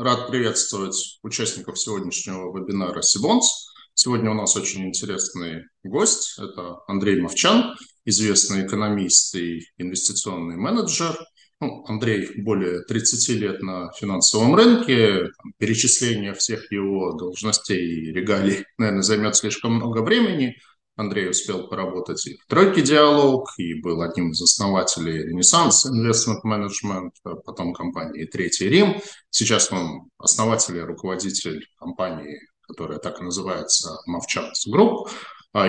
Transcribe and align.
Рад 0.00 0.28
приветствовать 0.30 1.18
участников 1.22 1.78
сегодняшнего 1.78 2.56
вебинара 2.56 3.02
Сибонс. 3.02 3.68
Сегодня 3.92 4.30
у 4.30 4.34
нас 4.34 4.56
очень 4.56 4.88
интересный 4.88 5.64
гость. 5.84 6.38
Это 6.38 6.78
Андрей 6.88 7.20
Мовчан, 7.20 7.76
известный 8.06 8.66
экономист 8.66 9.34
и 9.34 9.60
инвестиционный 9.76 10.56
менеджер. 10.56 11.18
Ну, 11.60 11.84
Андрей 11.86 12.40
более 12.40 12.80
30 12.84 13.28
лет 13.36 13.60
на 13.60 13.92
финансовом 13.92 14.54
рынке. 14.54 15.26
Перечисление 15.58 16.32
всех 16.32 16.72
его 16.72 17.12
должностей 17.12 17.86
и 17.86 18.10
регалий, 18.10 18.64
наверное, 18.78 19.02
займет 19.02 19.36
слишком 19.36 19.74
много 19.74 20.00
времени– 20.00 20.56
Андрей 21.00 21.30
успел 21.30 21.66
поработать 21.66 22.26
и 22.26 22.36
в 22.36 22.46
«Тройке 22.46 22.82
Диалог», 22.82 23.48
и 23.56 23.72
был 23.80 24.02
одним 24.02 24.32
из 24.32 24.42
основателей 24.42 25.28
«Ренессанс 25.28 25.86
Инвестмент 25.86 26.44
Менеджмент», 26.44 27.14
потом 27.22 27.72
компании 27.72 28.26
«Третий 28.26 28.68
Рим». 28.68 29.00
Сейчас 29.30 29.72
он 29.72 30.10
основатель 30.18 30.76
и 30.76 30.80
руководитель 30.80 31.66
компании, 31.78 32.38
которая 32.60 32.98
так 32.98 33.18
и 33.20 33.24
называется 33.24 33.98
«Movchan's 34.06 34.66
Group». 34.66 35.08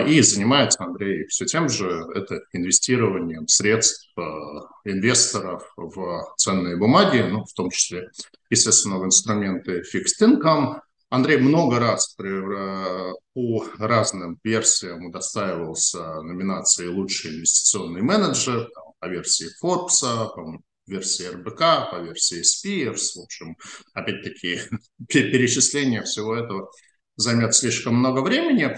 И 0.05 0.21
занимается 0.21 0.83
Андрей 0.83 1.25
все 1.27 1.45
тем 1.45 1.69
же, 1.69 2.05
это 2.13 2.41
инвестированием 2.51 3.47
средств 3.47 4.11
э, 4.15 4.21
инвесторов 4.85 5.63
в 5.75 6.35
ценные 6.37 6.77
бумаги, 6.77 7.25
ну, 7.27 7.45
в 7.45 7.53
том 7.53 7.71
числе, 7.71 8.11
естественно, 8.51 8.99
в 8.99 9.05
инструменты 9.05 9.81
fixed 9.81 10.21
income, 10.21 10.81
Андрей 11.11 11.39
много 11.39 11.77
раз 11.77 12.15
э, 12.17 13.11
по 13.33 13.65
разным 13.77 14.39
версиям 14.45 15.07
удостаивался 15.07 16.21
номинации 16.21 16.87
«Лучший 16.87 17.31
инвестиционный 17.35 18.01
менеджер», 18.01 18.69
по 18.97 19.07
версии 19.07 19.47
Forbes, 19.61 19.99
по 20.33 20.61
версии 20.87 21.25
РБК, 21.25 21.91
по 21.91 21.99
версии 22.01 22.41
Spears. 22.41 23.19
В 23.19 23.23
общем, 23.23 23.57
опять-таки, 23.93 24.61
перечисление 25.09 26.03
всего 26.03 26.33
этого 26.33 26.71
займет 27.17 27.55
слишком 27.55 27.95
много 27.95 28.21
времени. 28.21 28.77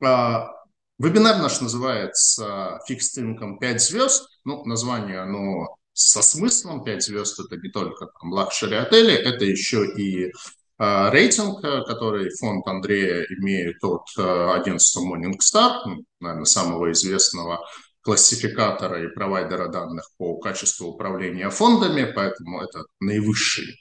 А, 0.00 0.52
вебинар 1.00 1.38
наш 1.42 1.60
называется 1.60 2.78
«Fixed 2.88 3.18
Income 3.18 3.58
5 3.58 3.82
звезд». 3.82 4.28
Ну, 4.44 4.64
название, 4.66 5.18
оно 5.18 5.74
со 5.94 6.22
смыслом 6.22 6.84
5 6.84 7.02
звезд– 7.02 7.40
это 7.44 7.56
не 7.56 7.70
только 7.70 8.06
там 8.06 8.32
luxury 8.32 8.76
отели, 8.76 9.14
это 9.14 9.44
еще 9.44 9.84
и 9.84 10.30
рейтинг, 10.78 11.64
э, 11.64 11.82
который 11.84 12.30
фонд 12.30 12.66
Андрея 12.66 13.24
имеет 13.38 13.82
от 13.84 14.06
э, 14.18 14.50
агентства 14.54 15.00
Morningstar, 15.00 15.80
наверное, 16.20 16.44
самого 16.44 16.92
известного 16.92 17.60
классификатора 18.00 19.04
и 19.04 19.14
провайдера 19.14 19.68
данных 19.68 20.08
по 20.18 20.38
качеству 20.38 20.88
управления 20.88 21.50
фондами, 21.50 22.10
поэтому 22.12 22.62
это 22.62 22.84
наивысший 23.00 23.68
э, 23.68 23.74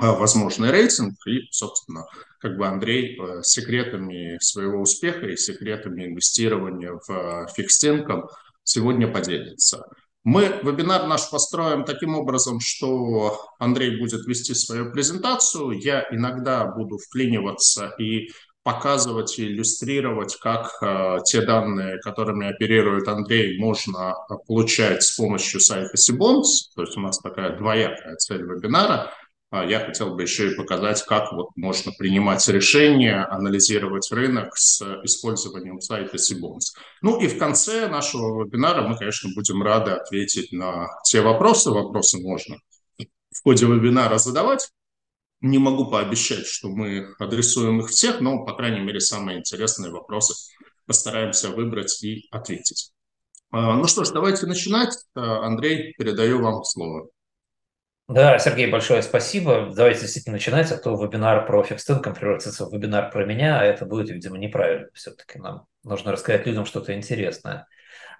возможный 0.00 0.70
рейтинг. 0.70 1.14
И, 1.26 1.50
собственно, 1.50 2.04
как 2.40 2.56
бы 2.56 2.66
Андрей 2.66 3.18
секретами 3.42 4.38
своего 4.40 4.82
успеха 4.82 5.26
и 5.26 5.36
секретами 5.36 6.06
инвестирования 6.06 7.00
в 7.06 7.48
фикстинком 7.56 8.28
сегодня 8.64 9.10
поделится. 9.10 9.84
Мы 10.24 10.60
вебинар 10.62 11.06
наш 11.06 11.30
построим 11.30 11.84
таким 11.84 12.14
образом, 12.16 12.60
что 12.60 13.40
Андрей 13.58 13.98
будет 13.98 14.26
вести 14.26 14.54
свою 14.54 14.90
презентацию, 14.92 15.70
я 15.70 16.06
иногда 16.10 16.66
буду 16.66 16.98
вклиниваться 16.98 17.94
и 17.98 18.28
показывать 18.62 19.38
и 19.38 19.46
иллюстрировать, 19.46 20.36
как 20.36 20.70
э, 20.82 21.18
те 21.24 21.40
данные, 21.40 21.98
которыми 22.00 22.48
оперирует 22.48 23.08
Андрей, 23.08 23.58
можно 23.58 24.14
получать 24.46 25.02
с 25.02 25.16
помощью 25.16 25.60
сайта 25.60 25.96
Сибонс. 25.96 26.70
То 26.74 26.82
есть 26.82 26.96
у 26.98 27.00
нас 27.00 27.18
такая 27.18 27.56
двоякая 27.56 28.16
цель 28.16 28.42
вебинара– 28.42 29.10
я 29.50 29.80
хотел 29.80 30.14
бы 30.14 30.22
еще 30.22 30.52
и 30.52 30.54
показать, 30.54 31.02
как 31.04 31.32
вот 31.32 31.48
можно 31.56 31.92
принимать 31.92 32.46
решения, 32.48 33.24
анализировать 33.24 34.10
рынок 34.12 34.56
с 34.56 34.82
использованием 35.04 35.80
сайта 35.80 36.18
Сибонс. 36.18 36.74
Ну 37.00 37.20
и 37.20 37.28
в 37.28 37.38
конце 37.38 37.88
нашего 37.88 38.44
вебинара 38.44 38.86
мы, 38.86 38.98
конечно, 38.98 39.30
будем 39.34 39.62
рады 39.62 39.92
ответить 39.92 40.52
на 40.52 40.88
те 41.04 41.22
вопросы. 41.22 41.70
Вопросы 41.70 42.20
можно 42.20 42.56
в 43.30 43.42
ходе 43.42 43.66
вебинара 43.66 44.18
задавать. 44.18 44.70
Не 45.40 45.58
могу 45.58 45.88
пообещать, 45.90 46.46
что 46.46 46.68
мы 46.68 47.14
адресуем 47.18 47.80
их 47.80 47.88
всех, 47.88 48.20
но, 48.20 48.44
по 48.44 48.54
крайней 48.54 48.80
мере, 48.80 49.00
самые 49.00 49.38
интересные 49.38 49.92
вопросы 49.92 50.34
постараемся 50.86 51.50
выбрать 51.50 52.02
и 52.02 52.26
ответить. 52.30 52.90
А, 53.50 53.76
ну 53.76 53.86
что 53.86 54.04
ж, 54.04 54.10
давайте 54.10 54.46
начинать. 54.46 54.94
А, 55.14 55.46
Андрей, 55.46 55.94
передаю 55.96 56.42
вам 56.42 56.64
слово. 56.64 57.08
Да, 58.08 58.38
Сергей, 58.38 58.70
большое 58.70 59.02
спасибо. 59.02 59.70
Давайте 59.74 60.00
действительно 60.00 60.36
начинать, 60.36 60.72
а 60.72 60.78
то 60.78 60.94
вебинар 60.96 61.44
про 61.46 61.62
фикстинком 61.62 62.14
превратится 62.14 62.64
в 62.64 62.72
вебинар 62.72 63.10
про 63.10 63.26
меня, 63.26 63.60
а 63.60 63.64
это 63.64 63.84
будет, 63.84 64.08
видимо, 64.08 64.38
неправильно. 64.38 64.88
Все-таки 64.94 65.38
нам 65.38 65.66
нужно 65.84 66.12
рассказать 66.12 66.46
людям 66.46 66.64
что-то 66.64 66.94
интересное. 66.94 67.66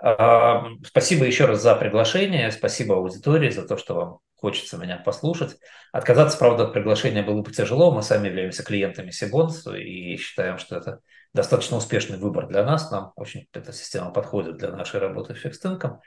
А, 0.00 0.64
спасибо 0.86 1.24
еще 1.24 1.46
раз 1.46 1.62
за 1.62 1.74
приглашение, 1.74 2.52
спасибо 2.52 2.96
аудитории 2.96 3.48
за 3.48 3.66
то, 3.66 3.78
что 3.78 3.94
вам 3.94 4.18
хочется 4.36 4.76
меня 4.76 4.98
послушать. 4.98 5.56
Отказаться, 5.90 6.36
правда, 6.36 6.64
от 6.64 6.74
приглашения 6.74 7.22
было 7.22 7.40
бы 7.40 7.50
тяжело. 7.50 7.90
Мы 7.90 8.02
сами 8.02 8.28
являемся 8.28 8.62
клиентами 8.62 9.10
Сибонс 9.10 9.66
и 9.68 10.16
считаем, 10.18 10.58
что 10.58 10.76
это 10.76 11.00
достаточно 11.32 11.78
успешный 11.78 12.18
выбор 12.18 12.46
для 12.46 12.62
нас. 12.62 12.90
Нам 12.90 13.12
очень 13.16 13.46
эта 13.54 13.72
система 13.72 14.10
подходит 14.10 14.58
для 14.58 14.70
нашей 14.70 15.00
работы 15.00 15.32
в 15.32 15.38
фикстинком. 15.38 16.00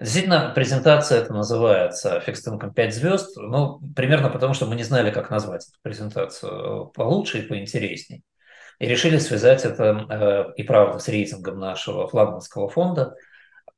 Действительно, 0.00 0.52
презентация 0.54 1.20
это 1.20 1.32
называется 1.32 2.22
Fixed 2.24 2.46
Income 2.46 2.72
5 2.72 2.94
звезд, 2.94 3.36
ну, 3.36 3.80
примерно 3.96 4.30
потому, 4.30 4.54
что 4.54 4.66
мы 4.66 4.76
не 4.76 4.84
знали, 4.84 5.10
как 5.10 5.30
назвать 5.30 5.66
эту 5.68 5.78
презентацию 5.82 6.86
получше 6.94 7.38
и 7.38 7.42
поинтересней. 7.42 8.22
И 8.78 8.86
решили 8.86 9.18
связать 9.18 9.64
это 9.64 10.06
э, 10.08 10.52
и 10.56 10.62
правда 10.62 11.00
с 11.00 11.08
рейтингом 11.08 11.58
нашего 11.58 12.06
флагманского 12.06 12.68
фонда. 12.68 13.16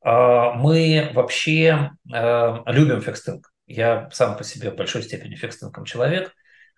Э, 0.04 0.52
мы 0.54 1.10
вообще 1.14 1.92
э, 2.12 2.56
любим 2.66 2.98
Income. 2.98 3.44
Я 3.66 4.10
сам 4.12 4.36
по 4.36 4.44
себе 4.44 4.70
в 4.70 4.76
большой 4.76 5.02
степени 5.02 5.36
Income 5.40 5.86
человек. 5.86 6.34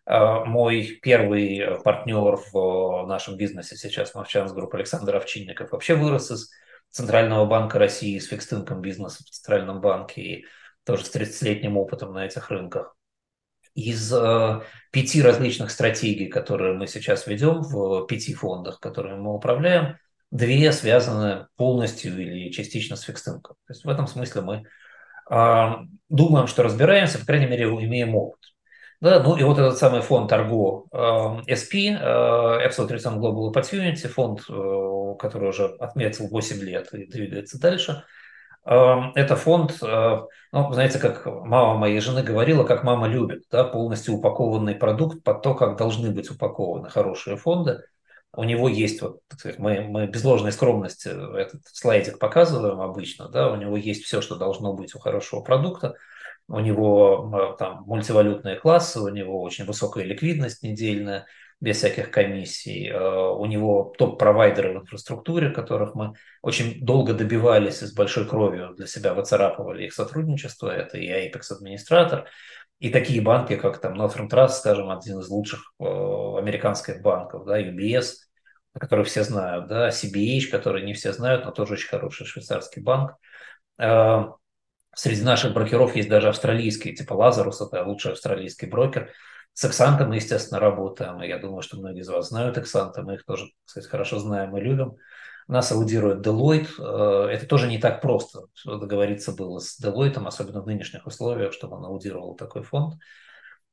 Э, 0.07 0.45
мой 0.45 1.01
первый 1.03 1.81
партнер 1.83 2.39
в 2.53 3.07
нашем 3.09 3.37
бизнесе 3.37 3.77
сейчас, 3.77 4.15
Movchan's 4.15 4.53
Group 4.53 4.75
Александр 4.75 5.17
Овчинников, 5.17 5.73
вообще 5.73 5.97
вырос 5.97 6.31
из 6.31 6.51
Центрального 6.93 7.47
банка 7.47 7.79
России 7.79 8.19
с 8.19 8.29
fixed 8.29 8.53
income 8.53 8.81
бизнеса 8.81 9.25
в 9.25 9.31
Центральном 9.31 9.81
банке 9.81 10.23
и 10.23 10.45
тоже 10.85 11.05
с 11.05 11.15
30-летним 11.15 11.77
опытом 11.77 12.13
на 12.13 12.27
этих 12.27 12.51
рынках. 12.51 12.95
Из 13.75 14.13
э, 14.13 14.61
пяти 14.91 15.23
различных 15.23 15.71
стратегий, 15.71 16.27
которые 16.27 16.75
мы 16.75 16.87
сейчас 16.87 17.27
ведем 17.27 17.63
в 17.63 18.07
пяти 18.07 18.35
фондах, 18.35 18.79
которыми 18.79 19.19
мы 19.19 19.35
управляем, 19.35 19.97
две 20.31 20.71
связаны 20.73 21.47
полностью 21.57 22.21
или 22.21 22.51
частично 22.51 22.97
с 22.97 23.03
fixed 23.03 23.25
income. 23.25 23.57
То 23.67 23.73
есть 23.73 23.85
в 23.85 23.89
этом 23.89 24.07
смысле 24.07 24.43
мы 24.43 24.65
э, 25.31 25.71
думаем, 26.11 26.47
что 26.47 26.63
разбираемся, 26.63 27.19
по 27.19 27.25
крайней 27.25 27.47
мере, 27.47 27.65
имеем 27.65 28.15
опыт. 28.15 28.41
Да, 29.03 29.21
ну 29.21 29.37
и 29.37 29.43
вот 29.43 29.59
этот 29.59 29.79
самый 29.79 30.01
фонд 30.01 30.31
Argo 30.31 30.85
э, 30.93 31.51
SP, 31.51 31.91
э, 31.91 32.69
Absolute 32.69 32.93
Return 32.93 33.19
Global 33.19 33.53
Opportunity, 33.53 34.07
фонд, 34.07 34.45
э, 34.49 34.53
который 35.17 35.51
уже 35.51 35.67
отметил 35.79 36.29
8 36.29 36.61
лет 36.61 36.93
и 36.93 37.07
двигается 37.07 37.61
дальше. 37.61 38.05
Это 38.65 39.35
фонд, 39.35 39.79
ну, 39.81 40.73
знаете, 40.73 41.01
как 41.01 41.27
мама 41.27 41.75
моей 41.75 41.99
жены 41.99 42.23
говорила, 42.23 42.63
как 42.63 42.85
мама 42.85 43.09
любит, 43.09 43.43
да, 43.51 43.65
полностью 43.65 44.15
упакованный 44.15 44.77
продукт 44.77 45.25
под 45.25 45.43
то, 45.43 45.55
как 45.57 45.77
должны 45.77 46.13
быть 46.13 46.31
упакованы 46.31 46.89
хорошие 46.89 47.37
фонды. 47.37 47.83
У 48.33 48.45
него 48.45 48.69
есть, 48.69 49.03
вот, 49.03 49.19
сказать, 49.37 49.59
мы, 49.59 49.81
мы 49.81 50.07
без 50.07 50.23
ложной 50.23 50.53
скромности 50.53 51.09
этот 51.09 51.63
слайдик 51.67 52.21
показываем 52.21 52.81
обычно, 52.81 53.29
да, 53.29 53.51
у 53.51 53.57
него 53.57 53.77
есть 53.77 54.05
все, 54.05 54.21
что 54.21 54.37
должно 54.37 54.75
быть 54.75 54.95
у 54.95 55.01
хорошего 55.01 55.41
продукта– 55.41 55.97
у 56.49 56.61
него 56.61 57.57
там 57.59 57.85
мультивалютные 57.87 58.57
классы, 58.57 59.01
у 59.01 59.09
него 59.09 59.41
очень 59.43 59.65
высокая 59.65 60.05
ликвидность 60.05 60.63
недельная, 60.63 61.27
без 61.63 61.77
всяких 61.77 62.11
комиссий. 62.11 62.89
Э, 62.89 63.31
у 63.31 63.47
него 63.47 63.95
топ-провайдеры 63.97 64.75
в 64.75 64.83
инфраструктуре, 64.83 65.51
которых 65.51 65.95
мы 65.95 66.15
очень 66.43 66.85
долго 66.85 67.15
добивались 67.15 67.83
и 67.83 67.87
с 67.87 67.95
большой 67.95 68.29
кровью 68.29 68.75
для 68.75 68.89
себя 68.89 69.15
выцарапывали 69.15 69.85
их 69.85 69.95
сотрудничество. 69.95 70.69
Это 70.69 70.99
и 70.99 71.09
Apex 71.09 71.53
администратор, 71.53 72.29
и 72.81 72.91
такие 72.91 73.23
банки, 73.23 73.55
как 73.55 73.81
там 73.81 73.95
Northern 73.95 74.29
Trust, 74.29 74.49
скажем, 74.49 74.91
один 74.91 75.21
из 75.21 75.29
лучших 75.29 75.73
э, 75.79 75.85
американских 75.85 77.01
банков, 77.01 77.47
да, 77.47 77.63
UBS, 77.63 78.15
который 78.77 79.05
все 79.05 79.23
знают, 79.23 79.69
да, 79.69 79.91
CBH, 79.91 80.51
который 80.51 80.83
не 80.83 80.95
все 80.95 81.13
знают, 81.13 81.45
но 81.45 81.53
тоже 81.53 81.75
очень 81.75 81.89
хороший 81.89 82.27
швейцарский 82.27 82.83
банк. 82.83 83.13
Э, 83.79 84.25
Среди 84.95 85.23
наших 85.23 85.55
брокеров 85.55 85.97
есть 85.97 86.09
даже 86.11 86.29
австралийские, 86.29 86.95
типа 86.95 87.15
Лазарус, 87.15 87.63
это 87.63 87.83
лучший 87.83 88.13
австралийский 88.13 88.67
брокер. 88.67 89.11
С 89.55 89.65
Эксантом 89.65 90.09
мы, 90.09 90.17
естественно, 90.17 90.61
работаем. 90.61 91.21
Я 91.21 91.39
думаю, 91.39 91.63
что 91.63 91.77
многие 91.77 92.01
из 92.01 92.09
вас 92.09 92.29
знают 92.29 92.59
Эксанта. 92.59 93.03
Мы 93.03 93.15
их 93.15 93.25
тоже, 93.25 93.47
кстати, 93.65 93.87
хорошо 93.87 94.19
знаем 94.19 94.57
и 94.57 94.61
любим. 94.61 94.97
Нас 95.49 95.73
аудирует 95.73 96.27
Deloitte. 96.27 96.69
Э, 96.79 97.29
это 97.29 97.47
тоже 97.47 97.69
не 97.69 97.79
так 97.79 98.01
просто. 98.01 98.47
Договориться 98.65 99.33
было 99.33 99.59
с 99.59 99.79
Deloitte, 99.81 100.27
особенно 100.27 100.63
в 100.63 100.67
нынешних 100.67 101.07
условиях, 101.07 101.53
чтобы 101.53 101.77
он 101.77 101.85
аудировал 101.85 102.35
такой 102.35 102.63
фонд. 102.63 102.95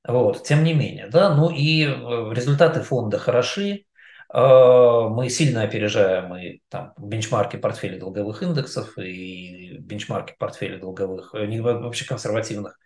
Вот, 0.08 0.44
тем 0.44 0.64
не 0.64 0.74
менее, 0.74 1.08
да, 1.10 1.36
ну 1.36 1.50
и 1.50 1.84
э, 1.84 1.88
результаты 2.34 2.82
фонда 2.82 3.20
хороши, 3.20 3.84
а, 4.32 5.10
мы 5.10 5.30
сильно 5.30 5.64
опережаем 5.64 6.36
и 6.36 6.62
там 6.70 6.94
бенчмарки 6.98 7.58
портфелей 7.58 8.00
долговых 8.00 8.44
индексов 8.44 8.98
и 8.98 9.78
бенчмарки 9.80 10.36
портфелей 10.38 10.80
долговых, 10.80 11.34
э, 11.34 11.62
вообще 11.62 12.06
консервативных 12.06 12.78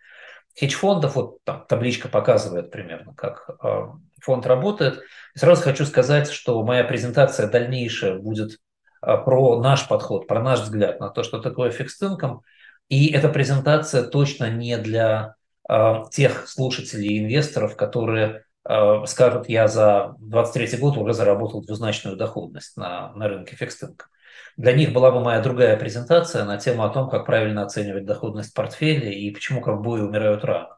хедж-фондов. 0.58 1.16
Вот 1.16 1.42
там 1.44 1.64
табличка 1.68 2.08
показывает 2.08 2.70
примерно, 2.70 3.14
как 3.14 3.50
а, 3.60 3.94
фонд 4.20 4.46
работает. 4.46 5.00
И 5.34 5.38
сразу 5.38 5.62
хочу 5.62 5.84
сказать, 5.86 6.30
что 6.30 6.62
моя 6.62 6.84
презентация 6.84 7.48
дальнейшая 7.48 8.18
будет 8.18 8.58
а, 9.00 9.16
про 9.16 9.60
наш 9.60 9.88
подход, 9.88 10.26
про 10.26 10.42
наш 10.42 10.60
взгляд 10.60 11.00
на 11.00 11.10
то, 11.10 11.22
что 11.22 11.40
такое 11.40 11.70
фикс 11.70 12.00
income. 12.02 12.40
И 12.88 13.12
эта 13.12 13.28
презентация 13.28 14.02
точно 14.02 14.50
не 14.50 14.76
для 14.76 15.36
Э, 15.68 16.02
тех 16.10 16.46
слушателей 16.46 17.08
и 17.08 17.18
инвесторов, 17.20 17.76
которые 17.76 18.44
э, 18.68 19.06
скажут, 19.06 19.48
я 19.48 19.66
за 19.66 20.14
23 20.18 20.78
год 20.78 20.98
уже 20.98 21.14
заработал 21.14 21.62
двузначную 21.62 22.16
доходность 22.16 22.76
на, 22.76 23.12
на 23.14 23.28
рынке 23.28 23.56
фикстинка. 23.56 24.06
Для 24.56 24.72
них 24.72 24.92
была 24.92 25.10
бы 25.10 25.20
моя 25.20 25.40
другая 25.40 25.76
презентация 25.76 26.44
на 26.44 26.58
тему 26.58 26.84
о 26.84 26.88
том, 26.88 27.10
как 27.10 27.26
правильно 27.26 27.62
оценивать 27.62 28.04
доходность 28.04 28.54
портфеля 28.54 29.10
и 29.10 29.30
почему 29.30 29.60
ковбои 29.60 30.00
умирают 30.00 30.44
рано. 30.44 30.76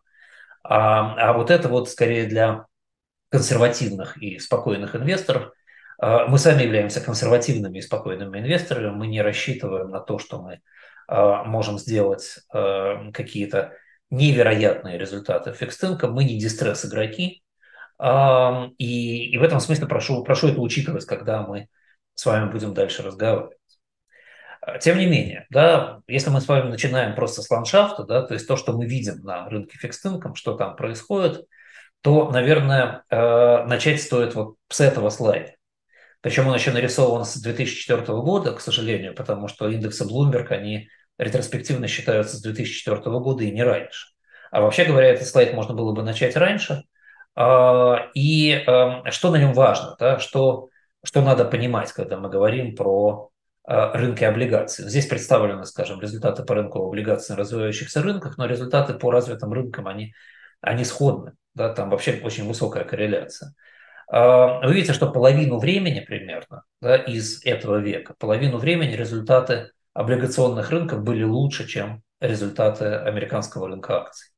А, 0.62 1.30
а 1.30 1.32
вот 1.34 1.50
это 1.50 1.68
вот 1.68 1.90
скорее 1.90 2.26
для 2.26 2.66
консервативных 3.28 4.16
и 4.16 4.38
спокойных 4.38 4.96
инвесторов. 4.96 5.52
Э, 6.00 6.26
мы 6.26 6.38
сами 6.38 6.62
являемся 6.62 7.00
консервативными 7.00 7.78
и 7.78 7.82
спокойными 7.82 8.38
инвесторами. 8.38 8.90
Мы 8.90 9.08
не 9.08 9.20
рассчитываем 9.20 9.90
на 9.90 10.00
то, 10.00 10.18
что 10.18 10.40
мы 10.40 10.60
можем 11.08 11.78
сделать 11.78 12.40
какие-то 12.50 13.74
невероятные 14.10 14.98
результаты 14.98 15.52
фикстинка, 15.52 16.08
мы 16.08 16.24
не 16.24 16.36
дистресс-игроки, 16.36 17.44
и, 18.02 19.30
и 19.30 19.38
в 19.38 19.42
этом 19.44 19.60
смысле 19.60 19.86
прошу, 19.86 20.24
прошу 20.24 20.48
это 20.48 20.60
учитывать, 20.60 21.04
когда 21.04 21.42
мы 21.42 21.68
с 22.14 22.26
вами 22.26 22.50
будем 22.50 22.74
дальше 22.74 23.04
разговаривать. 23.04 23.56
А, 24.66 24.78
тем 24.78 24.98
не 24.98 25.06
менее, 25.06 25.46
да, 25.48 26.00
если 26.08 26.30
мы 26.30 26.40
с 26.40 26.48
вами 26.48 26.68
начинаем 26.68 27.14
просто 27.14 27.40
с 27.40 27.48
ландшафта, 27.50 28.02
да, 28.02 28.22
то 28.22 28.34
есть 28.34 28.48
то, 28.48 28.56
что 28.56 28.72
мы 28.72 28.86
видим 28.86 29.20
на 29.22 29.48
рынке 29.48 29.78
фикстинком, 29.78 30.34
что 30.34 30.56
там 30.56 30.74
происходит, 30.74 31.46
то, 32.00 32.30
наверное, 32.32 33.04
э, 33.08 33.64
начать 33.66 34.02
стоит 34.02 34.34
вот 34.34 34.56
с 34.68 34.80
этого 34.80 35.10
слайда. 35.10 35.52
Причем 36.20 36.48
он 36.48 36.54
еще 36.54 36.72
нарисован 36.72 37.24
с 37.24 37.36
2004 37.36 38.02
года, 38.22 38.54
к 38.54 38.60
сожалению, 38.60 39.14
потому 39.14 39.46
что 39.46 39.68
индексы 39.68 40.04
Bloomberg, 40.04 40.48
они 40.48 40.88
ретроспективно 41.16 41.86
считаются 41.86 42.36
с 42.36 42.42
2004 42.42 43.20
года 43.20 43.44
и 43.44 43.52
не 43.52 43.62
раньше. 43.62 44.08
А 44.50 44.62
вообще 44.62 44.84
говоря, 44.84 45.10
этот 45.10 45.28
слайд 45.28 45.54
можно 45.54 45.74
было 45.74 45.92
бы 45.92 46.02
начать 46.02 46.36
раньше. 46.36 46.82
А, 47.36 48.10
и 48.14 48.50
эм, 48.50 49.04
что 49.12 49.30
на 49.30 49.36
нем 49.36 49.52
важно, 49.52 49.94
да, 50.00 50.18
что, 50.18 50.70
что 51.04 51.22
надо 51.22 51.44
понимать, 51.44 51.92
когда 51.92 52.16
мы 52.16 52.28
говорим 52.28 52.74
про 52.74 53.30
э, 53.66 53.92
рынки 53.94 54.24
облигаций. 54.24 54.88
Здесь 54.88 55.06
представлены, 55.06 55.64
скажем, 55.64 56.00
результаты 56.00 56.44
по 56.44 56.54
рынку 56.54 56.86
облигаций 56.86 57.34
на 57.34 57.40
развивающихся 57.40 58.02
рынках, 58.02 58.38
но 58.38 58.46
результаты 58.46 58.94
по 58.94 59.10
развитым 59.10 59.52
рынкам, 59.52 59.88
они, 59.88 60.14
они 60.60 60.84
сходны. 60.84 61.32
Да, 61.54 61.72
там 61.72 61.90
вообще 61.90 62.20
очень 62.22 62.46
высокая 62.46 62.84
корреляция. 62.84 63.54
А, 64.08 64.60
вы 64.66 64.74
видите, 64.74 64.92
что 64.92 65.10
половину 65.10 65.58
времени 65.58 66.00
примерно 66.00 66.62
да, 66.80 66.96
из 66.96 67.44
этого 67.44 67.78
века, 67.78 68.14
половину 68.18 68.58
времени 68.58 68.92
результаты 68.92 69.72
облигационных 69.94 70.70
рынков 70.70 71.02
были 71.02 71.24
лучше, 71.24 71.66
чем 71.66 72.02
результаты 72.20 72.84
американского 72.84 73.68
рынка 73.68 74.02
акций. 74.02 74.30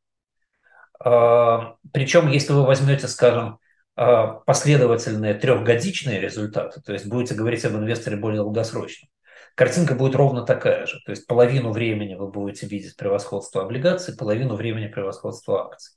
А, 1.00 1.76
Причем, 1.92 2.28
если 2.28 2.52
вы 2.52 2.64
возьмете, 2.64 3.08
скажем, 3.08 3.58
а, 3.96 4.26
последовательные 4.46 5.34
трехгодичные 5.34 6.20
результаты, 6.20 6.80
то 6.80 6.92
есть 6.92 7.06
будете 7.06 7.34
говорить 7.34 7.64
об 7.64 7.74
инвесторе 7.74 8.16
более 8.16 8.42
долгосрочном, 8.42 9.10
картинка 9.58 9.96
будет 9.96 10.14
ровно 10.14 10.42
такая 10.42 10.86
же. 10.86 11.00
То 11.04 11.10
есть 11.10 11.26
половину 11.26 11.72
времени 11.72 12.14
вы 12.14 12.28
будете 12.28 12.68
видеть 12.68 12.96
превосходство 12.96 13.62
облигаций, 13.62 14.16
половину 14.16 14.54
времени 14.54 14.86
превосходство 14.86 15.66
акций. 15.66 15.96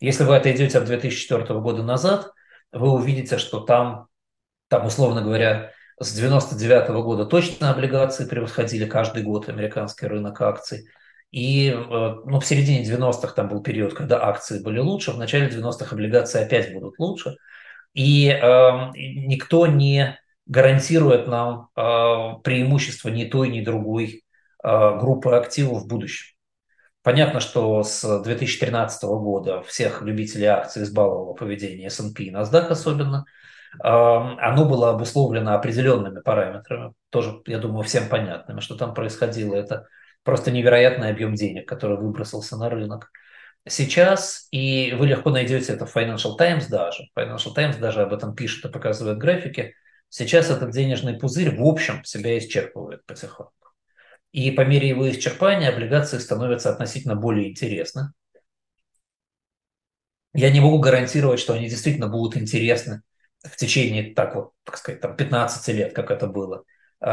Если 0.00 0.24
вы 0.24 0.34
отойдете 0.34 0.78
от 0.78 0.86
2004 0.86 1.60
года 1.60 1.82
назад, 1.82 2.32
вы 2.72 2.90
увидите, 2.90 3.36
что 3.36 3.60
там, 3.60 4.06
там 4.68 4.86
условно 4.86 5.20
говоря, 5.20 5.72
с 6.00 6.10
99 6.14 6.88
года 7.04 7.26
точно 7.26 7.70
облигации 7.70 8.26
превосходили 8.26 8.86
каждый 8.86 9.24
год 9.24 9.50
американский 9.50 10.06
рынок 10.06 10.40
акций. 10.40 10.88
И 11.30 11.68
э, 11.68 11.76
ну, 11.76 12.40
в 12.40 12.46
середине 12.46 12.82
90-х 12.82 13.34
там 13.34 13.48
был 13.48 13.62
период, 13.62 13.92
когда 13.92 14.24
акции 14.24 14.62
были 14.62 14.78
лучше, 14.78 15.10
в 15.10 15.18
начале 15.18 15.48
90-х 15.50 15.94
облигации 15.94 16.42
опять 16.42 16.72
будут 16.72 16.98
лучше. 16.98 17.36
И 17.92 18.28
э, 18.28 18.90
никто 18.94 19.66
не 19.66 20.18
гарантирует 20.46 21.26
нам 21.28 21.68
э, 21.76 21.80
преимущество 22.42 23.08
ни 23.08 23.24
той, 23.24 23.48
ни 23.48 23.60
другой 23.60 24.24
э, 24.62 24.98
группы 24.98 25.34
активов 25.34 25.82
в 25.82 25.86
будущем. 25.86 26.34
Понятно, 27.02 27.40
что 27.40 27.82
с 27.82 28.22
2013 28.22 29.04
года 29.04 29.62
всех 29.62 30.02
любителей 30.02 30.46
акций 30.46 30.82
избаловало 30.82 31.34
поведение 31.34 31.86
S&P 31.86 32.24
и 32.24 32.32
NASDAQ 32.32 32.68
особенно– 32.68 33.24
оно 33.78 34.64
было 34.64 34.90
обусловлено 34.90 35.54
определенными 35.54 36.20
параметрами, 36.20 36.92
тоже, 37.10 37.40
я 37.46 37.58
думаю, 37.58 37.82
всем 37.84 38.08
понятными, 38.08 38.60
что 38.60 38.76
там 38.76 38.94
происходило. 38.94 39.54
Это 39.54 39.86
просто 40.22 40.50
невероятный 40.50 41.10
объем 41.10 41.34
денег, 41.34 41.68
который 41.68 41.96
выбросился 41.96 42.56
на 42.56 42.70
рынок. 42.70 43.10
Сейчас, 43.68 44.46
и 44.52 44.94
вы 44.96 45.08
легко 45.08 45.30
найдете 45.30 45.72
это 45.72 45.86
в 45.86 45.96
Financial 45.96 46.36
Times 46.38 46.68
даже, 46.68 47.04
Financial 47.18 47.52
Times 47.54 47.76
даже 47.76 48.02
об 48.02 48.12
этом 48.12 48.34
пишет 48.34 48.64
и 48.64 48.72
показывает 48.72 49.18
графики, 49.18 49.74
сейчас 50.16 50.50
этот 50.50 50.70
денежный 50.70 51.18
пузырь 51.18 51.54
в 51.54 51.62
общем 51.62 52.02
себя 52.04 52.38
исчерпывает 52.38 53.04
потихоньку. 53.04 53.52
И 54.32 54.50
по 54.50 54.62
мере 54.62 54.88
его 54.88 55.10
исчерпания 55.10 55.68
облигации 55.68 56.18
становятся 56.18 56.70
относительно 56.70 57.16
более 57.16 57.50
интересны. 57.50 58.12
Я 60.34 60.50
не 60.50 60.60
могу 60.60 60.78
гарантировать, 60.78 61.40
что 61.40 61.54
они 61.54 61.68
действительно 61.68 62.08
будут 62.08 62.36
интересны 62.36 63.02
в 63.42 63.56
течение, 63.56 64.14
так 64.14 64.34
вот, 64.34 64.52
так 64.64 64.78
сказать, 64.78 65.00
там 65.00 65.16
15 65.16 65.68
лет, 65.74 65.94
как 65.94 66.10
это 66.10 66.26
было 66.26 66.64
э, 67.00 67.06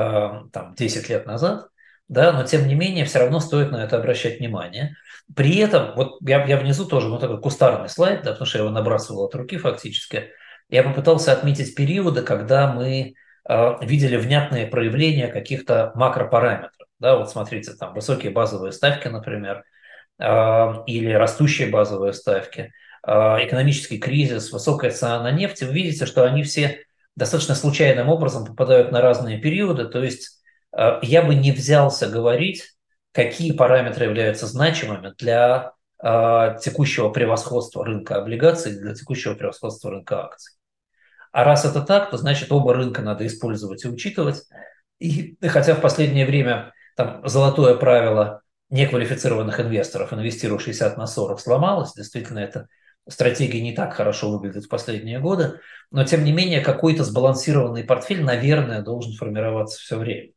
там 0.51 0.73
10 0.75 1.09
лет 1.09 1.25
назад, 1.25 1.67
да, 2.07 2.31
но 2.31 2.43
тем 2.43 2.67
не 2.67 2.75
менее 2.75 3.05
все 3.05 3.19
равно 3.19 3.39
стоит 3.39 3.71
на 3.71 3.83
это 3.83 3.97
обращать 3.97 4.39
внимание. 4.39 4.95
При 5.35 5.57
этом, 5.57 5.95
вот 5.95 6.17
я, 6.21 6.45
я 6.45 6.57
внизу 6.57 6.85
тоже 6.85 7.09
вот 7.09 7.21
такой 7.21 7.39
кустарный 7.41 7.89
слайд, 7.89 8.23
да, 8.23 8.31
потому 8.31 8.45
что 8.45 8.57
я 8.57 8.63
его 8.63 8.73
набрасывал 8.73 9.25
от 9.25 9.35
руки 9.35 9.57
фактически, 9.57 10.31
я 10.69 10.83
попытался 10.83 11.31
отметить 11.31 11.75
периоды, 11.75 12.21
когда 12.21 12.71
мы 12.71 13.15
э, 13.47 13.73
видели 13.81 14.17
внятные 14.17 14.67
проявления 14.67 15.27
каких-то 15.27 15.91
макропараметров. 15.95 16.87
Да, 16.99 17.17
вот 17.17 17.29
смотрите, 17.29 17.73
там 17.73 17.93
высокие 17.93 18.31
базовые 18.31 18.71
ставки, 18.71 19.07
например, 19.07 19.63
э, 20.19 20.25
или 20.87 21.11
растущие 21.11 21.69
базовые 21.69 22.13
ставки– 22.13 22.71
а, 23.05 23.37
экономический 23.45 23.99
кризис, 23.99 24.51
высокая 24.51 24.91
цена 24.91 25.21
на 25.21 25.31
нефть, 25.31 25.61
вы 25.61 25.73
видите, 25.73 26.05
что 26.05 26.23
они 26.23 26.43
все 26.43 26.79
достаточно 27.15 27.53
случайным 27.53 28.09
образом 28.09 28.45
попадают 28.45 28.91
на 28.91 29.01
разные 29.01 29.39
периоды. 29.39 29.85
То 29.85 30.01
есть 30.01 30.41
я 31.03 31.21
бы 31.21 31.35
не 31.35 31.51
взялся 31.51 32.07
говорить, 32.07 32.63
какие 33.11 33.51
параметры 33.51 34.05
являются 34.05 34.47
значимыми 34.47 35.13
для 35.19 35.73
текущего 36.03 37.09
превосходства 37.09 37.85
рынка 37.85 38.17
облигаций, 38.17 38.77
для 38.77 38.93
текущего 38.93 39.35
превосходства 39.35 39.89
рынка 39.89 40.25
акций. 40.25 40.57
А 41.31 41.43
раз 41.45 41.65
это 41.65 41.81
так, 41.81 42.11
то 42.11 42.17
значит 42.17 42.51
оба 42.51 42.73
рынка 42.73 43.01
надо 43.01 43.25
использовать 43.25 43.85
и 43.85 43.87
учитывать. 43.87 44.43
И 44.99 45.37
хотя 45.41 45.75
в 45.75 45.81
последнее 45.81 46.25
время 46.25 46.73
там 46.95 47.27
золотое 47.27 47.75
правило 47.75 48.41
неквалифицированных 48.69 49.59
инвесторов, 49.59 50.13
инвестируя 50.13 50.59
60 50.59 50.97
на 50.97 51.07
40, 51.07 51.39
сломалось, 51.39 51.93
действительно 51.93 52.39
это 52.39 52.67
стратегия 53.07 53.61
не 53.61 53.73
так 53.73 53.93
хорошо 53.93 54.31
выглядит 54.31 54.65
в 54.65 54.69
последние 54.69 55.19
годы, 55.19 55.59
но 55.89 56.03
тем 56.03 56.23
не 56.23 56.31
менее 56.31 56.61
какой-то 56.61 57.03
сбалансированный 57.03 57.83
портфель, 57.83 58.23
наверное, 58.23 58.81
должен 58.81 59.13
формироваться 59.13 59.79
все 59.79 59.97
время. 59.97 60.33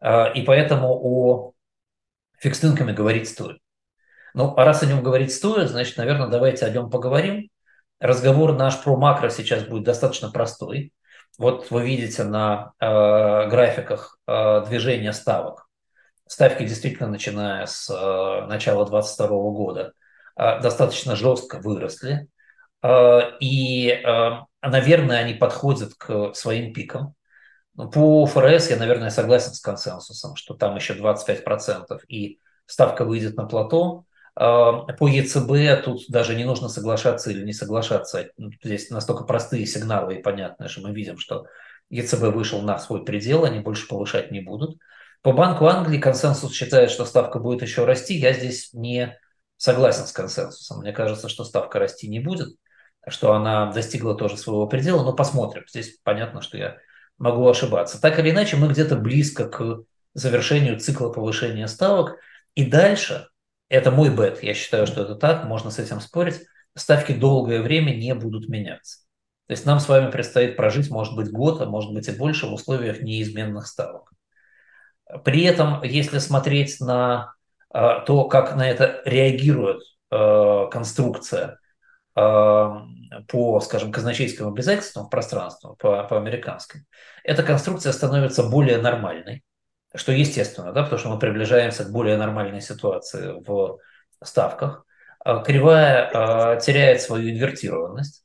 А, 0.00 0.26
и 0.28 0.42
поэтому 0.42 0.98
о 1.00 1.52
фикстинками 2.38 2.92
говорить 2.92 3.28
стоит. 3.28 3.58
Ну, 4.34 4.52
а 4.56 4.64
раз 4.64 4.82
о 4.82 4.86
нем 4.86 5.02
говорить 5.02 5.32
стоит, 5.32 5.70
значит, 5.70 5.96
наверное, 5.96 6.26
давайте 6.28 6.66
о 6.66 6.70
нем 6.70 6.90
поговорим. 6.90 7.48
Разговор 8.00 8.52
наш 8.54 8.82
про 8.82 8.96
макро 8.96 9.30
сейчас 9.30 9.64
будет 9.64 9.84
достаточно 9.84 10.30
простой. 10.30 10.92
Вот 11.38 11.70
вы 11.70 11.86
видите 11.86 12.24
на 12.24 12.72
э, 12.80 12.86
графиках 13.48 14.18
э, 14.26 14.64
движения 14.66 15.12
ставок. 15.12 15.68
Ставки 16.26 16.64
действительно, 16.64 17.08
начиная 17.08 17.66
с 17.66 17.88
э, 17.90 18.46
начала 18.46 18.86
2022 18.86 19.28
года, 19.28 19.92
а, 20.36 20.58
достаточно 20.58 21.16
жестко 21.16 21.58
выросли. 21.58 22.28
А, 22.82 23.36
и, 23.40 23.90
а, 23.90 24.46
наверное, 24.62 25.18
они 25.18 25.34
подходят 25.34 25.94
к 25.94 26.34
своим 26.34 26.72
пикам. 26.72 27.14
Ну, 27.74 27.90
по 27.90 28.26
ФРС 28.26 28.70
я, 28.70 28.76
наверное, 28.76 29.10
согласен 29.10 29.52
с 29.52 29.60
консенсусом, 29.60 30.36
что 30.36 30.54
там 30.54 30.76
еще 30.76 30.94
25% 30.94 32.00
и 32.08 32.38
ставка 32.66 33.04
выйдет 33.04 33.36
на 33.36 33.46
плато. 33.46 34.04
По 34.34 35.06
ЕЦБ 35.06 35.84
тут 35.84 36.02
даже 36.08 36.34
не 36.34 36.44
нужно 36.44 36.68
соглашаться 36.68 37.30
или 37.30 37.44
не 37.44 37.52
соглашаться. 37.52 38.30
Здесь 38.62 38.90
настолько 38.90 39.24
простые 39.24 39.66
сигналы 39.66 40.16
и 40.16 40.22
понятные, 40.22 40.68
что 40.68 40.82
мы 40.82 40.92
видим, 40.92 41.18
что 41.18 41.46
ЕЦБ 41.90 42.34
вышел 42.34 42.60
на 42.62 42.78
свой 42.78 43.04
предел, 43.04 43.44
они 43.44 43.60
больше 43.60 43.86
повышать 43.86 44.30
не 44.32 44.40
будут. 44.40 44.78
По 45.22 45.32
Банку 45.32 45.66
Англии 45.66 45.98
консенсус 45.98 46.52
считает, 46.52 46.90
что 46.90 47.04
ставка 47.04 47.38
будет 47.38 47.62
еще 47.62 47.84
расти. 47.84 48.14
Я 48.14 48.32
здесь 48.32 48.72
не 48.72 49.16
согласен 49.56 50.06
с 50.06 50.12
консенсусом. 50.12 50.80
Мне 50.80 50.92
кажется, 50.92 51.28
что 51.28 51.44
ставка 51.44 51.78
расти 51.78 52.08
не 52.08 52.20
будет, 52.20 52.48
что 53.08 53.32
она 53.32 53.72
достигла 53.72 54.16
тоже 54.16 54.36
своего 54.36 54.66
предела, 54.66 55.02
но 55.02 55.14
посмотрим. 55.14 55.64
Здесь 55.68 55.98
понятно, 56.02 56.42
что 56.42 56.58
я 56.58 56.76
могу 57.18 57.48
ошибаться. 57.48 58.00
Так 58.00 58.18
или 58.18 58.30
иначе, 58.30 58.56
мы 58.56 58.68
где-то 58.68 58.96
близко 58.96 59.48
к 59.48 59.84
завершению 60.12 60.78
цикла 60.78 61.10
повышения 61.10 61.68
ставок. 61.68 62.16
И 62.54 62.66
дальше 62.66 63.28
это 63.74 63.90
мой 63.90 64.14
бет. 64.14 64.42
Я 64.42 64.54
считаю, 64.54 64.86
что 64.86 65.02
это 65.02 65.16
так. 65.16 65.44
Можно 65.44 65.70
с 65.70 65.78
этим 65.78 66.00
спорить. 66.00 66.40
Ставки 66.76 67.12
долгое 67.12 67.60
время 67.60 67.94
не 67.94 68.14
будут 68.14 68.48
меняться. 68.48 68.98
То 69.46 69.52
есть 69.52 69.66
нам 69.66 69.78
с 69.78 69.88
вами 69.88 70.10
предстоит 70.10 70.56
прожить, 70.56 70.90
может 70.90 71.14
быть, 71.14 71.30
год, 71.30 71.60
а 71.60 71.66
может 71.66 71.92
быть 71.92 72.08
и 72.08 72.12
больше 72.12 72.46
в 72.46 72.52
условиях 72.52 73.02
неизменных 73.02 73.66
ставок. 73.66 74.10
При 75.24 75.42
этом, 75.44 75.82
если 75.82 76.18
смотреть 76.18 76.80
на 76.80 77.34
э, 77.74 77.78
то, 78.06 78.24
как 78.28 78.56
на 78.56 78.68
это 78.68 79.02
реагирует 79.04 79.82
э, 80.10 80.66
конструкция 80.70 81.58
э, 82.16 82.20
по, 83.28 83.60
скажем, 83.60 83.92
казначейским 83.92 84.48
обязательствам 84.48 85.06
в 85.06 85.10
пространстве, 85.10 85.70
по, 85.78 86.02
по 86.04 86.16
американским, 86.16 86.86
эта 87.22 87.42
конструкция 87.42 87.92
становится 87.92 88.44
более 88.44 88.78
нормальной 88.78 89.42
что 89.94 90.12
естественно, 90.12 90.72
да, 90.72 90.82
потому 90.82 90.98
что 90.98 91.08
мы 91.08 91.18
приближаемся 91.18 91.84
к 91.84 91.90
более 91.90 92.16
нормальной 92.16 92.60
ситуации 92.60 93.34
в 93.46 93.78
ставках. 94.22 94.84
А, 95.24 95.42
кривая 95.42 96.10
а, 96.12 96.56
теряет 96.56 97.00
свою 97.00 97.30
инвертированность. 97.30 98.24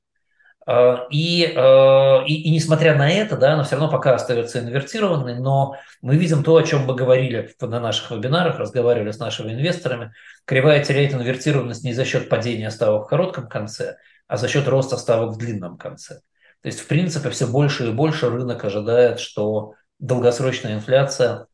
А, 0.66 1.08
и, 1.10 1.44
и, 1.44 2.42
и 2.42 2.52
несмотря 2.52 2.96
на 2.96 3.10
это, 3.10 3.38
да, 3.38 3.54
она 3.54 3.64
все 3.64 3.76
равно 3.76 3.90
пока 3.92 4.16
остается 4.16 4.60
инвертированной, 4.60 5.40
но 5.40 5.76
мы 6.02 6.18
видим 6.18 6.44
то, 6.44 6.56
о 6.56 6.64
чем 6.64 6.86
мы 6.86 6.96
говорили 6.96 7.56
на 7.62 7.80
наших 7.80 8.12
вебинарах, 8.12 8.60
разговаривали 8.60 9.12
с 9.12 9.20
нашими 9.20 9.54
инвесторами. 9.54 10.14
Кривая 10.46 10.84
теряет 10.84 11.14
инвертированность 11.14 11.84
не 11.84 11.94
за 11.94 12.04
счет 12.04 12.30
падения 12.30 12.72
ставок 12.72 13.06
в 13.06 13.10
коротком 13.10 13.48
конце, 13.48 13.98
а 14.28 14.38
за 14.38 14.48
счет 14.48 14.68
роста 14.68 14.98
ставок 14.98 15.36
в 15.36 15.38
длинном 15.38 15.78
конце. 15.78 16.16
То 16.62 16.68
есть, 16.68 16.82
в 16.82 16.88
принципе, 16.88 17.30
все 17.30 17.48
больше 17.48 17.88
и 17.88 17.92
больше 17.92 18.30
рынок 18.30 18.66
ожидает, 18.66 19.20
что 19.20 19.74
долгосрочная 20.00 20.76
инфляция 20.76 21.48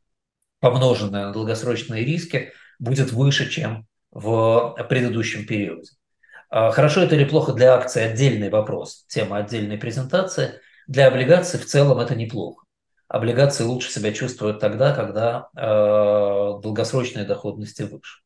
помноженное 0.65 1.27
на 1.27 1.31
долгосрочные 1.31 2.03
риски, 2.03 2.51
будет 2.79 3.11
выше, 3.11 3.47
чем 3.51 3.85
в 4.09 4.75
предыдущем 4.89 5.45
периоде. 5.45 5.91
А 6.49 6.71
хорошо 6.71 7.01
это 7.01 7.13
или 7.15 7.25
плохо 7.25 7.53
для 7.53 7.75
акций– 7.75 8.03
отдельный 8.05 8.49
вопрос, 8.49 9.05
тема 9.07 9.37
отдельной 9.37 9.77
презентации. 9.77 10.59
Для 10.87 11.07
облигаций 11.07 11.59
в 11.59 11.65
целом 11.65 11.99
это 11.99 12.15
неплохо. 12.15 12.65
Облигации 13.07 13.63
лучше 13.63 13.91
себя 13.91 14.11
чувствуют 14.11 14.59
тогда, 14.59 14.95
когда 14.95 15.49
э, 15.55 15.61
долгосрочные 16.63 17.25
доходности 17.25 17.83
выше. 17.83 18.21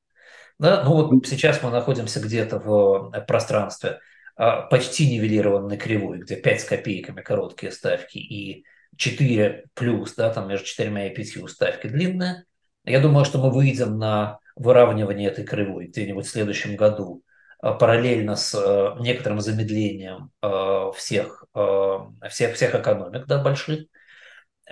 Да? 0.60 0.84
Ну 0.86 0.94
вот 0.94 1.28
сейчас 1.28 1.62
мы 1.62 1.72
находимся 1.72 2.22
где-то 2.22 2.60
в 2.60 3.12
пространстве 3.28 4.00
э, 4.38 4.50
почти 4.70 5.12
нивелированной 5.12 5.76
кривой, 5.76 6.20
где 6.20 6.38
5 6.38 6.62
с 6.62 6.64
копейками 6.64 7.22
короткие 7.22 7.74
ставки 7.74 8.18
и 8.18 8.64
4 8.98 9.66
плюс, 9.74 10.16
да, 10.16 10.30
там 10.32 10.48
между 10.48 10.66
4 10.66 11.08
и 11.08 11.16
5 11.16 11.50
ставки 11.50 11.88
длинная. 11.88 12.46
Я 12.86 13.00
думаю, 13.00 13.26
что 13.26 13.40
мы 13.40 13.52
выйдем 13.52 13.98
на 13.98 14.40
выравнивание 14.56 15.30
этой 15.30 15.46
кривой 15.46 15.88
где-нибудь 15.88 16.26
в 16.26 16.30
следующем 16.30 16.76
году, 16.76 17.24
а, 17.62 17.74
параллельно 17.74 18.36
с 18.36 18.54
э, 18.56 19.02
некоторым 19.02 19.42
замедлением 19.42 20.32
э, 20.42 20.92
всех, 20.96 21.46
э, 21.56 21.98
всех, 22.30 22.56
всех 22.56 22.76
экономик 22.76 23.26
да, 23.26 23.42
больших. 23.42 23.86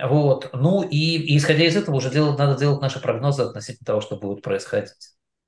Вот. 0.02 0.50
Ну 0.54 0.84
и, 0.84 1.18
и 1.18 1.38
исходя 1.38 1.66
из 1.66 1.76
этого 1.76 1.96
уже 1.96 2.10
делать, 2.10 2.38
надо 2.38 2.60
делать 2.60 2.82
наши 2.82 3.00
прогнозы 3.00 3.44
относительно 3.44 3.86
того, 3.86 4.02
что 4.02 4.16
будет 4.16 4.42
происходить. 4.42 4.94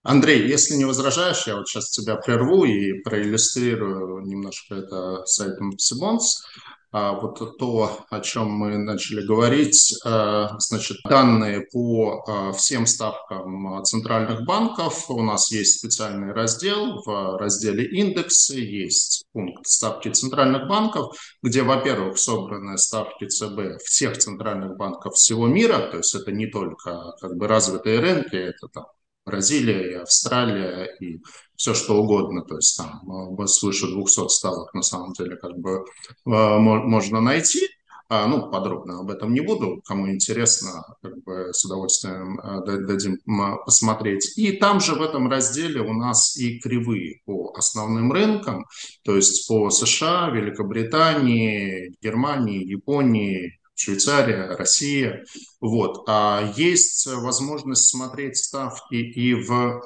Андрей, 0.04 0.48
если 0.48 0.76
не 0.76 0.86
возражаешь, 0.86 1.46
я 1.46 1.56
вот 1.56 1.68
сейчас 1.68 1.90
тебя 1.90 2.16
прерву 2.16 2.66
и 2.66 3.02
проиллюстрирую 3.04 4.22
немножко 4.26 4.76
это 4.76 5.26
сайтом 5.26 5.78
Сибонс. 5.78 6.46
А, 6.92 7.14
вот 7.14 7.58
то, 7.60 8.00
о 8.10 8.20
чем 8.20 8.50
мы 8.50 8.78
начали 8.80 9.24
говорить, 9.24 9.94
э, 10.04 10.48
значит, 10.58 10.98
данные 11.08 11.68
по 11.72 12.24
э, 12.28 12.52
всем 12.58 12.88
ставкам 12.88 13.84
центральных 13.84 14.44
банков. 14.44 15.10
У 15.10 15.22
нас 15.22 15.52
есть 15.52 15.78
специальный 15.78 16.34
раздел. 16.34 17.04
В 17.06 17.38
разделе 17.38 17.86
индексы 17.86 18.56
есть 18.56 19.26
пункт 19.34 19.68
ставки 19.68 20.10
центральных 20.10 20.68
банков, 20.68 21.16
где, 21.44 21.62
во-первых, 21.62 22.18
собраны 22.18 22.78
ставки 22.80 23.28
ЦБ 23.28 23.84
всех 23.84 24.18
центральных 24.18 24.76
банков 24.76 25.14
всего 25.14 25.48
мира, 25.48 25.90
то 25.92 25.98
есть 25.98 26.16
это 26.16 26.32
не 26.32 26.48
только 26.48 27.14
как 27.22 27.36
бы 27.38 27.48
развитые 27.48 28.00
рынки, 28.00 28.36
это 28.36 28.68
там 28.68 28.86
Бразилия, 29.26 29.92
и 29.92 29.94
Австралия, 29.96 30.86
и 31.00 31.20
все 31.56 31.74
что 31.74 32.02
угодно. 32.02 32.44
То 32.44 32.56
есть 32.56 32.78
там 32.78 33.02
э, 33.40 33.48
свыше 33.48 33.88
200 33.88 34.28
ставок 34.30 34.74
на 34.74 34.82
самом 34.82 35.14
деле 35.14 35.36
как 35.36 35.58
бы 35.58 35.84
э, 36.26 36.30
можно 36.58 37.22
найти. 37.22 37.68
А, 38.12 38.26
ну, 38.26 38.50
подробно 38.50 39.02
об 39.02 39.12
этом 39.12 39.34
не 39.34 39.42
буду. 39.42 39.84
Кому 39.86 40.10
интересно, 40.10 40.84
как 41.04 41.22
бы 41.24 41.54
с 41.54 41.64
удовольствием 41.64 42.40
э, 42.40 42.62
дадим 42.88 43.20
посмотреть. 43.66 44.36
И 44.36 44.54
там 44.54 44.80
же 44.80 44.96
в 44.96 45.02
этом 45.04 45.30
разделе 45.30 45.82
у 45.82 45.94
нас 45.94 46.36
и 46.36 46.60
кривые 46.60 47.22
по 47.26 47.54
основным 47.56 48.12
рынкам, 48.12 48.66
то 49.04 49.16
есть 49.16 49.48
по 49.48 49.70
США, 49.70 50.32
Великобритании, 50.32 51.94
Германии, 52.02 52.66
Японии, 52.66 53.59
Швейцария, 53.80 54.56
Россия. 54.58 55.24
Вот. 55.62 56.04
А 56.08 56.52
есть 56.56 57.08
возможность 57.08 57.88
смотреть 57.88 58.38
ставки 58.38 58.96
и 58.96 59.34
в 59.34 59.82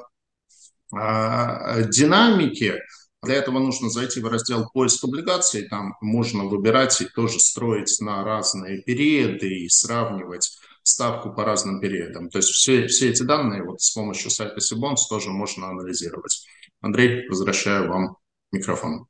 а, 0.92 1.82
динамике. 1.82 2.80
Для 3.22 3.36
этого 3.36 3.58
нужно 3.58 3.88
зайти 3.88 4.20
в 4.20 4.26
раздел 4.26 4.68
«Поиск 4.74 5.04
облигаций». 5.04 5.68
Там 5.68 5.94
можно 6.00 6.44
выбирать 6.44 7.00
и 7.00 7.06
тоже 7.06 7.38
строить 7.38 7.96
на 8.00 8.22
разные 8.24 8.82
периоды 8.82 9.48
и 9.48 9.68
сравнивать 9.68 10.58
ставку 10.82 11.32
по 11.32 11.44
разным 11.44 11.80
периодам. 11.80 12.28
То 12.28 12.38
есть 12.38 12.50
все, 12.50 12.86
все 12.88 13.10
эти 13.10 13.22
данные 13.22 13.62
вот 13.62 13.80
с 13.80 13.92
помощью 13.92 14.30
сайта 14.30 14.60
Сибонс 14.60 15.06
тоже 15.08 15.30
можно 15.30 15.68
анализировать. 15.68 16.44
Андрей, 16.80 17.26
возвращаю 17.28 17.88
вам 17.88 18.16
микрофон. 18.52 19.06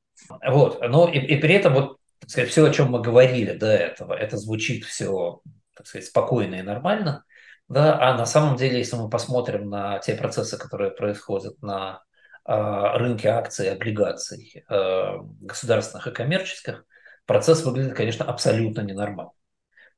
Вот, 0.47 0.79
ну 0.81 1.09
и, 1.09 1.19
и 1.19 1.37
при 1.37 1.55
этом 1.55 1.75
вот 1.75 1.97
так 2.21 2.31
сказать, 2.31 2.51
все, 2.51 2.67
о 2.67 2.73
чем 2.73 2.91
мы 2.91 3.01
говорили 3.01 3.57
до 3.57 3.67
этого, 3.67 4.15
это 4.15 4.37
звучит 4.37 4.85
все, 4.85 5.41
так 5.77 5.87
сказать, 5.87 6.07
спокойно 6.07 6.57
и 6.57 6.63
нормально, 6.63 7.25
да, 7.69 7.99
а 8.01 8.17
на 8.17 8.27
самом 8.27 8.57
деле, 8.57 8.79
если 8.79 8.97
мы 8.97 9.09
посмотрим 9.09 9.71
на 9.71 9.99
те 9.99 10.15
процессы, 10.15 10.59
которые 10.59 10.91
происходят 10.91 11.61
на 11.63 12.03
э, 12.47 12.53
рынке 12.99 13.29
акций 13.29 13.67
и 13.67 13.71
облигаций 13.71 14.65
э, 14.69 15.19
государственных 15.41 16.07
и 16.07 16.13
коммерческих, 16.13 16.85
процесс 17.27 17.65
выглядит, 17.65 17.95
конечно, 17.95 18.27
абсолютно 18.27 18.83
ненормально. 18.83 19.33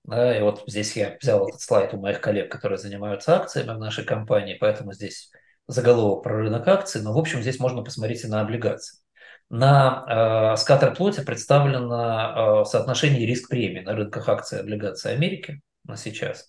Да, 0.05 0.39
и 0.39 0.41
вот 0.41 0.63
здесь 0.69 0.97
я 0.97 1.17
взял 1.21 1.49
этот 1.49 1.61
слайд 1.61 1.93
у 1.93 1.99
моих 1.99 2.21
коллег, 2.21 2.51
которые 2.53 2.79
занимаются 2.79 3.35
акциями 3.35 3.75
в 3.75 3.81
нашей 3.81 4.05
компании, 4.05 4.57
поэтому 4.61 4.93
здесь 4.93 5.33
заголовок 5.67 6.23
про 6.23 6.37
рынок 6.37 6.69
акций, 6.69 7.03
но, 7.03 7.13
в 7.13 7.19
общем, 7.19 7.43
здесь 7.43 7.59
можно 7.59 7.83
посмотреть 7.83 8.23
и 8.23 8.29
на 8.29 8.41
облигации. 8.41 9.01
На 9.49 10.53
э, 10.55 10.57
скаттерплоте 10.57 11.23
представлено 11.23 12.63
э, 12.63 12.65
соотношение 12.65 13.27
риск-премии 13.27 13.81
на 13.81 13.95
рынках 13.95 14.29
акций 14.29 14.59
и 14.59 14.61
облигаций 14.63 15.13
Америки 15.13 15.61
на 15.85 15.97
сейчас. 15.97 16.49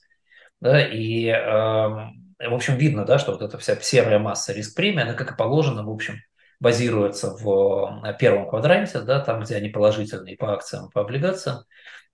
Да, 0.59 0.83
и, 0.83 1.27
э, 1.27 1.37
в 1.37 2.53
общем, 2.53 2.75
видно, 2.75 3.05
да, 3.05 3.19
что 3.19 3.33
вот 3.33 3.41
эта 3.43 3.57
вся 3.59 3.75
серая 3.79 4.17
масса 4.17 4.51
риск-премии, 4.53 5.03
она, 5.03 5.13
как 5.13 5.31
и 5.31 5.37
положено, 5.37 5.83
в 5.83 5.91
общем, 5.91 6.15
базируется 6.59 7.35
в 7.35 8.15
первом 8.19 8.49
квадранте, 8.49 9.01
да, 9.01 9.19
там, 9.19 9.41
где 9.41 9.55
они 9.57 9.69
положительные 9.69 10.35
по 10.35 10.53
акциям, 10.53 10.89
по 10.89 11.01
облигациям. 11.01 11.59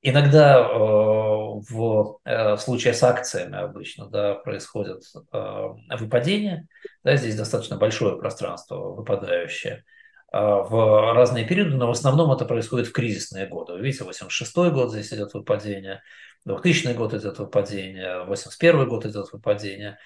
Иногда 0.06 0.60
э, 0.60 0.64
в 0.68 2.20
э, 2.26 2.58
случае 2.58 2.94
с 2.94 3.02
акциями 3.04 3.58
обычно 3.58 4.10
да, 4.10 4.36
происходит 4.36 5.02
э, 5.32 5.68
выпадение. 5.98 6.68
Да, 7.06 7.16
здесь 7.16 7.38
достаточно 7.38 7.78
большое 7.78 8.18
пространство 8.18 8.76
выпадающее. 8.76 9.86
А, 10.34 10.64
в 10.64 11.14
разные 11.14 11.46
периоды, 11.46 11.76
но 11.76 11.88
в 11.88 11.92
основном 11.92 12.32
это 12.32 12.46
происходит 12.46 12.88
в 12.88 12.92
кризисные 12.92 13.46
годы. 13.46 13.74
Вы 13.74 13.82
видите, 13.82 14.04
86 14.04 14.56
год 14.74 14.92
здесь 14.92 15.14
идет 15.14 15.32
выпадение, 15.36 16.02
2000 16.46 16.94
год 16.94 17.14
идет 17.14 17.38
выпадение, 17.38 18.24
81 18.26 18.90
год 18.90 19.06
идет 19.06 19.32
выпадение. 19.32 20.00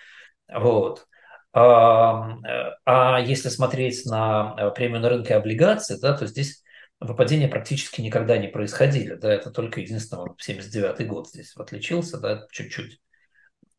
Вот. 0.53 1.07
А, 1.53 2.35
а 2.83 3.21
если 3.21 3.47
смотреть 3.47 4.05
на 4.05 4.53
э, 4.59 4.71
премию 4.71 4.99
на 4.99 5.09
рынке 5.09 5.33
облигаций, 5.33 5.97
да, 6.01 6.15
то 6.15 6.27
здесь 6.27 6.61
выпадения 6.99 7.47
практически 7.47 8.01
никогда 8.01 8.37
не 8.37 8.49
происходили. 8.49 9.15
Да, 9.15 9.31
это 9.31 9.49
только 9.49 9.79
единственное, 9.79 10.35
79 10.37 11.07
год 11.07 11.29
здесь 11.29 11.55
отличился, 11.55 12.19
да, 12.19 12.45
чуть-чуть. 12.51 12.99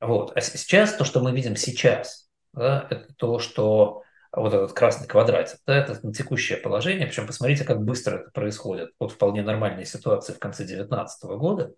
Вот. 0.00 0.35
А 0.35 0.40
сейчас 0.40 0.95
то, 0.95 1.05
что 1.05 1.21
мы 1.21 1.33
видим 1.33 1.57
сейчас, 1.57 2.31
да, 2.55 2.87
это 2.88 3.12
то, 3.19 3.38
что 3.38 4.02
вот 4.32 4.52
этот 4.52 4.73
красный 4.73 5.06
квадратик, 5.06 5.58
да, 5.66 5.76
это 5.76 6.12
текущее 6.12 6.58
положение, 6.58 7.06
причем 7.06 7.26
посмотрите, 7.26 7.64
как 7.64 7.82
быстро 7.82 8.18
это 8.18 8.30
происходит. 8.30 8.90
Вот 8.99 9.12
вполне 9.12 9.42
нормальная 9.42 9.85
ситуация 9.85 10.35
в 10.35 10.38
конце 10.38 10.64
2019 10.64 11.25
года, 11.38 11.73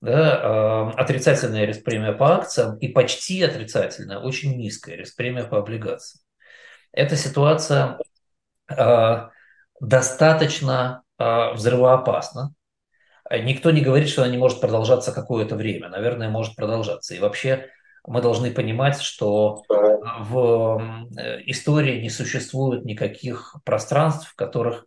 да, 0.00 0.92
э, 0.94 1.00
отрицательная 1.00 1.64
риск-премия 1.64 2.12
по 2.12 2.36
акциям 2.36 2.78
и 2.78 2.88
почти 2.88 3.42
отрицательная, 3.42 4.18
очень 4.18 4.56
низкая 4.56 4.96
риск-премия 4.96 5.44
по 5.44 5.58
облигациям. 5.58 6.22
Эта 6.92 7.16
ситуация 7.16 7.98
э, 8.68 9.28
достаточно 9.80 11.02
э, 11.18 11.52
взрывоопасна. 11.52 12.54
Никто 13.30 13.70
не 13.70 13.80
говорит, 13.80 14.08
что 14.08 14.22
она 14.22 14.30
не 14.30 14.38
может 14.38 14.60
продолжаться 14.60 15.12
какое-то 15.12 15.54
время. 15.54 15.88
Наверное, 15.88 16.28
может 16.28 16.56
продолжаться. 16.56 17.14
И 17.14 17.20
вообще 17.20 17.68
мы 18.06 18.22
должны 18.22 18.50
понимать, 18.50 19.00
что 19.00 19.62
в 20.20 21.08
истории 21.46 22.00
не 22.00 22.10
существует 22.10 22.84
никаких 22.84 23.56
пространств, 23.64 24.30
в 24.30 24.34
которых 24.36 24.86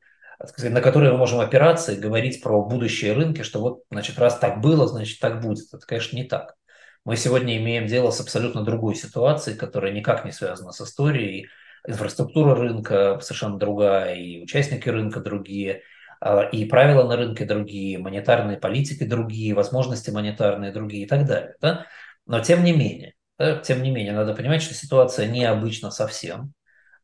на 0.58 0.82
которые 0.82 1.14
мы 1.14 1.20
можем 1.20 1.40
опираться 1.40 1.94
и 1.94 2.00
говорить 2.00 2.44
про 2.44 2.62
будущие 2.62 3.14
рынки, 3.14 3.44
что 3.44 3.60
вот, 3.62 3.84
значит, 3.90 4.20
раз 4.20 4.38
так 4.40 4.60
было, 4.60 4.88
значит, 4.88 5.20
так 5.20 5.42
будет. 5.42 5.74
Это, 5.74 5.86
конечно, 5.86 6.18
не 6.18 6.26
так. 6.26 6.56
Мы 7.06 7.16
сегодня 7.18 7.58
имеем 7.58 7.86
дело 7.86 8.12
с 8.12 8.20
абсолютно 8.20 8.64
другой 8.64 8.96
ситуацией, 8.96 9.58
которая 9.58 9.92
никак 9.92 10.26
не 10.26 10.32
связана 10.32 10.72
с 10.72 10.82
историей. 10.82 11.48
Инфраструктура 11.88 12.56
рынка 12.56 13.20
совершенно 13.22 13.58
другая, 13.58 14.16
и 14.16 14.42
участники 14.42 14.88
рынка 14.88 15.20
другие, 15.20 15.82
а, 16.22 16.44
и 16.44 16.64
правила 16.64 17.06
на 17.06 17.18
рынке 17.18 17.44
другие, 17.46 17.98
монетарные 17.98 18.58
политики 18.58 19.04
другие, 19.04 19.54
возможности 19.54 20.12
монетарные 20.12 20.72
другие 20.72 21.04
и 21.04 21.08
так 21.08 21.26
далее. 21.26 21.56
Да? 21.62 21.86
Но 22.26 22.40
тем 22.40 22.64
не 22.64 22.72
менее, 22.72 23.14
тем 23.64 23.84
не 23.84 23.92
менее, 23.92 24.14
надо 24.14 24.34
понимать, 24.34 24.62
что 24.62 24.74
ситуация 24.74 25.28
необычна 25.28 25.92
совсем. 25.92 26.54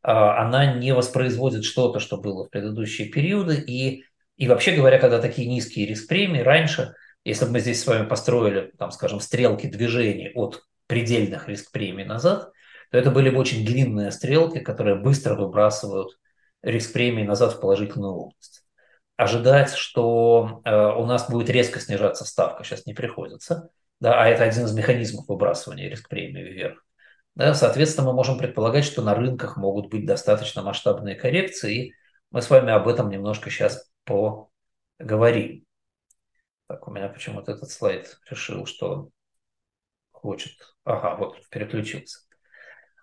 А, 0.01 0.41
она 0.45 0.73
не 0.73 0.93
воспроизводит 0.93 1.65
что-то, 1.65 1.99
что 1.99 2.17
было 2.17 2.45
в 2.45 2.49
предыдущие 2.49 3.09
периоды. 3.09 3.55
И, 3.55 4.05
и 4.37 4.47
вообще 4.47 4.75
говоря, 4.75 4.99
когда 4.99 5.19
такие 5.19 5.47
низкие 5.47 5.85
риск-премии, 5.87 6.41
раньше, 6.41 6.93
если 7.23 7.45
бы 7.45 7.51
мы 7.51 7.59
здесь 7.59 7.81
с 7.81 7.87
вами 7.87 8.05
построили, 8.05 8.71
там, 8.77 8.91
скажем, 8.91 9.19
стрелки 9.19 9.67
движений 9.67 10.31
от 10.33 10.63
предельных 10.87 11.47
риск-премий 11.47 12.05
назад, 12.05 12.51
то 12.91 12.97
это 12.97 13.11
были 13.11 13.29
бы 13.29 13.37
очень 13.39 13.65
длинные 13.65 14.11
стрелки, 14.11 14.59
которые 14.59 14.95
быстро 14.95 15.35
выбрасывают 15.35 16.17
риск-премии 16.63 17.23
назад 17.23 17.53
в 17.53 17.59
положительную 17.59 18.13
область. 18.13 18.63
Ожидать, 19.15 19.73
что 19.73 20.61
э, 20.63 20.73
у 20.73 21.05
нас 21.05 21.29
будет 21.29 21.49
резко 21.49 21.79
снижаться 21.79 22.25
ставка, 22.25 22.63
сейчас 22.63 22.85
не 22.85 22.93
приходится, 22.93 23.69
да, 23.99 24.21
а 24.21 24.27
это 24.27 24.43
один 24.43 24.65
из 24.65 24.73
механизмов 24.73 25.27
выбрасывания 25.27 25.89
риск-премии 25.89 26.41
вверх. 26.41 26.85
Да, 27.35 27.53
соответственно, 27.53 28.07
мы 28.07 28.13
можем 28.13 28.37
предполагать, 28.37 28.85
что 28.85 29.01
на 29.01 29.15
рынках 29.15 29.57
могут 29.57 29.89
быть 29.89 30.05
достаточно 30.05 30.61
масштабные 30.61 31.15
коррекции, 31.15 31.93
мы 32.31 32.41
с 32.41 32.49
вами 32.49 32.71
об 32.71 32.87
этом 32.87 33.09
немножко 33.09 33.49
сейчас 33.49 33.89
поговорим. 34.05 35.65
Так, 36.67 36.87
у 36.87 36.91
меня 36.91 37.09
почему-то 37.09 37.51
этот 37.51 37.71
слайд 37.71 38.19
решил, 38.29 38.67
что 38.67 38.91
он 38.91 39.11
хочет. 40.11 40.53
Ага, 40.83 41.15
вот, 41.15 41.37
переключился. 41.49 42.19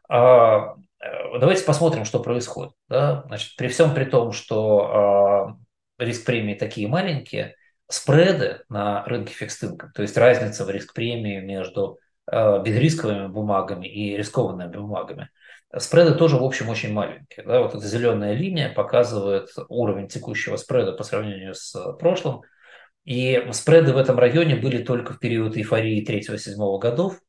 А, 0.09 0.77
э, 1.01 1.39
давайте 1.41 1.65
посмотрим, 1.65 2.05
что 2.05 2.23
происходит. 2.23 2.75
Да? 2.89 3.25
Значит, 3.27 3.57
при 3.57 3.67
всем 3.67 3.95
при 3.95 4.05
том, 4.05 4.31
что 4.31 5.59
а, 5.99 6.05
риск 6.05 6.25
премии 6.25 6.55
такие 6.55 6.87
маленькие, 6.87 7.56
спреды 7.89 8.63
на 8.69 9.05
рынке 9.05 9.33
фикс 9.33 9.59
то 9.59 10.03
есть 10.03 10.17
разница 10.17 10.65
в 10.65 10.71
риск 10.71 10.93
премии 10.95 11.41
между 11.41 11.99
Э, 12.29 12.61
безрисковыми 12.61 13.29
бумагами 13.29 13.87
и 13.87 14.17
рискованными 14.17 14.73
бумагами, 14.73 15.31
спреды 15.79 16.17
тоже, 16.17 16.37
в 16.37 16.43
общем, 16.43 16.69
очень 16.69 16.93
маленькие. 16.93 17.47
Да? 17.47 17.61
Вот 17.61 17.77
эта 17.77 17.87
зеленая 17.87 18.33
линия 18.35 18.73
показывает 18.73 19.49
уровень 19.69 20.09
текущего 20.09 20.57
спреда 20.57 20.93
по 20.93 21.05
сравнению 21.05 21.55
с 21.55 21.73
прошлым. 22.01 22.43
И 23.05 23.47
спреды 23.53 23.93
в 23.93 23.97
этом 23.97 24.19
районе 24.19 24.57
были 24.57 24.83
только 24.83 25.13
в 25.13 25.21
период 25.21 25.57
эйфории 25.57 26.05
3-7 26.05 26.79
годов. 26.81 27.21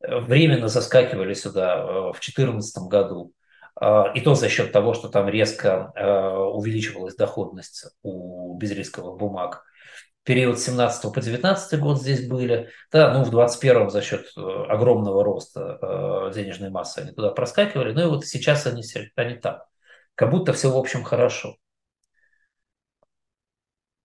Временно 0.00 0.66
заскакивали 0.66 1.34
сюда 1.34 1.76
э, 1.76 1.82
в 2.08 2.18
2014 2.18 2.88
году. 2.88 3.32
Э, 3.80 4.06
и 4.16 4.20
то 4.20 4.34
за 4.34 4.48
счет 4.48 4.72
того, 4.72 4.94
что 4.94 5.08
там 5.08 5.28
резко 5.28 5.92
увеличивалась 6.56 7.14
доходность 7.14 7.84
у 8.02 8.56
безрисковых 8.58 9.16
бумаг 9.16 9.62
период 10.24 10.58
с 10.58 10.64
17 10.64 11.12
по 11.12 11.20
19 11.20 11.80
год 11.80 12.00
здесь 12.00 12.28
были, 12.28 12.70
да, 12.92 13.12
ну 13.12 13.24
в 13.24 13.30
21 13.30 13.90
за 13.90 14.02
счет 14.02 14.26
э, 14.36 14.40
огромного 14.40 15.24
роста 15.24 15.78
э, 15.80 16.32
денежной 16.34 16.70
массы 16.70 16.98
они 16.98 17.12
туда 17.12 17.30
проскакивали, 17.30 17.92
ну 17.92 18.02
и 18.02 18.06
вот 18.06 18.26
сейчас 18.26 18.66
они, 18.66 18.82
они 19.16 19.34
там. 19.36 19.60
Как 20.14 20.30
будто 20.30 20.52
все 20.52 20.70
в 20.70 20.76
общем 20.76 21.02
хорошо. 21.02 21.56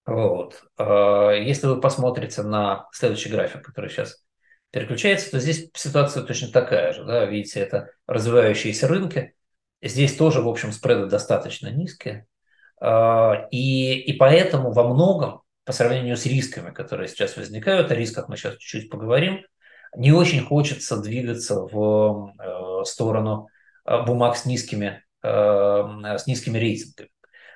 Вот. 0.06 0.64
Э, 0.78 1.34
если 1.44 1.68
вы 1.68 1.82
посмотрите 1.82 2.44
на 2.44 2.88
следующий 2.92 3.30
график, 3.30 3.64
который 3.66 3.90
сейчас 3.90 4.24
переключается, 4.72 5.32
то 5.32 5.40
здесь 5.40 5.70
ситуация 5.74 6.24
точно 6.24 6.50
такая 6.52 6.94
же. 6.94 7.04
Да? 7.06 7.26
Видите, 7.26 7.60
это 7.60 7.90
развивающиеся 8.08 8.88
рынки. 8.88 9.36
Здесь 9.82 10.16
тоже, 10.16 10.42
в 10.42 10.48
общем, 10.48 10.72
спреды 10.72 11.08
достаточно 11.08 11.70
низкие. 11.70 12.28
Э, 12.82 13.48
и, 13.52 14.00
и 14.00 14.14
поэтому 14.14 14.72
во 14.72 14.88
многом 14.88 15.42
по 15.66 15.72
сравнению 15.74 16.16
с 16.16 16.26
рисками, 16.26 16.72
которые 16.72 17.08
сейчас 17.08 17.36
возникают, 17.36 17.92
о 17.92 17.96
рисках 17.96 18.30
мы 18.30 18.38
сейчас 18.38 18.58
чуть-чуть 18.58 18.90
поговорим, 18.90 19.46
не 19.96 20.12
очень 20.12 20.44
хочется 20.44 20.98
двигаться 20.98 21.62
в 21.62 22.34
э, 22.40 22.84
сторону 22.86 23.48
э, 23.86 24.04
бумаг 24.04 24.38
с 24.38 24.46
низкими, 24.46 25.04
э, 25.24 25.28
с 25.30 26.28
низкими 26.28 26.58
рейтингами. 26.58 27.10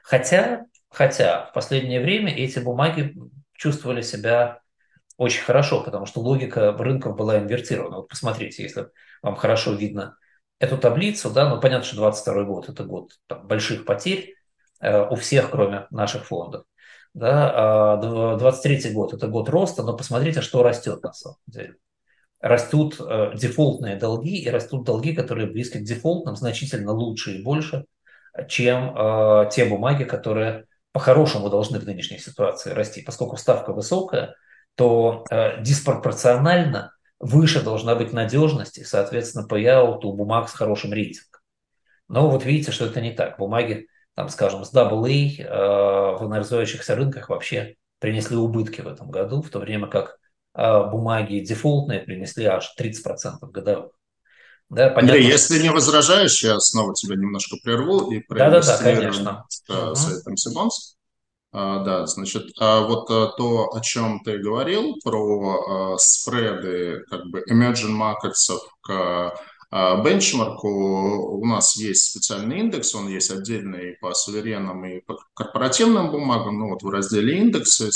Хотя, 0.03 0.65
хотя 0.89 1.45
в 1.45 1.53
последнее 1.53 2.01
время 2.01 2.35
эти 2.35 2.59
бумаги 2.59 3.15
чувствовали 3.53 4.01
себя 4.01 4.61
очень 5.17 5.43
хорошо, 5.43 5.83
потому 5.83 6.05
что 6.05 6.21
логика 6.21 6.71
рынков 6.71 7.15
была 7.15 7.37
инвертирована. 7.37 7.97
Вот 7.97 8.07
посмотрите, 8.07 8.63
если 8.63 8.87
вам 9.21 9.35
хорошо 9.35 9.73
видно 9.73 10.17
эту 10.59 10.77
таблицу, 10.77 11.29
да, 11.29 11.49
ну 11.49 11.59
понятно, 11.59 11.85
что 11.85 11.97
22 11.97 12.43
год– 12.43 12.69
это 12.69 12.83
год 12.85 13.11
там, 13.27 13.45
больших 13.45 13.85
потерь 13.85 14.35
э, 14.79 15.07
у 15.09 15.15
всех, 15.15 15.51
кроме 15.51 15.87
наших 15.91 16.25
фондов. 16.25 16.63
Да, 17.13 17.97
23 18.37 18.91
а 18.91 18.93
год– 18.93 19.13
это 19.15 19.27
год 19.27 19.49
роста, 19.49 19.83
но 19.83 19.95
посмотрите, 19.95 20.41
что 20.41 20.63
растет 20.63 21.03
на 21.03 21.13
самом 21.13 21.37
деле. 21.47 21.75
Растут 22.39 22.97
э, 22.99 23.31
дефолтные 23.35 23.97
долги 23.97 24.37
и 24.37 24.49
растут 24.49 24.85
долги, 24.85 25.13
которые 25.13 25.47
близки 25.47 25.79
к 25.79 25.83
дефолтным, 25.83 26.35
значительно 26.37 26.93
лучше 26.93 27.33
и 27.33 27.43
больше, 27.43 27.85
чем 28.47 28.95
э, 28.95 29.49
те 29.51 29.65
бумаги, 29.65 30.05
которые 30.05 30.65
по-хорошему 30.91 31.49
должны 31.49 31.79
в 31.79 31.85
нынешней 31.85 32.19
ситуации 32.19 32.71
расти. 32.71 33.01
Поскольку 33.01 33.35
ставка 33.35 33.73
высокая, 33.73 34.35
то 34.75 35.25
э, 35.29 35.61
диспропорционально 35.61 36.93
выше 37.19 37.61
должна 37.61 37.95
быть 37.95 38.13
надежность 38.13 38.77
и, 38.77 38.85
соответственно, 38.85 39.45
payout 39.45 39.99
у 40.03 40.13
бумаг 40.13 40.47
с 40.47 40.53
хорошим 40.53 40.93
рейтингом. 40.93 41.41
Но 42.07 42.29
вот 42.29 42.45
видите, 42.45 42.71
что 42.71 42.85
это 42.85 43.01
не 43.01 43.11
так. 43.11 43.37
Бумаги 43.37 43.87
там, 44.19 44.27
скажем, 44.27 44.65
с 44.65 44.73
AA 44.73 45.41
э, 45.41 46.17
в 46.17 46.29
развивающихся 46.29 46.93
рынках 46.93 47.29
вообще 47.29 47.77
принесли 47.99 48.35
убытки 48.35 48.81
в 48.81 48.87
этом 48.89 49.09
году, 49.09 49.41
в 49.41 49.49
то 49.49 49.59
время 49.59 49.87
как 49.87 50.17
э, 50.55 50.83
бумаги 50.91 51.39
дефолтные 51.39 52.01
принесли 52.01 52.43
аж 52.43 52.75
30% 52.77 52.95
годовых. 53.43 53.93
Да, 54.69 54.89
понятно, 54.89 55.13
Андрей, 55.13 55.25
если 55.25 55.61
не 55.61 55.69
возражаешь, 55.69 56.43
я 56.43 56.59
снова 56.59 56.93
тебя 56.95 57.15
немножко 57.15 57.55
прерву 57.63 58.11
и 58.11 58.19
проиллюстрирую 58.19 59.23
да, 59.23 59.45
да, 59.69 59.95
с 59.95 60.19
этим 60.19 60.35
Симонс. 60.35 60.97
А, 61.53 61.81
да, 61.85 62.05
значит, 62.05 62.49
а 62.59 62.81
вот 62.81 63.09
а, 63.09 63.27
то, 63.37 63.73
о 63.73 63.79
чем 63.79 64.19
ты 64.25 64.37
говорил, 64.37 64.97
про 65.01 65.93
а, 65.93 65.97
спреды 65.97 67.05
как 67.09 67.25
бы 67.27 67.41
emerging 67.49 67.97
markets 67.97 68.51
к 68.81 69.33
бенчмарку 69.71 70.67
у 71.37 71.45
нас 71.45 71.75
есть 71.77 72.05
специальный 72.05 72.59
индекс, 72.59 72.95
он 72.95 73.07
есть 73.07 73.29
отдельный 73.29 73.97
по 74.01 74.13
суверенным 74.13 74.83
и 74.85 74.99
по 75.01 75.17
корпоративным 75.33 76.11
бумагам. 76.11 76.57
Ну 76.57 76.69
вот 76.69 76.81
в 76.81 76.89
разделе 76.89 77.37
индексы 77.37 77.89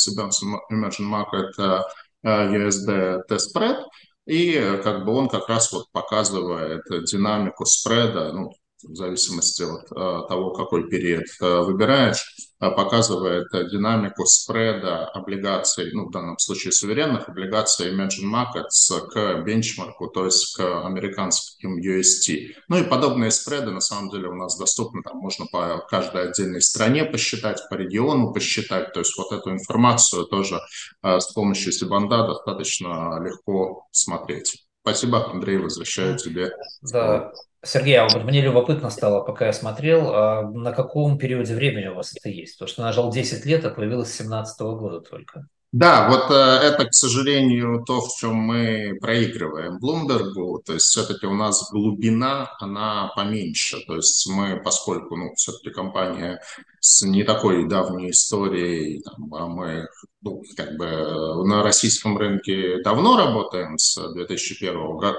Emerging 0.72 1.10
Market 1.10 1.84
USD 2.24 3.24
T-Spread, 3.28 3.84
и 4.26 4.80
как 4.84 5.04
бы 5.04 5.14
он 5.14 5.30
как 5.30 5.50
раз 5.50 5.72
вот 5.74 5.92
показывает 5.92 6.84
динамику 7.12 7.66
спреда, 7.66 8.32
ну, 8.34 8.52
в 8.84 8.96
зависимости 8.96 9.64
от 9.64 9.92
э, 9.92 10.28
того, 10.28 10.52
какой 10.52 10.90
период 10.90 11.26
э, 11.42 11.60
выбираешь, 11.62 12.36
э, 12.60 12.70
показывает 12.72 13.48
динамику 13.52 14.26
спреда 14.26 15.06
облигаций, 15.08 15.92
ну, 15.94 16.08
в 16.08 16.12
данном 16.12 16.38
случае 16.40 16.72
суверенных 16.72 17.30
облигаций 17.30 17.94
Emerging 17.94 18.32
Markets 18.32 19.08
к 19.10 19.44
бенчмарку, 19.44 20.08
то 20.08 20.26
есть 20.26 20.56
к 20.56 20.86
американским 20.86 21.80
UST. 21.80 22.56
Ну 22.68 22.78
и 22.78 22.84
подобные 22.84 23.32
спреды 23.32 23.72
на 23.72 23.82
самом 23.82 24.10
деле 24.10 24.28
у 24.28 24.36
нас 24.36 24.58
доступны, 24.58 25.02
там 25.02 25.18
можно 25.18 25.46
по 25.46 25.86
каждой 25.90 26.30
отдельной 26.30 26.62
стране 26.62 27.06
посчитать, 27.06 27.62
по 27.70 27.76
региону 27.76 28.34
посчитать, 28.34 28.94
то 28.94 29.00
есть 29.00 29.18
вот 29.18 29.32
эту 29.32 29.52
информацию 29.52 30.26
тоже 30.26 30.60
с 31.02 31.32
помощью 31.34 31.72
Сибанда 31.72 32.28
достаточно 32.28 33.20
легко 33.24 33.88
смотреть. 33.92 34.66
Спасибо, 34.82 35.32
Андрей, 35.32 35.58
возвращаю 35.58 36.18
тебе. 36.18 36.52
Да, 36.82 37.32
Сергей, 37.66 37.98
а 37.98 38.08
вот 38.10 38.24
мне 38.26 38.42
любопытно 38.42 38.90
стало, 38.90 39.24
пока 39.24 39.48
я 39.48 39.54
смотрел, 39.54 40.14
а 40.14 40.42
на 40.44 40.72
каком 40.74 41.18
периоде 41.18 41.56
времени 41.56 41.88
у 41.88 41.96
вас 41.96 42.14
это 42.16 42.30
есть? 42.30 42.56
Потому 42.58 42.68
что 42.70 42.82
нажал 42.84 43.12
10 43.12 43.46
лет, 43.46 43.64
а 43.66 43.70
появилось 43.70 44.10
с 44.10 44.18
2017 44.18 44.76
года 44.76 45.00
только. 45.02 45.48
Да, 45.74 46.08
вот 46.08 46.30
э, 46.30 46.36
это, 46.36 46.86
к 46.86 46.94
сожалению, 46.94 47.84
то, 47.84 48.00
в 48.00 48.16
чем 48.16 48.36
мы 48.36 48.96
проигрываем 49.02 49.80
Блумбергу. 49.80 50.62
То 50.64 50.74
есть 50.74 50.86
все-таки 50.86 51.26
у 51.26 51.34
нас 51.34 51.72
глубина, 51.72 52.56
она 52.60 53.12
поменьше. 53.16 53.84
То 53.88 53.96
есть 53.96 54.30
мы, 54.30 54.62
поскольку, 54.64 55.16
ну, 55.16 55.34
все-таки 55.34 55.72
компания 55.72 56.40
с 56.80 57.02
не 57.02 57.24
такой 57.24 57.68
давней 57.68 58.12
историей, 58.12 59.02
там, 59.02 59.34
а 59.34 59.48
мы 59.48 59.88
ну, 60.22 60.44
как 60.56 60.78
бы 60.78 61.44
на 61.46 61.64
российском 61.64 62.20
рынке 62.20 62.82
давно 62.84 63.18
работаем 63.18 63.80
с 63.80 63.96
2001 64.14 64.76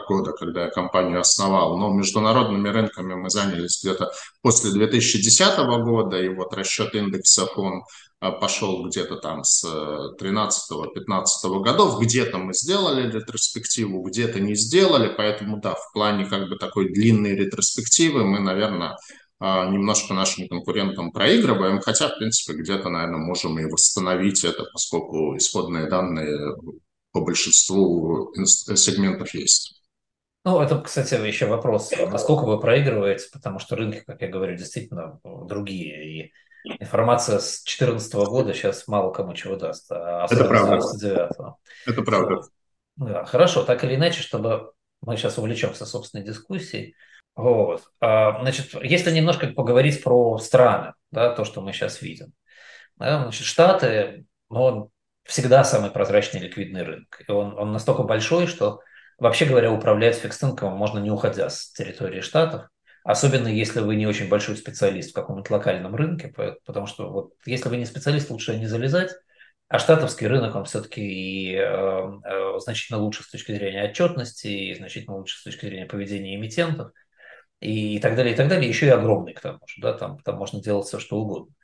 года, 0.07 0.33
когда 0.33 0.67
я 0.67 0.71
компанию 0.71 1.21
основал, 1.21 1.77
но 1.79 1.93
международными 1.93 2.69
рынками 2.69 3.14
мы 3.14 3.29
занялись 3.29 3.83
где-то 3.83 4.12
после 4.40 4.71
2010 4.71 5.59
года, 5.85 6.17
и 6.21 6.29
вот 6.29 6.55
расчет 6.55 6.95
индекса 6.95 7.47
он 7.57 7.83
пошел 8.30 8.87
где-то 8.87 9.16
там 9.16 9.44
с 9.44 9.64
13-15 9.64 10.16
э, 10.18 11.60
годов, 11.60 12.00
где-то 12.00 12.38
мы 12.38 12.54
сделали 12.54 13.10
ретроспективу, 13.10 14.02
где-то 14.02 14.40
не 14.40 14.54
сделали, 14.54 15.12
поэтому 15.14 15.60
да, 15.60 15.74
в 15.74 15.92
плане 15.92 16.26
как 16.26 16.48
бы 16.48 16.56
такой 16.56 16.92
длинной 16.92 17.37
ретроспективы 17.37 18.24
мы, 18.24 18.40
наверное, 18.40 18.96
а, 19.40 19.68
немножко 19.68 20.14
нашим 20.14 20.48
конкурентам 20.48 21.10
проигрываем, 21.12 21.80
хотя, 21.80 22.08
в 22.08 22.16
принципе, 22.16 22.58
где-то, 22.58 22.88
наверное, 22.88 23.18
можем 23.18 23.58
и 23.58 23.64
восстановить 23.64 24.44
это, 24.44 24.64
поскольку 24.72 25.37
исходные 25.37 25.88
данные 25.88 26.56
по 27.12 27.20
большинству 27.20 28.32
сегментов 28.34 29.34
есть. 29.34 29.82
Ну, 30.46 30.60
это, 30.60 30.80
кстати, 30.80 31.14
еще 31.14 31.46
вопрос, 31.46 31.90
насколько 32.10 32.44
вы 32.44 32.60
проигрываете, 32.60 33.26
потому 33.32 33.58
что 33.58 33.76
рынки, 33.76 34.02
как 34.06 34.20
я 34.20 34.28
говорю, 34.28 34.56
действительно 34.56 35.20
другие, 35.24 36.22
и 36.22 36.32
информация 36.64 37.38
с 37.38 37.62
2014 37.64 38.14
года 38.14 38.55
сейчас 38.55 38.88
мало 38.88 39.12
кому 39.12 39.35
чего 39.35 39.57
даст, 39.57 39.90
а 39.92 40.27
Это 40.31 40.44
правда. 40.44 40.79
99 40.79 41.31
Это 41.87 42.03
правда. 42.03 42.40
Да, 42.96 43.24
хорошо, 43.24 43.64
так 43.64 43.85
или 43.85 43.96
иначе, 43.96 44.22
чтобы 44.22 44.72
мы 45.03 45.16
сейчас 45.16 45.38
увлечемся 45.38 45.85
собственной 45.85 46.24
дискуссией. 46.24 46.94
Вот. 47.37 47.83
А, 48.00 48.40
значит, 48.40 48.74
если 48.83 49.11
немножко 49.11 49.48
поговорить 49.48 50.03
про 50.03 50.38
страны, 50.38 50.94
да, 51.11 51.35
то, 51.35 51.44
что 51.44 51.61
мы 51.61 51.72
сейчас 51.72 52.00
видим. 52.00 52.33
Да, 52.96 53.22
значит, 53.22 53.44
Штаты, 53.44 54.24
ну, 54.48 54.62
он 54.62 54.88
всегда 55.24 55.64
самый 55.64 55.90
прозрачный 55.90 56.40
ликвидный 56.40 56.83
рынок. 56.83 57.22
И 57.27 57.31
он, 57.31 57.59
он 57.59 57.72
настолько 57.72 58.03
большой, 58.05 58.46
что, 58.46 58.81
вообще 59.18 59.46
говоря, 59.46 59.72
управлять 59.72 60.16
фикс-инком 60.16 60.77
можно 60.77 61.00
не 61.00 61.11
уходя 61.11 61.50
с 61.50 61.72
территории 61.72 62.20
Штатов. 62.20 62.68
Особенно 63.05 63.49
если 63.49 63.81
вы 63.81 63.97
не 63.97 64.07
очень 64.07 64.29
большой 64.29 64.57
специалист 64.57 65.11
в 65.11 65.14
каком-нибудь 65.14 65.51
локальном 65.51 65.95
рынке, 65.95 66.33
потому 66.64 66.87
что 66.87 67.11
вот 67.11 67.35
если 67.45 67.69
вы 67.69 67.77
не 67.77 67.85
специалист, 67.85 68.31
лучше 68.31 68.57
не 68.57 68.67
залезать. 68.67 69.12
А 69.69 69.79
штатовский 69.79 70.27
рынок, 70.27 70.55
он 70.55 70.64
все-таки 70.64 71.03
и, 71.03 71.55
э, 71.55 71.61
э, 71.62 72.59
значительно 72.61 72.99
лучше 72.99 73.23
с 73.23 73.31
точки 73.31 73.53
зрения 73.53 73.85
отчетности, 73.85 74.47
и 74.47 74.75
значительно 74.75 75.17
лучше 75.17 75.38
с 75.38 75.43
точки 75.43 75.67
зрения 75.67 75.87
поведения 75.87 76.37
эмитентов, 76.37 76.93
и, 77.61 77.97
и 77.97 78.01
так 78.01 78.17
далее, 78.17 78.35
и 78.35 78.37
так 78.37 78.49
далее. 78.49 78.69
Еще 78.69 78.87
и 78.87 78.90
огромный, 78.90 79.35
к 79.35 79.40
тому 79.40 79.61
же, 79.67 79.83
да, 79.83 79.95
там, 79.95 80.19
там 80.21 80.37
можно 80.37 80.62
делать 80.62 80.87
все, 80.87 80.99
что 80.99 81.19
угодно. 81.19 81.55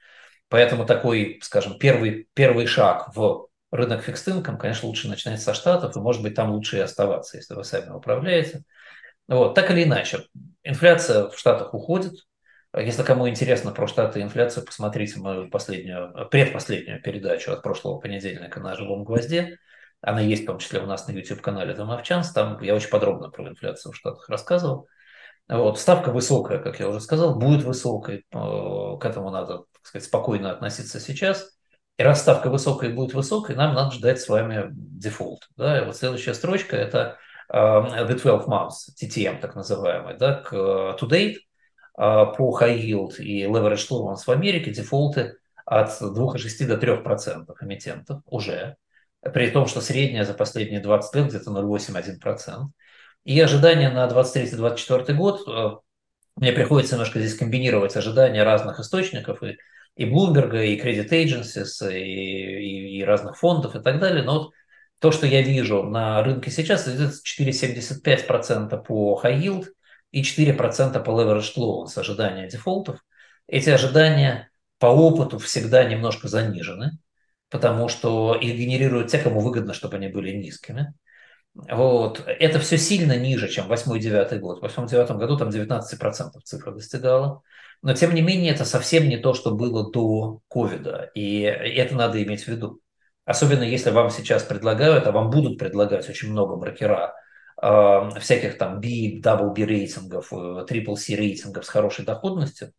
Поэтому 0.48 0.84
такой, 0.84 1.38
скажем, 1.42 1.78
первый, 1.78 2.28
первый 2.34 2.66
шаг 2.66 3.14
в 3.14 3.48
рынок 3.70 4.02
фикс 4.02 4.24
конечно, 4.58 4.88
лучше 4.88 5.08
начинать 5.08 5.40
со 5.40 5.54
Штатов, 5.54 5.96
и, 5.96 6.00
может 6.00 6.22
быть, 6.22 6.34
там 6.34 6.50
лучше 6.50 6.78
и 6.78 6.80
оставаться, 6.80 7.36
если 7.36 7.54
вы 7.54 7.64
сами 7.64 7.90
управляете. 7.90 8.64
Вот, 9.30 9.54
так 9.54 9.70
или 9.70 9.84
иначе, 9.84 10.24
инфляция 10.64 11.28
в 11.28 11.38
Штатах 11.38 11.72
уходит. 11.72 12.14
Если 12.76 13.04
кому 13.04 13.28
интересно 13.28 13.70
про 13.70 13.86
Штаты 13.86 14.18
и 14.18 14.22
инфляцию, 14.22 14.66
посмотрите 14.66 15.20
мою 15.20 15.48
последнюю, 15.48 16.28
предпоследнюю 16.30 17.00
передачу 17.00 17.52
от 17.52 17.62
прошлого 17.62 18.00
понедельника 18.00 18.58
на 18.58 18.74
«Живом 18.74 19.04
гвозде». 19.04 19.58
Она 20.00 20.20
есть 20.20 20.42
в 20.42 20.46
том 20.46 20.58
числе 20.58 20.80
у 20.80 20.86
нас 20.86 21.06
на 21.06 21.12
YouTube-канале 21.12 21.74
«Домовчанс». 21.74 22.32
Там 22.32 22.60
я 22.60 22.74
очень 22.74 22.90
подробно 22.90 23.30
про 23.30 23.48
инфляцию 23.48 23.92
в 23.92 23.96
Штатах 23.96 24.28
рассказывал. 24.28 24.88
Вот, 25.48 25.78
ставка 25.78 26.10
высокая, 26.10 26.58
как 26.58 26.80
я 26.80 26.88
уже 26.88 27.00
сказал, 27.00 27.36
будет 27.38 27.64
высокой. 27.64 28.24
Э, 28.32 28.96
к 29.00 29.04
этому 29.04 29.30
надо 29.30 29.58
так 29.58 29.86
сказать, 29.86 30.06
спокойно 30.06 30.50
относиться 30.50 30.98
сейчас. 30.98 31.56
И 31.98 32.02
раз 32.02 32.20
ставка 32.20 32.50
высокая 32.50 32.90
будет 32.90 33.14
высокой, 33.14 33.54
нам 33.54 33.74
надо 33.74 33.92
ждать 33.92 34.20
с 34.20 34.28
вами 34.28 34.68
дефолт. 34.70 35.48
Да? 35.56 35.80
И 35.80 35.84
вот 35.84 35.96
следующая 35.96 36.34
строчка– 36.34 36.76
это 36.78 37.18
the 37.52 38.14
12 38.14 38.46
months, 38.46 38.90
TTM 39.00 39.40
так 39.40 39.56
называемый, 39.56 40.16
да, 40.16 40.34
к 40.34 40.52
to 40.52 41.08
date 41.08 41.36
э, 41.98 42.26
по 42.36 42.58
high 42.60 42.78
yield 42.78 43.16
и 43.18 43.44
leverage 43.44 43.88
loans 43.90 44.24
в 44.26 44.30
Америке 44.30 44.70
дефолты 44.70 45.36
от 45.64 45.88
2,6 46.00 46.66
до 46.66 46.76
3% 46.76 47.46
эмитентов 47.60 48.22
уже, 48.26 48.76
при 49.22 49.50
том, 49.50 49.66
что 49.66 49.80
средняя 49.80 50.24
за 50.24 50.34
последние 50.34 50.80
20 50.80 51.14
лет 51.14 51.26
где-то 51.28 51.50
0,8-1%. 51.50 52.68
И 53.24 53.38
ожидания 53.40 53.90
на 53.90 54.08
23-24 54.08 55.12
год, 55.14 55.42
э, 55.46 55.76
мне 56.36 56.52
приходится 56.52 56.94
немножко 56.94 57.18
здесь 57.20 57.36
комбинировать 57.36 57.96
ожидания 57.96 58.42
разных 58.44 58.80
источников, 58.80 59.42
и, 59.42 59.58
и 59.96 60.10
Bloomberg, 60.10 60.64
и 60.64 60.80
Credit 60.80 61.08
Agencies, 61.08 61.92
и, 61.92 61.98
и, 61.98 62.98
и 62.98 63.04
разных 63.04 63.36
фондов 63.36 63.76
и 63.76 63.80
так 63.80 64.00
далее, 64.00 64.22
но 64.22 64.38
вот 64.38 64.52
то, 65.00 65.10
что 65.10 65.26
я 65.26 65.42
вижу 65.42 65.82
на 65.82 66.22
рынке 66.22 66.50
сейчас, 66.50 66.86
это 66.86 67.12
4,75% 67.24 68.84
по 68.84 69.20
high 69.22 69.40
yield 69.40 69.66
и 70.12 70.22
4% 70.22 71.02
по 71.02 71.10
leverage 71.10 71.56
loans, 71.56 71.98
ожидания 71.98 72.48
дефолтов. 72.48 73.00
Эти 73.46 73.70
ожидания 73.70 74.50
по 74.78 74.86
опыту 74.86 75.38
всегда 75.38 75.84
немножко 75.84 76.28
занижены, 76.28 76.98
потому 77.48 77.88
что 77.88 78.34
их 78.34 78.54
генерируют 78.54 79.10
те, 79.10 79.18
кому 79.18 79.40
выгодно, 79.40 79.72
чтобы 79.72 79.96
они 79.96 80.08
были 80.08 80.32
низкими. 80.36 80.94
Вот. 81.54 82.22
Это 82.26 82.60
все 82.60 82.78
сильно 82.78 83.16
ниже, 83.16 83.48
чем 83.48 83.70
8-9 83.70 84.38
год. 84.38 84.60
В 84.60 84.64
8-9 84.64 85.16
году 85.16 85.36
там 85.36 85.48
19% 85.48 85.80
цифра 86.44 86.72
достигала. 86.72 87.42
Но 87.82 87.94
тем 87.94 88.14
не 88.14 88.20
менее 88.20 88.52
это 88.52 88.64
совсем 88.64 89.08
не 89.08 89.16
то, 89.16 89.34
что 89.34 89.54
было 89.54 89.90
до 89.90 90.40
ковида. 90.48 91.10
И 91.14 91.40
это 91.40 91.96
надо 91.96 92.22
иметь 92.22 92.44
в 92.44 92.48
виду. 92.48 92.80
Особенно 93.24 93.62
если 93.62 93.90
вам 93.90 94.10
сейчас 94.10 94.42
предлагают, 94.42 95.06
а 95.06 95.12
вам 95.12 95.30
будут 95.30 95.58
предлагать 95.58 96.08
очень 96.08 96.30
много 96.30 96.56
брокера, 96.56 97.14
э, 97.62 98.10
всяких 98.20 98.58
там 98.58 98.80
B, 98.80 99.20
double 99.20 99.52
B 99.54 99.64
рейтингов, 99.64 100.32
э, 100.32 100.64
triple 100.68 100.96
C 100.96 101.14
рейтингов 101.14 101.64
с 101.64 101.68
хорошей 101.68 102.04
доходностью. 102.04 102.72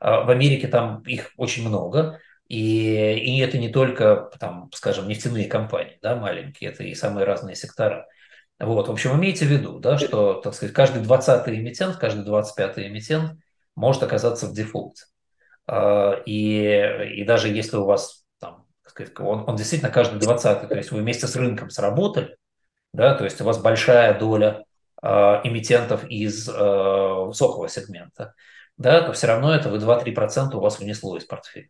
Э, 0.00 0.24
в 0.24 0.30
Америке 0.30 0.68
там 0.68 1.02
их 1.02 1.30
очень 1.36 1.66
много. 1.66 2.20
И, 2.48 3.14
и 3.14 3.38
это 3.40 3.58
не 3.58 3.70
только, 3.70 4.30
там, 4.38 4.70
скажем, 4.72 5.08
нефтяные 5.08 5.48
компании, 5.48 5.98
да, 6.02 6.14
маленькие, 6.14 6.70
это 6.70 6.84
и 6.84 6.94
самые 6.94 7.24
разные 7.24 7.56
сектора. 7.56 8.06
Вот, 8.58 8.88
в 8.88 8.92
общем, 8.92 9.16
имейте 9.16 9.46
в 9.46 9.48
виду, 9.48 9.80
да, 9.80 9.98
что, 9.98 10.34
так 10.34 10.54
сказать, 10.54 10.74
каждый 10.74 11.02
20-й 11.02 11.56
эмитент, 11.56 11.96
каждый 11.96 12.24
25-й 12.24 12.88
эмитент 12.88 13.32
может 13.74 14.02
оказаться 14.02 14.46
в 14.46 14.54
дефолте. 14.54 15.04
И, 16.26 17.14
и 17.16 17.24
даже 17.24 17.48
если 17.48 17.76
у 17.76 17.84
вас 17.84 18.25
сказать, 18.96 19.18
он, 19.20 19.44
он 19.48 19.56
действительно 19.56 19.90
каждый 19.90 20.18
20 20.18 20.68
то 20.68 20.74
есть 20.74 20.90
вы 20.90 21.00
вместе 21.00 21.26
с 21.26 21.36
рынком 21.36 21.70
сработали, 21.70 22.36
да, 22.92 23.14
то 23.14 23.24
есть 23.24 23.40
у 23.40 23.44
вас 23.44 23.58
большая 23.58 24.18
доля 24.18 24.64
э, 25.02 25.08
эмитентов 25.44 26.04
из 26.08 26.48
э, 26.48 26.52
высокого 26.52 27.68
сегмента, 27.68 28.34
да, 28.76 29.02
то 29.02 29.12
все 29.12 29.26
равно 29.26 29.54
это 29.54 29.68
вы 29.68 29.78
2-3% 29.78 30.54
у 30.54 30.60
вас 30.60 30.78
унесло 30.80 31.16
из 31.16 31.24
портфеля. 31.24 31.68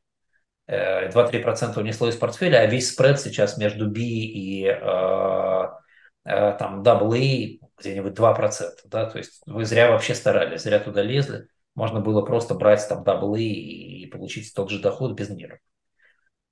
2-3% 0.68 1.76
э, 1.76 1.80
унесло 1.80 2.08
из 2.08 2.16
портфеля, 2.16 2.58
а 2.58 2.66
весь 2.66 2.90
спред 2.90 3.20
сейчас 3.20 3.56
между 3.56 3.88
B 3.88 4.00
и 4.00 4.66
э, 4.66 5.66
э, 6.24 6.56
там 6.58 6.82
AA 6.82 7.60
где-нибудь 7.78 8.18
2%, 8.18 8.62
да, 8.84 9.06
то 9.06 9.18
есть 9.18 9.42
вы 9.46 9.64
зря 9.64 9.90
вообще 9.90 10.14
старались, 10.14 10.62
зря 10.62 10.80
туда 10.80 11.02
лезли, 11.02 11.48
можно 11.74 12.00
было 12.00 12.22
просто 12.22 12.54
брать 12.54 12.86
там 12.88 13.04
AA 13.04 13.42
и 13.42 14.06
получить 14.06 14.52
тот 14.54 14.70
же 14.70 14.80
доход 14.80 15.12
без 15.12 15.28
нервов. 15.28 15.60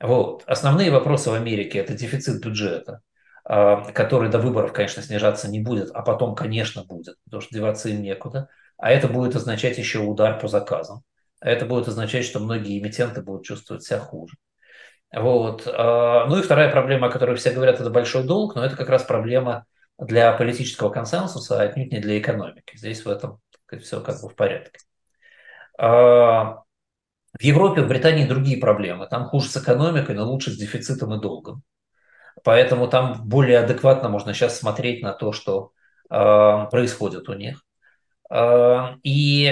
Вот. 0.01 0.43
Основные 0.47 0.91
вопросы 0.91 1.31
в 1.31 1.35
Америке– 1.35 1.79
это 1.81 1.95
дефицит 1.95 2.43
бюджета, 2.45 3.01
а, 3.45 3.91
который 3.93 4.31
до 4.31 4.39
выборов, 4.39 4.73
конечно, 4.73 5.03
снижаться 5.03 5.49
не 5.49 5.61
будет, 5.61 5.91
а 5.95 6.03
потом, 6.03 6.35
конечно, 6.35 6.85
будет, 6.85 7.17
потому 7.25 7.41
что 7.41 7.55
деваться 7.55 7.89
им 7.89 8.03
некуда. 8.03 8.49
А 8.77 8.91
это 8.91 9.09
будет 9.09 9.37
означать 9.37 9.79
еще 9.79 10.01
удар 10.01 10.39
по 10.39 10.49
заказам. 10.49 11.03
А 11.41 11.49
это 11.49 11.67
будет 11.67 11.89
означать, 11.89 12.25
что 12.25 12.41
многие 12.41 12.79
эмитенты 12.79 13.23
будут 13.23 13.45
чувствовать 13.45 13.83
себя 13.83 14.01
хуже. 14.01 14.37
Вот. 15.15 15.67
А, 15.67 16.27
ну 16.27 16.39
и 16.39 16.43
вторая 16.43 16.71
проблема, 16.71 17.09
о 17.09 17.11
которой 17.11 17.37
все 17.37 17.53
говорят, 17.53 17.81
это 17.81 17.91
большой 17.91 18.25
долг, 18.25 18.57
но 18.57 18.65
это 18.65 18.77
как 18.77 18.89
раз 18.89 19.05
проблема 19.05 19.65
для 19.99 20.33
политического 20.33 20.91
консенсуса, 20.91 21.61
а 21.61 21.65
отнюдь 21.65 21.93
не 21.93 22.01
для 22.01 22.19
экономики. 22.19 22.77
Здесь 22.77 23.05
в 23.05 23.09
этом 23.09 23.41
все 23.81 24.01
как 24.01 24.21
бы 24.21 24.29
в 24.29 24.35
порядке. 24.35 24.81
В 27.39 27.43
Европе, 27.43 27.83
в 27.83 27.89
Британии 27.89 28.27
другие 28.27 28.59
проблемы. 28.59 29.07
Там 29.09 29.25
хуже 29.25 29.49
с 29.49 29.57
экономикой, 29.57 30.15
но 30.15 30.25
лучше 30.25 30.51
с 30.51 30.57
дефицитом 30.57 31.15
и 31.15 31.21
долгом. 31.21 31.63
Поэтому 32.43 32.89
там 32.89 33.29
более 33.29 33.59
адекватно 33.59 34.09
можно 34.09 34.35
сейчас 34.35 34.59
смотреть 34.59 35.03
на 35.03 35.13
то, 35.13 35.33
что 35.33 35.73
э, 36.11 36.67
происходит 36.71 37.29
у 37.29 37.35
них. 37.35 37.65
И, 39.03 39.45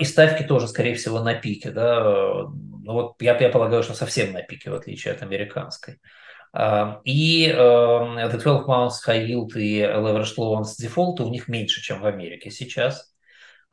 и 0.00 0.04
ставки 0.04 0.42
тоже, 0.42 0.68
скорее 0.68 0.94
всего, 0.94 1.20
на 1.20 1.34
пике. 1.34 1.70
Да? 1.70 2.00
Ну, 2.02 2.92
вот 2.92 3.14
я, 3.20 3.38
я 3.38 3.48
полагаю, 3.48 3.82
что 3.82 3.94
совсем 3.94 4.32
на 4.32 4.42
пике, 4.42 4.70
в 4.70 4.74
отличие 4.74 5.14
от 5.14 5.22
американской. 5.22 6.00
И 7.04 7.48
The 7.48 8.38
12 8.38 8.66
Months 8.66 9.06
High 9.06 9.26
Yield 9.26 9.58
и 9.58 9.80
Leveraged 9.80 10.36
Loans 10.38 10.74
Default 10.82 11.22
у 11.22 11.30
них 11.30 11.48
меньше, 11.48 11.82
чем 11.82 12.00
в 12.00 12.06
Америке 12.06 12.50
сейчас. 12.50 13.14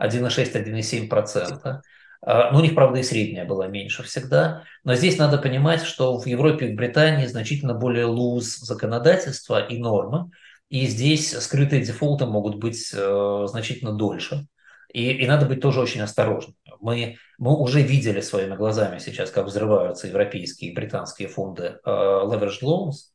1,6-1,7%. 0.02 1.82
Ну, 2.26 2.60
у 2.60 2.62
них, 2.62 2.74
правда, 2.74 3.00
и 3.00 3.04
средняя 3.04 3.46
была 3.46 3.68
меньше 3.68 4.04
всегда. 4.04 4.64
Но 4.86 4.96
здесь 4.96 5.18
надо 5.18 5.38
понимать, 5.38 5.84
что 5.84 6.18
в 6.18 6.26
Европе 6.26 6.68
и 6.68 6.74
в 6.74 6.76
Британии 6.76 7.26
значительно 7.26 7.74
более 7.74 8.06
луз 8.06 8.58
законодательства 8.60 9.66
и 9.66 9.78
нормы. 9.78 10.32
И 10.70 10.88
здесь 10.88 11.38
скрытые 11.38 11.84
дефолты 11.84 12.26
могут 12.26 12.56
быть 12.56 12.92
э, 12.94 13.46
значительно 13.48 13.92
дольше. 13.92 14.48
И, 14.94 15.12
и 15.12 15.28
надо 15.28 15.46
быть 15.46 15.60
тоже 15.60 15.82
очень 15.82 16.02
осторожным. 16.02 16.56
Мы, 16.80 17.18
мы 17.38 17.56
уже 17.56 17.82
видели 17.82 18.22
своими 18.22 18.56
глазами 18.56 19.00
сейчас, 19.00 19.32
как 19.32 19.46
взрываются 19.46 20.08
европейские 20.08 20.72
и 20.72 20.76
британские 20.76 21.28
фонды 21.28 21.80
э, 21.84 21.90
leveraged 21.90 22.62
loans. 22.62 23.12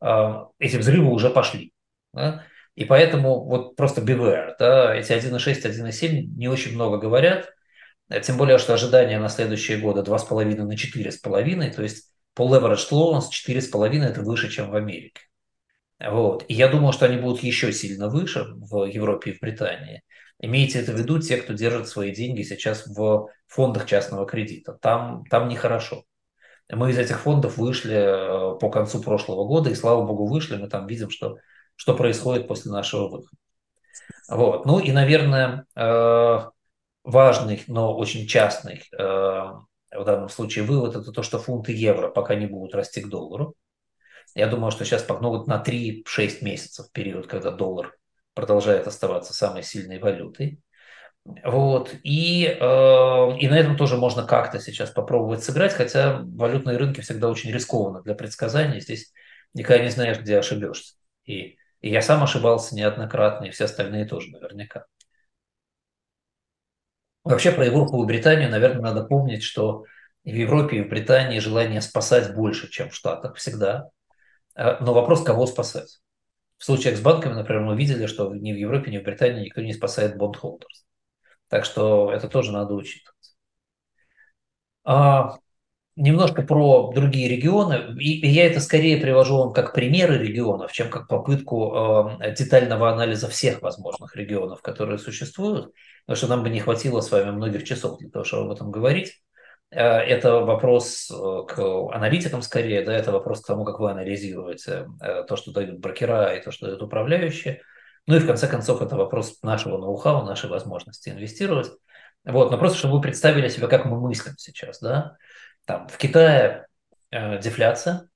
Э, 0.00 0.44
эти 0.58 0.76
взрывы 0.76 1.10
уже 1.10 1.30
пошли. 1.30 1.72
Да? 2.12 2.44
И 2.76 2.84
поэтому 2.84 3.44
вот 3.44 3.76
просто 3.76 4.02
beware. 4.02 4.54
Да? 4.58 4.94
Эти 4.94 5.12
1,6, 5.12 5.64
1,7 5.64 6.22
не 6.36 6.48
очень 6.48 6.74
много 6.74 6.98
говорят. 6.98 7.50
Тем 8.22 8.36
более, 8.36 8.58
что 8.58 8.74
ожидания 8.74 9.18
на 9.18 9.28
следующие 9.28 9.78
годы 9.78 10.02
2,5 10.02 10.62
на 10.62 10.72
4,5. 10.74 11.70
То 11.74 11.82
есть 11.82 12.12
по 12.34 12.42
leveraged 12.42 12.90
loans 12.92 13.24
4,5 13.30 14.02
это 14.02 14.22
выше, 14.22 14.50
чем 14.50 14.70
в 14.70 14.76
Америке. 14.76 15.20
Вот. 15.98 16.44
И 16.48 16.54
я 16.54 16.68
думал, 16.68 16.92
что 16.92 17.06
они 17.06 17.16
будут 17.16 17.42
еще 17.42 17.72
сильно 17.72 18.08
выше 18.08 18.46
в 18.54 18.84
Европе 18.84 19.30
и 19.30 19.34
в 19.34 19.40
Британии. 19.40 20.02
Имейте 20.38 20.80
это 20.80 20.92
в 20.92 20.96
виду 20.96 21.18
те, 21.18 21.38
кто 21.38 21.54
держит 21.54 21.88
свои 21.88 22.14
деньги 22.14 22.42
сейчас 22.42 22.86
в 22.86 23.30
фондах 23.46 23.86
частного 23.86 24.26
кредита. 24.26 24.74
Там, 24.74 25.24
там 25.30 25.48
нехорошо. 25.48 26.04
Мы 26.70 26.90
из 26.90 26.98
этих 26.98 27.20
фондов 27.20 27.56
вышли 27.56 27.94
э, 27.94 28.58
по 28.58 28.70
концу 28.70 29.00
прошлого 29.00 29.46
года, 29.46 29.70
и 29.70 29.74
слава 29.74 30.04
богу, 30.04 30.26
вышли. 30.26 30.56
Мы 30.56 30.68
там 30.68 30.86
видим, 30.86 31.10
что, 31.10 31.38
что 31.76 31.94
происходит 31.94 32.48
после 32.48 32.72
нашего 32.72 33.08
выхода. 33.08 33.38
Вот. 34.28 34.66
Ну 34.66 34.78
и, 34.80 34.92
наверное, 34.92 35.64
э, 35.74 36.38
важный, 37.06 37.62
но 37.68 37.96
очень 37.96 38.26
частный 38.26 38.82
э, 38.92 38.98
в 38.98 40.04
данном 40.04 40.28
случае 40.28 40.64
вывод– 40.64 40.96
это 40.96 41.12
то, 41.12 41.22
что 41.22 41.38
фунты 41.38 41.72
евро 41.72 42.08
пока 42.08 42.34
не 42.34 42.46
будут 42.46 42.74
расти 42.74 43.00
к 43.00 43.08
доллару. 43.08 43.54
Я 44.34 44.48
думаю, 44.48 44.70
что 44.72 44.84
сейчас 44.84 45.02
погнут 45.02 45.46
на 45.46 45.62
3-6 45.62 46.42
месяцев 46.42 46.90
период, 46.92 47.26
когда 47.26 47.52
доллар 47.52 47.96
продолжает 48.34 48.86
оставаться 48.86 49.32
самой 49.32 49.62
сильной 49.62 49.98
валютой. 49.98 50.60
Вот. 51.44 51.94
И, 52.02 52.44
э, 52.46 53.38
и 53.38 53.48
на 53.48 53.58
этом 53.58 53.76
тоже 53.76 53.96
можно 53.96 54.24
как-то 54.24 54.58
сейчас 54.58 54.90
попробовать 54.90 55.44
сыграть, 55.44 55.72
хотя 55.72 56.20
валютные 56.22 56.76
рынки 56.76 57.00
всегда 57.00 57.28
очень 57.28 57.52
рискованно 57.52 58.02
для 58.02 58.14
предсказания. 58.14 58.80
Здесь 58.80 59.12
никогда 59.54 59.82
не 59.84 59.90
знаешь, 59.90 60.18
где 60.18 60.38
ошибешься. 60.38 60.94
И, 61.24 61.56
и 61.80 61.90
я 61.90 62.02
сам 62.02 62.22
ошибался 62.22 62.74
неоднократно, 62.74 63.46
и 63.46 63.50
все 63.50 63.64
остальные 63.64 64.06
тоже 64.06 64.30
наверняка. 64.30 64.86
Вообще 67.26 67.50
про 67.50 67.66
Европу 67.66 68.00
и 68.00 68.06
Британию, 68.06 68.48
наверное, 68.48 68.82
надо 68.82 69.02
помнить, 69.02 69.42
что 69.42 69.84
в 70.22 70.28
Европе 70.28 70.76
и 70.76 70.82
в 70.84 70.88
Британии 70.88 71.40
желание 71.40 71.80
спасать 71.80 72.32
больше, 72.32 72.70
чем 72.70 72.88
в 72.88 72.94
Штатах 72.94 73.34
всегда. 73.34 73.88
Э, 74.54 74.76
но 74.78 74.94
вопрос, 74.94 75.24
кого 75.24 75.46
спасать. 75.46 75.98
В 76.56 76.64
случаях 76.64 76.96
с 76.96 77.00
банками, 77.00 77.32
например, 77.34 77.62
мы 77.64 77.76
видели, 77.76 78.06
что 78.06 78.32
ни 78.32 78.52
в 78.52 78.56
Европе, 78.56 78.92
ни 78.92 78.98
в 78.98 79.02
Британии 79.02 79.46
никто 79.46 79.60
не 79.60 79.72
спасает 79.72 80.16
бондхолдерс. 80.16 80.84
Так 81.48 81.64
что 81.64 82.12
это 82.12 82.28
тоже 82.28 82.52
надо 82.52 82.74
учитывать. 82.74 83.34
А, 84.84 85.38
немножко 85.96 86.42
про 86.42 86.92
другие 86.92 87.28
регионы. 87.28 87.98
И, 87.98 88.26
я 88.28 88.46
это 88.46 88.60
скорее 88.60 89.00
привожу 89.00 89.38
вам 89.38 89.52
как 89.52 89.72
примеры 89.72 90.18
регионов, 90.18 90.72
чем 90.72 90.90
как 90.90 91.08
попытку 91.08 92.18
э, 92.20 92.34
детального 92.34 92.90
анализа 92.90 93.28
всех 93.28 93.62
возможных 93.62 94.14
регионов, 94.14 94.60
которые 94.62 94.98
существуют, 94.98 95.72
потому 96.06 96.16
что 96.16 96.28
нам 96.28 96.42
бы 96.42 96.50
не 96.50 96.60
хватило 96.60 97.00
с 97.00 97.10
вами 97.10 97.30
многих 97.30 97.64
часов 97.64 97.98
для 97.98 98.10
того, 98.10 98.24
чтобы 98.24 98.44
об 98.44 98.52
этом 98.52 98.70
говорить. 98.70 99.14
Э, 99.70 99.80
это 99.80 100.40
вопрос 100.40 101.10
э, 101.10 101.14
к 101.48 101.58
аналитикам 101.94 102.42
скорее, 102.42 102.84
да, 102.84 102.92
это 102.92 103.10
вопрос 103.10 103.40
к 103.40 103.46
тому, 103.46 103.64
как 103.64 103.80
вы 103.80 103.90
анализируете 103.90 104.88
э, 105.00 105.24
то, 105.24 105.36
что 105.36 105.52
дают 105.52 105.80
брокера 105.80 106.34
и 106.34 106.42
то, 106.42 106.50
что 106.52 106.66
дают 106.66 106.82
управляющие. 106.82 107.62
Ну 108.06 108.16
и 108.16 108.20
в 108.20 108.26
конце 108.26 108.46
концов 108.46 108.82
это 108.82 108.96
вопрос 108.96 109.42
нашего 109.42 109.78
ноу-хау, 109.78 110.24
нашей 110.24 110.48
возможности 110.48 111.08
инвестировать. 111.08 111.72
Вот, 112.24 112.50
но 112.50 112.58
просто 112.58 112.78
чтобы 112.78 112.96
вы 112.96 113.00
представили 113.00 113.48
себе, 113.48 113.68
как 113.68 113.84
мы 113.84 114.00
мыслим 114.00 114.34
сейчас, 114.36 114.80
да. 114.80 115.16
Там 115.66 115.86
в 115.88 115.98
Китае 115.98 116.66
э, 117.10 117.38
дефляция, 117.38 118.08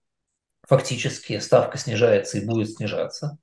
фактически 0.67 1.39
ставка 1.39 1.77
снижается 1.77 2.39
и 2.39 2.47
будет 2.47 2.71
снижаться. 2.71 3.37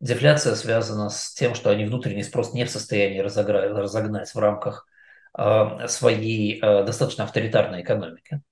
Дефляция 0.00 0.54
связана 0.56 1.08
с 1.08 1.32
тем, 1.32 1.54
что 1.54 1.70
они 1.70 1.86
внутренний 1.86 2.24
спрос 2.24 2.52
не 2.52 2.64
в 2.64 2.70
состоянии 2.70 3.20
разогнать 3.20 4.34
в 4.34 4.38
рамках 4.38 4.86
Э, 5.36 5.88
своей 5.88 6.60
э, 6.60 6.84
достаточно 6.84 7.24
авторитарной 7.24 7.82
экономики. 7.82 8.42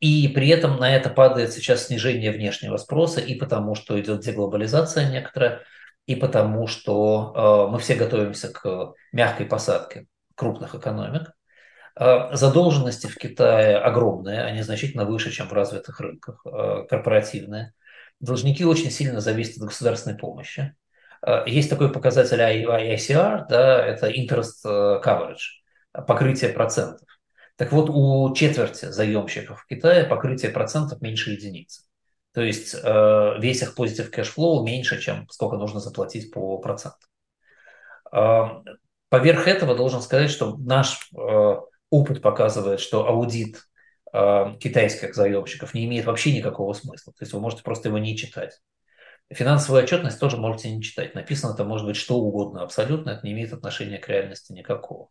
И 0.00 0.28
при 0.28 0.48
этом 0.48 0.78
на 0.78 0.94
это 0.94 1.10
падает 1.10 1.52
сейчас 1.52 1.86
снижение 1.86 2.32
внешнего 2.32 2.78
спроса 2.78 3.20
и 3.20 3.34
потому, 3.34 3.74
что 3.74 4.00
идет 4.00 4.20
деглобализация 4.20 5.10
некоторая, 5.10 5.60
и 6.06 6.16
потому, 6.16 6.66
что 6.66 7.66
э, 7.68 7.72
мы 7.72 7.78
все 7.78 7.96
готовимся 7.96 8.50
к 8.50 8.94
мягкой 9.12 9.44
посадке 9.44 10.06
крупных 10.34 10.74
экономик. 10.74 11.32
Задолженности 11.96 13.06
в 13.06 13.16
Китае 13.16 13.76
огромные, 13.76 14.42
они 14.42 14.62
значительно 14.62 15.04
выше, 15.04 15.30
чем 15.30 15.48
в 15.48 15.52
развитых 15.52 16.00
рынках, 16.00 16.42
корпоративные. 16.88 17.74
Должники 18.20 18.64
очень 18.64 18.90
сильно 18.90 19.20
зависят 19.20 19.58
от 19.58 19.68
государственной 19.68 20.16
помощи. 20.16 20.74
Э, 21.26 21.42
есть 21.46 21.70
такой 21.70 21.90
показатель 21.92 22.40
ICR, 22.40 23.46
да, 23.48 23.84
это 23.84 24.10
interest 24.10 24.64
coverage, 25.02 25.62
покрытие 26.06 26.50
процентов. 26.50 27.08
Так 27.56 27.72
вот, 27.72 27.90
у 27.90 28.32
четверти 28.34 28.86
заемщиков 28.86 29.60
в 29.60 29.66
Китае 29.66 30.04
покрытие 30.04 30.50
процентов 30.50 31.00
меньше 31.02 31.32
единицы. 31.32 31.82
То 32.32 32.42
есть 32.42 32.74
весь 32.74 33.62
их 33.62 33.74
positive 33.74 34.10
cash 34.10 34.37
flow 34.37 34.64
меньше, 34.64 35.00
чем 35.00 35.28
сколько 35.28 35.56
нужно 35.56 35.80
заплатить 35.80 36.32
по 36.32 36.58
процентам. 36.58 37.10
Поверх 39.08 39.48
этого 39.48 39.74
должен 39.74 40.00
сказать, 40.00 40.30
что 40.30 40.56
наш 40.56 41.10
опыт 41.90 42.22
показывает, 42.22 42.80
что 42.80 43.06
аудит 43.06 43.66
китайских 44.12 45.14
заемщиков 45.14 45.74
не 45.74 45.84
имеет 45.84 46.06
вообще 46.06 46.34
никакого 46.34 46.72
смысла. 46.72 47.12
То 47.12 47.22
есть 47.22 47.32
вы 47.32 47.40
можете 47.40 47.62
просто 47.62 47.88
его 47.88 47.98
не 47.98 48.16
читать. 48.16 48.60
Финансовую 49.32 49.84
отчетность 49.84 50.18
тоже 50.18 50.36
можете 50.36 50.74
не 50.74 50.82
читать. 50.82 51.14
Написано 51.14 51.52
это 51.52 51.62
может 51.62 51.86
быть 51.86 51.96
что 51.96 52.16
угодно 52.16 52.62
абсолютно, 52.62 53.10
это 53.10 53.24
не 53.24 53.32
имеет 53.32 53.52
отношения 53.52 53.98
к 53.98 54.08
реальности 54.08 54.52
никакого. 54.52 55.10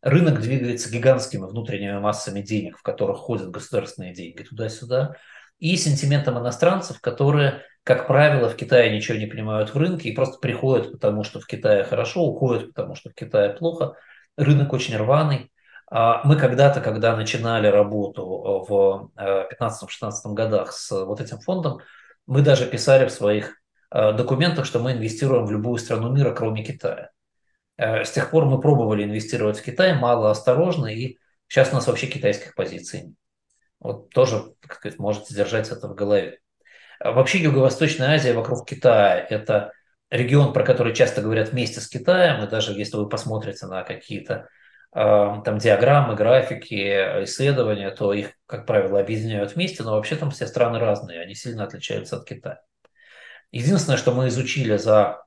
Рынок 0.00 0.40
двигается 0.40 0.90
гигантскими 0.90 1.46
внутренними 1.46 2.00
массами 2.00 2.40
денег, 2.40 2.78
в 2.78 2.82
которых 2.82 3.18
ходят 3.18 3.52
государственные 3.52 4.12
деньги 4.12 4.42
туда-сюда, 4.42 5.14
и 5.60 5.76
сентиментом 5.76 6.36
иностранцев, 6.40 7.00
которые, 7.00 7.62
как 7.84 8.08
правило, 8.08 8.48
в 8.48 8.56
Китае 8.56 8.92
ничего 8.92 9.16
не 9.16 9.26
понимают 9.26 9.72
в 9.72 9.78
рынке 9.78 10.08
и 10.08 10.14
просто 10.16 10.40
приходят, 10.40 10.90
потому 10.90 11.22
что 11.22 11.38
в 11.38 11.46
Китае 11.46 11.84
хорошо, 11.84 12.24
уходят, 12.24 12.74
потому 12.74 12.96
что 12.96 13.10
в 13.10 13.14
Китае 13.14 13.50
плохо. 13.50 13.94
Рынок 14.36 14.72
очень 14.72 14.96
рваный. 14.96 15.51
А 15.94 16.22
мы 16.24 16.36
когда-то, 16.36 16.80
когда 16.80 17.14
начинали 17.14 17.66
работу 17.66 18.24
в 18.66 19.10
2015-2016 19.14 20.10
э, 20.24 20.32
годах 20.32 20.72
с 20.72 20.90
вот 21.04 21.20
этим 21.20 21.38
фондом, 21.38 21.80
мы 22.26 22.40
даже 22.40 22.66
писали 22.66 23.06
в 23.06 23.12
своих 23.12 23.56
э, 23.90 24.14
документах, 24.14 24.64
что 24.64 24.78
мы 24.78 24.92
инвестируем 24.92 25.44
в 25.44 25.52
любую 25.52 25.76
страну 25.76 26.10
мира, 26.10 26.32
кроме 26.32 26.64
Китая. 26.64 27.10
Э, 27.76 28.06
с 28.06 28.10
тех 28.10 28.30
пор 28.30 28.46
мы 28.46 28.58
пробовали 28.58 29.04
инвестировать 29.04 29.58
в 29.58 29.62
Китай 29.62 29.92
мало 29.92 30.30
осторожно, 30.30 30.86
и 30.86 31.18
сейчас 31.46 31.72
у 31.72 31.74
нас 31.74 31.86
вообще 31.86 32.06
китайских 32.06 32.54
позиций 32.54 33.02
нет. 33.02 33.16
Вот 33.78 34.08
тоже, 34.08 34.44
так 34.62 34.76
сказать, 34.76 34.98
можете 34.98 35.34
держать 35.34 35.70
это 35.70 35.88
в 35.88 35.94
голове. 35.94 36.38
А 37.00 37.12
вообще 37.12 37.36
Юго-Восточная 37.36 38.14
Азия 38.14 38.32
вокруг 38.32 38.66
Китая– 38.66 39.18
это 39.28 39.72
регион, 40.08 40.54
про 40.54 40.64
который 40.64 40.94
часто 40.94 41.20
говорят 41.20 41.50
вместе 41.50 41.80
с 41.80 41.86
Китаем, 41.86 42.42
и 42.42 42.48
даже 42.48 42.72
если 42.72 42.96
вы 42.96 43.10
посмотрите 43.10 43.66
на 43.66 43.82
какие-то 43.82 44.48
там 44.92 45.58
диаграммы, 45.58 46.14
графики, 46.14 46.74
исследования, 47.24 47.90
то 47.90 48.12
их, 48.12 48.32
как 48.46 48.66
правило, 48.66 49.00
объединяют 49.00 49.54
вместе, 49.54 49.82
но 49.82 49.92
вообще 49.92 50.16
там 50.16 50.30
все 50.30 50.46
страны 50.46 50.78
разные, 50.78 51.20
они 51.20 51.34
сильно 51.34 51.64
отличаются 51.64 52.16
от 52.16 52.26
Китая. 52.26 52.60
Единственное, 53.50 53.96
что 53.96 54.12
мы 54.12 54.28
изучили 54.28 54.76
за 54.76 55.22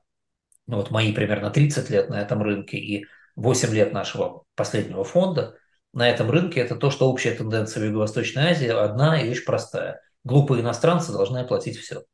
ну, 0.66 0.76
вот 0.76 0.90
мои 0.90 1.12
примерно 1.12 1.50
30 1.50 1.90
лет 1.90 2.08
на 2.08 2.20
этом 2.20 2.42
рынке 2.42 2.76
и 2.76 3.06
8 3.36 3.72
лет 3.72 3.92
нашего 3.92 4.44
последнего 4.54 5.04
фонда 5.04 5.56
на 5.92 6.08
этом 6.08 6.30
рынке, 6.30 6.60
это 6.60 6.76
то, 6.76 6.90
что 6.90 7.10
общая 7.10 7.32
тенденция 7.32 7.82
в 7.82 7.86
Юго-Восточной 7.86 8.50
Азии 8.50 8.68
одна 8.68 9.20
и 9.20 9.30
очень 9.30 9.44
простая. 9.44 10.00
Глупые 10.24 10.62
иностранцы 10.62 11.12
должны 11.12 11.38
оплатить 11.38 11.78
все. 11.78 12.04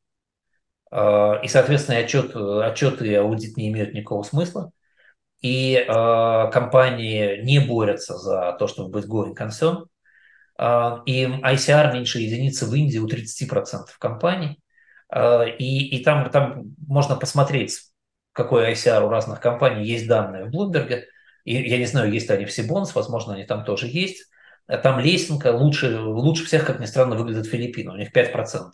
А, 0.91 1.41
и, 1.43 1.49
соответственно, 1.49 1.99
отчет, 1.99 2.37
отчеты 2.37 3.09
и 3.09 3.15
аудит 3.15 3.57
не 3.57 3.69
имеют 3.71 3.95
никакого 3.95 4.23
смысла. 4.23 4.73
И 5.43 5.75
э, 5.75 5.87
компании 6.53 7.43
не 7.43 7.59
борются 7.59 8.17
за 8.17 8.57
то, 8.59 8.69
чтобы 8.69 8.91
быть 8.91 9.07
going 9.07 9.35
concern. 9.37 9.87
Э, 10.59 10.99
и 11.05 11.25
ICR 11.25 11.93
меньше 11.93 12.21
единицы 12.21 12.67
в 12.67 12.75
Индии 12.75 12.99
у 12.99 13.09
30% 13.09 13.87
компаний. 13.99 14.61
Э, 15.13 15.49
и 15.59 15.97
и 15.97 16.05
там, 16.05 16.31
там 16.31 16.75
можно 16.87 17.17
посмотреть, 17.17 17.81
какой 18.33 18.73
ICR 18.73 19.05
у 19.05 19.09
разных 19.09 19.41
компаний. 19.41 19.85
Есть 19.85 20.07
данные 20.07 20.45
в 20.45 20.55
Bloomberg. 20.55 21.03
И 21.45 21.55
я 21.55 21.79
не 21.79 21.87
знаю, 21.87 22.13
есть 22.13 22.29
ли 22.29 22.37
они 22.37 22.45
в 22.45 22.53
Сибонс, 22.53 22.95
возможно, 22.95 23.35
они 23.35 23.45
там 23.45 23.65
тоже 23.65 23.89
есть. 23.89 24.31
Там 24.69 25.01
лесенка 25.01 25.49
лучше, 25.49 25.99
лучше 25.99 26.45
всех, 26.45 26.65
как 26.65 26.79
ни 26.79 26.87
странно, 26.87 27.17
выглядит 27.17 27.47
Филиппины. 27.47 27.93
У 27.93 27.97
них 27.97 28.13
5% 28.13 28.71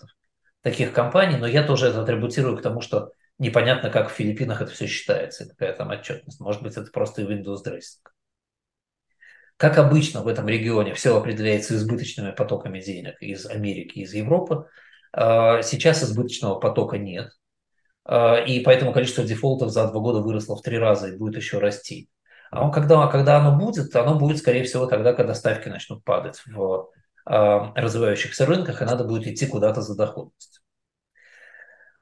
таких 0.60 0.92
компаний, 0.92 1.38
но 1.38 1.46
я 1.46 1.62
тоже 1.62 1.86
это 1.88 2.02
атрибутирую 2.02 2.58
к 2.58 2.62
тому, 2.62 2.82
что 2.82 3.12
непонятно, 3.38 3.90
как 3.90 4.10
в 4.10 4.14
Филиппинах 4.14 4.62
это 4.62 4.72
все 4.72 4.86
считается, 4.86 5.48
какая 5.48 5.72
там 5.72 5.90
отчетность. 5.90 6.40
Может 6.40 6.62
быть, 6.62 6.76
это 6.76 6.90
просто 6.90 7.22
Windows 7.22 7.64
Dressing. 7.64 8.08
Как 9.56 9.76
обычно 9.78 10.22
в 10.22 10.28
этом 10.28 10.46
регионе 10.48 10.94
все 10.94 11.16
определяется 11.16 11.74
избыточными 11.74 12.30
потоками 12.30 12.80
денег 12.80 13.20
из 13.20 13.44
Америки, 13.46 13.98
из 13.98 14.14
Европы. 14.14 14.68
А, 15.12 15.62
сейчас 15.62 16.02
избыточного 16.04 16.60
потока 16.60 16.96
нет. 16.96 17.32
А, 18.04 18.36
и 18.36 18.60
поэтому 18.60 18.92
количество 18.92 19.24
дефолтов 19.24 19.70
за 19.70 19.88
два 19.88 20.00
года 20.00 20.20
выросло 20.20 20.56
в 20.56 20.62
три 20.62 20.78
раза 20.78 21.08
и 21.08 21.16
будет 21.16 21.36
еще 21.36 21.58
расти. 21.58 22.08
А 22.50 22.64
он, 22.64 22.70
когда, 22.70 23.06
когда 23.08 23.38
оно 23.38 23.58
будет, 23.58 23.94
оно 23.96 24.16
будет, 24.16 24.38
скорее 24.38 24.64
всего, 24.64 24.86
тогда, 24.86 25.12
когда 25.12 25.34
ставки 25.34 25.68
начнут 25.68 26.04
падать 26.04 26.40
в 26.46 26.88
а, 27.26 27.72
развивающихся 27.74 28.46
рынках, 28.46 28.80
и 28.80 28.84
надо 28.84 29.04
будет 29.04 29.26
идти 29.26 29.46
куда-то 29.46 29.82
за 29.82 29.96
доходность. 29.96 30.62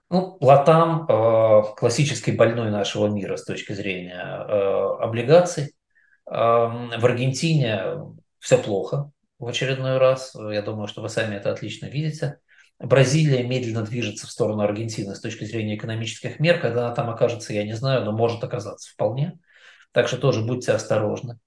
Ну, 0.08 0.38
Латам 0.40 1.04
э, 1.08 1.62
классический 1.76 2.30
больной 2.30 2.70
нашего 2.70 3.08
мира 3.08 3.36
с 3.36 3.44
точки 3.44 3.72
зрения 3.72 4.22
э, 4.22 5.02
облигаций. 5.02 5.74
Э, 6.30 6.30
в 6.30 7.04
Аргентине 7.04 8.14
все 8.38 8.58
плохо 8.58 9.10
в 9.40 9.48
очередной 9.48 9.98
раз. 9.98 10.32
Я 10.36 10.62
думаю, 10.62 10.86
что 10.86 11.02
вы 11.02 11.08
сами 11.08 11.34
это 11.34 11.50
отлично 11.50 11.86
видите. 11.86 12.38
Бразилия 12.78 13.42
медленно 13.42 13.82
движется 13.82 14.28
в 14.28 14.30
сторону 14.30 14.62
Аргентины 14.62 15.14
с 15.14 15.20
точки 15.20 15.44
зрения 15.44 15.76
экономических 15.76 16.38
мер. 16.38 16.60
Когда 16.60 16.86
она 16.86 16.94
там 16.94 17.10
окажется, 17.10 17.52
я 17.52 17.64
не 17.64 17.72
знаю, 17.74 18.04
но 18.04 18.12
может 18.12 18.44
оказаться 18.44 18.92
вполне. 18.92 19.40
Так 19.90 20.06
что 20.06 20.18
тоже 20.18 20.42
будьте 20.42 20.70
осторожны. 20.70 21.40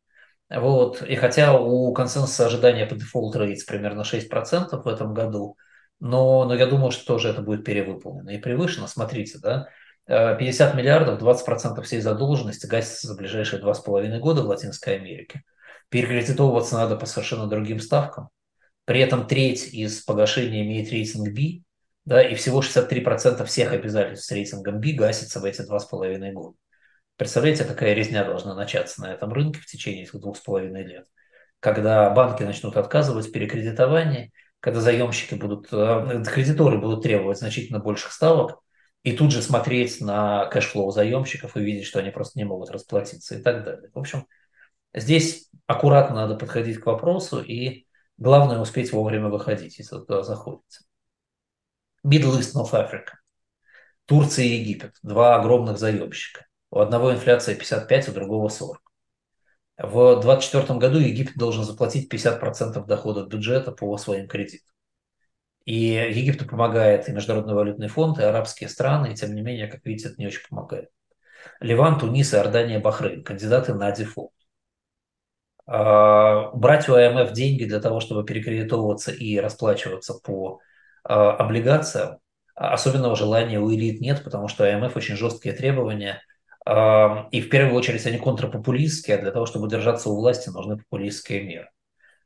Вот. 0.49 1.01
И 1.03 1.15
хотя 1.15 1.57
у 1.57 1.93
консенсуса 1.93 2.47
ожидания 2.47 2.85
по 2.85 2.95
дефолт 2.95 3.37
рейтс 3.37 3.63
примерно 3.63 4.01
6% 4.01 4.81
в 4.83 4.87
этом 4.87 5.13
году– 5.13 5.55
но, 5.99 6.45
но 6.45 6.55
я 6.55 6.65
думаю, 6.65 6.91
что 6.91 7.05
тоже 7.05 7.29
это 7.29 7.41
будет 7.41 7.65
перевыполнено 7.65 8.29
и 8.29 8.37
превышено. 8.37 8.87
Смотрите, 8.87 9.37
да, 9.39 9.67
50 10.07 10.73
э, 10.73 10.77
миллиардов, 10.77 11.21
20% 11.21 11.81
всей 11.83 12.01
задолженности 12.01 12.65
гасится 12.65 13.07
за 13.07 13.15
ближайшие 13.15 13.61
два 13.61 13.73
с 13.73 13.79
половиной 13.79 14.19
года 14.19 14.41
в 14.41 14.47
Латинской 14.47 14.95
Америке. 14.95 15.43
Перекредитовываться 15.89 16.75
надо 16.75 16.95
по 16.95 17.05
совершенно 17.05 17.47
другим 17.47 17.79
ставкам. 17.79 18.29
При 18.85 19.01
этом 19.01 19.27
треть 19.27 19.73
из 19.73 20.01
погашения 20.01 20.63
имеет 20.63 20.89
рейтинг 20.89 21.29
B, 21.29 21.63
да, 22.05 22.27
и 22.27 22.33
всего 22.33 22.61
63% 22.61 23.45
всех 23.45 23.71
обязательств 23.71 24.25
с 24.25 24.31
рейтингом 24.31 24.79
B 24.79 24.93
гасится 24.93 25.39
в 25.39 25.45
эти 25.45 25.61
два 25.61 25.79
с 25.79 25.85
половиной 25.85 26.31
года. 26.31 26.57
Представляете, 27.15 27.65
какая 27.65 27.93
резня 27.93 28.23
должна 28.23 28.55
начаться 28.55 29.01
на 29.01 29.13
этом 29.13 29.31
рынке 29.31 29.59
в 29.59 29.65
течение 29.65 30.03
этих 30.03 30.19
двух 30.19 30.37
с 30.37 30.39
половиной 30.39 30.85
лет, 30.85 31.05
когда 31.59 32.09
банки 32.09 32.41
начнут 32.41 32.77
отказывать 32.77 33.27
в 33.27 33.31
перекредитовании, 33.31 34.31
когда 34.59 34.81
заемщики 34.81 35.35
будут, 35.35 35.67
э, 35.71 36.23
кредиторы 36.25 36.77
будут 36.79 37.03
требовать 37.03 37.39
значительно 37.39 37.79
больших 37.79 38.11
ставок, 38.11 38.59
и 39.03 39.13
тут 39.13 39.31
же 39.31 39.41
смотреть 39.41 40.01
на 40.01 40.45
cash 40.47 40.69
flow 40.69 40.91
заемщиков 40.91 41.55
и 41.55 41.61
видеть, 41.61 41.85
что 41.85 41.99
они 41.99 42.11
просто 42.11 42.37
не 42.37 42.45
могут 42.45 42.69
расплатиться 42.69 43.35
и 43.37 43.41
так 43.41 43.63
далее. 43.63 43.89
В 43.93 43.99
общем, 43.99 44.27
здесь 44.93 45.49
аккуратно 45.67 46.15
надо 46.15 46.35
подходить 46.35 46.79
к 46.79 46.85
вопросу, 46.85 47.41
и 47.41 47.85
главное 48.17 48.59
успеть 48.59 48.91
вовремя 48.91 49.29
выходить, 49.29 49.79
если 49.79 49.95
туда 49.97 50.23
заходите. 50.23 50.81
Middle 52.05 52.37
East, 52.39 52.55
North 52.55 52.73
Africa. 52.73 53.19
Турция 54.05 54.45
и 54.45 54.55
Египет. 54.55 54.95
Два 55.03 55.35
огромных 55.35 55.77
заемщика. 55.77 56.47
У 56.71 56.79
одного 56.79 57.13
инфляция 57.13 57.55
55, 57.55 58.09
у 58.09 58.11
другого 58.13 58.49
40. 58.49 58.81
В 59.81 60.19
2024 60.19 60.77
году 60.77 60.99
Египет 60.99 61.37
должен 61.37 61.63
заплатить 61.63 62.13
50% 62.13 62.85
доходов 62.85 63.29
бюджета 63.29 63.71
по 63.71 63.97
своим 63.97 64.27
кредитам. 64.27 64.67
И 65.63 65.93
Египту 65.93 66.45
помогает 66.45 67.07
и 67.07 67.13
Международный 67.13 67.53
валютный 67.53 67.87
фонд, 67.87 68.19
и 68.19 68.23
арабские 68.23 68.69
страны, 68.69 69.13
и 69.13 69.15
тем 69.15 69.33
не 69.33 69.41
менее, 69.41 69.67
как 69.67 69.85
видите, 69.85 70.09
это 70.09 70.17
не 70.19 70.27
очень 70.27 70.45
помогает. 70.49 70.89
Ливан, 71.61 71.97
Тунис, 71.97 72.33
Иордания, 72.33 72.79
Бахрейн– 72.79 73.23
кандидаты 73.23 73.73
на 73.73 73.89
дефолт. 73.91 74.33
А, 75.65 76.51
брать 76.51 76.89
у 76.89 76.95
IMF 76.95 77.31
деньги 77.31 77.63
для 77.63 77.79
того, 77.79 78.01
чтобы 78.01 78.25
перекредитовываться 78.25 79.13
и 79.13 79.37
расплачиваться 79.37 80.15
по 80.15 80.59
а, 81.05 81.37
облигациям, 81.37 82.17
особенного 82.53 83.15
желания 83.15 83.61
у 83.61 83.73
элит 83.73 84.01
нет, 84.01 84.25
потому 84.25 84.49
что 84.49 84.65
IMF 84.65 84.97
очень 84.97 85.15
жесткие 85.15 85.55
требования– 85.55 86.21
и 86.65 87.41
в 87.41 87.49
первую 87.49 87.75
очередь 87.75 88.05
они 88.05 88.17
контрпопулистские, 88.17 89.17
а 89.17 89.21
для 89.21 89.31
того, 89.31 89.45
чтобы 89.45 89.69
держаться 89.69 90.09
у 90.09 90.15
власти, 90.15 90.49
нужны 90.49 90.77
популистские 90.77 91.43
меры. 91.43 91.69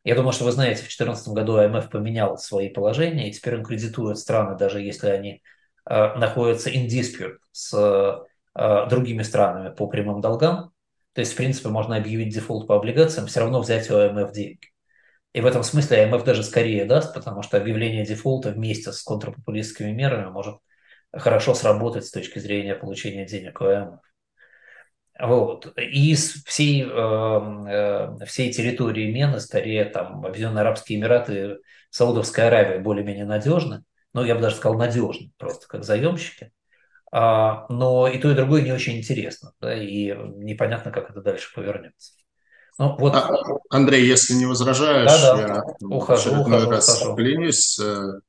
Я 0.03 0.15
думаю, 0.15 0.33
что 0.33 0.43
вы 0.43 0.51
знаете, 0.51 0.79
в 0.79 0.91
2014 0.91 1.29
году 1.29 1.55
IMF 1.55 1.89
поменял 1.89 2.37
свои 2.37 2.69
положения, 2.69 3.29
и 3.29 3.31
теперь 3.31 3.55
он 3.57 3.63
кредитует 3.63 4.17
страны, 4.17 4.57
даже 4.57 4.81
если 4.81 5.07
они 5.07 5.41
э, 5.89 6.15
находятся 6.15 6.69
in 6.69 6.87
dispute 6.87 7.37
с 7.53 7.73
э, 8.55 8.89
другими 8.89 9.23
странами 9.23 9.73
по 9.73 9.87
прямым 9.87 10.19
долгам. 10.19 10.73
То 11.13 11.21
есть, 11.21 11.33
в 11.33 11.37
принципе, 11.37 11.69
можно 11.69 11.95
объявить 11.95 12.33
дефолт 12.33 12.67
по 12.67 12.75
облигациям, 12.75 13.27
все 13.27 13.39
равно 13.39 13.61
взять 13.61 13.89
у 13.89 13.95
IMF 13.95 14.33
деньги. 14.33 14.73
И 15.31 15.39
в 15.39 15.45
этом 15.45 15.63
смысле 15.63 16.03
IMF 16.03 16.23
даже 16.25 16.43
скорее 16.43 16.83
даст, 16.83 17.13
потому 17.13 17.41
что 17.41 17.55
объявление 17.55 18.05
дефолта 18.05 18.51
вместе 18.51 18.91
с 18.91 19.01
контрпопулистскими 19.03 19.91
мерами 19.91 20.29
может 20.29 20.57
хорошо 21.13 21.53
сработать 21.53 22.05
с 22.05 22.11
точки 22.11 22.39
зрения 22.39 22.75
получения 22.75 23.25
денег 23.25 23.61
у 23.61 23.65
IMF. 23.65 24.12
Вот. 25.19 25.71
И 25.77 26.11
из 26.11 26.43
всей, 26.43 26.83
эм, 26.83 27.65
э, 27.67 28.25
всей 28.25 28.51
территории 28.51 29.11
MENA, 29.11 29.39
скорее, 29.39 29.85
там, 29.85 30.25
Объединенные 30.25 30.61
Арабские 30.61 30.99
Эмираты, 30.99 31.59
Саудовская 31.91 32.47
Аравия 32.47 32.79
более-менее 32.79 33.25
надежны. 33.25 33.83
Ну, 34.13 34.23
я 34.23 34.35
бы 34.35 34.41
даже 34.41 34.55
сказал, 34.55 34.77
надежны, 34.77 35.31
просто 35.37 35.67
как 35.67 35.83
заемщики. 35.83 36.51
А, 37.11 37.67
но 37.69 38.07
и 38.07 38.17
то, 38.17 38.31
и 38.31 38.35
другое 38.35 38.63
не 38.63 38.71
очень 38.71 38.97
интересно. 38.97 39.53
Да, 39.61 39.75
и 39.75 40.15
непонятно, 40.15 40.91
как 40.91 41.11
это 41.11 41.21
дальше 41.21 41.53
повернется. 41.53 42.13
Ну, 42.79 42.95
вот... 42.97 43.13
А, 43.13 43.29
Андрей, 43.69 44.05
если 44.05 44.33
не 44.33 44.47
возражаешь, 44.47 45.11
да, 45.11 45.35
да. 45.35 45.41
я 45.41 45.63
ухожу, 45.87 46.41
ухожу, 46.41 46.67
ухожу. 46.67 47.15
Клянусь, 47.15 47.79
э, 47.79 47.83
Э, 47.83 48.19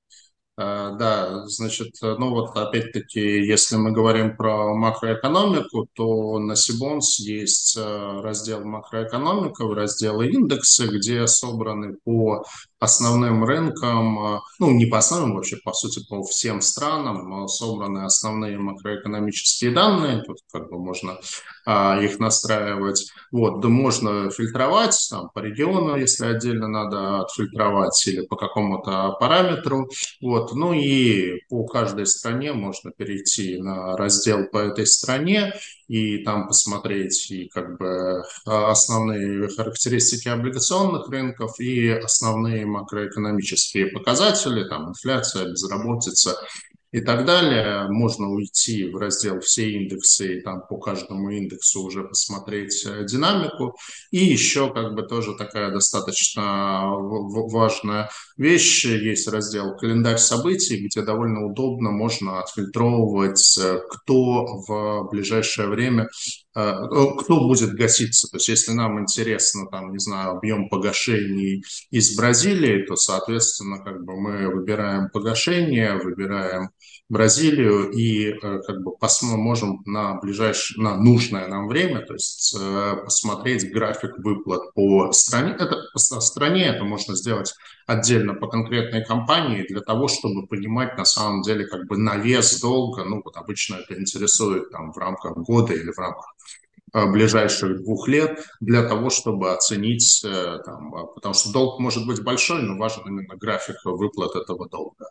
да, 0.57 1.47
значит, 1.47 1.95
э, 2.01 2.15
ну 2.17 2.31
вот 2.31 2.57
опять-таки, 2.57 3.21
если 3.21 3.75
мы 3.75 3.91
говорим 3.91 4.37
про 4.37 4.73
макроэкономику, 4.73 5.89
то 5.95 6.39
на 6.39 6.55
Сибонс 6.55 7.19
есть 7.19 7.77
э, 7.77 8.21
раздел 8.21 8.65
макроэкономика, 8.65 9.67
раздел 9.75 10.21
индексы, 10.21 10.87
где 10.87 11.27
собраны 11.27 11.97
по 12.05 12.45
основным 12.85 13.45
рынкам, 13.45 14.41
ну 14.59 14.71
не 14.71 14.87
по 14.87 14.99
основным 14.99 15.35
вообще, 15.35 15.57
по 15.65 15.73
сути, 15.73 16.07
по 16.09 16.23
всем 16.23 16.61
странам 16.61 17.49
собраны 17.49 18.05
основные 18.05 18.59
макроэкономические 18.59 19.73
данные, 19.73 20.23
тут 20.23 20.39
как 20.53 20.71
бы 20.71 20.79
можно 20.79 21.19
а, 21.67 21.99
их 22.01 22.19
настраивать. 22.19 23.11
Вот, 23.33 23.61
да 23.61 23.69
можно 23.69 24.31
фильтровать 24.31 24.97
там, 25.11 25.31
по 25.35 25.41
региону, 25.41 25.97
если 25.97 26.27
отдельно 26.27 26.69
надо 26.69 27.21
отфильтровать, 27.21 28.07
или 28.07 28.27
по 28.27 28.37
какому-то 28.37 29.17
параметру. 29.19 29.89
Вот, 30.21 30.53
ну 30.55 30.73
и 30.73 31.41
по 31.49 31.65
каждой 31.67 32.07
стране 32.07 32.53
можно 32.53 32.91
перейти 32.91 33.59
на 33.59 33.97
раздел 33.97 34.47
по 34.51 34.59
этой 34.59 34.87
стране 34.87 35.55
и 35.89 36.19
там 36.25 36.47
посмотреть 36.47 37.31
и 37.31 37.49
как 37.49 37.79
бы 37.79 38.25
а, 38.47 38.71
основные 38.71 39.49
характеристики 39.49 40.29
облигационных 40.29 41.09
рынков 41.09 41.59
и 41.61 41.89
основные 41.89 42.67
макроэкономические 42.67 43.89
показатели, 43.89 44.69
там 44.69 44.91
инфляция, 44.91 45.51
безработица 45.51 46.37
и 46.95 47.01
так 47.01 47.25
далее. 47.25 47.89
Можно 47.89 48.31
уйти 48.31 48.85
в 48.85 48.97
раздел 48.97 49.41
«Все 49.41 49.69
индексы» 49.69 50.39
и 50.39 50.41
там 50.43 50.63
по 50.69 50.79
каждому 50.79 51.29
индексу 51.31 51.83
уже 51.83 52.05
посмотреть 52.05 52.87
э, 52.87 53.05
динамику. 53.05 53.77
И 54.13 54.19
еще 54.19 54.73
как 54.73 54.95
бы 54.95 55.03
тоже 55.03 55.35
такая 55.35 55.73
достаточно 55.73 56.85
важная 56.87 58.11
вещь. 58.37 58.85
Есть 58.85 59.27
раздел 59.27 59.77
«Календарь 59.77 60.19
событий», 60.19 60.87
где 60.87 61.03
довольно 61.03 61.45
удобно 61.45 61.91
можно 61.91 62.39
отфильтровывать, 62.39 63.59
э, 63.59 63.81
кто 63.91 64.63
в 64.69 65.09
ближайшее 65.11 65.67
время 65.67 66.09
кто 66.55 67.49
будет 67.49 67.75
гаситься. 67.75 68.29
То 68.31 68.37
есть 68.37 68.49
если 68.49 68.73
нам 68.73 69.01
интересно, 69.01 69.67
там, 69.67 69.93
не 69.93 69.99
знаю, 69.99 70.37
объем 70.37 70.69
погашений 70.69 71.65
из 71.91 72.17
Бразилии, 72.17 72.87
то, 72.87 72.95
соответственно, 72.95 73.79
как 73.79 74.05
бы 74.05 74.15
мы 74.17 74.49
выбираем 74.49 75.09
погашение, 75.11 75.97
выбираем 75.97 76.71
Бразилию 77.11 77.91
и 77.91 78.31
э, 78.31 78.61
как 78.67 78.83
бы 78.83 78.97
посмотрим, 78.97 79.41
можем 79.41 79.83
на 79.85 80.15
ближайшее, 80.15 80.83
на 80.83 80.97
нужное 80.97 81.47
нам 81.49 81.69
время, 81.69 82.01
то 82.01 82.15
есть 82.15 82.57
э, 82.59 82.97
посмотреть 83.05 83.71
график 83.71 84.17
выплат 84.19 84.73
по 84.73 85.13
стране. 85.13 85.53
Это 85.53 85.77
по 85.93 85.99
стране 85.99 86.65
это 86.65 86.85
можно 86.85 87.15
сделать 87.15 87.55
отдельно 87.87 88.33
по 88.33 88.49
конкретной 88.49 89.05
компании 89.05 89.67
для 89.69 89.83
того, 89.83 90.09
чтобы 90.09 90.47
понимать 90.47 90.97
на 90.97 91.05
самом 91.05 91.43
деле 91.43 91.67
как 91.67 91.87
бы 91.87 91.99
на 91.99 92.17
вес 92.17 92.59
долга, 92.61 93.05
ну 93.05 93.21
вот 93.23 93.37
обычно 93.37 93.77
это 93.77 94.01
интересует 94.01 94.71
там 94.71 94.91
в 94.91 94.97
рамках 94.97 95.37
года 95.37 95.75
или 95.75 95.93
в 95.93 95.99
рамках 95.99 96.35
Э, 96.44 96.44
ближайших 96.95 97.83
двух 97.83 98.07
лет 98.09 98.39
для 98.61 98.89
того, 98.89 99.11
чтобы 99.11 99.53
оценить, 99.53 100.25
э, 100.25 100.59
там, 100.65 100.95
а, 100.95 101.07
потому 101.07 101.35
что 101.35 101.53
долг 101.53 101.81
может 101.81 102.07
быть 102.07 102.23
большой, 102.23 102.63
но 102.63 102.79
важен 102.79 103.03
именно 103.07 103.37
график 103.37 103.77
выплат 103.85 104.37
этого 104.37 104.69
долга. 104.69 105.07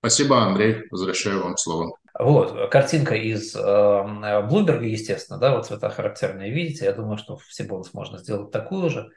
Спасибо, 0.00 0.42
Андрей. 0.42 0.84
Возвращаю 0.90 1.42
вам 1.42 1.58
слово. 1.58 1.94
Вот, 2.18 2.70
картинка 2.70 3.14
из 3.14 3.54
э, 3.54 3.58
Bloomberg, 3.60 4.82
естественно, 4.84 5.38
да, 5.38 5.54
вот 5.54 5.66
цвета 5.66 5.90
характерные 5.90 6.50
видите. 6.50 6.86
Я 6.86 6.92
думаю, 6.92 7.18
что 7.18 7.36
в 7.36 7.52
Сибонус 7.52 7.92
можно 7.92 8.18
сделать 8.18 8.50
такую 8.50 8.88
же. 8.88 9.10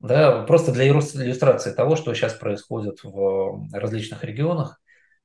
Да, 0.00 0.42
просто 0.42 0.72
для 0.72 0.88
иллюстрации 0.88 1.72
того, 1.72 1.96
что 1.96 2.12
сейчас 2.14 2.34
происходит 2.34 2.98
в 3.04 3.68
различных 3.72 4.24
регионах. 4.24 4.80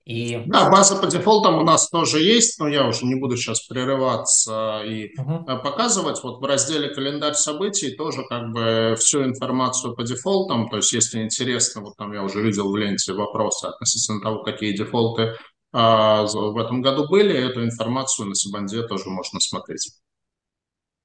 И... 0.09 0.41
Да, 0.47 0.71
база 0.71 0.95
по 0.95 1.05
дефолтам 1.05 1.59
у 1.59 1.63
нас 1.63 1.87
тоже 1.87 2.19
есть, 2.19 2.59
но 2.59 2.67
я 2.67 2.87
уже 2.87 3.05
не 3.05 3.13
буду 3.13 3.37
сейчас 3.37 3.67
прерываться 3.67 4.81
и 4.83 5.11
угу. 5.15 5.45
показывать. 5.45 6.23
Вот 6.23 6.41
в 6.41 6.45
разделе 6.45 6.89
«Календарь 6.89 7.35
событий» 7.35 7.91
тоже 7.91 8.23
как 8.27 8.51
бы 8.51 8.95
всю 8.97 9.23
информацию 9.23 9.95
по 9.95 10.01
дефолтам. 10.01 10.67
То 10.69 10.77
есть, 10.77 10.93
если 10.93 11.21
интересно, 11.21 11.81
вот 11.81 11.95
там 11.95 12.11
я 12.11 12.23
уже 12.23 12.41
видел 12.41 12.71
в 12.71 12.75
ленте 12.75 13.13
вопросы 13.13 13.65
относительно 13.65 14.19
того, 14.19 14.41
какие 14.41 14.75
дефолты 14.75 15.35
а, 15.71 16.23
в 16.23 16.57
этом 16.57 16.81
году 16.81 17.07
были. 17.07 17.47
Эту 17.47 17.63
информацию 17.63 18.29
на 18.29 18.33
Сибанде 18.33 18.81
тоже 18.87 19.11
можно 19.11 19.39
смотреть. 19.39 19.91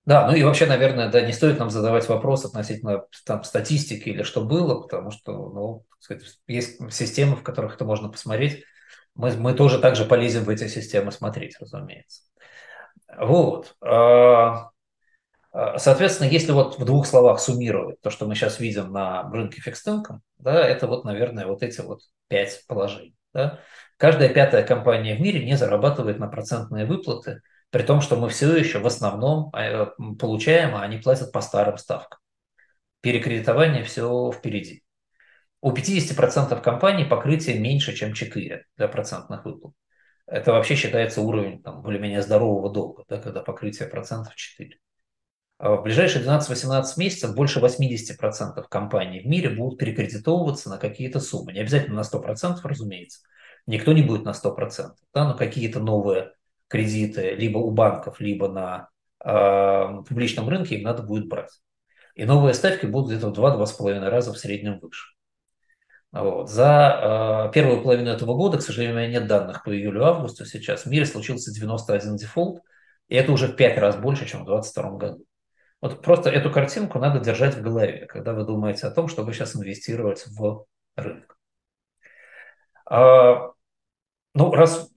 Да, 0.06 0.26
ну 0.30 0.34
и 0.34 0.42
вообще, 0.44 0.64
наверное, 0.64 1.10
да, 1.10 1.20
не 1.20 1.34
стоит 1.34 1.58
нам 1.58 1.68
задавать 1.68 2.08
вопрос 2.08 2.46
относительно 2.46 3.04
там, 3.26 3.44
статистики 3.44 4.08
или 4.08 4.22
что 4.22 4.46
было, 4.46 4.80
потому 4.80 5.10
что 5.10 5.32
ну, 5.32 5.84
сказать, 5.98 6.22
есть 6.46 6.80
системы, 6.90 7.36
в 7.36 7.42
которых 7.42 7.74
это 7.74 7.84
можно 7.84 8.08
посмотреть 8.08 8.64
мы, 9.14 9.32
мы 9.36 9.54
тоже 9.54 9.78
также 9.78 10.04
полезем 10.04 10.44
в 10.44 10.48
эти 10.48 10.68
системы 10.68 11.12
смотреть, 11.12 11.56
разумеется. 11.60 12.22
Вот. 13.16 13.76
А, 13.80 14.70
а, 15.52 15.78
соответственно, 15.78 16.28
если 16.28 16.52
вот 16.52 16.78
в 16.78 16.84
двух 16.84 17.06
словах 17.06 17.40
суммировать 17.40 18.00
то, 18.00 18.10
что 18.10 18.26
мы 18.26 18.34
сейчас 18.34 18.58
видим 18.60 18.92
на 18.92 19.30
рынке 19.30 19.60
фикстинком, 19.60 20.22
да, 20.38 20.66
это 20.66 20.86
вот, 20.86 21.04
наверное, 21.04 21.46
вот 21.46 21.62
эти 21.62 21.80
вот 21.80 22.00
пять 22.28 22.64
положений. 22.66 23.14
Да. 23.32 23.60
Каждая 23.96 24.28
пятая 24.28 24.64
компания 24.64 25.16
в 25.16 25.20
мире 25.20 25.44
не 25.44 25.56
зарабатывает 25.56 26.18
на 26.18 26.28
процентные 26.28 26.86
выплаты, 26.86 27.42
при 27.70 27.82
том, 27.82 28.00
что 28.00 28.16
мы 28.16 28.28
все 28.28 28.56
еще 28.56 28.78
в 28.78 28.86
основном 28.86 29.50
э, 29.54 29.86
получаем, 30.18 30.76
а 30.76 30.82
они 30.82 30.98
платят 30.98 31.32
по 31.32 31.40
старым 31.40 31.76
ставкам. 31.76 32.20
Перекредитование 33.00 33.82
все 33.82 34.30
впереди. 34.32 34.83
У 35.64 35.72
50% 35.72 36.60
компаний 36.60 37.06
покрытие 37.06 37.58
меньше, 37.58 37.94
чем 37.94 38.12
4 38.12 38.66
для 38.76 38.86
процентных 38.86 39.46
выплат. 39.46 39.72
Это 40.26 40.52
вообще 40.52 40.74
считается 40.74 41.22
уровень 41.22 41.62
там, 41.62 41.80
более-менее 41.80 42.20
здорового 42.20 42.70
долга, 42.70 43.04
да, 43.08 43.16
когда 43.18 43.40
покрытие 43.40 43.88
процентов 43.88 44.34
4. 44.34 44.76
А 45.56 45.76
в 45.76 45.82
ближайшие 45.82 46.22
12-18 46.22 46.84
месяцев 46.98 47.34
больше 47.34 47.60
80% 47.60 48.62
компаний 48.68 49.20
в 49.20 49.26
мире 49.26 49.48
будут 49.48 49.78
перекредитовываться 49.78 50.68
на 50.68 50.76
какие-то 50.76 51.18
суммы. 51.18 51.54
Не 51.54 51.60
обязательно 51.60 51.96
на 51.96 52.04
100%, 52.04 52.58
разумеется. 52.62 53.20
Никто 53.66 53.94
не 53.94 54.02
будет 54.02 54.26
на 54.26 54.34
100%, 54.34 54.90
да, 55.14 55.28
но 55.28 55.34
какие-то 55.34 55.80
новые 55.80 56.32
кредиты 56.68 57.30
либо 57.36 57.56
у 57.56 57.70
банков, 57.70 58.20
либо 58.20 58.48
на 58.48 58.90
э, 59.24 60.02
публичном 60.06 60.46
рынке 60.46 60.74
им 60.74 60.82
надо 60.82 61.02
будет 61.02 61.26
брать. 61.26 61.58
И 62.14 62.26
новые 62.26 62.52
ставки 62.52 62.84
будут 62.84 63.12
где-то 63.12 63.30
в 63.30 63.32
2-2,5 63.32 64.10
раза 64.10 64.30
в 64.34 64.36
среднем 64.36 64.78
выше. 64.78 65.13
Вот. 66.14 66.48
За 66.48 67.48
э, 67.48 67.52
первую 67.52 67.82
половину 67.82 68.08
этого 68.08 68.34
года, 68.34 68.58
к 68.58 68.62
сожалению, 68.62 68.94
у 68.94 68.98
меня 69.00 69.10
нет 69.18 69.26
данных 69.26 69.64
по 69.64 69.70
июлю-августу 69.74 70.46
сейчас, 70.46 70.84
в 70.84 70.86
мире 70.86 71.06
случился 71.06 71.52
91 71.52 72.16
дефолт, 72.16 72.62
и 73.08 73.16
это 73.16 73.32
уже 73.32 73.48
в 73.48 73.56
5 73.56 73.78
раз 73.78 73.96
больше, 73.96 74.24
чем 74.24 74.42
в 74.42 74.46
2022 74.46 74.90
году. 74.96 75.24
Вот 75.80 76.02
просто 76.02 76.30
эту 76.30 76.52
картинку 76.52 77.00
надо 77.00 77.18
держать 77.18 77.56
в 77.56 77.62
голове, 77.62 78.06
когда 78.06 78.32
вы 78.32 78.44
думаете 78.44 78.86
о 78.86 78.92
том, 78.92 79.08
чтобы 79.08 79.32
сейчас 79.32 79.56
инвестировать 79.56 80.24
в 80.28 80.66
рынок. 80.94 81.36
А, 82.88 83.50
ну, 84.34 84.52
раз 84.52 84.88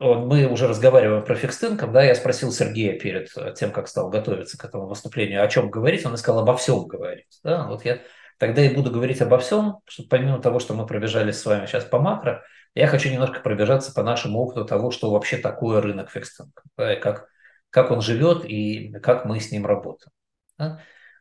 мы 0.00 0.46
уже 0.46 0.66
разговариваем 0.66 1.24
про 1.24 1.36
fixed 1.36 1.59
income, 1.59 1.92
да, 1.92 2.02
я 2.02 2.16
спросил 2.16 2.50
Сергея 2.50 2.98
перед 2.98 3.30
тем, 3.54 3.70
как 3.70 3.86
стал 3.86 4.10
готовиться 4.10 4.58
к 4.58 4.64
этому 4.64 4.88
выступлению, 4.88 5.44
о 5.44 5.48
чем 5.48 5.70
говорить, 5.70 6.04
он 6.04 6.16
сказал 6.16 6.42
обо 6.42 6.56
всем 6.56 6.88
говорить. 6.88 7.38
Да? 7.44 7.68
Вот 7.68 7.84
я 7.84 8.00
Тогда 8.38 8.62
и 8.62 8.74
буду 8.74 8.90
говорить 8.90 9.22
обо 9.22 9.38
всем, 9.38 9.78
что 9.86 10.04
помимо 10.08 10.38
того, 10.40 10.58
что 10.58 10.74
мы 10.74 10.86
пробежались 10.86 11.38
с 11.40 11.46
вами 11.46 11.66
сейчас 11.66 11.84
по 11.84 11.98
макро, 11.98 12.44
я 12.74 12.86
хочу 12.86 13.08
немножко 13.08 13.40
пробежаться 13.40 13.94
по 13.94 14.02
нашему 14.02 14.40
опыту 14.40 14.66
того, 14.66 14.90
что 14.90 15.10
вообще 15.10 15.38
такое 15.38 15.80
рынок 15.80 16.10
fixed 16.10 16.32
income, 16.32 16.62
как, 16.76 17.28
как 17.70 17.90
он 17.90 18.02
живет 18.02 18.44
и 18.44 18.92
как 19.02 19.24
мы 19.24 19.40
с 19.40 19.50
ним 19.50 19.64
работаем. 19.64 20.12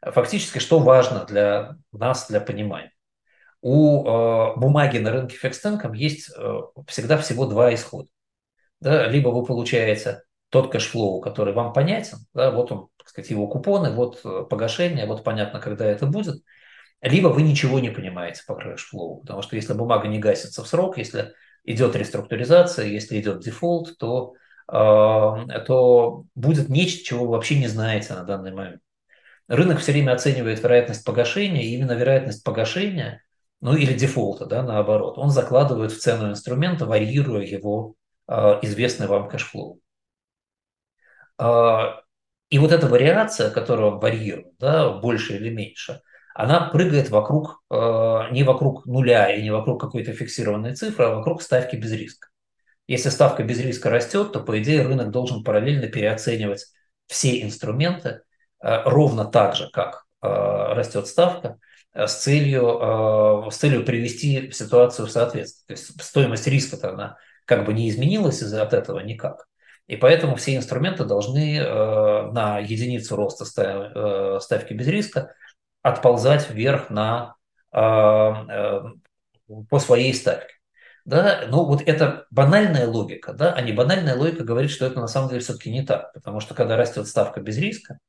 Фактически, 0.01 0.59
что 0.59 0.79
важно 0.79 1.25
для 1.25 1.77
нас, 1.93 2.27
для 2.27 2.41
понимания. 2.41 2.91
У 3.61 4.05
э, 4.05 4.55
бумаги 4.57 4.99
на 4.99 5.11
рынке 5.11 5.37
fixed 5.37 5.63
income 5.63 5.93
есть 5.93 6.29
э, 6.37 6.59
всегда 6.87 7.17
всего 7.17 7.47
два 7.47 7.73
исхода. 7.73 8.09
Да, 8.79 9.07
либо 9.07 9.29
вы 9.29 9.43
получаете 9.43 10.21
тот 10.49 10.71
cash 10.71 10.93
flow, 10.93 11.21
который 11.21 11.53
вам 11.53 11.73
понятен, 11.73 12.19
да, 12.35 12.51
вот 12.51 12.71
он, 12.71 12.89
так 12.97 13.09
сказать, 13.09 13.31
его 13.31 13.47
купоны, 13.47 13.89
вот 13.91 14.21
э, 14.23 14.43
погашение, 14.47 15.07
вот 15.07 15.23
понятно, 15.23 15.59
когда 15.59 15.85
это 15.85 16.05
будет– 16.05 16.43
либо 17.01 17.27
вы 17.27 17.41
ничего 17.43 17.79
не 17.79 17.89
понимаете 17.89 18.43
по 18.47 18.55
cash 18.55 18.84
flow, 18.84 19.21
потому 19.21 19.41
что 19.41 19.55
если 19.55 19.73
бумага 19.73 20.07
не 20.07 20.19
гасится 20.19 20.63
в 20.63 20.67
срок, 20.67 20.97
если 20.97 21.33
идет 21.63 21.95
реструктуризация, 21.95 22.85
если 22.85 23.19
идет 23.19 23.41
дефолт, 23.41 23.97
то, 23.97 24.33
э, 24.67 24.73
то 24.73 26.23
будет 26.35 26.69
нечто, 26.69 27.03
чего 27.03 27.25
вы 27.25 27.31
вообще 27.31 27.59
не 27.59 27.67
знаете 27.67 28.13
на 28.13 28.23
данный 28.23 28.53
момент. 28.53 28.81
Рынок 29.47 29.79
все 29.79 29.91
время 29.91 30.13
оценивает 30.13 30.61
вероятность 30.61 31.05
погашения, 31.05 31.61
и 31.63 31.75
именно 31.75 31.91
вероятность 31.91 32.43
погашения, 32.43 33.23
ну 33.61 33.75
или 33.75 33.93
дефолта, 33.93 34.45
да, 34.45 34.63
наоборот, 34.63 35.17
он 35.17 35.29
закладывает 35.29 35.91
в 35.91 35.99
цену 35.99 36.29
инструмента, 36.29 36.85
варьируя 36.85 37.43
его 37.43 37.95
э, 38.27 38.59
известный 38.63 39.07
вам 39.07 39.29
cash 39.29 39.51
flow. 39.51 39.79
Э, 41.39 42.01
и 42.49 42.59
вот 42.59 42.71
эта 42.71 42.87
вариация, 42.87 43.51
которую 43.51 43.93
он 43.93 43.99
варьирует, 43.99 44.57
да, 44.57 44.89
больше 44.89 45.35
или 45.35 45.49
меньше– 45.49 46.01
она 46.35 46.59
прыгает 46.69 47.09
вокруг, 47.09 47.63
э, 47.71 47.75
не 48.31 48.43
вокруг 48.43 48.85
нуля 48.85 49.33
и 49.33 49.41
не 49.41 49.51
вокруг 49.51 49.79
какой-то 49.79 50.11
фиксированной 50.11 50.75
цифры, 50.75 51.05
а 51.05 51.15
вокруг 51.15 51.41
ставки 51.41 51.77
без 51.77 51.93
риска. 51.93 52.27
Если 52.87 53.07
ставка 53.07 53.43
без 53.43 53.57
риска 53.61 53.89
растет, 53.89 54.33
то, 54.33 54.41
по 54.41 54.61
идее, 54.61 54.85
рынок 54.85 55.11
должен 55.11 55.45
параллельно 55.45 55.87
переоценивать 55.87 56.65
все 57.07 57.41
инструменты 57.41 58.21
э, 58.61 58.81
ровно 58.83 59.23
так 59.23 59.55
же, 59.55 59.69
как 59.71 60.03
э, 60.21 60.27
растет 60.27 61.07
ставка, 61.07 61.57
с 61.93 62.13
целью, 62.13 63.49
с 63.49 63.55
целью 63.55 63.85
привести 63.85 64.51
ситуацию 64.51 65.07
в 65.07 65.11
соответствие. 65.11 65.63
То 65.65 65.81
есть 65.81 66.03
стоимость 66.03 66.45
риска-то 66.45 66.89
она 66.89 67.15
как 67.45 67.63
бы 67.63 67.73
не 67.73 67.89
изменилась 67.89 68.43
из-за 68.43 68.61
от 68.63 68.73
этого 68.73 68.99
никак. 68.99 69.45
И 69.87 69.95
поэтому 69.95 70.35
все 70.35 70.57
инструменты 70.57 71.05
должны 71.05 71.61
на 71.61 72.59
единицу 72.59 73.15
роста 73.15 73.45
ставки 73.45 74.73
без 74.73 74.87
риска 74.87 75.33
отползать 75.85 76.49
вверх 76.49 76.89
на, 76.89 77.35
э, 77.71 77.79
э, 77.79 78.81
по 79.69 79.77
своей 79.77 80.15
ставке. 80.15 80.55
Да, 81.05 81.43
ну 81.47 81.63
вот 81.65 81.83
это 81.85 82.25
банальная 82.31 82.87
логика, 82.87 83.33
да, 83.33 83.53
а 83.53 83.61
не 83.61 83.71
банальная 83.71 84.15
логика 84.15 84.43
говорит, 84.43 84.71
что 84.71 84.87
это 84.87 84.99
на 84.99 85.07
самом 85.07 85.29
деле 85.29 85.41
все-таки 85.41 85.71
не 85.71 85.85
так, 85.85 86.11
потому 86.13 86.39
что 86.39 86.55
когда 86.55 86.75
растет 86.75 87.07
ставка 87.07 87.39
без 87.39 87.59
риска 87.59 87.99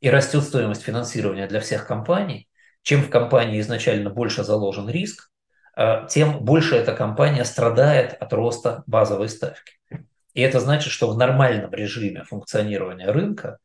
и 0.00 0.08
растет 0.10 0.44
стоимость 0.44 0.82
финансирования 0.82 1.48
для 1.48 1.58
всех 1.58 1.88
компаний, 1.88 2.48
чем 2.82 3.02
в 3.02 3.10
компании 3.10 3.58
изначально 3.58 4.10
больше 4.10 4.44
заложен 4.44 4.88
риск, 4.88 5.28
э, 5.76 6.06
тем 6.08 6.44
больше 6.44 6.76
эта 6.76 6.94
компания 6.94 7.44
страдает 7.44 8.12
от 8.12 8.32
роста 8.32 8.84
базовой 8.86 9.28
ставки. 9.28 9.72
И 10.34 10.40
это 10.40 10.60
значит, 10.60 10.92
что 10.92 11.10
в 11.10 11.18
нормальном 11.18 11.72
режиме 11.72 12.22
функционирования 12.22 13.10
рынка 13.10 13.58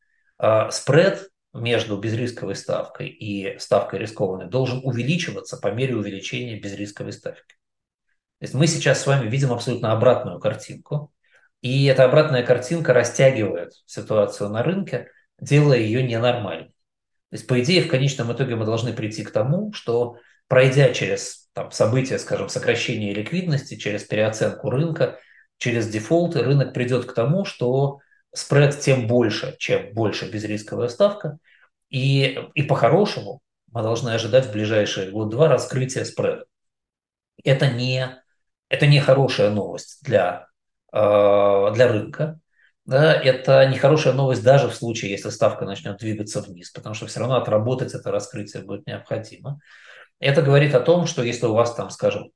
спред 0.71 1.29
между 1.53 1.97
безрисковой 1.97 2.55
ставкой 2.55 3.07
и 3.07 3.57
ставкой 3.59 3.99
рискованной 3.99 4.47
должен 4.47 4.81
увеличиваться 4.83 5.57
по 5.57 5.69
мере 5.69 5.95
увеличения 5.95 6.59
безрисковой 6.59 7.13
ставки. 7.13 7.55
То 8.39 8.43
есть 8.43 8.53
мы 8.53 8.67
сейчас 8.67 9.01
с 9.01 9.07
вами 9.07 9.29
видим 9.29 9.51
абсолютно 9.51 9.91
обратную 9.91 10.39
картинку, 10.39 11.11
и 11.61 11.85
эта 11.85 12.05
обратная 12.05 12.43
картинка 12.43 12.93
растягивает 12.93 13.73
ситуацию 13.85 14.49
на 14.49 14.63
рынке 14.63 15.09
делая 15.41 15.79
ее 15.79 16.03
ненормальной. 16.03 16.69
То 17.29 17.35
есть, 17.35 17.47
по 17.47 17.61
идее, 17.61 17.83
в 17.83 17.89
конечном 17.89 18.33
итоге 18.33 18.55
мы 18.55 18.65
должны 18.65 18.93
прийти 18.93 19.23
к 19.23 19.31
тому, 19.31 19.71
что 19.73 20.17
пройдя 20.47 20.93
через 20.93 21.47
там, 21.53 21.71
события, 21.71 22.17
скажем, 22.17 22.49
сокращения 22.49 23.13
ликвидности, 23.13 23.75
через 23.75 24.03
переоценку 24.03 24.69
рынка, 24.69 25.19
через 25.57 25.87
дефолты, 25.87 26.41
рынок 26.41 26.73
придет 26.73 27.05
к 27.05 27.13
тому, 27.13 27.45
что 27.45 27.99
спред 28.33 28.79
тем 28.79 29.07
больше, 29.07 29.55
чем 29.59 29.93
больше 29.93 30.29
безрисковая 30.29 30.87
ставка. 30.87 31.37
И, 31.89 32.39
и 32.53 32.63
по-хорошему 32.63 33.41
мы 33.71 33.81
должны 33.81 34.09
ожидать 34.09 34.47
в 34.47 34.51
ближайшие 34.51 35.11
год-два 35.11 35.47
раскрытия 35.47 36.03
спреда. 36.03 36.45
Это 37.43 37.69
не, 37.69 38.21
это 38.69 38.87
не 38.87 38.99
хорошая 38.99 39.49
новость 39.49 39.99
для, 40.03 40.47
э, 40.91 40.97
для 41.73 41.87
рынка. 41.87 42.39
Да, 42.85 43.13
это 43.13 43.67
не 43.67 43.77
хорошая 43.77 44.13
новость 44.13 44.43
даже 44.43 44.67
в 44.67 44.73
случае, 44.73 45.11
если 45.11 45.29
ставка 45.29 45.65
начнет 45.65 45.97
двигаться 45.97 46.41
вниз, 46.41 46.71
потому 46.71 46.95
что 46.95 47.05
все 47.05 47.19
равно 47.19 47.35
отработать 47.35 47.93
это 47.93 48.11
раскрытие 48.11 48.63
будет 48.63 48.87
необходимо. 48.87 49.59
Это 50.19 50.41
говорит 50.41 50.73
о 50.73 50.79
том, 50.79 51.05
что 51.05 51.23
если 51.23 51.45
у 51.45 51.53
вас 51.53 51.75
там, 51.75 51.91
скажем, 51.91 52.31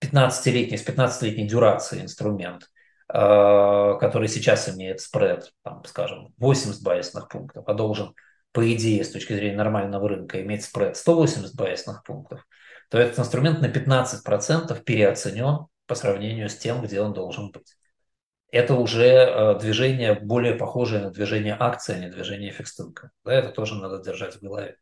15-летний, 0.00 0.78
с 0.78 0.86
15-летней 0.86 1.46
дюрацией 1.46 2.02
инструмент, 2.02 2.70
который 3.08 4.28
сейчас 4.28 4.68
имеет 4.68 5.00
спред, 5.00 5.52
там, 5.62 5.82
скажем, 5.84 6.34
80 6.36 6.82
байсных 6.82 7.28
пунктов, 7.28 7.64
а 7.66 7.72
должен, 7.72 8.14
по 8.52 8.70
идее, 8.72 9.02
с 9.02 9.10
точки 9.10 9.32
зрения 9.32 9.56
нормального 9.56 10.08
рынка, 10.08 10.42
иметь 10.42 10.64
спред 10.64 10.96
180 10.96 11.56
байсных 11.56 12.04
пунктов, 12.04 12.46
то 12.90 12.98
этот 12.98 13.18
инструмент 13.18 13.60
на 13.60 13.66
15% 13.66 14.82
переоценен 14.84 15.66
по 15.86 15.94
сравнению 15.94 16.48
с 16.48 16.56
тем, 16.56 16.82
где 16.82 17.00
он 17.00 17.12
должен 17.12 17.50
быть. 17.50 17.74
Это 18.50 18.74
уже 18.74 19.04
э, 19.04 19.58
движение 19.58 20.14
более 20.14 20.54
похожее 20.54 21.02
на 21.02 21.10
движение 21.10 21.56
акции, 21.58 21.94
а 21.94 21.98
не 21.98 22.08
движение 22.08 22.50
фикстинка. 22.50 23.10
Да, 23.24 23.32
это 23.34 23.50
тоже 23.50 23.74
надо 23.74 24.02
держать 24.02 24.36
в 24.36 24.42
голове. 24.42 24.76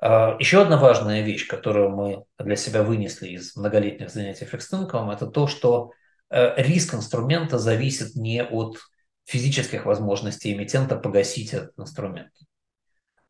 А, 0.00 0.36
еще 0.38 0.62
одна 0.62 0.76
важная 0.76 1.22
вещь, 1.22 1.48
которую 1.48 1.90
мы 1.90 2.24
для 2.38 2.56
себя 2.56 2.82
вынесли 2.82 3.28
из 3.28 3.56
многолетних 3.56 4.10
занятий 4.10 4.44
фикстинком, 4.44 5.10
это 5.10 5.26
то, 5.26 5.48
что 5.48 5.90
э, 5.90 5.94
риск 6.30 6.94
инструмента 6.94 7.58
зависит 7.58 8.14
не 8.14 8.44
от 8.44 8.78
физических 9.24 9.86
возможностей 9.86 10.52
эмитента 10.52 10.96
погасить 10.96 11.52
этот 11.52 11.78
инструмент. 11.78 12.30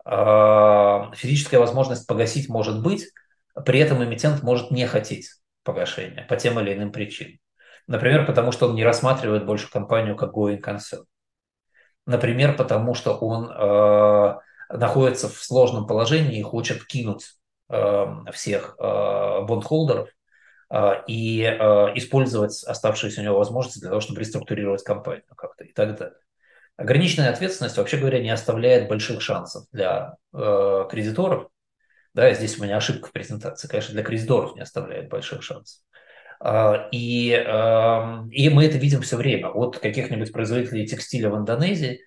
А, 0.04 1.10
физическая 1.14 1.60
возможность 1.60 2.06
погасить 2.06 2.48
может 2.48 2.82
быть, 2.82 3.10
при 3.66 3.80
этом 3.80 4.02
эмитент 4.02 4.42
может 4.42 4.70
не 4.70 4.86
хотеть 4.86 5.30
погашения 5.62 6.24
по 6.26 6.36
тем 6.36 6.58
или 6.60 6.72
иным 6.74 6.90
причинам. 6.90 7.38
Например, 7.86 8.24
потому 8.24 8.52
что 8.52 8.68
он 8.68 8.74
не 8.74 8.84
рассматривает 8.84 9.44
больше 9.44 9.70
компанию 9.70 10.16
как 10.16 10.32
going 10.32 10.60
concern. 10.60 11.04
Например, 12.06 12.56
потому 12.56 12.94
что 12.94 13.16
он 13.16 13.50
э, 13.50 14.34
находится 14.70 15.28
в 15.28 15.34
сложном 15.34 15.86
положении 15.86 16.38
и 16.38 16.42
хочет 16.42 16.84
кинуть 16.86 17.34
э, 17.68 18.06
всех 18.32 18.76
э, 18.78 19.42
бондхолдеров 19.42 20.08
э, 20.08 20.12
и 20.72 21.42
использовать 21.96 22.62
оставшиеся 22.64 23.20
у 23.20 23.24
него 23.24 23.38
возможности 23.38 23.80
для 23.80 23.88
того, 23.88 24.00
чтобы 24.00 24.20
реструктурировать 24.20 24.84
компанию 24.84 25.24
как-то 25.36 25.64
и 25.64 25.72
так 25.72 25.96
далее. 25.98 26.16
Ограниченная 26.76 27.30
ответственность, 27.30 27.76
вообще 27.76 27.96
говоря, 27.96 28.20
не 28.20 28.30
оставляет 28.30 28.88
больших 28.88 29.20
шансов 29.20 29.64
для 29.72 30.14
э, 30.32 30.84
кредиторов. 30.90 31.48
Да, 32.14 32.32
здесь 32.32 32.58
у 32.58 32.62
меня 32.62 32.76
ошибка 32.76 33.08
в 33.08 33.12
презентации. 33.12 33.68
Конечно, 33.68 33.94
для 33.94 34.02
кредиторов 34.02 34.54
не 34.54 34.62
оставляет 34.62 35.08
больших 35.08 35.42
шансов. 35.42 35.82
И, 36.90 37.30
и 37.30 38.48
мы 38.48 38.64
это 38.64 38.78
видим 38.78 39.02
все 39.02 39.16
время. 39.16 39.48
От 39.48 39.78
каких-нибудь 39.78 40.32
производителей 40.32 40.86
текстиля 40.86 41.28
в 41.30 41.36
Индонезии 41.36 42.00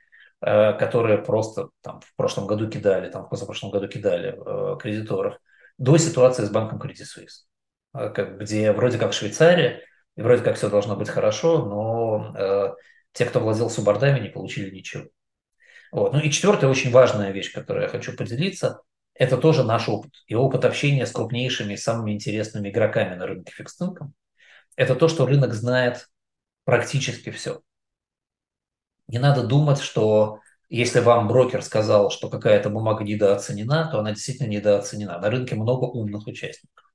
которые 0.44 1.20
просто 1.20 1.70
там, 1.82 2.02
в 2.02 2.14
прошлом 2.18 2.48
году 2.48 2.70
кидали, 2.70 3.10
там, 3.10 3.26
в 3.26 3.30
позапрошлом 3.30 3.72
году 3.72 3.88
кидали 3.88 4.38
кредиторов, 4.78 5.38
до 5.78 5.98
ситуации 5.98 6.44
с 6.44 6.50
банком 6.50 6.82
Credit 6.82 7.04
Suisse, 7.04 7.46
э, 7.94 8.38
где 8.40 8.72
вроде 8.72 8.98
как 8.98 9.14
Швейцария, 9.14 9.82
и 10.16 10.22
вроде 10.22 10.44
как 10.44 10.58
все 10.58 10.70
должно 10.70 10.96
быть 10.96 11.10
хорошо, 11.10 11.66
но 11.66 12.36
э, 12.38 12.74
те, 13.14 13.26
кто 13.26 13.40
владел 13.40 13.70
субордами, 13.70 14.20
не 14.20 14.30
получили 14.30 14.74
ничего. 14.74 15.06
Вот. 15.92 16.14
Ну 16.14 16.20
и 16.20 16.30
четвертая 16.32 16.70
очень 16.70 16.92
важная 16.92 17.32
вещь, 17.32 17.54
которую 17.54 17.84
я 17.84 17.90
хочу 17.90 18.16
поделиться, 18.16 18.82
это 19.14 19.38
тоже 19.38 19.64
наш 19.64 19.88
опыт. 19.90 20.12
И 20.28 20.36
опыт 20.36 20.66
общения 20.66 21.06
с 21.06 21.12
крупнейшими 21.12 21.74
и 21.74 21.78
самыми 21.78 22.12
интересными 22.12 22.70
игроками 22.70 23.16
на 23.16 23.28
рынке 23.28 23.54
фикстинком. 23.54 24.14
Это 24.76 24.96
то, 24.96 25.08
что 25.08 25.26
рынок 25.26 25.54
знает 25.54 26.08
практически 26.64 27.30
все. 27.30 27.62
Не 29.08 29.20
надо 29.20 29.46
думать, 29.46 29.80
что 29.80 30.40
если 30.70 31.00
вам 31.00 31.28
брокер 31.28 31.62
сказал, 31.62 32.10
что 32.10 32.30
какая-то 32.30 32.70
бумага 32.70 33.04
недооценена, 33.04 33.90
то 33.92 34.00
она 34.00 34.12
действительно 34.12 34.48
недооценена. 34.48 35.20
На 35.20 35.30
рынке 35.30 35.56
много 35.56 35.86
умных 35.86 36.26
участников. 36.26 36.93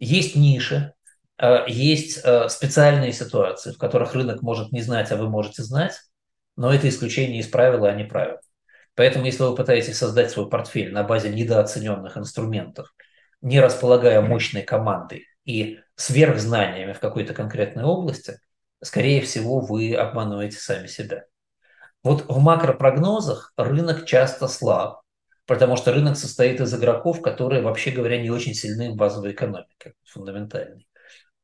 Есть 0.00 0.34
ниши, 0.34 0.94
э, 1.38 1.64
есть 1.68 2.20
э, 2.24 2.48
специальные 2.48 3.12
ситуации, 3.12 3.72
в 3.72 3.78
которых 3.78 4.14
рынок 4.14 4.42
может 4.42 4.72
не 4.72 4.80
знать, 4.80 5.12
а 5.12 5.16
вы 5.16 5.28
можете 5.28 5.62
знать, 5.62 6.00
но 6.56 6.74
это 6.74 6.88
исключение 6.88 7.40
из 7.40 7.46
правила, 7.46 7.88
а 7.88 7.94
не 7.94 8.04
правило. 8.04 8.40
Поэтому, 8.94 9.26
если 9.26 9.44
вы 9.44 9.54
пытаетесь 9.54 9.96
создать 9.96 10.30
свой 10.30 10.48
портфель 10.48 10.92
на 10.92 11.04
базе 11.04 11.30
недооцененных 11.30 12.16
инструментов, 12.16 12.92
не 13.40 13.60
располагая 13.60 14.20
мощной 14.20 14.62
командой 14.62 15.26
и 15.44 15.78
сверхзнаниями 15.94 16.92
в 16.92 17.00
какой-то 17.00 17.34
конкретной 17.34 17.84
области, 17.84 18.38
скорее 18.82 19.20
всего, 19.20 19.60
вы 19.60 19.94
обманываете 19.94 20.56
сами 20.56 20.86
себя. 20.86 21.24
Вот 22.02 22.26
в 22.28 22.38
макропрогнозах 22.38 23.52
рынок 23.56 24.06
часто 24.06 24.48
слаб, 24.48 25.02
потому 25.50 25.74
что 25.76 25.92
рынок 25.92 26.16
состоит 26.16 26.60
из 26.60 26.72
игроков, 26.72 27.20
которые, 27.20 27.60
вообще 27.60 27.90
говоря, 27.90 28.22
не 28.22 28.30
очень 28.30 28.54
сильны 28.54 28.92
в 28.92 28.94
базовой 28.94 29.32
экономике, 29.32 29.94
фундаментальной. 30.04 30.86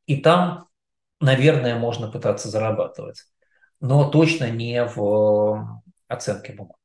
И 0.06 0.18
там, 0.18 0.68
наверное, 1.18 1.76
можно 1.76 2.08
пытаться 2.08 2.48
зарабатывать, 2.48 3.24
но 3.80 4.08
точно 4.08 4.48
не 4.48 4.84
в 4.84 5.82
оценке 6.06 6.52
бумаг. 6.52 6.76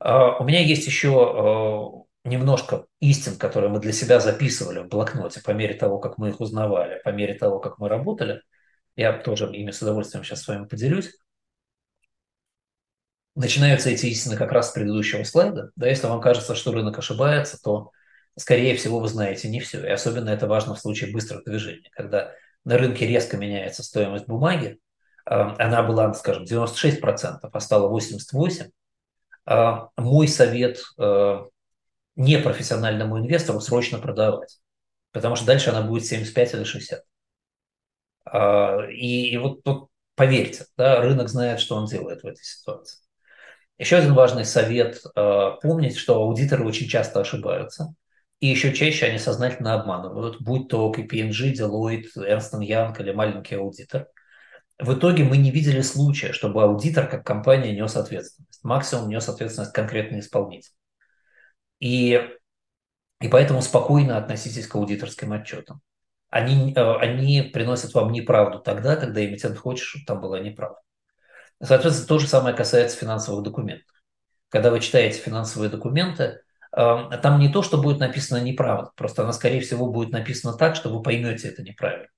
А, 0.00 0.38
у 0.38 0.44
меня 0.44 0.58
есть 0.58 0.88
еще 0.88 2.04
э, 2.24 2.28
немножко 2.28 2.86
истин, 2.98 3.38
которые 3.38 3.70
мы 3.70 3.78
для 3.78 3.92
себя 3.92 4.18
записывали 4.18 4.80
в 4.80 4.88
блокноте 4.88 5.40
по 5.40 5.52
мере 5.52 5.74
того, 5.74 6.00
как 6.00 6.18
мы 6.18 6.30
их 6.30 6.40
узнавали, 6.40 7.00
по 7.04 7.10
мере 7.10 7.34
того, 7.34 7.60
как 7.60 7.78
мы 7.78 7.88
работали. 7.88 8.42
Я 8.96 9.12
тоже 9.12 9.46
ими 9.54 9.70
с 9.70 9.80
удовольствием 9.80 10.24
сейчас 10.24 10.42
с 10.42 10.48
вами 10.48 10.66
поделюсь 10.66 11.12
начинаются 13.34 13.90
эти 13.90 14.06
истины 14.06 14.36
как 14.36 14.52
раз 14.52 14.70
с 14.70 14.72
предыдущего 14.72 15.24
слайда. 15.24 15.70
Да, 15.76 15.88
если 15.88 16.06
вам 16.06 16.20
кажется, 16.20 16.54
что 16.54 16.72
рынок 16.72 16.98
ошибается, 16.98 17.60
то, 17.60 17.90
скорее 18.38 18.76
всего, 18.76 19.00
вы 19.00 19.08
знаете 19.08 19.48
не 19.48 19.60
все. 19.60 19.84
И 19.84 19.90
особенно 19.90 20.30
это 20.30 20.46
важно 20.46 20.74
в 20.74 20.80
случае 20.80 21.12
быстрых 21.12 21.44
движений, 21.44 21.90
когда 21.92 22.32
на 22.64 22.78
рынке 22.78 23.06
резко 23.06 23.36
меняется 23.36 23.82
стоимость 23.82 24.26
бумаги, 24.26 24.78
а, 25.26 25.56
она 25.58 25.82
была, 25.82 26.12
скажем, 26.14 26.44
96%, 26.44 27.50
а 27.52 27.60
стала 27.60 27.88
88%. 27.88 28.70
А, 29.46 29.88
мой 29.96 30.28
совет 30.28 30.80
а, 30.98 31.44
непрофессиональному 32.16 33.18
инвестору 33.18 33.60
срочно 33.60 33.98
продавать, 33.98 34.60
потому 35.12 35.36
что 35.36 35.46
дальше 35.46 35.70
она 35.70 35.82
будет 35.82 36.06
75 36.06 36.54
или 36.54 36.64
60. 36.64 37.02
И, 38.90 39.30
и 39.30 39.36
вот, 39.36 39.60
вот 39.64 39.88
поверьте, 40.14 40.66
да, 40.76 41.00
рынок 41.00 41.28
знает, 41.28 41.60
что 41.60 41.76
он 41.76 41.86
делает 41.86 42.22
в 42.22 42.26
этой 42.26 42.42
ситуации. 42.42 43.03
Еще 43.78 43.96
один 43.96 44.14
важный 44.14 44.44
совет 44.44 45.02
э,– 45.16 45.50
помнить, 45.62 45.96
что 45.96 46.16
аудиторы 46.16 46.64
очень 46.64 46.88
часто 46.88 47.20
ошибаются, 47.20 47.94
и 48.38 48.46
еще 48.46 48.72
чаще 48.72 49.06
они 49.06 49.18
сознательно 49.18 49.74
обманывают, 49.74 50.40
будь 50.40 50.68
то 50.68 50.92
KPMG, 50.92 51.54
Deloitte, 51.54 52.08
Ernst 52.16 52.52
Young 52.60 52.96
или 53.00 53.12
маленький 53.12 53.56
аудитор. 53.56 54.06
В 54.78 54.94
итоге 54.94 55.24
мы 55.24 55.38
не 55.38 55.50
видели 55.50 55.80
случая, 55.80 56.32
чтобы 56.32 56.62
аудитор 56.62 57.08
как 57.08 57.24
компания 57.24 57.74
нес 57.74 57.96
ответственность. 57.96 58.62
Максимум 58.62 59.08
нес 59.08 59.28
ответственность 59.28 59.72
конкретный 59.72 60.20
исполнитель. 60.20 60.72
И, 61.80 62.20
и 63.20 63.28
поэтому 63.28 63.62
спокойно 63.62 64.18
относитесь 64.18 64.66
к 64.66 64.74
аудиторским 64.74 65.32
отчетам. 65.32 65.80
Они, 66.28 66.72
э, 66.74 66.94
они 66.96 67.42
приносят 67.42 67.94
вам 67.94 68.12
неправду 68.12 68.58
тогда, 68.58 68.96
когда 68.96 69.24
эмитент 69.24 69.58
хочет, 69.58 69.84
чтобы 69.84 70.04
там 70.06 70.20
была 70.20 70.40
неправда. 70.40 70.78
Соответственно, 71.64 72.08
то 72.08 72.18
же 72.18 72.26
самое 72.26 72.54
касается 72.54 72.96
финансовых 72.96 73.42
документов. 73.42 73.86
Когда 74.50 74.70
вы 74.70 74.80
читаете 74.80 75.18
финансовые 75.18 75.70
документы, 75.70 76.42
эм, 76.76 77.10
там 77.22 77.40
не 77.40 77.48
то, 77.48 77.62
что 77.62 77.78
будет 77.78 77.98
написано 77.98 78.38
неправда, 78.42 78.90
просто 78.96 79.22
она, 79.22 79.32
скорее 79.32 79.60
всего, 79.60 79.90
будет 79.90 80.12
написана 80.12 80.56
так, 80.56 80.76
что 80.76 80.90
вы 80.90 81.02
поймете 81.02 81.48
это 81.48 81.62
неправильно 81.62 82.08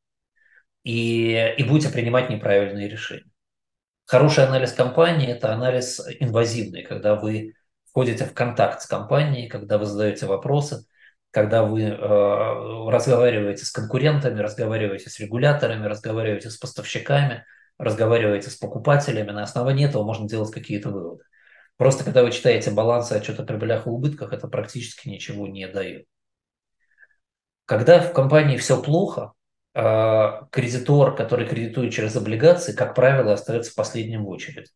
и, 0.82 1.54
и 1.56 1.64
будете 1.64 1.90
принимать 1.92 2.28
неправильные 2.30 2.88
решения. 2.88 3.30
Хороший 4.04 4.46
анализ 4.46 4.72
компании– 4.72 5.28
это 5.28 5.52
анализ 5.52 6.00
инвазивный, 6.20 6.82
когда 6.82 7.14
вы 7.16 7.54
входите 7.90 8.24
в 8.24 8.34
контакт 8.34 8.82
с 8.82 8.86
компанией, 8.86 9.48
когда 9.48 9.78
вы 9.78 9.86
задаете 9.86 10.26
вопросы, 10.26 10.86
когда 11.30 11.64
вы 11.64 11.82
э, 11.82 11.96
разговариваете 12.90 13.64
с 13.64 13.70
конкурентами, 13.70 14.40
разговариваете 14.40 15.10
с 15.10 15.18
регуляторами, 15.18 15.86
разговариваете 15.86 16.50
с 16.50 16.56
поставщиками– 16.56 17.44
разговариваете 17.78 18.50
с 18.50 18.56
покупателями, 18.56 19.30
на 19.30 19.42
основании 19.42 19.86
этого 19.86 20.04
можно 20.04 20.28
делать 20.28 20.52
какие-то 20.52 20.90
выводы. 20.90 21.24
Просто 21.76 22.04
когда 22.04 22.22
вы 22.22 22.30
читаете 22.30 22.70
балансы 22.70 23.12
отчета 23.12 23.42
о 23.42 23.46
прибылях 23.46 23.86
и 23.86 23.90
убытках, 23.90 24.32
это 24.32 24.48
практически 24.48 25.08
ничего 25.08 25.46
не 25.46 25.68
дает. 25.68 26.06
Когда 27.66 28.00
в 28.00 28.12
компании 28.12 28.56
все 28.56 28.80
плохо, 28.80 29.32
а, 29.74 30.46
кредитор, 30.50 31.14
который 31.14 31.46
кредитует 31.46 31.92
через 31.92 32.16
облигации, 32.16 32.72
как 32.72 32.94
правило, 32.94 33.34
остается 33.34 33.74
последним 33.74 34.24
в 34.24 34.28
очереди. 34.28 34.70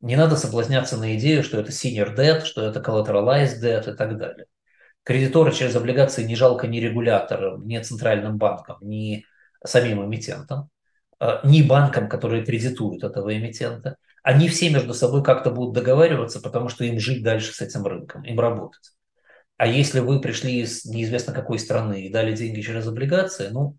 Не 0.00 0.16
надо 0.16 0.36
соблазняться 0.36 0.96
на 0.96 1.16
идею, 1.16 1.44
что 1.44 1.60
это 1.60 1.70
senior 1.70 2.14
debt, 2.16 2.44
что 2.44 2.62
это 2.66 2.80
collateralized 2.80 3.62
debt 3.62 3.92
и 3.92 3.96
так 3.96 4.18
далее. 4.18 4.46
Кредиторы 5.04 5.52
через 5.52 5.76
облигации 5.76 6.24
не 6.24 6.34
жалко 6.34 6.66
ни 6.66 6.78
регуляторам, 6.78 7.66
ни 7.66 7.78
центральным 7.78 8.36
банкам, 8.36 8.78
ни 8.80 9.24
самим 9.64 10.04
эмитентам, 10.04 10.70
ни 11.44 11.62
банкам, 11.62 12.08
которые 12.08 12.44
кредитуют 12.44 13.04
этого 13.04 13.36
эмитента. 13.36 13.96
Они 14.22 14.48
все 14.48 14.70
между 14.70 14.92
собой 14.92 15.22
как-то 15.22 15.50
будут 15.50 15.74
договариваться, 15.74 16.40
потому 16.40 16.68
что 16.68 16.84
им 16.84 16.98
жить 16.98 17.22
дальше 17.22 17.52
с 17.52 17.60
этим 17.60 17.86
рынком, 17.86 18.22
им 18.24 18.38
работать. 18.40 18.92
А 19.56 19.66
если 19.66 20.00
вы 20.00 20.20
пришли 20.20 20.60
из 20.60 20.84
неизвестно 20.84 21.32
какой 21.32 21.58
страны 21.58 22.02
и 22.02 22.12
дали 22.12 22.34
деньги 22.34 22.60
через 22.60 22.86
облигации, 22.86 23.48
ну, 23.48 23.76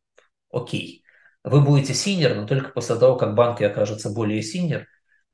окей. 0.51 1.03
Вы 1.43 1.61
будете 1.61 1.93
senior, 1.93 2.35
но 2.35 2.47
только 2.47 2.69
после 2.69 2.95
того, 2.95 3.15
как 3.15 3.35
банки 3.35 3.63
окажутся 3.63 4.09
более 4.09 4.41
senior, 4.41 4.87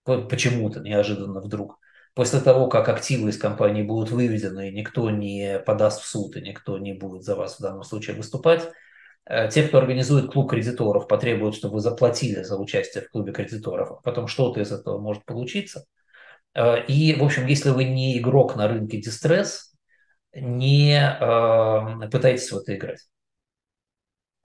почему-то 0.04 0.80
неожиданно 0.82 1.40
вдруг, 1.40 1.80
после 2.14 2.40
того, 2.40 2.68
как 2.68 2.90
активы 2.90 3.30
из 3.30 3.38
компании 3.38 3.84
будут 3.84 4.12
выведены, 4.12 4.72
никто 4.72 5.10
не 5.10 5.60
подаст 5.60 6.02
в 6.02 6.06
суд 6.06 6.36
и 6.36 6.42
никто 6.42 6.78
не 6.78 6.94
будет 6.94 7.24
за 7.24 7.36
вас 7.36 7.58
в 7.58 7.62
данном 7.62 7.84
случае 7.84 8.16
выступать, 8.16 8.64
э, 8.64 8.72
те, 9.26 9.64
кто 9.64 9.78
организует 9.78 10.32
клуб 10.32 10.50
кредиторов, 10.50 11.08
потребуют, 11.08 11.56
чтобы 11.56 11.76
вы 11.76 11.80
заплатили 11.80 12.44
за 12.44 12.58
участие 12.58 13.04
в 13.04 13.10
клубе 13.10 13.32
кредиторов, 13.32 13.92
а 13.92 13.96
потом 13.96 14.28
что-то 14.28 14.60
из 14.60 14.72
этого 14.72 15.00
может 15.00 15.24
получиться. 15.26 15.86
Э, 16.54 16.84
и, 16.86 17.16
в 17.16 17.24
общем, 17.24 17.46
если 17.48 17.70
вы 17.70 17.86
не 17.86 18.18
игрок 18.18 18.56
на 18.56 18.68
рынке 18.68 19.00
дистресс, 19.00 19.74
не 20.34 20.96
э, 20.96 22.10
пытайтесь 22.10 22.52
в 22.52 22.58
это 22.58 22.76
играть. 22.76 23.08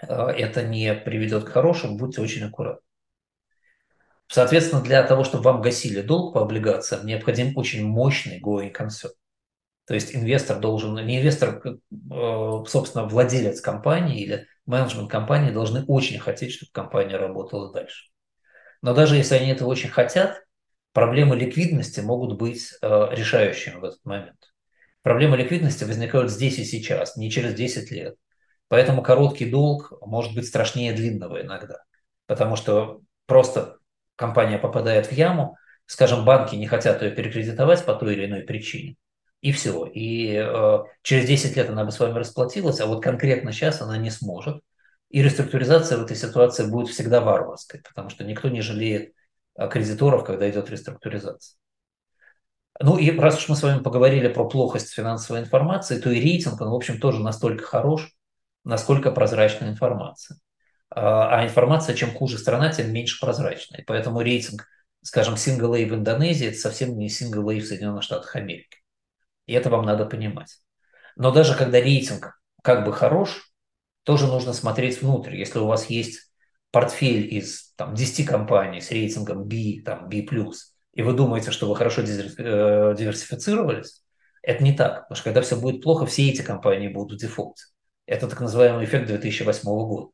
Э, 0.00 0.28
это 0.28 0.62
не 0.62 0.94
приведет 0.94 1.44
к 1.44 1.48
хорошему, 1.48 1.98
будьте 1.98 2.20
очень 2.20 2.44
аккуратны. 2.44 2.82
Соответственно, 4.30 4.82
для 4.82 5.02
того, 5.04 5.24
чтобы 5.24 5.44
вам 5.44 5.62
гасили 5.62 6.02
долг 6.02 6.34
по 6.34 6.42
облигациям, 6.42 7.06
необходим 7.06 7.56
очень 7.56 7.86
мощный 7.86 8.40
going 8.40 8.74
concern. 8.74 9.12
То 9.86 9.94
есть 9.94 10.14
инвестор 10.14 10.58
должен, 10.60 10.94
не 11.06 11.18
инвестор, 11.18 11.62
э, 11.64 12.64
собственно, 12.66 13.06
владелец 13.06 13.60
компании 13.62 14.22
или 14.22 14.46
менеджмент 14.68 15.10
компании 15.10 15.50
должны 15.50 15.84
очень 15.84 16.18
хотеть, 16.18 16.52
чтобы 16.52 16.70
компания 16.72 17.16
работала 17.16 17.72
дальше. 17.72 18.10
Но 18.82 18.94
даже 18.94 19.16
если 19.16 19.34
они 19.34 19.50
этого 19.50 19.68
очень 19.68 19.88
хотят, 19.88 20.42
проблемы 20.92 21.36
ликвидности 21.36 22.00
могут 22.00 22.38
быть 22.38 22.72
решающими 22.80 23.76
в 23.76 23.84
этот 23.84 24.04
момент. 24.04 24.38
Проблемы 25.02 25.36
ликвидности 25.36 25.84
возникают 25.84 26.30
здесь 26.30 26.58
и 26.58 26.64
сейчас, 26.64 27.16
не 27.16 27.30
через 27.30 27.54
10 27.54 27.90
лет. 27.90 28.16
Поэтому 28.68 29.02
короткий 29.02 29.50
долг 29.50 29.92
может 30.02 30.34
быть 30.34 30.46
страшнее 30.46 30.92
длинного 30.92 31.40
иногда. 31.40 31.82
Потому 32.26 32.56
что 32.56 33.00
просто 33.26 33.78
компания 34.16 34.58
попадает 34.58 35.06
в 35.06 35.12
яму, 35.12 35.56
скажем, 35.86 36.24
банки 36.26 36.54
не 36.54 36.66
хотят 36.66 37.02
ее 37.02 37.10
перекредитовать 37.10 37.84
по 37.86 37.94
той 37.94 38.14
или 38.14 38.26
иной 38.26 38.42
причине. 38.42 38.96
И 39.40 39.52
все. 39.52 39.86
И 39.86 40.34
э, 40.34 40.78
через 41.02 41.26
10 41.26 41.56
лет 41.56 41.70
она 41.70 41.84
бы 41.84 41.92
с 41.92 42.00
вами 42.00 42.18
расплатилась, 42.18 42.80
а 42.80 42.86
вот 42.86 43.02
конкретно 43.02 43.52
сейчас 43.52 43.80
она 43.80 43.96
не 43.96 44.10
сможет. 44.10 44.62
И 45.10 45.22
реструктуризация 45.22 45.98
в 45.98 46.02
этой 46.02 46.16
ситуации 46.16 46.66
будет 46.66 46.88
всегда 46.88 47.20
варварской, 47.20 47.80
потому 47.80 48.10
что 48.10 48.24
никто 48.24 48.48
не 48.48 48.60
жалеет 48.60 49.12
кредиторов, 49.70 50.24
когда 50.24 50.48
идет 50.48 50.70
реструктуризация. 50.70 51.56
Ну 52.80 52.96
и 52.96 53.10
раз 53.18 53.38
уж 53.38 53.48
мы 53.48 53.56
с 53.56 53.62
вами 53.62 53.82
поговорили 53.82 54.28
про 54.28 54.48
плохость 54.48 54.92
финансовой 54.92 55.40
информации, 55.42 56.00
то 56.00 56.10
и 56.10 56.20
рейтинг, 56.20 56.60
он, 56.60 56.70
в 56.70 56.74
общем, 56.74 57.00
тоже 57.00 57.20
настолько 57.20 57.64
хорош, 57.64 58.12
насколько 58.64 59.10
прозрачна 59.10 59.66
информация. 59.66 60.38
А, 60.90 61.40
а 61.40 61.44
информация, 61.44 61.96
чем 61.96 62.14
хуже 62.14 62.38
страна, 62.38 62.70
тем 62.70 62.92
меньше 62.92 63.18
прозрачная. 63.20 63.82
поэтому 63.86 64.20
рейтинг, 64.20 64.66
скажем, 65.02 65.34
A 65.34 65.36
в 65.36 65.94
Индонезии, 65.94 66.48
это 66.48 66.58
совсем 66.58 66.96
не 66.96 67.08
A 67.08 67.08
в 67.08 67.64
Соединенных 67.64 68.04
Штатах 68.04 68.36
Америки. 68.36 68.78
И 69.48 69.54
это 69.54 69.70
вам 69.70 69.84
надо 69.84 70.06
понимать. 70.06 70.58
Но 71.16 71.32
даже 71.32 71.56
когда 71.56 71.80
рейтинг 71.80 72.40
как 72.62 72.84
бы 72.84 72.92
хорош, 72.92 73.50
тоже 74.04 74.26
нужно 74.26 74.52
смотреть 74.52 75.02
внутрь. 75.02 75.34
Если 75.36 75.58
у 75.58 75.66
вас 75.66 75.86
есть 75.86 76.30
портфель 76.70 77.34
из 77.34 77.72
там, 77.74 77.94
10 77.94 78.26
компаний 78.26 78.80
с 78.80 78.90
рейтингом 78.90 79.44
B, 79.44 79.82
там, 79.84 80.08
B+, 80.08 80.18
и 80.18 81.02
вы 81.02 81.12
думаете, 81.14 81.50
что 81.50 81.68
вы 81.68 81.76
хорошо 81.76 82.02
э, 82.02 82.04
диверсифицировались, 82.04 84.02
это 84.42 84.62
не 84.62 84.72
так. 84.72 85.02
Потому 85.02 85.16
что 85.16 85.24
когда 85.24 85.40
все 85.40 85.56
будет 85.56 85.82
плохо, 85.82 86.06
все 86.06 86.28
эти 86.28 86.42
компании 86.42 86.88
будут 86.88 87.18
в 87.18 87.20
дефолте. 87.20 87.64
Это 88.06 88.28
так 88.28 88.40
называемый 88.40 88.84
эффект 88.84 89.06
2008 89.06 89.62
года, 89.62 90.10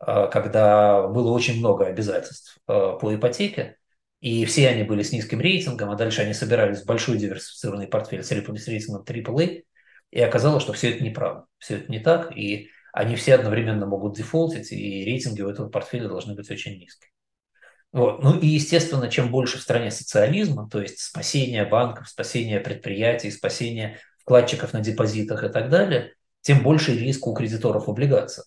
а, 0.00 0.26
когда 0.28 1.06
было 1.08 1.30
очень 1.32 1.58
много 1.58 1.86
обязательств 1.86 2.58
э, 2.68 2.98
по 3.00 3.14
ипотеке, 3.14 3.76
и 4.20 4.44
все 4.44 4.68
они 4.68 4.82
были 4.82 5.02
с 5.02 5.12
низким 5.12 5.40
рейтингом, 5.40 5.90
а 5.90 5.96
дальше 5.96 6.22
они 6.22 6.34
собирались 6.34 6.82
в 6.82 6.86
большой 6.86 7.18
диверсифицированный 7.18 7.86
портфель 7.86 8.22
с 8.22 8.30
рейтингом 8.30 9.02
AAA, 9.02 9.62
и 10.10 10.20
оказалось, 10.20 10.62
что 10.62 10.72
все 10.72 10.90
это 10.90 11.04
неправда, 11.04 11.46
все 11.58 11.76
это 11.76 11.90
не 11.90 12.00
так, 12.00 12.36
и 12.36 12.70
они 12.92 13.16
все 13.16 13.34
одновременно 13.34 13.86
могут 13.86 14.16
дефолтить, 14.16 14.72
и 14.72 15.04
рейтинги 15.04 15.42
у 15.42 15.48
этого 15.48 15.68
портфеля 15.68 16.08
должны 16.08 16.34
быть 16.34 16.50
очень 16.50 16.78
низкие. 16.78 17.10
Вот. 17.92 18.22
Ну 18.22 18.38
и, 18.38 18.46
естественно, 18.46 19.08
чем 19.08 19.30
больше 19.30 19.58
в 19.58 19.62
стране 19.62 19.90
социализма, 19.90 20.68
то 20.68 20.80
есть 20.80 20.98
спасение 20.98 21.64
банков, 21.64 22.08
спасение 22.08 22.60
предприятий, 22.60 23.30
спасение 23.30 23.98
вкладчиков 24.20 24.72
на 24.72 24.80
депозитах 24.80 25.44
и 25.44 25.48
так 25.48 25.70
далее, 25.70 26.12
тем 26.42 26.62
больше 26.62 26.94
риск 26.96 27.26
у 27.26 27.34
кредиторов 27.34 27.88
в. 27.88 28.44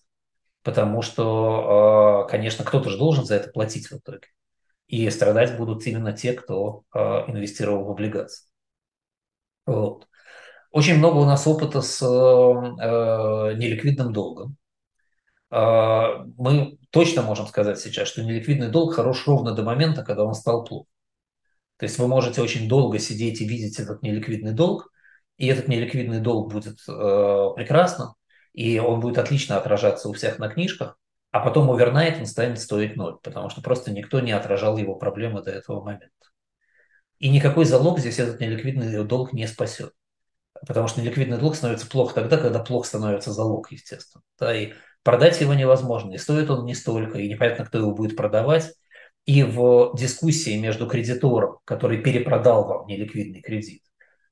Потому 0.62 1.02
что, 1.02 2.24
а, 2.24 2.28
конечно, 2.28 2.64
кто-то 2.64 2.88
же 2.88 2.98
должен 2.98 3.24
за 3.24 3.34
это 3.36 3.50
платить 3.50 3.88
в 3.88 3.98
итоге. 3.98 4.28
И 4.92 5.08
страдать 5.08 5.56
будут 5.56 5.86
именно 5.86 6.12
те, 6.12 6.34
кто 6.34 6.84
а, 6.92 7.24
инвестировал 7.26 7.86
в 7.86 7.90
облигации. 7.90 8.46
Вот. 9.64 10.06
Очень 10.70 10.98
много 10.98 11.16
у 11.16 11.24
нас 11.24 11.46
опыта 11.46 11.80
с 11.80 12.02
э, 12.02 13.54
неликвидным 13.56 14.12
долгом. 14.12 14.56
А, 15.48 16.24
мы 16.36 16.76
точно 16.90 17.22
можем 17.22 17.46
сказать 17.46 17.80
сейчас, 17.80 18.08
что 18.08 18.22
неликвидный 18.22 18.68
долг 18.68 18.94
хорош 18.94 19.26
ровно 19.26 19.54
до 19.54 19.62
момента, 19.62 20.04
когда 20.04 20.24
он 20.24 20.34
стал 20.34 20.62
плох. 20.64 20.86
То 21.78 21.84
есть 21.84 21.98
вы 21.98 22.06
можете 22.06 22.42
очень 22.42 22.68
долго 22.68 22.98
сидеть 22.98 23.40
и 23.40 23.48
видеть 23.48 23.80
этот 23.80 24.02
неликвидный 24.02 24.52
долг, 24.52 24.90
и 25.38 25.46
этот 25.46 25.68
неликвидный 25.68 26.20
долг 26.20 26.52
будет 26.52 26.84
прекрасным, 26.84 28.10
и 28.52 28.78
он 28.78 29.00
будет 29.00 29.16
отлично 29.16 29.56
отражаться 29.56 30.10
у 30.10 30.12
всех 30.12 30.38
на 30.38 30.48
книжках, 30.48 30.98
а 31.32 31.40
потом 31.40 31.70
овернайт 31.70 32.18
он 32.18 32.26
станет 32.26 32.60
стоить 32.60 32.94
ноль, 32.94 33.18
потому 33.22 33.48
что 33.48 33.62
просто 33.62 33.90
никто 33.90 34.20
не 34.20 34.32
отражал 34.32 34.76
его 34.76 34.94
проблемы 34.94 35.42
до 35.42 35.50
этого 35.50 35.82
момента. 35.82 36.10
И 37.18 37.30
никакой 37.30 37.64
залог 37.64 37.98
здесь 37.98 38.18
этот 38.18 38.38
неликвидный 38.38 39.02
долг 39.04 39.32
не 39.32 39.46
спасет. 39.46 39.92
Потому 40.66 40.88
что 40.88 41.00
неликвидный 41.00 41.38
долг 41.38 41.56
становится 41.56 41.88
плохо 41.88 42.14
тогда, 42.14 42.36
когда 42.36 42.58
плохо 42.58 42.86
становится 42.86 43.32
залог, 43.32 43.72
естественно. 43.72 44.22
Да, 44.38 44.54
и 44.54 44.74
продать 45.02 45.40
его 45.40 45.54
невозможно, 45.54 46.12
и 46.12 46.18
стоит 46.18 46.50
он 46.50 46.66
не 46.66 46.74
столько, 46.74 47.18
и 47.18 47.28
непонятно, 47.30 47.64
кто 47.64 47.78
его 47.78 47.92
будет 47.92 48.14
продавать. 48.14 48.74
И 49.24 49.42
в 49.42 49.94
дискуссии 49.96 50.58
между 50.58 50.86
кредитором, 50.86 51.58
который 51.64 52.02
перепродал 52.02 52.66
вам 52.66 52.86
неликвидный 52.86 53.40
кредит, 53.40 53.82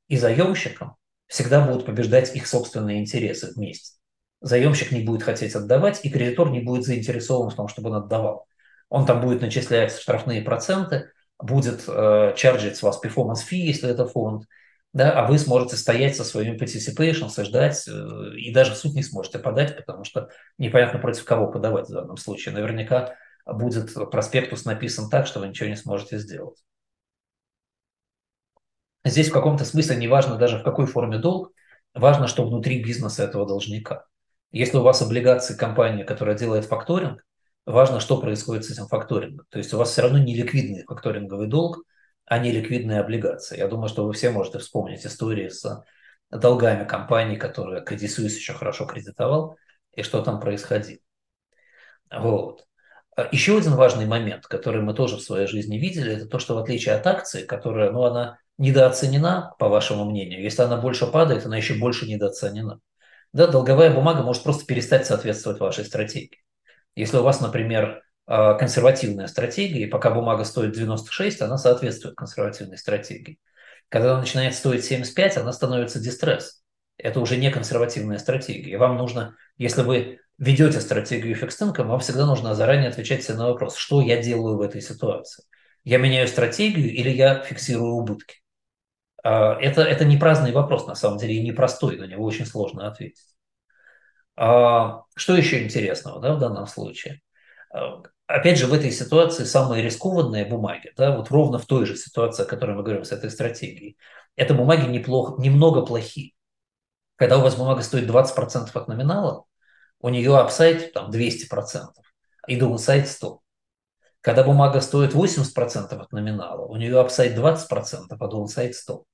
и 0.08 0.16
заемщиком 0.18 0.96
всегда 1.28 1.66
будут 1.66 1.86
побеждать 1.86 2.34
их 2.36 2.46
собственные 2.46 3.00
интересы 3.00 3.52
вместе. 3.54 3.99
Заемщик 4.40 4.90
не 4.92 5.02
будет 5.02 5.22
хотеть 5.22 5.54
отдавать, 5.54 6.00
и 6.04 6.10
кредитор 6.10 6.50
не 6.50 6.60
будет 6.60 6.84
заинтересован 6.84 7.50
в 7.50 7.56
том, 7.56 7.68
чтобы 7.68 7.90
он 7.90 7.96
отдавал. 7.96 8.46
Он 8.88 9.06
там 9.06 9.20
будет 9.20 9.40
начислять 9.42 9.92
штрафные 9.92 10.42
проценты, 10.42 11.10
будет 11.38 11.84
э, 11.86 12.34
чарджить 12.36 12.76
с 12.76 12.82
вас 12.82 13.00
performance 13.02 13.40
fee, 13.50 13.56
если 13.56 13.90
это 13.90 14.06
фонд, 14.06 14.44
да, 14.92 15.12
а 15.12 15.28
вы 15.28 15.38
сможете 15.38 15.76
стоять 15.76 16.16
со 16.16 16.24
своими 16.24 16.56
participations 16.56 17.40
и 17.40 17.90
э, 17.90 18.36
и 18.38 18.52
даже 18.52 18.74
в 18.74 18.76
суд 18.76 18.94
не 18.94 19.02
сможете 19.02 19.38
подать, 19.38 19.76
потому 19.76 20.04
что 20.04 20.30
непонятно 20.58 20.98
против 20.98 21.24
кого 21.24 21.50
подавать 21.50 21.88
в 21.88 21.92
данном 21.92 22.16
случае. 22.16 22.54
Наверняка 22.54 23.14
будет 23.46 23.94
проспектус 24.10 24.64
написан 24.64 25.08
так, 25.08 25.26
что 25.26 25.40
вы 25.40 25.48
ничего 25.48 25.68
не 25.68 25.76
сможете 25.76 26.18
сделать. 26.18 26.58
Здесь 29.04 29.28
в 29.28 29.32
каком-то 29.32 29.64
смысле 29.64 29.96
не 29.96 30.08
важно 30.08 30.36
даже 30.36 30.58
в 30.58 30.64
какой 30.64 30.86
форме 30.86 31.18
долг, 31.18 31.52
важно, 31.94 32.26
что 32.26 32.44
внутри 32.44 32.82
бизнеса 32.82 33.22
этого 33.22 33.46
должника. 33.46 34.06
Если 34.52 34.76
у 34.76 34.82
вас 34.82 35.00
облигации 35.02 35.54
компании, 35.54 36.02
которая 36.02 36.36
делает 36.36 36.64
факторинг, 36.64 37.24
важно, 37.66 38.00
что 38.00 38.20
происходит 38.20 38.64
с 38.64 38.70
этим 38.70 38.86
факторингом. 38.86 39.46
То 39.50 39.58
есть 39.58 39.72
у 39.72 39.78
вас 39.78 39.90
все 39.90 40.02
равно 40.02 40.18
не 40.18 40.34
ликвидный 40.34 40.84
факторинговый 40.84 41.46
долг, 41.46 41.84
а 42.24 42.38
не 42.38 42.50
ликвидные 42.52 43.00
облигации. 43.00 43.58
Я 43.58 43.68
думаю, 43.68 43.88
что 43.88 44.06
вы 44.06 44.12
все 44.12 44.30
можете 44.30 44.58
вспомнить 44.58 45.04
истории 45.06 45.48
с 45.48 45.84
долгами 46.30 46.84
компаний, 46.84 47.36
которые 47.36 47.84
Credit 47.84 48.06
Suisse 48.06 48.36
еще 48.36 48.54
хорошо 48.54 48.86
кредитовал, 48.86 49.56
и 49.94 50.02
что 50.02 50.22
там 50.22 50.40
происходило. 50.40 51.00
Вот. 52.12 52.64
Еще 53.32 53.58
один 53.58 53.74
важный 53.74 54.06
момент, 54.06 54.46
который 54.46 54.82
мы 54.82 54.94
тоже 54.94 55.16
в 55.16 55.22
своей 55.22 55.46
жизни 55.46 55.76
видели, 55.76 56.14
это 56.14 56.26
то, 56.26 56.38
что 56.38 56.54
в 56.54 56.58
отличие 56.58 56.94
от 56.94 57.06
акции, 57.06 57.44
которая, 57.44 57.90
ну, 57.90 58.04
она 58.04 58.38
недооценена, 58.58 59.54
по 59.58 59.68
вашему 59.68 60.04
мнению. 60.04 60.42
Если 60.42 60.62
она 60.62 60.76
больше 60.76 61.06
падает, 61.06 61.46
она 61.46 61.56
еще 61.56 61.74
больше 61.74 62.06
недооценена. 62.06 62.80
Да, 63.32 63.46
долговая 63.46 63.94
бумага 63.94 64.22
может 64.22 64.42
просто 64.42 64.66
перестать 64.66 65.06
соответствовать 65.06 65.60
вашей 65.60 65.84
стратегии. 65.84 66.42
Если 66.96 67.16
у 67.16 67.22
вас, 67.22 67.40
например, 67.40 68.02
а, 68.26 68.54
консервативная 68.54 69.28
стратегия, 69.28 69.84
и 69.84 69.86
пока 69.86 70.10
бумага 70.10 70.44
стоит 70.44 70.72
96, 70.72 71.40
она 71.40 71.56
соответствует 71.56 72.16
консервативной 72.16 72.78
стратегии. 72.78 73.38
Когда 73.88 74.12
она 74.12 74.20
начинает 74.20 74.54
стоить 74.54 74.84
75, 74.84 75.36
она 75.36 75.52
становится 75.52 76.00
дистресс. 76.00 76.62
Это 76.96 77.20
уже 77.20 77.36
не 77.36 77.50
консервативная 77.50 78.18
стратегия. 78.18 78.78
Вам 78.78 78.96
нужно, 78.96 79.36
если 79.58 79.82
вы 79.82 80.20
ведете 80.38 80.80
стратегию 80.80 81.34
фикстинка, 81.34 81.84
вам 81.84 82.00
всегда 82.00 82.26
нужно 82.26 82.54
заранее 82.54 82.88
отвечать 82.88 83.24
себе 83.24 83.36
на 83.36 83.48
вопрос, 83.48 83.76
что 83.76 84.00
я 84.00 84.20
делаю 84.22 84.56
в 84.56 84.60
этой 84.60 84.80
ситуации. 84.80 85.44
Я 85.84 85.98
меняю 85.98 86.28
стратегию 86.28 86.92
или 86.92 87.10
я 87.10 87.42
фиксирую 87.42 87.94
убытки? 87.94 88.36
А, 89.22 89.54
это, 89.60 89.82
это 89.82 90.04
не 90.04 90.16
праздный 90.16 90.52
вопрос, 90.52 90.86
на 90.86 90.94
самом 90.94 91.18
деле, 91.18 91.34
и 91.34 91.42
непростой, 91.42 91.96
на 91.98 92.04
него 92.04 92.24
очень 92.24 92.46
сложно 92.46 92.86
ответить. 92.88 93.36
А, 94.36 95.02
что 95.14 95.36
еще 95.36 95.62
интересного 95.62 96.20
да, 96.20 96.34
в 96.34 96.38
данном 96.38 96.66
случае? 96.66 97.20
А, 97.72 98.02
опять 98.26 98.58
же, 98.58 98.66
в 98.66 98.72
этой 98.72 98.90
ситуации 98.90 99.44
самые 99.44 99.82
рискованные 99.82 100.46
бумаги, 100.46 100.92
да, 100.96 101.16
вот 101.16 101.30
ровно 101.30 101.58
в 101.58 101.66
той 101.66 101.86
же 101.86 101.96
ситуации, 101.96 102.44
о 102.44 102.46
которой 102.46 102.76
мы 102.76 102.82
говорим 102.82 103.04
с 103.04 103.12
этой 103.12 103.30
стратегией, 103.30 103.98
это 104.36 104.54
бумаги 104.54 104.88
неплохо, 104.88 105.40
немного 105.40 105.84
плохие. 105.84 106.32
Когда 107.16 107.38
у 107.38 107.42
вас 107.42 107.56
бумага 107.56 107.82
стоит 107.82 108.08
20% 108.08 108.70
от 108.74 108.88
номинала, 108.88 109.44
у 110.00 110.08
нее 110.08 110.38
upside 110.38 110.94
там 110.94 111.10
200%, 111.10 112.02
и 112.48 112.56
downside 112.56 113.06
100%. 113.06 113.40
Когда 114.22 114.44
бумага 114.44 114.80
стоит 114.80 115.14
80% 115.14 116.00
от 116.00 116.12
номинала, 116.12 116.66
у 116.66 116.76
нее 116.76 116.98
upside 116.98 117.36
20%, 117.36 118.16
а 118.18 118.26
downside 118.26 118.74
100%. 118.74 119.04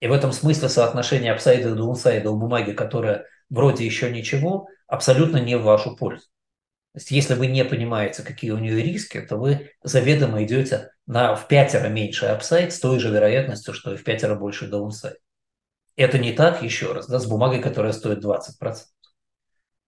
И 0.00 0.08
в 0.08 0.12
этом 0.12 0.32
смысле 0.32 0.68
соотношение 0.68 1.32
upside 1.32 1.65
а 1.65 1.70
и 1.70 1.74
downside 1.74 2.24
а 2.24 2.30
у 2.30 2.36
бумаги, 2.36 2.72
которая 2.72 3.26
вроде 3.48 3.84
еще 3.84 4.10
ничего, 4.10 4.68
абсолютно 4.86 5.38
не 5.38 5.56
в 5.56 5.62
вашу 5.62 5.96
пользу. 5.96 6.26
То 6.92 6.98
есть 6.98 7.10
если 7.10 7.34
вы 7.34 7.46
не 7.46 7.64
понимаете, 7.64 8.22
какие 8.22 8.50
у 8.52 8.58
нее 8.58 8.82
риски, 8.82 9.20
то 9.20 9.36
вы 9.36 9.72
заведомо 9.82 10.42
идете 10.44 10.90
на 11.06 11.34
в 11.34 11.46
пятеро 11.48 11.88
меньше 11.88 12.26
апсайд 12.26 12.72
с 12.72 12.80
той 12.80 12.98
же 12.98 13.10
вероятностью, 13.10 13.74
что 13.74 13.92
и 13.92 13.96
в 13.96 14.04
пятеро 14.04 14.34
больше 14.34 14.66
downside. 14.66 15.18
Это 15.96 16.18
не 16.18 16.32
так, 16.32 16.62
еще 16.62 16.92
раз, 16.92 17.06
да, 17.06 17.18
с 17.18 17.26
бумагой, 17.26 17.62
которая 17.62 17.92
стоит 17.92 18.24
20%. 18.24 18.76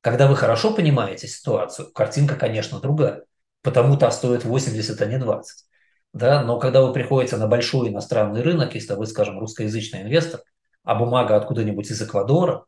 Когда 0.00 0.26
вы 0.26 0.36
хорошо 0.36 0.72
понимаете 0.72 1.28
ситуацию, 1.28 1.92
картинка, 1.92 2.36
конечно, 2.36 2.80
другая. 2.80 3.24
Потому 3.62 3.96
та 3.96 4.10
стоит 4.10 4.44
80, 4.44 5.00
а 5.00 5.06
не 5.06 5.18
20. 5.18 5.67
Да? 6.12 6.42
Но 6.42 6.58
когда 6.58 6.82
вы 6.82 6.92
приходите 6.92 7.36
на 7.36 7.46
большой 7.46 7.88
иностранный 7.88 8.42
рынок, 8.42 8.74
если 8.74 8.94
вы, 8.94 9.06
скажем, 9.06 9.38
русскоязычный 9.38 10.02
инвестор, 10.02 10.40
а 10.84 10.94
бумага 10.94 11.36
откуда-нибудь 11.36 11.90
из 11.90 12.00
Эквадора, 12.00 12.64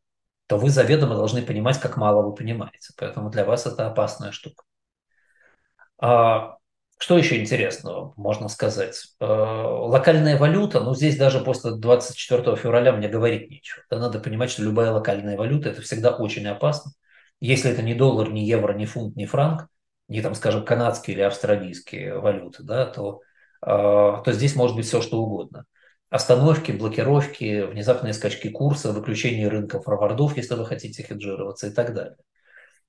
то 0.46 0.58
вы 0.58 0.68
заведомо 0.68 1.14
должны 1.14 1.42
понимать, 1.42 1.78
как 1.78 1.96
мало 1.96 2.22
вы 2.22 2.34
понимаете. 2.34 2.92
Поэтому 2.96 3.30
для 3.30 3.44
вас 3.44 3.66
это 3.66 3.86
опасная 3.86 4.32
штука. 4.32 4.64
А, 5.98 6.56
что 6.98 7.16
еще 7.16 7.40
интересного 7.40 8.12
можно 8.16 8.48
сказать? 8.48 9.14
А, 9.20 9.86
локальная 9.86 10.36
валюта, 10.36 10.80
ну 10.80 10.94
здесь 10.94 11.16
даже 11.16 11.40
после 11.40 11.72
24 11.76 12.56
февраля 12.56 12.92
мне 12.92 13.08
говорить 13.08 13.50
нечего. 13.50 13.82
Да, 13.90 13.98
надо 13.98 14.18
понимать, 14.18 14.50
что 14.50 14.62
любая 14.62 14.90
локальная 14.90 15.36
валюта– 15.36 15.68
это 15.70 15.82
всегда 15.82 16.10
очень 16.16 16.46
опасно. 16.46 16.92
Если 17.40 17.70
это 17.70 17.82
не 17.82 17.94
доллар, 17.94 18.30
не 18.30 18.44
евро, 18.44 18.74
не 18.74 18.86
фунт, 18.86 19.16
не 19.16 19.26
франк, 19.26 19.68
не 20.08 20.20
там, 20.20 20.34
скажем, 20.34 20.64
канадские 20.64 21.16
или 21.16 21.22
австралийские 21.22 22.18
валюты, 22.18 22.62
да, 22.64 22.86
то, 22.86 23.20
то 23.60 24.24
здесь 24.26 24.56
может 24.56 24.76
быть 24.76 24.86
все, 24.86 25.02
что 25.02 25.20
угодно. 25.22 25.64
Остановки, 26.08 26.72
блокировки, 26.72 27.62
внезапные 27.62 28.12
скачки 28.12 28.48
курса, 28.48 28.92
выключение 28.92 29.48
рынка 29.48 29.80
форвардов, 29.80 30.36
если 30.36 30.54
вы 30.54 30.66
хотите 30.66 31.02
хеджироваться 31.02 31.68
и 31.68 31.70
так 31.70 31.94
далее. 31.94 32.16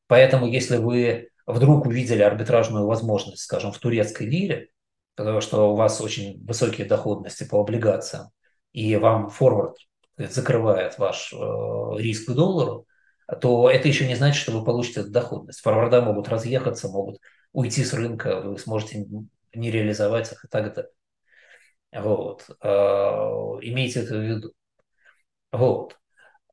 Поэтому, 0.07 0.47
если 0.47 0.77
вы 0.77 1.29
вдруг 1.45 1.85
увидели 1.85 2.21
арбитражную 2.21 2.85
возможность, 2.85 3.43
скажем, 3.43 3.71
в 3.71 3.77
турецкой 3.77 4.27
лире, 4.27 4.69
потому 5.15 5.41
что 5.41 5.71
у 5.71 5.75
вас 5.75 6.01
очень 6.01 6.43
высокие 6.45 6.87
доходности 6.87 7.43
по 7.43 7.61
облигациям, 7.61 8.29
и 8.71 8.95
вам 8.95 9.29
форвард 9.29 9.77
закрывает 10.17 10.97
ваш 10.97 11.33
э, 11.33 11.37
риск 11.97 12.31
к 12.31 12.33
доллару, 12.33 12.85
то 13.39 13.69
это 13.69 13.87
еще 13.87 14.07
не 14.07 14.15
значит, 14.15 14.41
что 14.41 14.51
вы 14.51 14.65
получите 14.65 15.03
доходность. 15.03 15.61
Форварда 15.61 16.01
могут 16.01 16.27
разъехаться, 16.27 16.89
могут 16.89 17.19
уйти 17.53 17.83
с 17.83 17.93
рынка, 17.93 18.41
вы 18.41 18.57
сможете 18.57 19.05
не 19.53 19.71
реализовать 19.71 20.31
их 20.31 20.45
и 20.45 20.47
так 20.47 20.73
далее. 20.73 20.91
Вот. 21.91 22.49
А, 22.61 23.57
имейте 23.61 24.01
это 24.01 24.15
в 24.15 24.21
виду. 24.21 24.53
Вот. 25.51 25.97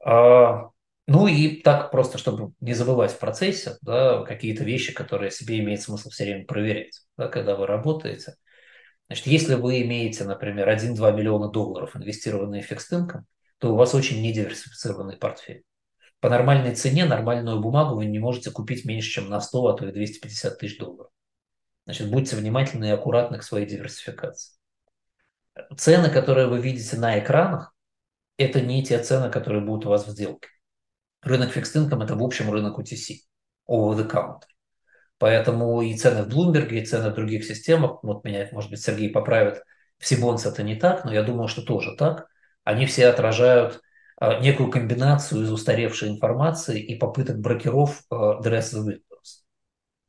А, 0.05 0.71
ну 1.07 1.27
и 1.27 1.63
так 1.63 1.91
просто, 1.91 2.19
чтобы 2.19 2.53
не 2.61 2.75
забывать 2.75 3.13
в 3.13 3.19
процессе, 3.19 3.77
да, 3.83 4.25
какие-то 4.25 4.65
вещи, 4.65 4.93
которые 4.93 5.31
себе 5.31 5.61
имеет 5.61 5.83
смысл 5.83 6.11
все 6.11 6.25
время 6.25 6.47
проверять, 6.47 7.01
да, 7.17 7.29
когда 7.29 7.57
вы 7.57 7.67
работаете. 7.67 8.35
Значит, 9.09 9.27
если 9.27 9.55
вы 9.55 9.83
имеете, 9.83 10.25
например, 10.25 10.69
1-2 10.69 11.13
миллиона 11.13 11.49
долларов 11.49 11.97
инвестированные 11.97 12.63
фикстинком, 12.63 13.27
то 13.59 13.73
у 13.73 13.77
вас 13.77 13.95
очень 13.95 14.23
недиверсифицированный 14.23 15.17
портфель 15.17 15.65
по 16.21 16.29
нормальной 16.29 16.75
цене 16.75 17.05
нормальную 17.05 17.61
бумагу 17.61 17.97
вы 17.97 18.07
не 18.07 18.19
можете 18.19 18.51
купить 18.51 18.85
меньше, 18.85 19.11
чем 19.11 19.29
на 19.29 19.41
100, 19.41 19.67
а 19.67 19.77
то 19.77 19.87
и 19.87 19.93
250 19.93 20.59
тысяч 20.59 20.79
долларов. 20.79 21.11
Значит, 21.89 22.11
будьте 22.11 22.37
внимательны 22.37 22.85
и 22.85 22.91
аккуратны 22.91 23.39
к 23.39 23.43
своей 23.43 23.67
диверсификации. 23.67 24.59
Цены, 25.75 26.11
которые 26.11 26.47
вы 26.47 26.61
видите 26.61 26.99
на 26.99 27.19
экранах, 27.19 27.75
это 28.37 28.61
не 28.61 28.85
те 28.85 29.03
цены, 29.03 29.31
которые 29.31 29.65
будут 29.65 29.87
у 29.87 29.89
вас 29.89 30.07
в 30.07 30.11
сделке. 30.11 30.49
Рынок 31.23 31.51
фикс 31.51 31.75
это 31.75 31.97
в 31.97 32.23
общем 32.23 32.53
рынок 32.53 32.79
UTC, 32.79 33.15
over 33.69 33.97
the 33.97 34.09
counter. 34.09 34.47
Поэтому 35.17 35.81
и 35.81 35.97
цены 35.97 36.25
в 36.25 36.29
Bloomberg, 36.29 36.69
и 36.69 36.85
цены 36.85 37.11
в 37.11 37.15
других 37.15 37.45
системах, 37.45 38.05
вот 38.05 38.23
меня, 38.23 38.47
может 38.53 38.71
быть, 38.71 38.83
Сергей 38.83 39.11
поправит, 39.11 39.63
в 39.99 40.07
Сибонс 40.07 40.45
это 40.45 40.63
не 40.63 40.77
так, 40.77 41.07
но 41.07 41.13
я 41.13 41.23
думаю, 41.23 41.49
что 41.49 41.63
тоже 41.63 41.97
так. 41.97 42.29
Они 42.65 42.85
все 42.85 43.09
отражают 43.09 43.81
Э, 44.21 44.41
некую 44.41 44.71
комбинацию 44.71 45.43
из 45.43 45.53
устаревшей 45.53 46.09
информации 46.11 46.81
и 46.81 46.97
попыток 46.97 47.39
брокеров 47.39 48.03
dress 48.11 48.73
the 48.75 48.85
windows. 48.85 49.08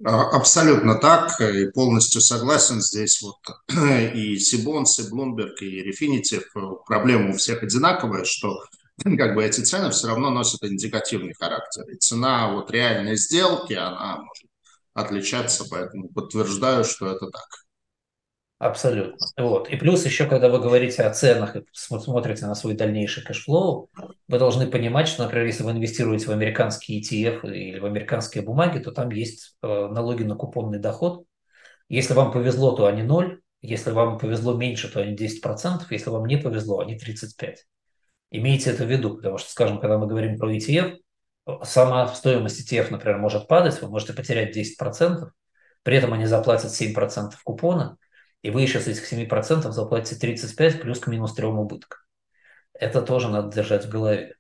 А, 0.06 0.30
абсолютно 0.30 0.96
так, 0.96 1.42
и 1.42 1.70
полностью 1.72 2.22
согласен 2.22 2.82
здесь. 2.82 3.22
Вот 3.22 3.38
и 4.16 4.38
Сибонс, 4.38 5.00
и 5.00 5.14
Bloomberg, 5.14 5.56
и 5.60 5.90
Refinitiv, 5.90 6.44
э, 6.56 6.60
проблема 6.86 7.32
у 7.32 7.34
всех 7.34 7.64
одинаковая, 7.64 8.24
что 8.24 8.64
как 9.18 9.36
бы 9.36 9.44
эти 9.44 9.62
цены 9.62 9.92
все 9.92 10.08
равно 10.08 10.30
носят 10.30 10.64
индикативный 10.64 11.34
характер. 11.34 11.84
И 11.90 11.98
цена 11.98 12.54
вот 12.54 12.72
реальной 12.72 13.18
сделки, 13.18 13.74
она 13.74 14.18
может 14.18 14.50
отличаться, 14.94 15.66
поэтому 15.70 16.08
подтверждаю, 16.10 16.86
что 16.86 17.08
это 17.08 17.28
так. 17.28 17.66
Абсолютно. 18.60 19.26
Вот. 19.38 19.70
И 19.70 19.78
плюс 19.78 20.06
еще, 20.06 20.26
когда 20.26 20.50
вы 20.50 20.60
говорите 20.60 21.04
о 21.04 21.14
ценах 21.14 21.56
и 21.56 21.64
смотрите 21.72 22.46
на 22.46 22.56
свой 22.56 22.74
дальнейший 22.74 23.24
cash 23.24 23.53
flow, 23.53 23.90
вы 24.28 24.38
должны 24.38 24.68
понимать, 24.68 25.08
что, 25.08 25.24
например, 25.24 25.46
если 25.46 25.64
вы 25.64 25.72
инвестируете 25.72 26.26
в 26.26 26.32
американские 26.32 27.00
ETF 27.00 27.50
или 27.50 27.80
в 27.80 27.86
американские 27.86 28.44
бумаги, 28.44 28.80
то 28.80 28.92
там 28.92 29.12
есть 29.12 29.56
э, 29.64 29.68
налоги 29.68 30.24
на 30.24 30.36
купонный 30.36 30.78
доход. 30.78 31.24
Если 31.88 32.14
вам 32.14 32.34
повезло, 32.34 32.76
то 32.76 32.86
они 32.86 33.02
0. 33.02 33.40
Если 33.62 33.92
вам 33.92 34.20
повезло 34.20 34.54
меньше, 34.54 34.92
то 34.92 35.00
они 35.00 35.16
10%. 35.16 35.84
Если 35.90 36.10
вам 36.10 36.26
не 36.26 36.36
повезло, 36.36 36.80
они 36.80 36.98
35%. 36.98 37.56
Имейте 38.32 38.72
это 38.72 38.84
в 38.84 38.92
виду, 38.92 39.16
потому 39.16 39.38
что, 39.38 39.50
скажем, 39.50 39.80
когда 39.80 39.98
мы 39.98 40.06
говорим 40.06 40.38
про 40.38 40.54
ETF, 40.54 40.98
сама 41.64 42.10
стоимость 42.10 42.70
ETF, 42.70 42.92
например, 42.92 43.20
может 43.20 43.48
падать, 43.48 43.82
вы 43.82 43.88
можете 43.88 44.12
потерять 44.12 44.56
10%, 44.56 45.30
при 45.84 45.96
этом 45.96 46.12
они 46.12 46.26
заплатят 46.26 46.72
7% 46.72 47.32
купона– 47.46 47.96
и 48.42 48.50
вы 48.50 48.62
еще 48.62 48.80
с 48.80 48.88
этих 48.88 49.06
7% 49.12 49.72
заплатите 49.72 50.20
35 50.20 50.82
плюс 50.82 51.00
к 51.00 51.08
минус 51.08 51.34
3 51.34 51.48
убытка. 51.48 51.98
Это 52.74 53.02
тоже 53.02 53.30
надо 53.30 53.54
держать 53.54 53.86
в 53.86 53.90
голове. 53.90 54.36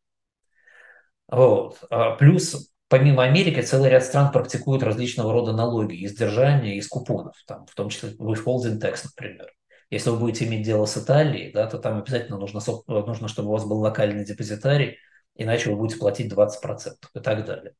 Вот. 1.27 1.77
А 1.89 2.15
плюс, 2.15 2.71
помимо 2.87 3.23
Америки, 3.23 3.61
целый 3.61 3.89
ряд 3.89 4.03
стран 4.03 4.31
практикуют 4.31 4.83
различного 4.83 5.33
рода 5.33 5.53
налоги 5.53 5.95
из 5.95 6.15
держания, 6.15 6.75
из 6.75 6.87
купонов, 6.87 7.35
там, 7.45 7.65
в 7.65 7.75
том 7.75 7.89
числе 7.89 8.11
withholding 8.15 8.79
tax, 8.79 9.01
например. 9.03 9.51
Если 9.89 10.09
вы 10.09 10.17
будете 10.17 10.45
иметь 10.45 10.63
дело 10.63 10.85
с 10.85 10.97
Италией, 10.97 11.51
да, 11.51 11.67
то 11.67 11.79
там 11.79 11.97
обязательно 11.97 12.37
нужно, 12.37 12.61
нужно, 12.87 13.27
чтобы 13.27 13.49
у 13.49 13.51
вас 13.53 13.65
был 13.65 13.79
локальный 13.79 14.23
депозитарий, 14.23 14.97
иначе 15.35 15.69
вы 15.69 15.77
будете 15.77 15.99
платить 15.99 16.31
20% 16.31 17.09
и 17.13 17.19
так 17.19 17.45
далее. 17.45 17.73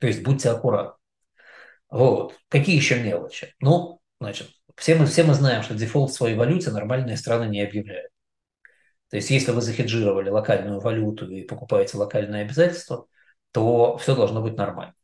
То 0.00 0.06
есть 0.06 0.22
будьте 0.22 0.50
аккуратны. 0.50 0.94
Вот. 1.90 2.34
Какие 2.48 2.76
еще 2.76 3.00
мелочи? 3.00 3.54
Ну, 3.60 4.00
значит, 4.20 4.48
все 4.76 4.94
мы, 4.94 5.06
все 5.06 5.24
мы 5.24 5.34
знаем, 5.34 5.62
что 5.62 5.74
дефолт 5.74 6.10
в 6.10 6.14
своей 6.14 6.36
валюте 6.36 6.70
нормальные 6.70 7.16
страны 7.16 7.48
не 7.48 7.62
объявляют. 7.62 8.12
То 9.10 9.16
есть 9.16 9.30
если 9.30 9.52
вы 9.52 9.60
захеджировали 9.60 10.30
локальную 10.30 10.80
валюту 10.80 11.28
и 11.30 11.42
покупаете 11.42 11.96
локальные 11.96 12.44
обязательства, 12.44 13.06
то 13.52 13.96
все 13.98 14.14
должно 14.14 14.42
быть 14.42 14.56
нормально. 14.56 14.94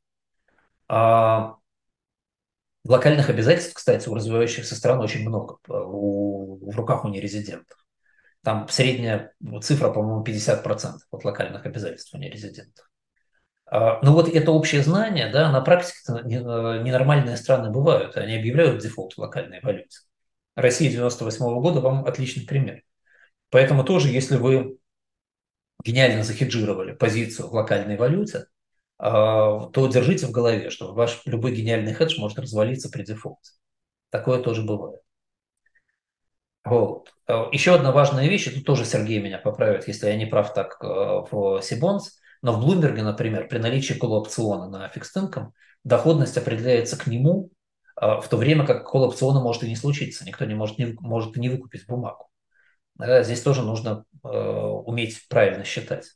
А 0.88 1.56
локальных 2.84 3.30
обязательств, 3.30 3.74
кстати, 3.74 4.08
у 4.08 4.14
развивающихся 4.14 4.74
стран 4.74 5.00
очень 5.00 5.26
много 5.26 5.58
у, 5.68 6.70
в 6.70 6.76
руках 6.76 7.04
у 7.04 7.08
нерезидентов. 7.08 7.78
Там 8.42 8.68
средняя 8.68 9.32
цифра, 9.62 9.90
по-моему, 9.90 10.24
50% 10.24 10.96
от 11.10 11.24
локальных 11.24 11.64
обязательств 11.64 12.12
у 12.12 12.18
нерезидентов. 12.18 12.91
А, 13.74 14.00
ну 14.02 14.12
вот 14.12 14.28
это 14.28 14.50
общее 14.52 14.82
знание, 14.82 15.30
да, 15.30 15.50
на 15.50 15.62
практике 15.62 15.96
ненормальные 16.24 17.38
страны 17.38 17.70
бывают, 17.70 18.18
они 18.18 18.36
объявляют 18.36 18.82
дефолт 18.82 19.14
в 19.14 19.18
локальной 19.18 19.60
валюте. 19.62 20.00
Россия 20.54 20.90
98 20.90 21.46
-го 21.46 21.58
года 21.62 21.80
вам 21.80 22.04
отличный 22.04 22.44
пример. 22.44 22.82
Поэтому 23.48 23.82
тоже, 23.82 24.08
если 24.08 24.36
вы 24.36 24.76
гениально 25.82 26.22
захеджировали 26.22 26.92
позицию 26.92 27.48
в 27.48 27.54
локальной 27.54 27.96
валюте, 27.96 28.44
а, 28.98 29.68
то 29.70 29.86
держите 29.86 30.26
в 30.26 30.32
голове, 30.32 30.68
что 30.68 30.92
ваш 30.92 31.22
любой 31.24 31.54
гениальный 31.54 31.94
хедж 31.94 32.20
может 32.20 32.38
развалиться 32.38 32.90
при 32.90 33.04
дефолте. 33.04 33.52
Такое 34.10 34.42
тоже 34.42 34.60
бывает. 34.60 35.00
Вот. 36.62 37.10
А, 37.26 37.48
еще 37.52 37.74
одна 37.74 37.90
важная 37.90 38.28
вещь, 38.28 38.48
и 38.48 38.50
тут 38.50 38.66
тоже 38.66 38.84
Сергей 38.84 39.18
меня 39.22 39.38
поправит, 39.38 39.88
если 39.88 40.08
я 40.08 40.16
не 40.16 40.26
прав 40.26 40.52
так 40.52 40.76
а, 40.82 41.22
в 41.30 41.62
Сибонс, 41.62 42.18
но 42.42 42.52
в 42.52 42.60
Блумберге, 42.60 43.02
например, 43.02 43.48
при 43.48 43.58
наличии 43.58 43.94
колл-опциона 43.94 44.68
на 44.68 44.88
фикс 44.88 45.12
доходность 45.84 46.36
определяется 46.36 46.96
к 46.96 47.06
нему, 47.06 47.50
в 47.96 48.24
то 48.28 48.36
время 48.36 48.66
как 48.66 48.90
колл-опциона 48.90 49.40
может 49.40 49.62
и 49.62 49.68
не 49.68 49.76
случиться, 49.76 50.24
никто 50.24 50.44
не 50.44 50.54
может, 50.54 50.78
не, 50.78 50.96
может 51.00 51.36
и 51.36 51.40
не 51.40 51.48
выкупить 51.48 51.86
бумагу. 51.86 52.28
Здесь 52.98 53.42
тоже 53.42 53.62
нужно 53.62 54.04
уметь 54.22 55.26
правильно 55.28 55.64
считать. 55.64 56.06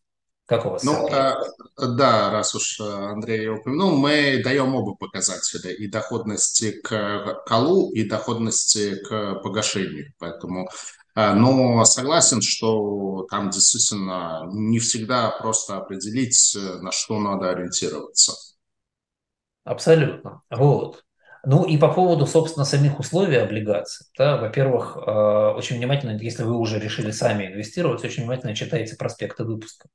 Как 0.47 0.64
у 0.64 0.70
вас? 0.70 0.85
Ну, 0.85 1.09
э, 1.09 1.35
да, 1.77 2.31
раз 2.31 2.55
уж 2.55 2.79
э, 2.81 2.85
Андрей 2.85 3.49
упомянул, 3.49 3.97
мы 3.97 4.41
даем 4.45 4.77
оба 4.77 4.95
показателя 4.95 5.72
и 5.72 5.89
доходности 5.89 6.81
к 6.83 7.43
колу, 7.47 7.93
и 7.93 8.09
доходности 8.09 8.95
к 9.03 9.41
погашению. 9.43 10.12
Поэтому, 10.18 10.68
э, 10.68 10.68
но 11.17 11.85
согласен, 11.85 12.41
что 12.43 13.27
там 13.31 13.51
действительно 13.51 14.47
не 14.53 14.79
всегда 14.79 15.31
просто 15.31 15.79
определить, 15.79 16.57
на 16.81 16.93
что 16.93 17.19
надо 17.19 17.51
ориентироваться. 17.51 18.33
Абсолютно. 19.64 20.43
Вот. 20.51 21.03
Ну 21.45 21.64
и 21.64 21.79
по 21.79 21.93
поводу, 21.93 22.27
собственно, 22.27 22.64
самих 22.64 23.01
условий 23.01 23.37
облигаций. 23.37 24.07
Да, 24.19 24.37
во-первых, 24.37 24.97
очень 24.97 25.79
внимательно, 25.79 26.19
если 26.21 26.43
вы 26.43 26.57
уже 26.57 26.79
решили 26.79 27.11
сами 27.11 27.47
инвестировать, 27.47 28.05
очень 28.05 28.23
внимательно 28.25 28.55
читайте 28.55 28.97
проспекты 28.97 29.45
выпуска 29.45 29.89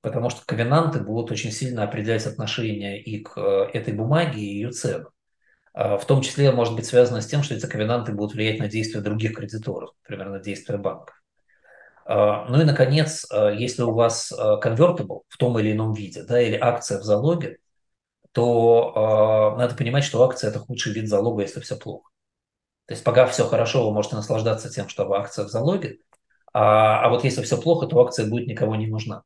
потому 0.00 0.30
что 0.30 0.44
ковенанты 0.46 1.00
будут 1.00 1.30
очень 1.30 1.52
сильно 1.52 1.84
определять 1.84 2.26
отношение 2.26 3.02
и 3.02 3.22
к 3.22 3.36
э, 3.36 3.70
этой 3.72 3.94
бумаге, 3.94 4.40
и 4.40 4.54
ее 4.54 4.70
цену. 4.70 5.10
А, 5.74 5.98
в 5.98 6.06
том 6.06 6.22
числе 6.22 6.52
может 6.52 6.74
быть 6.74 6.86
связано 6.86 7.20
с 7.20 7.26
тем, 7.26 7.42
что 7.42 7.54
эти 7.54 7.66
ковенанты 7.66 8.12
будут 8.12 8.34
влиять 8.34 8.58
на 8.58 8.68
действия 8.68 9.00
других 9.00 9.34
кредиторов, 9.36 9.90
например, 10.02 10.30
на 10.30 10.40
действия 10.40 10.76
банков. 10.76 11.14
А, 12.06 12.46
ну 12.48 12.60
и, 12.60 12.64
наконец, 12.64 13.26
э, 13.32 13.54
если 13.56 13.82
у 13.82 13.92
вас 13.92 14.32
convertible 14.32 15.22
в 15.28 15.36
том 15.36 15.58
или 15.58 15.72
ином 15.72 15.92
виде, 15.92 16.22
да, 16.22 16.40
или 16.40 16.56
акция 16.56 16.98
в 16.98 17.04
залоге, 17.04 17.58
то 18.32 19.54
надо 19.58 19.74
понимать, 19.74 20.04
что 20.04 20.22
акция– 20.22 20.50
это 20.50 20.60
худший 20.60 20.92
вид 20.92 21.08
залога, 21.08 21.42
если 21.42 21.60
все 21.60 21.76
плохо. 21.76 22.10
То 22.86 22.94
есть 22.94 23.02
пока 23.02 23.26
все 23.26 23.46
хорошо, 23.46 23.86
вы 23.86 23.94
можете 23.94 24.16
наслаждаться 24.16 24.70
тем, 24.70 24.88
что 24.88 25.12
акция 25.14 25.44
в 25.46 25.48
залоге, 25.48 25.98
а, 26.52 27.04
а 27.04 27.08
вот 27.08 27.24
если 27.24 27.42
все 27.42 27.60
плохо, 27.60 27.86
то 27.86 28.00
акция 28.00 28.26
будет 28.26 28.46
никого 28.46 28.76
не 28.76 28.86
нужна 28.86 29.22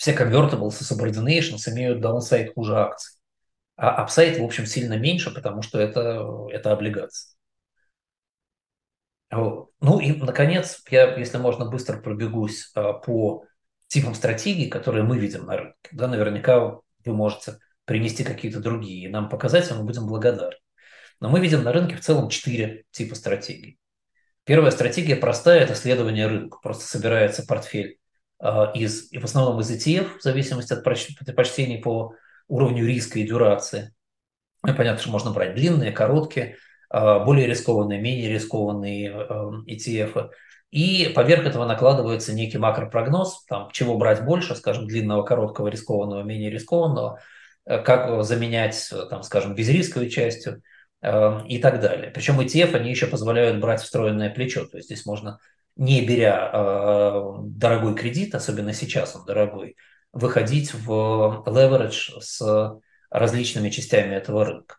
все 0.00 0.14
convertibles 0.14 0.80
и 0.80 0.84
subordinations 0.84 1.68
имеют 1.70 2.02
downside 2.02 2.54
хуже 2.54 2.74
акций. 2.74 3.19
А 3.82 4.04
upside, 4.04 4.38
в 4.38 4.44
общем, 4.44 4.66
сильно 4.66 4.98
меньше, 4.98 5.32
потому 5.32 5.62
что 5.62 5.80
это, 5.80 6.46
это 6.50 6.70
облигация. 6.70 7.34
Ну 9.30 10.00
и, 10.00 10.12
наконец, 10.12 10.82
я, 10.90 11.16
если 11.16 11.38
можно, 11.38 11.64
быстро 11.64 11.98
пробегусь 11.98 12.70
а, 12.74 12.92
по 12.92 13.46
типам 13.86 14.14
стратегий, 14.14 14.68
которые 14.68 15.02
мы 15.02 15.18
видим 15.18 15.46
на 15.46 15.56
рынке. 15.56 15.88
Да, 15.92 16.08
наверняка 16.08 16.80
вы 17.06 17.14
можете 17.14 17.58
принести 17.86 18.22
какие-то 18.22 18.60
другие 18.60 19.06
и 19.06 19.08
нам 19.08 19.30
показать, 19.30 19.70
и 19.70 19.74
мы 19.74 19.84
будем 19.84 20.06
благодарны. 20.06 20.56
Но 21.18 21.30
мы 21.30 21.40
видим 21.40 21.62
на 21.62 21.72
рынке 21.72 21.96
в 21.96 22.00
целом 22.00 22.28
четыре 22.28 22.84
типа 22.90 23.14
стратегий. 23.14 23.78
Первая 24.44 24.72
стратегия 24.72 25.16
простая– 25.16 25.60
это 25.60 25.74
следование 25.74 26.26
рынку. 26.26 26.60
Просто 26.62 26.84
собирается 26.84 27.46
портфель 27.46 27.98
а, 28.38 28.72
из, 28.74 29.10
и 29.10 29.16
в 29.16 29.24
основном 29.24 29.58
из 29.60 29.70
ETF, 29.70 30.18
в 30.18 30.22
зависимости 30.22 30.74
от 30.74 30.84
предпочтений 30.84 31.80
по 31.80 32.14
уровню 32.50 32.86
риска 32.86 33.18
и 33.18 33.26
дюрации. 33.26 33.94
Ну, 34.62 34.74
понятно, 34.74 35.00
что 35.00 35.10
можно 35.10 35.30
брать 35.30 35.54
длинные, 35.54 35.92
короткие, 35.92 36.56
а, 36.90 37.20
более 37.20 37.46
рискованные, 37.46 38.00
менее 38.00 38.28
рискованные 38.28 39.10
ETF. 39.66 40.30
И 40.70 41.10
поверх 41.14 41.46
этого 41.46 41.64
накладывается 41.64 42.34
некий 42.34 42.58
макропрогноз, 42.58 43.44
там, 43.46 43.70
чего 43.72 43.96
брать 43.96 44.24
больше, 44.24 44.54
скажем, 44.54 44.86
длинного, 44.86 45.22
короткого, 45.22 45.68
рискованного, 45.68 46.22
менее 46.22 46.50
рискованного, 46.50 47.20
э, 47.64 47.82
как 47.82 48.22
заменять, 48.24 48.92
там, 49.08 49.22
скажем, 49.22 49.54
безрисковой 49.54 50.10
частью 50.10 50.62
и 51.02 51.58
так 51.62 51.80
далее. 51.80 52.10
Причем 52.10 52.38
ETF, 52.38 52.74
они 52.74 52.90
еще 52.90 53.06
позволяют 53.06 53.58
брать 53.58 53.80
встроенное 53.80 54.28
плечо, 54.28 54.66
то 54.66 54.76
есть 54.76 54.88
здесь 54.88 55.06
можно 55.06 55.38
не 55.76 56.04
беря 56.04 56.50
э, 56.52 57.22
дорогой 57.42 57.94
кредит, 57.94 58.34
особенно 58.34 58.74
сейчас 58.74 59.16
он 59.16 59.24
дорогой, 59.24 59.76
выходить 60.12 60.74
в 60.74 61.44
leverage 61.46 62.20
с 62.20 62.80
различными 63.10 63.70
частями 63.70 64.14
этого 64.14 64.44
рынка. 64.44 64.76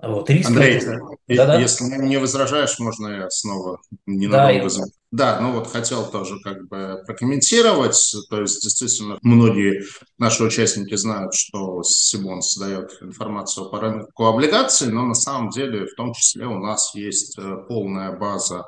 Вот, 0.00 0.30
риск 0.30 0.50
Андрей, 0.50 0.80
да 1.26 1.56
-да? 1.56 1.60
если 1.60 1.84
не 1.84 2.18
возражаешь, 2.18 2.78
можно 2.78 3.08
я 3.08 3.30
снова 3.30 3.80
ненадолго... 4.06 4.68
Да, 4.68 4.84
да, 5.10 5.40
ну 5.40 5.52
вот 5.52 5.66
хотел 5.66 6.08
тоже 6.08 6.38
как 6.38 6.68
бы 6.68 7.02
прокомментировать. 7.04 7.98
То 8.30 8.42
есть 8.42 8.62
действительно 8.62 9.18
многие 9.22 9.82
наши 10.16 10.44
участники 10.44 10.94
знают, 10.94 11.34
что 11.34 11.82
Сибон 11.82 12.42
создает 12.42 12.96
информацию 13.02 13.70
по 13.70 13.80
рынку 13.80 14.26
облигаций, 14.26 14.92
но 14.92 15.04
на 15.04 15.14
самом 15.14 15.50
деле 15.50 15.86
в 15.86 15.94
том 15.96 16.12
числе 16.12 16.46
у 16.46 16.58
нас 16.58 16.94
есть 16.94 17.36
э, 17.36 17.56
полная 17.68 18.16
база 18.16 18.66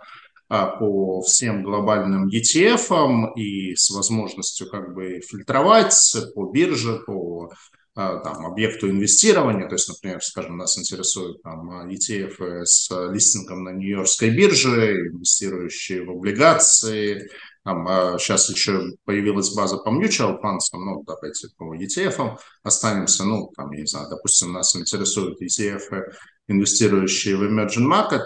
по 0.50 1.20
всем 1.22 1.62
глобальным 1.62 2.28
ETF 2.28 3.34
и 3.36 3.74
с 3.76 3.90
возможностью 3.90 4.68
как 4.68 4.94
бы 4.94 5.20
фильтровать 5.20 5.94
по 6.34 6.50
бирже, 6.50 7.00
по 7.06 7.52
а, 7.94 8.18
там, 8.18 8.46
объекту 8.46 8.88
инвестирования, 8.88 9.68
то 9.68 9.74
есть, 9.74 9.88
например, 9.88 10.22
скажем, 10.22 10.56
нас 10.56 10.78
интересуют 10.78 11.42
там, 11.42 11.88
ETF 11.88 12.64
с 12.64 12.88
листингом 13.10 13.64
на 13.64 13.70
Нью-Йоркской 13.70 14.30
бирже, 14.30 15.08
инвестирующие 15.08 16.04
в 16.04 16.10
облигации, 16.10 17.28
там, 17.62 17.86
а 17.88 18.16
сейчас 18.18 18.48
еще 18.48 18.80
появилась 19.04 19.54
база 19.54 19.76
по 19.76 19.90
mutual 19.90 20.40
funds, 20.40 20.70
ну, 20.72 21.02
давайте 21.04 21.48
по 21.56 21.76
ETF 21.76 22.38
останемся, 22.62 23.24
ну, 23.24 23.52
там, 23.56 23.70
я 23.72 23.80
не 23.80 23.86
знаю, 23.86 24.08
допустим, 24.08 24.52
нас 24.52 24.74
интересуют 24.74 25.42
ETF, 25.42 26.12
инвестирующие 26.48 27.36
в 27.36 27.42
emerging 27.42 27.86
market, 27.86 28.22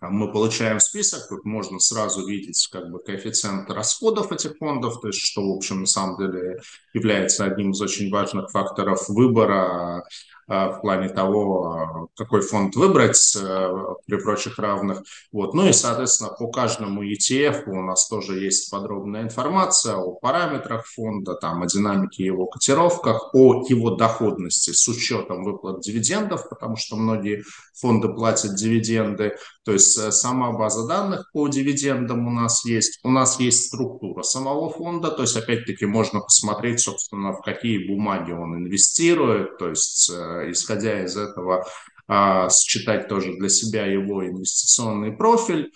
мы 0.00 0.32
получаем 0.32 0.80
список, 0.80 1.28
тут 1.28 1.44
можно 1.44 1.78
сразу 1.78 2.26
видеть 2.26 2.68
как 2.70 2.90
бы 2.90 2.98
коэффициент 2.98 3.70
расходов 3.70 4.32
этих 4.32 4.56
фондов, 4.58 5.00
то 5.00 5.08
есть 5.08 5.20
что, 5.20 5.42
в 5.42 5.56
общем, 5.56 5.80
на 5.80 5.86
самом 5.86 6.18
деле 6.18 6.60
является 6.92 7.44
одним 7.44 7.72
из 7.72 7.80
очень 7.80 8.10
важных 8.10 8.50
факторов 8.50 9.08
выбора 9.08 10.04
а, 10.48 10.70
в 10.72 10.80
плане 10.80 11.08
того, 11.08 12.10
какой 12.16 12.42
фонд 12.42 12.74
выбрать 12.74 13.36
э, 13.40 13.72
при 14.06 14.16
прочих 14.16 14.58
равных. 14.58 15.02
Вот. 15.32 15.54
Ну 15.54 15.68
и, 15.68 15.72
соответственно, 15.72 16.30
по 16.30 16.48
каждому 16.48 17.02
ETF 17.04 17.62
у 17.68 17.80
нас 17.80 18.08
тоже 18.08 18.38
есть 18.40 18.70
подробная 18.70 19.22
информация 19.22 19.94
о 19.94 20.12
параметрах 20.12 20.84
фонда, 20.86 21.34
там, 21.36 21.62
о 21.62 21.66
динамике 21.66 22.24
его 22.24 22.46
котировках, 22.46 23.32
о 23.34 23.64
его 23.68 23.92
доходности 23.92 24.72
с 24.72 24.86
учетом 24.88 25.44
выплат 25.44 25.80
дивидендов, 25.80 26.48
потому 26.48 26.76
что 26.76 26.96
многие 26.96 27.44
фонды 27.74 28.08
платят 28.08 28.56
дивиденды. 28.56 29.36
То 29.64 29.72
есть 29.72 29.96
э, 29.98 30.10
сама 30.10 30.52
база 30.52 30.86
данных 30.86 31.30
по 31.32 31.46
дивидендам 31.48 32.26
у 32.26 32.30
нас 32.30 32.64
есть. 32.64 32.98
У 33.04 33.10
нас 33.10 33.38
есть 33.38 33.68
структура 33.68 34.22
самого 34.22 34.70
фонда, 34.70 35.10
то 35.10 35.22
есть 35.22 35.36
опять-таки 35.36 35.86
можно 35.86 36.20
посмотреть, 36.20 36.80
собственно, 36.80 37.32
в 37.32 37.42
какие 37.42 37.86
бумаги 37.86 38.32
он 38.32 38.56
инвестирует, 38.56 39.58
то 39.58 39.68
есть 39.68 40.10
э, 40.10 40.50
исходя 40.50 41.04
из 41.04 41.16
этого, 41.16 41.64
а, 42.08 42.50
считать 42.50 43.08
тоже 43.08 43.34
для 43.34 43.48
себя 43.48 43.86
его 43.86 44.26
инвестиционный 44.26 45.12
профиль. 45.12 45.70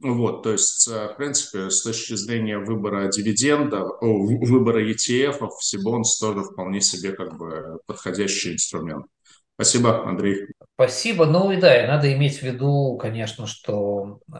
Вот, 0.00 0.42
то 0.42 0.52
есть, 0.52 0.88
э, 0.88 1.08
в 1.12 1.16
принципе, 1.16 1.70
с 1.70 1.82
точки 1.82 2.14
зрения 2.14 2.58
выбора 2.58 3.08
дивиденда, 3.08 3.84
выбора 4.00 4.84
ETF, 4.84 5.48
Сибонс 5.60 6.18
тоже 6.18 6.42
вполне 6.42 6.80
себе 6.80 7.12
как 7.12 7.36
бы 7.36 7.80
подходящий 7.86 8.52
инструмент. 8.54 9.06
Спасибо, 9.54 10.06
Андрей. 10.06 10.46
Спасибо. 10.78 11.26
Ну 11.26 11.50
и 11.50 11.56
да, 11.56 11.82
и 11.82 11.88
надо 11.88 12.12
иметь 12.12 12.38
в 12.38 12.42
виду, 12.44 12.96
конечно, 13.02 13.48
что 13.48 14.20
э, 14.32 14.38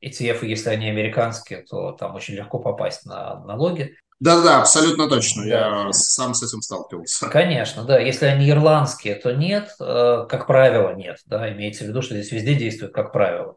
ETF, 0.00 0.46
если 0.46 0.70
они 0.70 0.88
американские, 0.88 1.64
то 1.68 1.90
там 1.90 2.14
очень 2.14 2.34
легко 2.34 2.60
попасть 2.60 3.04
на 3.04 3.40
налоги. 3.44 3.96
Да-да, 4.20 4.60
абсолютно 4.60 5.08
точно. 5.08 5.42
Да. 5.42 5.48
Я 5.48 5.92
сам 5.92 6.34
с 6.34 6.42
этим 6.44 6.62
сталкивался. 6.62 7.28
Конечно, 7.28 7.82
да. 7.82 7.98
Если 7.98 8.26
они 8.26 8.48
ирландские, 8.48 9.16
то 9.16 9.32
нет, 9.32 9.74
э, 9.80 10.26
как 10.28 10.46
правило, 10.46 10.94
нет. 10.94 11.18
Да, 11.26 11.50
имеется 11.52 11.82
в 11.82 11.88
виду, 11.88 12.00
что 12.00 12.14
здесь 12.14 12.30
везде 12.30 12.54
действует 12.54 12.94
как 12.94 13.12
правило. 13.12 13.56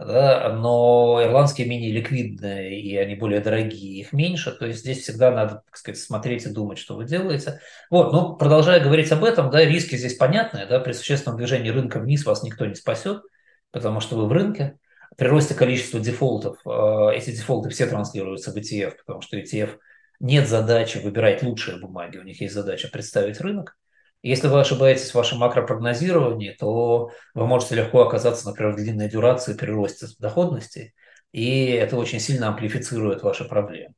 Да, 0.00 0.52
но 0.52 1.20
ирландские 1.22 1.68
менее 1.68 1.92
ликвидные, 1.92 2.80
и 2.80 2.96
они 2.96 3.14
более 3.14 3.40
дорогие, 3.40 4.00
их 4.00 4.12
меньше, 4.12 4.52
то 4.52 4.66
есть 4.66 4.80
здесь 4.80 5.02
всегда 5.02 5.30
надо, 5.30 5.62
так 5.66 5.76
сказать, 5.76 6.00
смотреть 6.00 6.46
и 6.46 6.50
думать, 6.50 6.78
что 6.78 6.96
вы 6.96 7.04
делаете. 7.04 7.60
Вот, 7.90 8.12
ну, 8.12 8.36
продолжая 8.36 8.80
говорить 8.80 9.10
об 9.12 9.24
этом, 9.24 9.50
да, 9.50 9.64
риски 9.64 9.96
здесь 9.96 10.14
понятные, 10.14 10.66
да, 10.66 10.80
при 10.80 10.92
существенном 10.92 11.36
движении 11.36 11.70
рынка 11.70 11.98
вниз 11.98 12.24
вас 12.24 12.42
никто 12.42 12.66
не 12.66 12.74
спасет, 12.74 13.22
потому 13.70 14.00
что 14.00 14.16
вы 14.16 14.26
в 14.26 14.32
рынке, 14.32 14.78
при 15.16 15.26
росте 15.26 15.54
количества 15.54 15.98
дефолтов, 15.98 16.58
э, 16.64 17.16
эти 17.16 17.30
дефолты 17.30 17.70
все 17.70 17.86
транслируются 17.86 18.52
в 18.52 18.56
ETF, 18.56 18.94
потому 19.04 19.20
что 19.20 19.36
ETF 19.36 19.78
нет 20.20 20.48
задачи 20.48 20.98
выбирать 20.98 21.42
лучшие 21.42 21.78
бумаги, 21.78 22.18
у 22.18 22.22
них 22.22 22.40
есть 22.40 22.54
задача 22.54 22.88
представить 22.88 23.40
рынок. 23.40 23.76
Если 24.22 24.48
вы 24.48 24.60
ошибаетесь 24.60 25.10
в 25.10 25.14
вашем 25.14 25.38
макропрогнозировании, 25.38 26.56
то 26.58 27.10
вы 27.34 27.46
можете 27.46 27.76
легко 27.76 28.00
оказаться, 28.00 28.46
например, 28.46 28.72
в 28.72 28.76
длинной 28.76 29.08
дюрации 29.08 29.54
при 29.54 29.70
росте 29.70 30.06
доходности, 30.18 30.94
и 31.32 31.66
это 31.70 31.96
очень 31.96 32.18
сильно 32.18 32.48
амплифицирует 32.48 33.22
ваши 33.22 33.44
проблемы. 33.44 33.94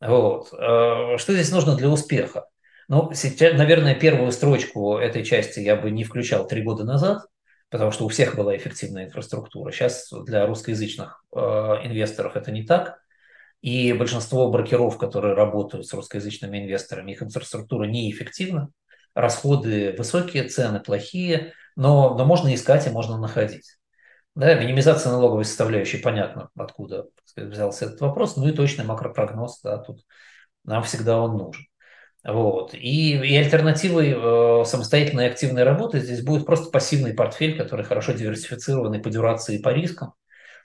Вот. 0.00 0.52
Э, 0.52 1.16
что 1.16 1.32
здесь 1.32 1.50
нужно 1.50 1.76
для 1.76 1.88
успеха? 1.88 2.46
Ну, 2.88 3.12
сейчас, 3.14 3.56
наверное, 3.56 3.94
первую 3.94 4.32
строчку 4.32 4.98
этой 4.98 5.24
части 5.24 5.60
я 5.60 5.76
бы 5.76 5.90
не 5.90 6.04
включал 6.04 6.46
три 6.46 6.62
года 6.62 6.84
назад, 6.84 7.24
потому 7.70 7.90
что 7.90 8.04
у 8.04 8.08
всех 8.08 8.36
была 8.36 8.54
эффективная 8.56 9.06
инфраструктура. 9.06 9.70
Сейчас 9.70 10.12
для 10.26 10.46
русскоязычных 10.46 11.24
э, 11.34 11.38
инвесторов 11.38 12.36
это 12.36 12.50
не 12.50 12.64
так. 12.64 12.98
И 13.62 13.92
большинство 13.92 14.50
брокеров, 14.50 14.98
которые 14.98 15.34
работают 15.34 15.86
с 15.86 15.94
русскоязычными 15.94 16.58
инвесторами, 16.58 17.12
их 17.12 17.22
инфраструктура 17.22 17.84
неэффективна 17.84 18.70
расходы 19.14 19.94
высокие, 19.96 20.48
цены 20.48 20.80
плохие, 20.80 21.52
но, 21.76 22.14
но 22.14 22.24
можно 22.24 22.54
искать 22.54 22.86
и 22.86 22.90
можно 22.90 23.18
находить. 23.18 23.76
Да, 24.34 24.54
минимизация 24.54 25.12
налоговой 25.12 25.44
составляющей, 25.44 25.98
понятно, 25.98 26.48
откуда 26.56 27.06
сказать, 27.24 27.52
взялся 27.52 27.86
этот 27.86 28.00
вопрос, 28.00 28.36
ну 28.36 28.48
и 28.48 28.52
точный 28.52 28.84
макропрогноз, 28.84 29.60
да, 29.62 29.78
тут 29.78 30.00
нам 30.64 30.82
всегда 30.84 31.20
он 31.20 31.36
нужен. 31.36 31.64
Вот. 32.24 32.72
И, 32.72 33.16
и 33.16 33.36
альтернативой 33.36 34.14
э, 34.16 34.64
самостоятельной 34.64 35.26
активной 35.26 35.64
работы 35.64 36.00
здесь 36.00 36.22
будет 36.22 36.46
просто 36.46 36.70
пассивный 36.70 37.14
портфель, 37.14 37.58
который 37.58 37.84
хорошо 37.84 38.12
диверсифицированный 38.12 39.00
по 39.00 39.10
дюрации 39.10 39.58
и 39.58 39.62
по 39.62 39.70
рискам. 39.70 40.14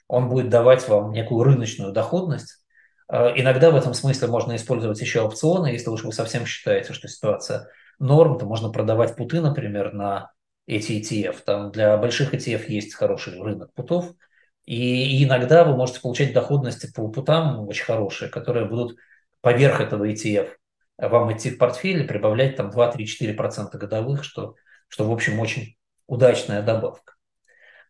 Он 0.06 0.28
будет 0.28 0.50
давать 0.50 0.88
вам 0.88 1.10
некую 1.10 1.42
рыночную 1.42 1.92
доходность. 1.92 2.64
Э, 3.10 3.32
иногда 3.34 3.72
в 3.72 3.76
этом 3.76 3.92
смысле 3.92 4.28
можно 4.28 4.54
использовать 4.54 5.00
еще 5.00 5.20
опционы, 5.22 5.68
если 5.68 5.90
уж 5.90 6.04
вы 6.04 6.12
совсем 6.12 6.46
считаете, 6.46 6.92
что 6.92 7.08
ситуация 7.08 7.68
норм, 7.98 8.38
то 8.38 8.46
можно 8.46 8.70
продавать 8.70 9.16
путы, 9.16 9.40
например, 9.40 9.92
на 9.92 10.32
эти 10.66 10.92
ETF. 10.92 11.42
Там 11.44 11.72
для 11.72 11.96
больших 11.96 12.34
ETF 12.34 12.66
есть 12.68 12.94
хороший 12.94 13.40
рынок 13.40 13.72
путов, 13.74 14.14
и, 14.64 15.24
иногда 15.24 15.64
вы 15.64 15.76
можете 15.76 16.00
получать 16.00 16.32
доходности 16.34 16.92
по 16.92 17.08
путам 17.08 17.66
очень 17.66 17.84
хорошие, 17.84 18.30
которые 18.30 18.66
будут 18.66 18.98
поверх 19.40 19.80
этого 19.80 20.04
ETF 20.08 20.50
вам 20.98 21.32
идти 21.32 21.50
в 21.50 21.58
портфель 21.58 22.02
и 22.02 22.06
прибавлять 22.06 22.56
там 22.56 22.70
2-3-4% 22.70 23.70
годовых, 23.78 24.24
что, 24.24 24.56
что, 24.88 25.08
в 25.08 25.12
общем, 25.12 25.38
очень 25.38 25.76
удачная 26.06 26.60
добавка. 26.62 27.14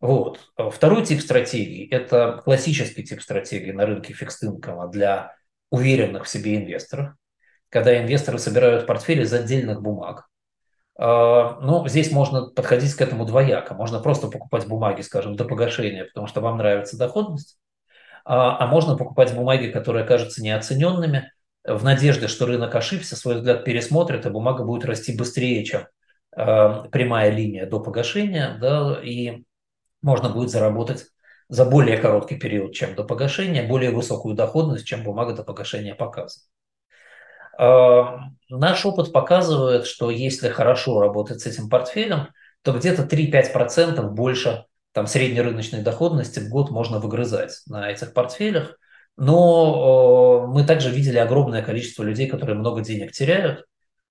Вот. 0.00 0.52
Второй 0.56 1.04
тип 1.04 1.20
стратегии– 1.20 1.88
это 1.90 2.40
классический 2.44 3.02
тип 3.02 3.22
стратегии 3.22 3.72
на 3.72 3.86
рынке 3.86 4.12
фикс 4.12 4.40
для 4.92 5.34
уверенных 5.70 6.24
в 6.24 6.28
себе 6.28 6.56
инвесторов 6.56 7.14
когда 7.70 7.98
инвесторы 8.00 8.38
собирают 8.38 8.86
портфели 8.86 9.22
из 9.22 9.32
отдельных 9.32 9.82
бумаг. 9.82 10.28
А, 10.96 11.58
ну, 11.60 11.86
здесь 11.88 12.10
можно 12.10 12.46
подходить 12.46 12.94
к 12.94 13.00
этому 13.00 13.24
двояко. 13.24 13.74
Можно 13.74 14.00
просто 14.00 14.28
покупать 14.28 14.66
бумаги, 14.66 15.02
скажем, 15.02 15.36
до 15.36 15.44
погашения, 15.44 16.04
потому 16.04 16.26
что 16.26 16.40
вам 16.40 16.58
нравится 16.58 16.98
доходность. 16.98 17.58
А, 18.24 18.58
а 18.58 18.66
можно 18.66 18.96
покупать 18.96 19.34
бумаги, 19.34 19.68
которые 19.68 20.04
кажутся 20.04 20.42
неоцененными, 20.42 21.30
в 21.64 21.84
надежде, 21.84 22.28
что 22.28 22.46
рынок 22.46 22.74
ошибся, 22.74 23.16
свой 23.16 23.36
взгляд 23.36 23.64
пересмотрит, 23.64 24.24
и 24.26 24.30
бумага 24.30 24.64
будет 24.64 24.84
расти 24.84 25.16
быстрее, 25.16 25.64
чем 25.64 25.86
а, 26.34 26.88
прямая 26.88 27.30
линия 27.30 27.66
до 27.66 27.80
погашения, 27.80 28.56
да, 28.60 28.98
и 29.02 29.44
можно 30.02 30.30
будет 30.30 30.50
заработать 30.50 31.06
за 31.48 31.64
более 31.64 31.98
короткий 31.98 32.36
период, 32.36 32.74
чем 32.74 32.94
до 32.94 33.04
погашения, 33.04 33.66
более 33.66 33.90
высокую 33.90 34.34
доходность, 34.34 34.86
чем 34.86 35.02
бумага 35.02 35.34
до 35.34 35.42
погашения 35.42 35.94
показывает. 35.94 36.48
Эм, 37.59 38.38
наш 38.48 38.86
опыт 38.86 39.12
показывает, 39.12 39.86
что 39.86 40.11
если 40.11 40.48
хорошо 40.48 41.00
работать 41.00 41.40
с 41.40 41.46
этим 41.46 41.68
портфелем, 41.68 42.28
то 42.62 42.72
где-то 42.72 43.04
3-5% 43.04 44.12
больше 44.12 44.64
там, 44.92 45.06
средней 45.06 45.40
рыночной 45.40 45.82
доходности 45.82 46.38
в 46.38 46.48
год 46.48 46.70
можно 46.70 47.00
выгрызать 47.00 47.61
на 47.66 47.90
этих 47.90 48.14
портфелях. 48.14 48.78
Но 49.16 50.44
э, 50.44 50.52
мы 50.52 50.64
также 50.64 50.90
видели 50.90 51.18
огромное 51.18 51.62
количество 51.62 52.04
людей, 52.04 52.28
которые 52.28 52.56
много 52.56 52.82
денег 52.82 53.11
теряют, 53.11 53.64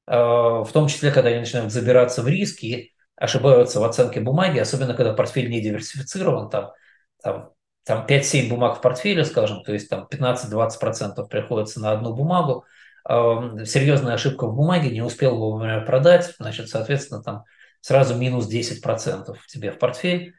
э, 0.08 0.14
в 0.14 0.70
том 0.74 0.88
числе, 0.88 1.12
когда 1.12 1.30
они 1.30 1.40
начинают 1.40 1.72
забираться 1.72 2.22
в 2.22 2.28
риски, 2.28 2.94
ошибаются 3.16 3.80
в 3.80 3.86
оценке 3.86 4.20
бумаги, 4.20 4.60
особенно 4.60 4.94
когда 4.94 5.14
портфель 5.14 5.50
не 5.50 5.62
диверсифицирован, 5.62 6.50
там, 6.50 6.72
там, 7.24 7.52
там 7.86 8.06
5-7 8.06 8.50
бумаг 8.50 8.78
в 8.78 8.82
портфеле, 8.82 9.24
скажем, 9.24 9.64
то 9.64 9.72
есть 9.72 9.90
там 9.90 10.06
15-20% 10.12 11.28
приходится 11.30 11.80
на 11.80 11.92
одну 11.92 12.14
бумагу, 12.14 12.66
серьезная 13.08 14.16
ошибка 14.16 14.48
в 14.48 14.56
бумаге, 14.56 14.90
не 14.90 15.02
успел 15.02 15.38
вовремя 15.38 15.82
продать, 15.82 16.34
значит, 16.40 16.70
соответственно, 16.70 17.24
там 17.24 17.44
сразу 17.82 18.16
минус 18.16 18.48
10% 18.48 19.36
тебе 19.48 19.72
в 19.72 19.80
портфель, 19.80 20.34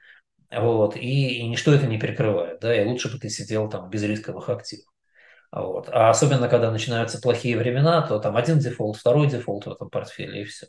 вот, 0.50 0.96
и, 0.96 1.38
и 1.38 1.48
ничто 1.48 1.72
это 1.72 1.86
не 1.86 1.98
перекрывает, 1.98 2.60
да, 2.60 2.74
и 2.74 2.84
лучше 2.84 3.10
бы 3.12 3.18
ты 3.18 3.28
сидел 3.30 3.68
там 3.68 3.90
без 3.90 4.02
рисковых 4.02 4.48
активов. 4.48 4.86
Вот. 5.50 5.88
А 5.90 6.10
особенно, 6.10 6.48
когда 6.48 6.70
начинаются 6.70 7.20
плохие 7.20 7.56
времена, 7.56 8.02
то 8.06 8.18
там 8.18 8.36
один 8.36 8.58
дефолт, 8.58 8.98
второй 8.98 9.28
дефолт 9.28 9.66
в 9.66 9.72
этом 9.72 9.88
портфеле, 9.88 10.42
и 10.42 10.44
все. 10.44 10.66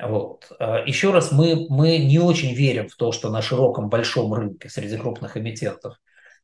Вот. 0.00 0.52
А 0.58 0.78
еще 0.86 1.12
раз, 1.12 1.32
мы, 1.32 1.66
мы 1.68 1.98
не 1.98 2.18
очень 2.18 2.54
верим 2.54 2.88
в 2.88 2.96
то, 2.96 3.12
что 3.12 3.30
на 3.30 3.42
широком 3.42 3.88
большом 3.88 4.32
рынке 4.34 4.68
среди 4.68 4.96
крупных 4.96 5.36
эмитентов 5.36 5.96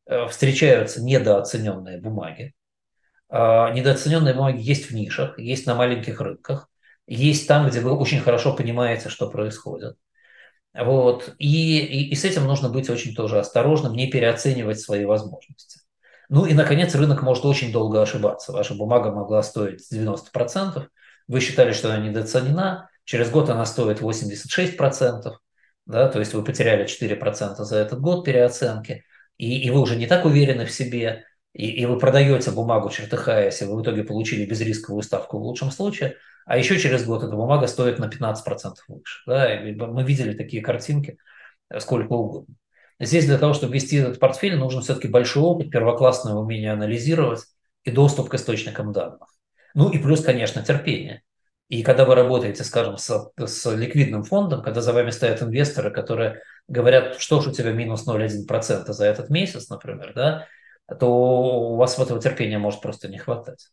э, 0.06 0.26
встречаются 0.28 1.02
недооцененные 1.02 2.00
бумаги. 2.00 2.54
А, 3.28 3.70
недооцененные 3.72 4.34
бумаги 4.34 4.60
есть 4.60 4.90
в 4.90 4.94
нишах, 4.94 5.38
есть 5.38 5.66
на 5.66 5.74
маленьких 5.74 6.20
рынках, 6.20 6.68
есть 7.06 7.46
там, 7.48 7.68
где 7.68 7.80
вы 7.80 7.92
очень 7.92 8.20
хорошо 8.20 8.54
понимаете, 8.54 9.08
что 9.08 9.28
происходит. 9.30 9.96
Вот. 10.74 11.34
И, 11.38 11.78
и, 11.78 12.10
и 12.10 12.14
с 12.14 12.24
этим 12.24 12.44
нужно 12.44 12.68
быть 12.68 12.90
очень 12.90 13.14
тоже 13.14 13.38
осторожным, 13.38 13.94
не 13.94 14.10
переоценивать 14.10 14.80
свои 14.80 15.04
возможности. 15.04 15.80
Ну 16.28 16.44
и, 16.44 16.54
наконец, 16.54 16.94
рынок 16.94 17.22
может 17.22 17.44
очень 17.44 17.72
долго 17.72 18.02
ошибаться. 18.02 18.52
Ваша 18.52 18.74
бумага 18.74 19.12
могла 19.12 19.42
стоить 19.42 19.80
90%, 19.92 20.88
вы 21.28 21.40
считали, 21.40 21.72
что 21.72 21.92
она 21.92 22.04
недооценена, 22.04 22.90
через 23.04 23.30
год 23.30 23.48
она 23.48 23.64
стоит 23.64 24.00
86%, 24.00 25.38
да, 25.86 26.08
то 26.08 26.18
есть 26.18 26.34
вы 26.34 26.44
потеряли 26.44 26.84
4% 26.84 27.64
за 27.64 27.76
этот 27.76 28.00
год 28.00 28.24
переоценки, 28.24 29.04
и, 29.38 29.62
и 29.62 29.70
вы 29.70 29.80
уже 29.80 29.96
не 29.96 30.06
так 30.06 30.24
уверены 30.24 30.66
в 30.66 30.72
себе, 30.72 31.24
и, 31.56 31.70
и 31.70 31.86
вы 31.86 31.98
продаете 31.98 32.50
бумагу, 32.50 32.90
чертыхаясь, 32.90 33.62
и 33.62 33.64
вы 33.64 33.76
в 33.76 33.82
итоге 33.82 34.04
получили 34.04 34.44
безрисковую 34.44 35.02
ставку 35.02 35.38
в 35.38 35.42
лучшем 35.42 35.70
случае, 35.70 36.16
а 36.44 36.58
еще 36.58 36.78
через 36.78 37.06
год 37.06 37.24
эта 37.24 37.34
бумага 37.34 37.66
стоит 37.66 37.98
на 37.98 38.10
15% 38.10 38.74
выше. 38.88 39.22
Да? 39.26 39.58
Мы 39.86 40.04
видели 40.04 40.34
такие 40.36 40.62
картинки 40.62 41.16
э, 41.70 41.80
сколько 41.80 42.12
угодно. 42.12 42.54
Здесь 43.00 43.24
для 43.24 43.38
того, 43.38 43.54
чтобы 43.54 43.72
вести 43.72 43.96
этот 43.96 44.20
портфель, 44.20 44.56
нужен 44.56 44.82
все-таки 44.82 45.08
большой 45.08 45.44
опыт, 45.44 45.70
первоклассное 45.70 46.34
умение 46.34 46.72
анализировать 46.72 47.40
и 47.84 47.90
доступ 47.90 48.28
к 48.28 48.34
источникам 48.34 48.92
данных. 48.92 49.26
Ну 49.74 49.90
и 49.90 49.98
плюс, 49.98 50.22
конечно, 50.22 50.62
терпение. 50.62 51.22
И 51.68 51.82
когда 51.82 52.04
вы 52.04 52.14
работаете, 52.14 52.64
скажем, 52.64 52.98
с, 52.98 53.30
с 53.38 53.74
ликвидным 53.74 54.24
фондом, 54.24 54.62
когда 54.62 54.82
за 54.82 54.92
вами 54.92 55.08
стоят 55.08 55.42
инвесторы, 55.42 55.90
которые 55.90 56.42
говорят, 56.68 57.18
что 57.18 57.40
ж 57.40 57.48
у 57.48 57.52
тебя 57.52 57.72
минус 57.72 58.06
0,1% 58.06 58.92
за 58.92 59.06
этот 59.06 59.30
месяц, 59.30 59.70
например, 59.70 60.12
да, 60.14 60.46
то 61.00 61.08
у 61.08 61.76
вас 61.76 61.98
этого 61.98 62.20
терпения 62.20 62.58
может 62.58 62.80
просто 62.80 63.08
не 63.08 63.18
хватать. 63.18 63.68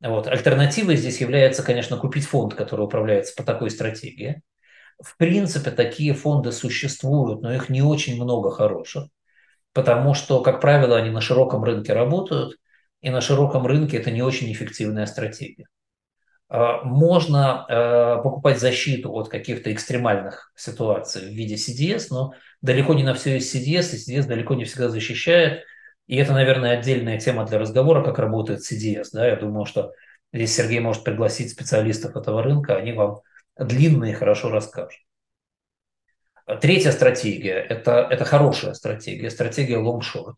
Вот. 0.00 0.26
Альтернативой 0.26 0.96
здесь 0.96 1.20
является, 1.20 1.62
конечно, 1.62 1.96
купить 1.96 2.26
фонд, 2.26 2.54
который 2.54 2.84
управляется 2.84 3.34
по 3.36 3.42
такой 3.42 3.70
стратегии. 3.70 4.42
В 5.02 5.16
принципе, 5.16 5.70
такие 5.70 6.14
фонды 6.14 6.52
существуют, 6.52 7.42
но 7.42 7.52
их 7.54 7.68
не 7.68 7.82
очень 7.82 8.16
много 8.22 8.50
хороших, 8.50 9.08
потому 9.72 10.14
что, 10.14 10.40
как 10.40 10.60
правило, 10.60 10.96
они 10.96 11.10
на 11.10 11.20
широком 11.20 11.64
рынке 11.64 11.92
работают, 11.92 12.56
и 13.00 13.10
на 13.10 13.20
широком 13.20 13.66
рынке 13.66 13.98
это 13.98 14.10
не 14.10 14.22
очень 14.22 14.52
эффективная 14.52 15.06
стратегия. 15.06 15.66
А, 16.48 16.82
можно 16.84 17.66
э, 17.68 18.22
покупать 18.22 18.60
защиту 18.60 19.12
от 19.12 19.28
каких-то 19.28 19.72
экстремальных 19.72 20.52
ситуаций 20.54 21.22
в 21.22 21.34
виде 21.34 21.56
CDS, 21.56 22.06
но 22.10 22.32
далеко 22.62 22.94
не 22.94 23.02
на 23.02 23.14
все 23.14 23.34
есть 23.34 23.54
CDS, 23.54 23.94
и 23.94 24.18
CDS 24.18 24.26
далеко 24.26 24.54
не 24.54 24.64
всегда 24.64 24.88
защищает, 24.88 25.64
и 26.06 26.16
это, 26.16 26.32
наверное, 26.32 26.78
отдельная 26.78 27.18
тема 27.18 27.46
для 27.46 27.58
разговора, 27.58 28.04
как 28.04 28.18
работает 28.18 28.60
CDS. 28.60 29.08
Да? 29.12 29.26
Я 29.26 29.36
думаю, 29.36 29.64
что 29.64 29.92
здесь 30.32 30.54
Сергей 30.54 30.80
может 30.80 31.04
пригласить 31.04 31.50
специалистов 31.50 32.16
этого 32.16 32.42
рынка, 32.42 32.76
они 32.76 32.92
вам 32.92 33.20
длинно 33.58 34.04
и 34.04 34.12
хорошо 34.12 34.50
расскажут. 34.50 35.00
Третья 36.60 36.92
стратегия– 36.92 37.54
это, 37.70 38.06
это 38.10 38.24
хорошая 38.26 38.74
стратегия, 38.74 39.30
стратегия 39.30 39.78
long-short. 39.78 40.34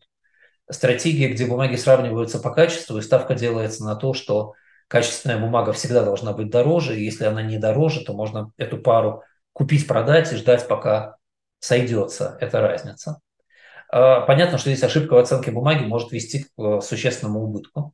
Стратегия, 0.69 1.29
где 1.29 1.45
бумаги 1.45 1.75
сравниваются 1.75 2.39
по 2.39 2.51
качеству, 2.51 2.97
и 2.97 3.01
ставка 3.01 3.35
делается 3.35 3.83
на 3.83 3.95
то, 3.95 4.13
что 4.13 4.53
качественная 4.87 5.37
бумага 5.37 5.73
всегда 5.73 6.03
должна 6.03 6.31
быть 6.31 6.49
дороже, 6.49 6.97
и 6.97 7.03
если 7.03 7.25
она 7.25 7.41
не 7.41 7.57
дороже, 7.57 8.05
то 8.05 8.13
можно 8.13 8.51
эту 8.57 8.77
пару 8.77 9.23
купить, 9.51 9.85
продать 9.85 10.31
и 10.31 10.37
ждать, 10.37 10.67
пока 10.67 11.17
сойдется 11.59 12.37
эта 12.39 12.61
разница. 12.61 13.19
А, 13.89 14.21
понятно, 14.21 14.57
что 14.57 14.69
здесь 14.69 14.83
ошибка 14.83 15.13
в 15.13 15.17
оценке 15.17 15.51
бумаги 15.51 15.83
может 15.83 16.11
вести 16.11 16.43
к 16.43 16.61
э, 16.61 16.81
существенному 16.81 17.43
убытку. 17.43 17.93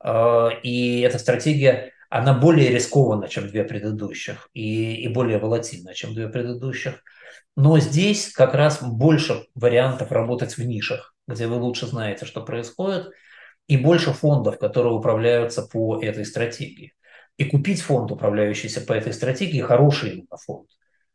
А, 0.00 0.48
и 0.62 1.00
эта 1.00 1.18
стратегия, 1.18 1.92
она 2.10 2.34
более 2.34 2.70
рискована, 2.70 3.28
чем 3.28 3.48
две 3.48 3.64
предыдущих, 3.64 4.48
и, 4.52 4.96
и 4.96 5.08
более 5.08 5.38
волатильна, 5.38 5.94
чем 5.94 6.14
две 6.14 6.28
предыдущих. 6.28 7.02
Но 7.56 7.78
здесь 7.78 8.32
как 8.32 8.54
раз 8.54 8.82
больше 8.82 9.46
вариантов 9.54 10.10
работать 10.10 10.56
в 10.56 10.66
нишах, 10.66 11.14
где 11.26 11.46
вы 11.46 11.56
лучше 11.56 11.86
знаете, 11.86 12.26
что 12.26 12.42
происходит, 12.42 13.12
и 13.68 13.76
больше 13.76 14.12
фондов, 14.12 14.58
которые 14.58 14.92
управляются 14.92 15.62
по 15.62 16.02
этой 16.02 16.24
стратегии. 16.24 16.94
И 17.38 17.44
купить 17.44 17.80
фонд, 17.80 18.10
управляющийся 18.10 18.80
по 18.80 18.92
этой 18.92 19.12
стратегии, 19.12 19.60
хороший 19.60 20.12
именно 20.12 20.36
фонд, 20.36 20.68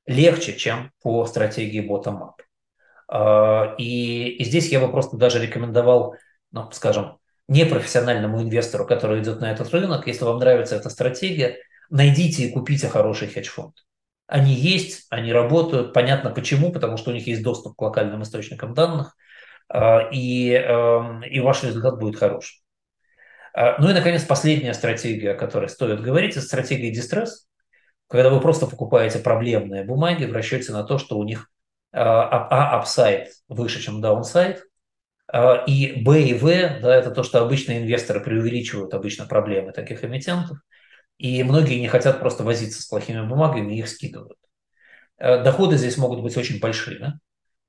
легче, 0.06 0.54
чем 0.54 0.92
по 1.02 1.26
стратегии 1.26 1.88
bottom-up. 1.88 2.47
А, 3.08 3.76
и, 3.78 4.30
и 4.30 4.44
здесь 4.44 4.70
я 4.72 4.80
бы 4.80 4.92
просто 4.92 5.18
даже 5.18 5.42
рекомендовал, 5.42 6.16
ну, 6.52 6.70
скажем, 6.72 7.18
непрофессиональному 7.48 8.42
инвестору, 8.42 8.86
который 8.86 9.22
идет 9.22 9.40
на 9.40 9.52
этот 9.52 9.70
рынок, 9.72 10.08
если 10.08 10.26
вам 10.26 10.40
нравится 10.40 10.76
эта 10.76 10.90
стратегия, 10.90 11.58
найдите 11.90 12.44
и 12.44 12.52
купите 12.52 12.90
хороший 12.90 13.28
хедж-фонд. 13.28 13.76
Они 14.28 14.54
есть, 14.54 15.06
они 15.10 15.32
работают, 15.32 15.94
понятно 15.94 16.32
почему, 16.32 16.72
потому 16.74 16.98
что 16.98 17.12
у 17.12 17.14
них 17.14 17.28
есть 17.28 17.44
доступ 17.44 17.78
к 17.78 17.82
локальным 17.82 18.24
источникам 18.24 18.74
данных, 18.74 19.16
а, 19.70 20.10
и, 20.12 20.52
эм, 20.52 21.24
и 21.24 21.40
ваш 21.40 21.64
результат 21.64 21.98
будет 21.98 22.18
хороший. 22.18 22.62
А, 23.54 23.82
ну 23.82 23.90
и, 23.90 23.94
наконец, 23.94 24.24
последняя 24.24 24.74
стратегия, 24.74 25.32
о 25.32 25.38
которой 25.38 25.70
стоит 25.70 26.02
говорить, 26.02 26.36
это 26.36 26.46
стратегия 26.46 26.92
дистресс, 26.92 27.48
когда 28.10 28.30
вы 28.30 28.42
просто 28.42 28.68
покупаете 28.68 29.20
проблемные 29.20 29.84
бумаги 29.84 30.26
в 30.26 30.34
расчете 30.34 30.74
на 30.74 30.84
то, 30.84 30.98
что 30.98 31.18
у 31.18 31.24
них 31.24 31.50
а 31.92 32.78
upside 32.78 33.30
выше, 33.48 33.82
чем 33.82 34.02
downside, 34.02 34.64
и 35.68 36.02
Б 36.06 36.22
и 36.22 36.34
В, 36.34 36.80
да, 36.82 36.96
это 36.96 37.12
то, 37.12 37.24
что 37.24 37.42
обычно 37.42 37.78
инвесторы 37.78 38.22
преувеличивают 38.22 38.94
обычно 38.94 39.26
проблемы 39.26 39.74
таких 39.74 40.04
эмитентов, 40.04 40.58
и 41.18 41.44
многие 41.44 41.80
не 41.80 41.88
хотят 41.88 42.20
просто 42.20 42.44
возиться 42.44 42.82
с 42.82 42.86
плохими 42.86 43.28
бумагами 43.28 43.74
и 43.74 43.80
их 43.80 43.90
скидывают. 43.90 44.38
Э, 45.18 45.44
доходы 45.44 45.78
здесь 45.78 45.98
могут 45.98 46.22
быть 46.22 46.38
очень 46.38 46.60
большими, 46.60 47.20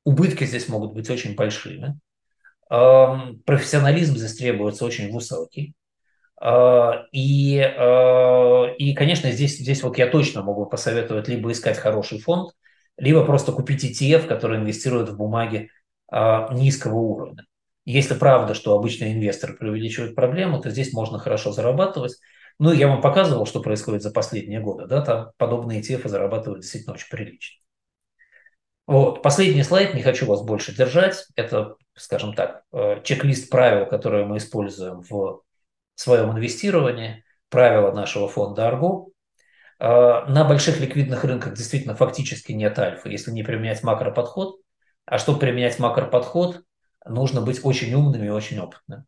убытки 0.05 0.45
здесь 0.45 0.69
могут 0.69 0.93
быть 0.95 1.11
очень 1.11 1.35
большими, 1.35 1.99
профессионализм 2.69 4.17
здесь 4.17 4.37
требуется 4.37 4.85
очень 4.85 5.11
высокий, 5.11 5.75
а, 6.41 7.07
и, 7.13 7.59
э, 7.59 8.75
и, 8.77 8.95
конечно, 8.95 9.31
здесь, 9.33 9.59
здесь 9.59 9.83
вот 9.83 9.99
я 9.99 10.07
точно 10.07 10.43
могу 10.43 10.67
посоветовать 10.67 11.29
либо 11.29 11.51
искать 11.51 11.79
хороший 11.79 12.21
фонд, 12.21 12.53
либо 12.99 13.25
просто 13.25 13.53
купить 13.53 13.85
ETF, 13.85 14.27
который 14.27 14.59
инвестирует 14.59 15.09
в 15.09 15.17
бумаги 15.17 15.71
а, 16.11 16.53
низкого 16.53 16.97
уровня. 16.97 17.47
Если 17.85 18.15
правда, 18.15 18.53
что 18.53 18.75
обычные 18.77 19.15
инвесторы 19.15 19.55
преувеличивают 19.55 20.15
проблему, 20.15 20.61
то 20.61 20.69
здесь 20.69 20.93
можно 20.93 21.19
хорошо 21.19 21.53
зарабатывать. 21.53 22.19
Ну, 22.59 22.73
я 22.73 22.89
вам 22.89 23.01
показывал, 23.01 23.47
что 23.47 23.63
происходит 23.63 24.03
за 24.03 24.11
последние 24.11 24.61
годы. 24.61 24.87
Да? 24.87 25.01
Там 25.01 25.31
подобные 25.39 25.81
ETF 25.81 26.09
зарабатывают 26.09 26.61
действительно 26.61 26.95
очень 26.95 27.09
прилично. 27.09 27.63
Вот. 28.87 29.23
Последний 29.23 29.63
слайд, 29.63 29.95
не 29.95 30.03
хочу 30.03 30.27
вас 30.27 30.43
больше 30.43 30.75
держать. 30.75 31.27
Это, 31.37 31.77
скажем 31.95 32.35
так, 32.35 32.63
э, 32.73 33.01
чек-лист 33.05 33.49
правил, 33.49 33.87
которые 33.87 34.25
мы 34.27 34.39
используем 34.39 35.03
в 35.03 35.43
своем 35.95 36.33
инвестировании, 36.33 37.25
правила 37.49 37.93
нашего 37.93 38.29
фонда 38.29 38.69
Арго. 38.69 39.09
Э, 39.81 40.25
на 40.27 40.45
больших 40.45 40.81
ликвидных 40.81 41.25
рынках 41.25 41.55
действительно 41.55 41.95
фактически 41.95 42.53
нет 42.53 42.79
альфа, 42.79 43.09
если 43.09 43.31
не 43.31 43.43
применять 43.43 43.83
макроподход. 43.83 44.61
А 45.07 45.19
чтобы 45.19 45.39
применять 45.39 45.79
макроподход, 45.79 46.63
нужно 47.07 47.41
быть 47.41 47.65
очень 47.65 47.95
умным 47.95 48.23
и 48.23 48.29
очень 48.29 48.59
опытным. 48.59 49.07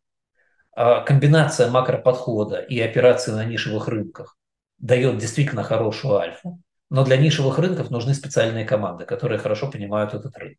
Э, 0.75 1.03
комбинация 1.05 1.69
макроподхода 1.69 2.59
и 2.59 2.79
операции 2.79 3.31
на 3.31 3.45
нишевых 3.45 3.87
рынках 3.87 4.37
дает 4.77 5.17
действительно 5.17 5.63
хорошую 5.63 6.15
альфу. 6.15 6.59
Но 6.89 7.05
для 7.05 7.17
нишевых 7.17 7.57
рынков 7.57 7.89
нужны 7.89 8.13
специальные 8.13 8.65
команды, 8.65 9.05
которые 9.05 9.39
хорошо 9.39 9.69
понимают 9.71 10.13
этот 10.13 10.37
рынок. 10.37 10.57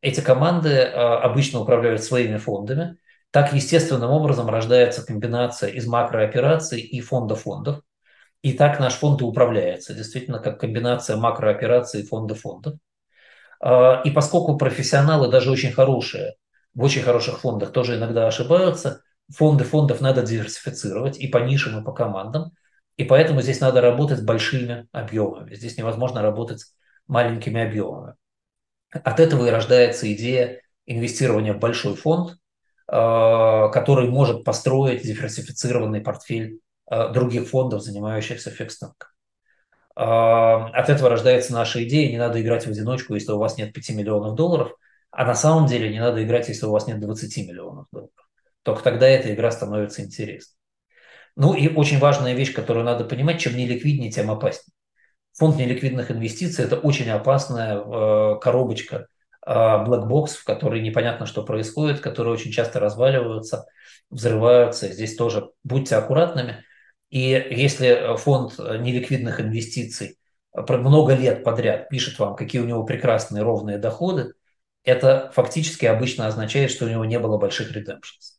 Эти 0.00 0.20
команды 0.20 0.70
э, 0.70 0.90
обычно 0.92 1.60
управляют 1.60 2.02
своими 2.02 2.36
фондами. 2.36 2.96
Так 3.30 3.52
естественным 3.52 4.10
образом 4.10 4.48
рождается 4.48 5.04
комбинация 5.04 5.70
из 5.70 5.86
макроопераций 5.86 6.80
и 6.80 7.00
фонда 7.00 7.34
фондов. 7.34 7.82
И 8.42 8.52
так 8.52 8.78
наш 8.80 8.94
фонд 8.94 9.20
и 9.22 9.24
управляется, 9.24 9.94
действительно, 9.94 10.38
как 10.38 10.60
комбинация 10.60 11.16
макроопераций 11.16 12.04
фонда 12.04 12.34
фондов. 12.34 12.74
Э, 13.62 14.02
и 14.04 14.10
поскольку 14.10 14.56
профессионалы, 14.56 15.30
даже 15.30 15.50
очень 15.50 15.72
хорошие, 15.72 16.34
в 16.74 16.82
очень 16.82 17.02
хороших 17.02 17.40
фондах 17.40 17.72
тоже 17.72 17.96
иногда 17.96 18.26
ошибаются, 18.26 19.02
фонды 19.34 19.64
фондов 19.64 20.00
надо 20.00 20.22
диверсифицировать 20.22 21.18
и 21.18 21.28
по 21.28 21.38
нишам, 21.38 21.80
и 21.80 21.84
по 21.84 21.92
командам– 21.92 22.52
и 22.96 23.04
поэтому 23.04 23.42
здесь 23.42 23.60
надо 23.60 23.80
работать 23.80 24.24
большими 24.24 24.88
объемами. 24.92 25.54
Здесь 25.54 25.76
невозможно 25.76 26.22
работать 26.22 26.64
маленькими 27.06 27.62
объемами. 27.62 28.14
От 28.90 29.20
этого 29.20 29.46
и 29.46 29.50
рождается 29.50 30.10
идея 30.14 30.62
инвестирования 30.86 31.52
в 31.52 31.58
большой 31.58 31.94
фонд, 31.94 32.32
э, 32.32 32.36
который 32.88 34.08
может 34.08 34.44
построить 34.44 35.02
диверсифицированный 35.02 36.00
портфель 36.00 36.60
других 36.88 37.48
фондов, 37.48 37.82
занимающихся 37.82 38.50
fixed 38.50 38.78
income. 38.78 39.16
Э, 39.96 40.02
от 40.02 40.90
этого 40.90 41.08
рождается 41.08 41.52
наша 41.52 41.82
идея, 41.84 42.10
не 42.10 42.18
надо 42.18 42.40
играть 42.40 42.66
в 42.66 42.70
одиночку, 42.70 43.14
если 43.14 43.32
у 43.32 43.38
вас 43.38 43.56
нет 43.56 43.72
5 43.72 43.90
миллионов 43.90 44.34
долларов, 44.34 44.72
а 45.10 45.24
на 45.24 45.34
самом 45.34 45.66
деле 45.66 45.88
не 45.90 45.98
надо 45.98 46.22
играть, 46.22 46.48
если 46.48 46.66
у 46.66 46.70
вас 46.70 46.86
нет 46.86 47.00
20 47.00 47.48
миллионов 47.48 47.86
долларов. 47.90 48.12
Только 48.62 48.82
тогда 48.82 49.08
эта 49.08 49.32
игра 49.32 49.50
становится 49.50 50.02
интересной. 50.02 50.54
Ну 51.34 51.54
и 51.54 51.68
очень 51.68 51.98
важная 51.98 52.34
вещь, 52.34 52.52
которую 52.52 52.84
надо 52.84 53.04
понимать, 53.04 53.40
чем 53.40 53.56
не 53.56 53.66
ликвиднее, 53.66 54.10
тем 54.10 54.30
опаснее. 54.30 54.74
Фонд 55.34 55.56
неликвидных 55.56 56.10
инвестиций– 56.10 56.64
это 56.66 56.76
очень 56.76 57.10
опасная 57.10 57.76
э, 57.76 58.38
коробочка, 58.40 59.06
э, 59.46 59.50
box, 59.50 60.28
в 60.28 60.44
которой 60.44 60.80
непонятно, 60.80 61.26
что 61.26 61.42
происходит, 61.42 62.00
которые 62.00 62.32
очень 62.32 62.52
часто 62.52 62.80
разваливаются, 62.80 63.66
взрываются. 64.10 64.88
Здесь 64.88 65.14
тоже 65.14 65.50
будьте 65.62 65.96
аккуратными. 65.96 66.64
И 67.10 67.20
если 67.20 68.16
фонд 68.16 68.58
неликвидных 68.58 69.40
инвестиций 69.40 70.18
много 70.52 71.14
лет 71.14 71.44
подряд 71.44 71.88
пишет 71.88 72.18
вам, 72.18 72.34
какие 72.34 72.60
у 72.60 72.66
него 72.66 72.84
прекрасные 72.84 73.42
ровные 73.42 73.78
доходы, 73.78 74.34
это 74.82 75.30
фактически 75.34 75.84
обычно 75.84 76.26
означает, 76.26 76.70
что 76.70 76.86
у 76.86 76.88
него 76.88 77.04
не 77.04 77.18
было 77.18 77.38
больших 77.38 77.72
редемпшнс. 77.72 78.38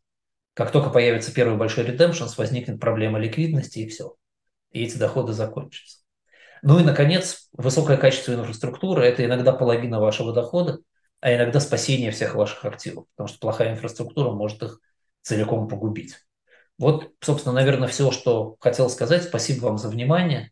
Как 0.53 0.71
только 0.71 0.89
появится 0.89 1.33
первый 1.33 1.57
большой 1.57 1.85
redemption, 1.85 2.27
возникнет 2.37 2.79
проблема 2.79 3.19
ликвидности 3.19 3.79
и 3.79 3.87
все. 3.87 4.15
И 4.71 4.83
эти 4.83 4.97
доходы 4.97 5.33
закончатся. 5.33 5.99
Ну 6.63 6.79
и, 6.79 6.83
наконец, 6.83 7.49
высокое 7.53 7.97
качество 7.97 8.33
инфраструктуры– 8.33 9.03
это 9.05 9.23
иногда 9.23 9.53
половина 9.53 9.99
вашего 9.99 10.33
дохода, 10.33 10.79
а 11.19 11.33
иногда 11.33 11.59
спасение 11.59 12.11
всех 12.11 12.33
ваших 12.33 12.65
активов, 12.65 13.05
потому 13.15 13.27
что 13.27 13.39
плохая 13.39 13.73
инфраструктура 13.73 14.31
может 14.31 14.63
их 14.63 14.79
целиком 15.21 15.67
погубить. 15.67 16.15
Вот, 16.77 17.11
собственно, 17.21 17.55
наверное, 17.55 17.87
все, 17.87 18.11
что 18.11 18.55
хотел 18.59 18.89
сказать. 18.89 19.23
Спасибо 19.23 19.65
вам 19.65 19.77
за 19.77 19.89
внимание. 19.89 20.51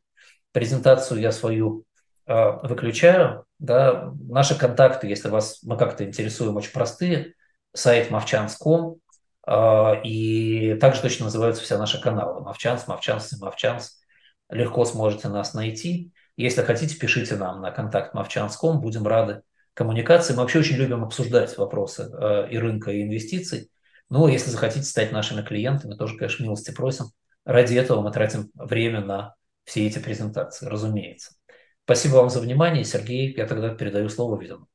Презентацию 0.52 1.20
я 1.20 1.32
свою 1.32 1.86
э, 2.26 2.52
выключаю. 2.64 3.46
Да. 3.60 4.12
Наши 4.20 4.58
контакты, 4.58 5.08
если 5.08 5.30
вас 5.30 5.62
мы 5.64 5.78
как-то 5.78 6.04
интересуем, 6.04 6.56
очень 6.56 6.72
простые. 6.72 7.34
Сайт 7.74 8.10
mavchans.com, 8.10 9.00
а, 9.46 10.00
и 10.04 10.76
также 10.76 11.02
точно 11.02 11.26
называются 11.26 11.64
все 11.64 11.78
наши 11.78 12.02
каналы. 12.02 12.42
Мовчанс, 12.42 12.88
Мовчанс 12.88 13.34
и 13.34 13.44
Мовчанс. 13.44 14.00
Легко 14.50 14.86
сможете 14.86 15.28
нас 15.28 15.54
найти. 15.54 16.12
Если 16.38 16.62
хотите, 16.62 16.98
пишите 16.98 17.36
нам 17.36 17.62
на 17.62 17.72
контакт 17.72 18.16
mavchans.com. 18.16 18.82
Будем 18.82 19.06
рады 19.06 19.42
коммуникации. 19.74 20.34
Мы 20.34 20.42
вообще 20.42 20.60
очень 20.60 20.78
любим 20.78 21.04
обсуждать 21.04 21.58
вопросы 21.58 22.10
э, 22.12 22.48
и 22.50 22.58
рынка, 22.58 22.92
и 22.92 23.04
инвестиций. 23.04 23.70
Ну, 24.10 24.28
если 24.28 24.52
захотите 24.52 24.86
стать 24.86 25.12
нашими 25.12 25.42
клиентами, 25.42 25.96
тоже, 25.96 26.18
конечно, 26.18 26.44
милости 26.44 26.72
просим. 26.72 27.06
Ради 27.44 27.76
этого 27.76 28.02
мы 28.02 28.12
тратим 28.12 28.52
время 28.56 29.02
на 29.02 29.36
все 29.64 29.88
эти 29.88 30.00
презентации, 30.00 30.68
разумеется. 30.68 31.34
Спасибо 31.86 32.16
вам 32.16 32.30
за 32.30 32.40
внимание. 32.40 32.84
Сергей, 32.84 33.34
я 33.36 33.48
тогда 33.48 33.70
передаю 33.70 34.10
слово 34.10 34.40
Видину. 34.40 34.68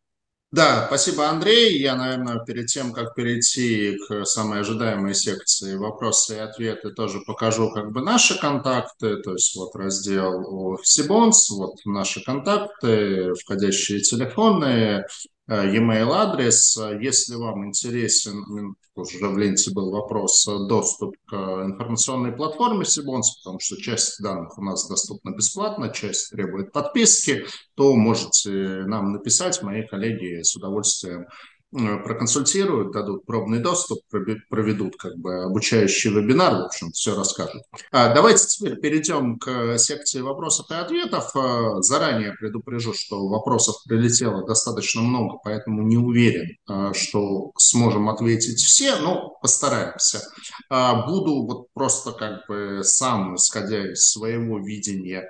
Да, 0.53 0.87
спасибо, 0.89 1.29
Андрей. 1.29 1.79
Я, 1.81 1.95
наверное, 1.95 2.45
перед 2.45 2.67
тем, 2.67 2.93
как 2.93 3.15
перейти 3.15 3.97
к 4.09 4.25
самой 4.25 4.61
ожидаемой 4.61 5.15
секции 5.15 5.77
вопросы 5.77 6.37
и 6.37 6.41
ответы, 6.41 6.91
тоже 6.91 7.21
покажу 7.25 7.71
как 7.71 7.93
бы 7.93 8.03
наши 8.03 8.37
контакты, 8.37 9.19
то 9.19 9.33
есть 9.35 9.55
вот 9.55 9.77
раздел 9.77 10.77
Сибонс, 10.83 11.51
вот 11.51 11.77
наши 11.85 12.25
контакты, 12.25 13.33
входящие 13.35 14.01
телефоны, 14.01 15.05
Э, 15.51 15.67
e-mail 15.67 16.13
адрес. 16.13 16.79
Если 17.01 17.35
вам 17.35 17.67
интересен, 17.67 18.77
уже 19.01 19.29
в 19.29 19.39
ленте 19.39 19.73
был 19.73 19.91
вопрос, 19.91 20.47
э, 20.47 20.67
доступ 20.69 21.17
к 21.27 21.35
информационной 21.35 22.33
платформе 22.33 22.85
Сибонс, 22.85 23.37
потому 23.39 23.59
что 23.61 23.77
часть 23.77 24.23
данных 24.23 24.59
у 24.59 24.63
нас 24.63 24.89
доступна 24.89 25.31
бесплатно, 25.31 25.91
часть 25.91 26.31
требует 26.31 26.73
подписки, 26.73 27.45
то 27.75 27.95
можете 27.97 28.51
нам 28.87 29.13
написать, 29.13 29.63
мои 29.63 29.87
коллеги 29.87 30.43
с 30.43 30.55
удовольствием 30.57 31.27
проконсультируют, 31.73 32.93
дадут 32.93 33.25
пробный 33.27 33.61
доступ, 33.61 34.01
проведут 34.09 34.97
как 34.97 35.17
бы 35.17 35.45
обучающий 35.45 36.11
вебинар, 36.11 36.55
в 36.55 36.67
общем, 36.67 36.91
все 36.93 37.17
расскажут. 37.17 37.63
А, 37.93 38.13
давайте 38.13 38.47
теперь 38.47 38.81
перейдем 38.81 39.39
к 39.39 39.79
секции 39.79 40.21
вопросов 40.21 40.67
и 40.71 40.75
ответов. 40.75 41.31
А, 41.37 41.81
заранее 41.83 42.33
предупрежу, 42.33 42.93
что 42.93 43.29
вопросов 43.29 43.77
прилетело 43.87 44.45
достаточно 44.45 45.03
много, 45.03 45.39
поэтому 45.45 45.83
не 45.83 45.97
уверен, 45.97 46.57
а, 46.67 46.93
что 46.93 47.53
сможем 47.57 48.09
ответить 48.09 48.59
все, 48.59 48.97
но 48.97 49.37
постараемся. 49.41 50.23
А, 50.69 51.07
буду 51.07 51.47
вот 51.47 51.69
просто 51.73 52.13
как 52.13 52.49
бы 52.49 52.81
сам, 52.83 53.37
исходя 53.37 53.93
из 53.93 54.11
своего 54.11 54.59
видения, 54.59 55.25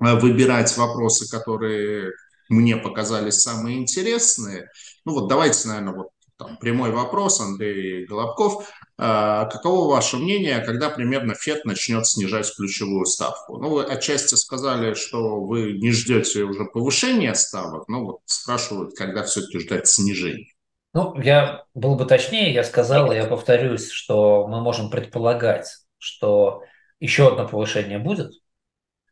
выбирать 0.00 0.76
вопросы, 0.76 1.28
которые 1.28 2.12
мне 2.48 2.76
показались 2.76 3.40
самые 3.40 3.78
интересные. 3.78 4.68
Ну 5.08 5.14
вот 5.14 5.28
давайте, 5.30 5.68
наверное, 5.68 5.94
вот 5.94 6.08
там, 6.36 6.58
прямой 6.58 6.92
вопрос, 6.92 7.40
Андрей 7.40 8.04
Голубков. 8.04 8.70
А, 8.98 9.46
каково 9.46 9.88
ваше 9.88 10.18
мнение, 10.18 10.58
когда 10.58 10.90
примерно 10.90 11.32
ФЕД 11.34 11.64
начнет 11.64 12.06
снижать 12.06 12.54
ключевую 12.54 13.06
ставку? 13.06 13.56
Ну, 13.56 13.70
вы 13.70 13.84
отчасти 13.84 14.34
сказали, 14.34 14.92
что 14.92 15.40
вы 15.40 15.78
не 15.78 15.92
ждете 15.92 16.42
уже 16.42 16.66
повышения 16.66 17.34
ставок, 17.34 17.88
но 17.88 18.04
вот 18.04 18.18
спрашивают, 18.26 18.98
когда 18.98 19.22
все-таки 19.22 19.60
ждать 19.60 19.88
снижения. 19.88 20.52
Ну, 20.92 21.18
я 21.18 21.64
был 21.72 21.94
бы 21.94 22.04
точнее, 22.04 22.52
я 22.52 22.62
сказал, 22.62 23.10
я 23.10 23.24
повторюсь, 23.24 23.90
что 23.90 24.46
мы 24.46 24.60
можем 24.60 24.90
предполагать, 24.90 25.70
что 25.96 26.64
еще 27.00 27.28
одно 27.28 27.48
повышение 27.48 27.98
будет. 27.98 28.32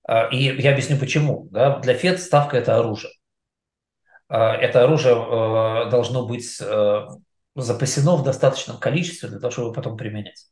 А, 0.06 0.28
и 0.28 0.60
я 0.60 0.72
объясню 0.72 0.98
почему. 0.98 1.48
Да? 1.52 1.78
Для 1.78 1.94
ФЕД 1.94 2.20
ставка– 2.20 2.56
это 2.58 2.76
оружие. 2.76 3.14
А, 4.28 4.54
это 4.54 4.84
оружие 4.84 5.14
э, 5.14 5.90
должно 5.90 6.26
быть 6.26 6.60
э, 6.60 7.06
запасено 7.54 8.16
в 8.16 8.24
достаточном 8.24 8.78
количестве 8.78 9.28
для 9.28 9.38
того, 9.38 9.50
чтобы 9.50 9.72
потом 9.72 9.96
применять. 9.96 10.46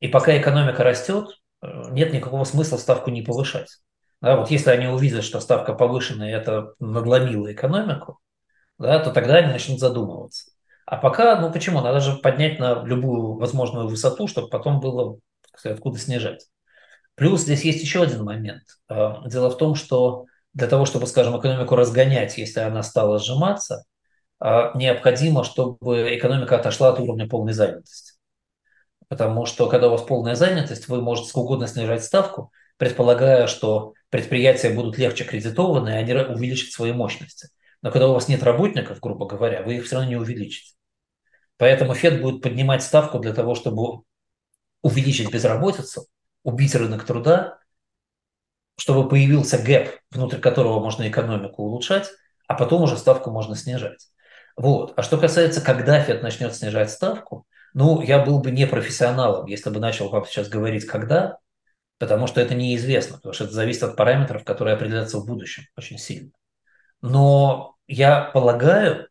И 0.00 0.08
пока 0.08 0.36
экономика 0.38 0.84
растет, 0.84 1.28
э, 1.62 1.66
нет 1.90 2.12
никакого 2.12 2.44
смысла 2.44 2.76
ставку 2.76 3.10
не 3.10 3.22
повышать. 3.22 3.78
Да, 4.20 4.36
вот 4.36 4.50
если 4.50 4.70
они 4.70 4.86
увидят, 4.86 5.24
что 5.24 5.40
ставка 5.40 5.74
повышена, 5.74 6.30
и 6.30 6.32
это 6.32 6.74
надломило 6.78 7.52
экономику, 7.52 8.20
да, 8.78 9.00
то 9.00 9.10
тогда 9.10 9.36
они 9.36 9.52
начнут 9.52 9.80
задумываться. 9.80 10.52
А 10.86 10.96
пока, 10.96 11.40
ну 11.40 11.52
почему? 11.52 11.80
Надо 11.80 12.00
же 12.00 12.16
поднять 12.16 12.60
на 12.60 12.84
любую 12.84 13.34
возможную 13.34 13.88
высоту, 13.88 14.28
чтобы 14.28 14.48
потом 14.48 14.78
было, 14.78 15.18
сказать, 15.56 15.78
откуда 15.78 15.98
снижать. 15.98 16.46
Плюс 17.14 17.42
здесь 17.42 17.64
есть 17.64 17.82
еще 17.82 18.02
один 18.02 18.24
момент. 18.24 18.62
Дело 18.88 19.50
в 19.50 19.58
том, 19.58 19.74
что 19.74 20.26
для 20.54 20.66
того, 20.66 20.84
чтобы, 20.84 21.06
скажем, 21.06 21.38
экономику 21.38 21.76
разгонять, 21.76 22.38
если 22.38 22.60
она 22.60 22.82
стала 22.82 23.18
сжиматься, 23.18 23.84
а, 24.38 24.76
необходимо, 24.76 25.44
чтобы 25.44 26.16
экономика 26.16 26.56
отошла 26.56 26.90
от 26.90 27.00
уровня 27.00 27.28
полной 27.28 27.52
занятости. 27.52 28.14
Потому 29.08 29.46
что 29.46 29.68
когда 29.68 29.88
у 29.88 29.90
вас 29.92 30.02
полная 30.02 30.34
занятость, 30.34 30.88
вы 30.88 31.00
можете 31.00 31.28
сколько 31.28 31.46
угодно 31.46 31.66
снижать 31.68 32.04
ставку, 32.04 32.52
предполагая, 32.76 33.46
что 33.46 33.92
предприятия 34.10 34.70
будут 34.70 34.98
легче 34.98 35.24
кредитованы, 35.24 35.90
и 35.90 35.92
они 35.92 36.14
увеличат 36.14 36.72
свои 36.72 36.92
мощности. 36.92 37.48
Но 37.82 37.90
когда 37.90 38.08
у 38.08 38.14
вас 38.14 38.28
нет 38.28 38.42
работников, 38.42 39.00
грубо 39.00 39.26
говоря, 39.26 39.62
вы 39.62 39.76
их 39.76 39.84
все 39.84 39.96
равно 39.96 40.10
не 40.10 40.16
увеличите. 40.16 40.74
Поэтому 41.56 41.94
Фед 41.94 42.20
будет 42.20 42.42
поднимать 42.42 42.82
ставку 42.82 43.18
для 43.18 43.32
того, 43.32 43.54
чтобы 43.54 44.02
увеличить 44.82 45.30
безработицу, 45.30 46.06
убить 46.42 46.74
рынок 46.74 47.04
труда 47.04 47.58
чтобы 48.76 49.08
появился 49.08 49.58
гэп, 49.58 50.00
внутрь 50.10 50.38
которого 50.38 50.80
можно 50.80 51.08
экономику 51.08 51.62
улучшать, 51.62 52.10
а 52.46 52.54
потом 52.54 52.82
уже 52.82 52.96
ставку 52.96 53.30
можно 53.30 53.56
снижать. 53.56 54.08
Вот. 54.56 54.92
А 54.96 55.02
что 55.02 55.18
касается, 55.18 55.60
когда 55.60 56.00
Фед 56.02 56.22
начнет 56.22 56.54
снижать 56.54 56.90
ставку, 56.90 57.46
ну, 57.74 58.02
я 58.02 58.18
был 58.24 58.40
бы 58.40 58.50
не 58.50 58.66
профессионалом, 58.66 59.46
если 59.46 59.70
бы 59.70 59.80
начал 59.80 60.10
вам 60.10 60.26
сейчас 60.26 60.48
говорить, 60.48 60.86
когда, 60.86 61.38
потому 61.98 62.26
что 62.26 62.40
это 62.40 62.54
неизвестно, 62.54 63.16
потому 63.16 63.32
что 63.32 63.44
это 63.44 63.54
зависит 63.54 63.82
от 63.84 63.96
параметров, 63.96 64.44
которые 64.44 64.74
определятся 64.74 65.18
в 65.18 65.26
будущем 65.26 65.64
очень 65.76 65.98
сильно. 65.98 66.32
Но 67.00 67.76
я 67.86 68.20
полагаю, 68.20 69.08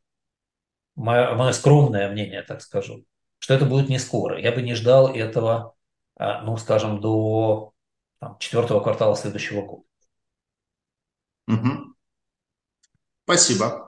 мое, 0.95 1.33
мое 1.33 1.51
скромное 1.53 2.09
мнение, 2.09 2.43
так 2.43 2.61
скажу, 2.61 3.03
что 3.39 3.53
это 3.53 3.65
будет 3.65 3.89
не 3.89 3.97
скоро. 3.97 4.39
Я 4.39 4.51
бы 4.51 4.61
не 4.61 4.75
ждал 4.75 5.07
этого, 5.13 5.73
а, 6.15 6.41
ну, 6.41 6.57
скажем, 6.57 7.01
до 7.01 7.73
там, 8.21 8.37
четвертого 8.37 8.79
квартала 8.81 9.15
следующего 9.15 9.63
года. 9.63 9.83
Угу. 11.47 11.95
Спасибо. 13.25 13.87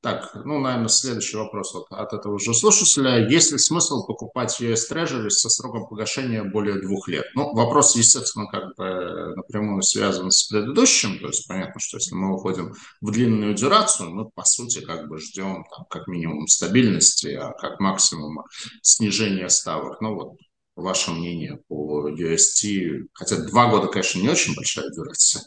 Так, 0.00 0.34
ну, 0.44 0.58
наверное, 0.58 0.88
следующий 0.88 1.36
вопрос 1.36 1.74
вот 1.74 1.86
от 1.90 2.12
этого 2.12 2.38
же 2.40 2.54
слушателя. 2.54 3.28
Есть 3.28 3.52
ли 3.52 3.58
смысл 3.58 4.04
покупать 4.04 4.60
US 4.60 4.90
Treasury 4.90 5.30
со 5.30 5.48
сроком 5.48 5.86
погашения 5.86 6.42
более 6.42 6.80
двух 6.80 7.06
лет? 7.06 7.24
Ну, 7.34 7.54
вопрос, 7.54 7.94
естественно, 7.94 8.46
как 8.46 8.74
бы 8.76 9.34
напрямую 9.36 9.82
связан 9.82 10.32
с 10.32 10.48
предыдущим. 10.48 11.20
То 11.20 11.28
есть 11.28 11.46
понятно, 11.46 11.80
что 11.80 11.98
если 11.98 12.16
мы 12.16 12.34
уходим 12.34 12.74
в 13.00 13.10
длинную 13.12 13.54
дюрацию, 13.54 14.10
мы, 14.10 14.28
по 14.28 14.44
сути, 14.44 14.80
как 14.80 15.08
бы 15.08 15.18
ждем 15.18 15.64
там, 15.70 15.86
как 15.88 16.08
минимум 16.08 16.48
стабильности, 16.48 17.28
а 17.28 17.52
как 17.52 17.78
максимум 17.78 18.42
снижения 18.82 19.48
ставок. 19.48 20.00
Ну, 20.00 20.14
вот 20.14 20.36
ваше 20.76 21.10
мнение 21.10 21.58
по 21.68 22.08
UST? 22.08 23.08
Хотя 23.12 23.36
два 23.36 23.68
года, 23.68 23.88
конечно, 23.88 24.20
не 24.20 24.28
очень 24.28 24.54
большая 24.54 24.90
дюрация. 24.90 25.42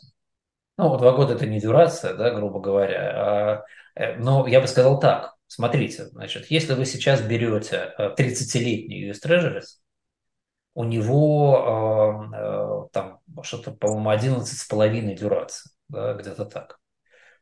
Ну, 0.78 0.98
два 0.98 1.14
года 1.14 1.36
это 1.36 1.46
не 1.46 1.60
дюрация, 1.60 2.16
да, 2.16 2.32
грубо 2.32 2.60
говоря. 2.60 3.12
А, 3.16 3.64
э, 3.96 4.18
но 4.18 4.48
я 4.48 4.62
бы 4.62 4.68
сказал 4.68 5.00
так. 5.00 5.36
Смотрите, 5.48 6.08
значит, 6.08 6.48
если 6.50 6.74
вы 6.74 6.86
сейчас 6.86 7.22
берете 7.22 7.94
30-летний 7.98 9.06
э, 9.06 9.12
US 9.12 9.24
Treasuries, 9.24 9.66
у 10.74 10.84
него 10.84 12.30
э, 12.34 12.90
там 12.92 13.20
что-то, 13.44 13.72
по-моему, 13.72 14.12
11,5 14.12 15.16
дюрации, 15.16 15.72
да, 15.88 16.14
где-то 16.14 16.46
так. 16.46 16.80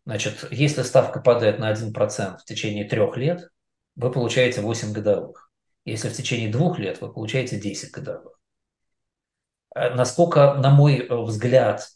Значит, 0.06 0.48
если 0.52 0.84
ставка 0.84 1.20
падает 1.20 1.60
на 1.60 1.74
1% 1.74 2.38
в 2.38 2.46
течение 2.46 2.88
трех 2.88 3.18
лет, 3.18 3.50
вы 3.96 4.12
получаете 4.12 4.62
8 4.62 4.94
годовых 4.94 5.43
если 5.86 6.10
в 6.10 6.14
течение 6.14 6.52
двух 6.52 6.80
лет 6.80 7.02
вы 7.02 7.12
получаете 7.12 7.60
10 7.60 7.92
годовых. 7.92 8.40
Э, 9.76 9.94
насколько, 9.94 10.54
на 10.56 10.70
мой 10.70 11.00
э, 11.00 11.16
взгляд, 11.16 11.88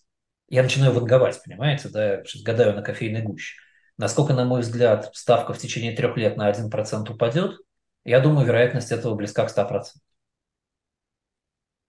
я 0.49 0.64
начинаю 0.64 0.93
ванговать, 0.93 1.41
понимаете, 1.43 1.89
да, 1.89 2.15
я 2.15 2.23
гадаю 2.43 2.76
на 2.76 2.81
кофейной 2.81 3.22
гуще. 3.22 3.55
Насколько, 3.97 4.34
на 4.34 4.45
мой 4.45 4.61
взгляд, 4.61 5.09
ставка 5.14 5.53
в 5.53 5.57
течение 5.57 5.95
трех 5.95 6.18
лет 6.18 6.38
на 6.38 6.49
1% 6.49 7.11
упадет, 7.11 7.57
я 8.05 8.19
думаю, 8.19 8.45
вероятность 8.45 8.91
этого 8.91 9.15
близка 9.15 9.45
к 9.45 9.49
100%. 9.51 9.84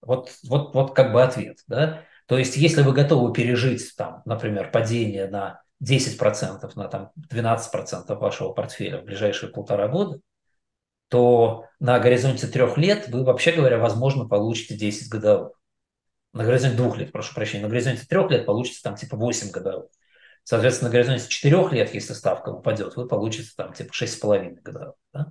Вот, 0.00 0.32
вот, 0.44 0.74
вот 0.74 0.94
как 0.94 1.12
бы 1.12 1.22
ответ. 1.22 1.58
Да? 1.66 2.02
То 2.26 2.38
есть, 2.38 2.56
если 2.56 2.82
вы 2.82 2.92
готовы 2.92 3.32
пережить, 3.32 3.94
там, 3.96 4.22
например, 4.24 4.70
падение 4.70 5.28
на 5.28 5.62
10%, 5.82 6.76
на 6.76 6.88
там, 6.88 7.12
12% 7.16 8.18
вашего 8.18 8.52
портфеля 8.52 9.00
в 9.00 9.04
ближайшие 9.04 9.52
полтора 9.52 9.88
года, 9.88 10.20
то 11.08 11.64
на 11.80 11.98
горизонте 11.98 12.46
трех 12.46 12.76
лет 12.76 13.08
вы, 13.08 13.24
вообще 13.24 13.52
говоря, 13.52 13.78
возможно, 13.78 14.26
получите 14.26 14.76
10 14.76 15.08
годовых. 15.08 15.52
На 16.32 16.44
горизонте 16.44 16.76
двух 16.76 16.98
лет, 16.98 17.12
прошу 17.12 17.34
прощения, 17.34 17.64
на 17.64 17.70
горизонте 17.70 18.06
трех 18.06 18.30
лет 18.30 18.46
получите 18.46 18.80
там 18.82 18.96
типа 18.96 19.16
8 19.16 19.50
годовых. 19.50 19.86
Соответственно, 20.44 20.88
на 20.88 20.92
горизонте 20.92 21.28
четырех 21.28 21.72
лет, 21.72 21.92
если 21.92 22.14
ставка 22.14 22.50
упадет, 22.50 22.96
вы 22.96 23.06
получите 23.06 23.50
там 23.56 23.72
типа 23.72 23.92
6,5 23.92 24.60
годовых. 24.62 24.94
Да? 25.12 25.30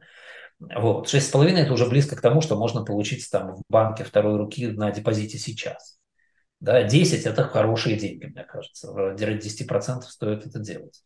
Вот. 0.60 1.08
6,5 1.08 1.56
это 1.56 1.74
уже 1.74 1.88
близко 1.88 2.16
к 2.16 2.22
тому, 2.22 2.42
что 2.42 2.56
можно 2.56 2.84
получить 2.84 3.28
там 3.32 3.56
в 3.56 3.62
банке 3.70 4.04
второй 4.04 4.38
руки 4.38 4.68
на 4.68 4.92
депозите 4.92 5.38
сейчас. 5.38 6.00
Да, 6.60 6.84
10 6.84 7.26
это 7.26 7.44
хорошие 7.44 7.98
деньги, 7.98 8.26
мне 8.26 8.44
кажется. 8.44 8.92
Ради 8.92 9.26
10% 9.26 10.02
стоит 10.02 10.46
это 10.46 10.60
делать. 10.60 11.04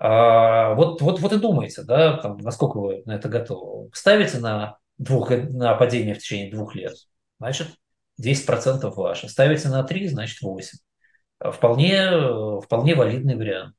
А, 0.00 0.74
вот, 0.74 1.00
вот, 1.02 1.18
вот 1.18 1.32
и 1.32 1.38
думайте, 1.38 1.82
да, 1.82 2.18
там, 2.18 2.36
насколько 2.38 2.78
вы 2.78 3.02
на 3.04 3.16
это 3.16 3.28
готовы. 3.28 3.90
Ставите 3.92 4.38
на, 4.38 4.78
двух, 4.96 5.30
на 5.30 5.74
падение 5.74 6.14
в 6.14 6.18
течение 6.18 6.52
двух 6.52 6.76
лет, 6.76 6.94
значит, 7.40 7.68
10% 8.22 8.80
ваше. 8.94 9.28
Ставите 9.28 9.68
на 9.68 9.82
3, 9.82 10.08
значит, 10.08 10.40
8. 10.40 10.78
Вполне, 11.52 12.60
вполне 12.60 12.94
валидный 12.94 13.36
вариант. 13.36 13.74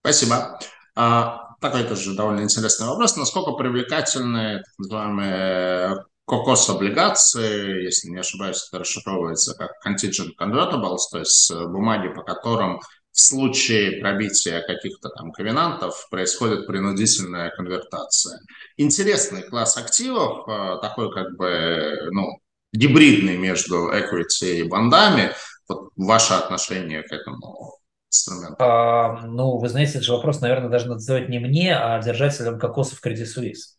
Спасибо. 0.00 0.58
А, 0.94 1.54
такой 1.60 1.84
тоже 1.84 2.14
довольно 2.14 2.40
интересный 2.40 2.86
вопрос. 2.86 3.16
Насколько 3.16 3.52
привлекательны 3.52 4.58
так 4.58 4.78
называемые 4.78 6.04
кокос-облигации, 6.24 7.84
если 7.84 8.08
не 8.08 8.18
ошибаюсь, 8.18 8.66
это 8.68 8.80
расшифровывается 8.80 9.54
как 9.54 9.72
contingent 9.86 10.30
convertibles, 10.38 10.98
то 11.10 11.18
есть 11.18 11.52
бумаги, 11.54 12.08
по 12.08 12.22
которым 12.22 12.80
в 13.18 13.20
случае 13.20 14.00
пробития 14.00 14.60
каких-то 14.60 15.08
там 15.08 15.32
ковенантов 15.32 16.08
происходит 16.08 16.68
принудительная 16.68 17.50
конвертация. 17.50 18.38
Интересный 18.76 19.42
класс 19.42 19.76
активов, 19.76 20.46
э, 20.46 20.78
такой 20.80 21.12
как 21.12 21.36
бы, 21.36 22.10
ну, 22.12 22.38
гибридный 22.72 23.36
между 23.36 23.90
equity 23.90 24.60
и 24.60 24.62
бандами. 24.62 25.32
Вот 25.68 25.90
ваше 25.96 26.34
отношение 26.34 27.02
к 27.02 27.10
этому 27.10 27.80
инструменту? 28.08 28.54
А, 28.60 29.26
ну, 29.26 29.58
вы 29.58 29.68
знаете, 29.68 29.94
это 29.94 30.02
же 30.02 30.12
вопрос, 30.12 30.40
наверное, 30.40 30.70
даже 30.70 30.86
надо 30.86 31.00
задавать 31.00 31.28
не 31.28 31.40
мне, 31.40 31.76
а 31.76 32.00
держателям 32.00 32.60
кокосов 32.60 33.04
Credit 33.04 33.26
Suisse. 33.26 33.74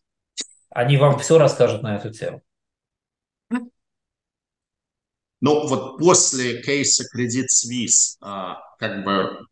Они 0.68 0.98
вам 0.98 1.18
все 1.18 1.38
расскажут 1.38 1.82
на 1.82 1.96
эту 1.96 2.10
тему. 2.10 2.42
Ну, 5.40 5.66
вот 5.66 5.96
после 5.96 6.60
кейса 6.60 7.04
Credit 7.04 7.46
Suisse, 7.46 8.18
а, 8.20 8.58
как 8.80 9.04
бы 9.04 9.46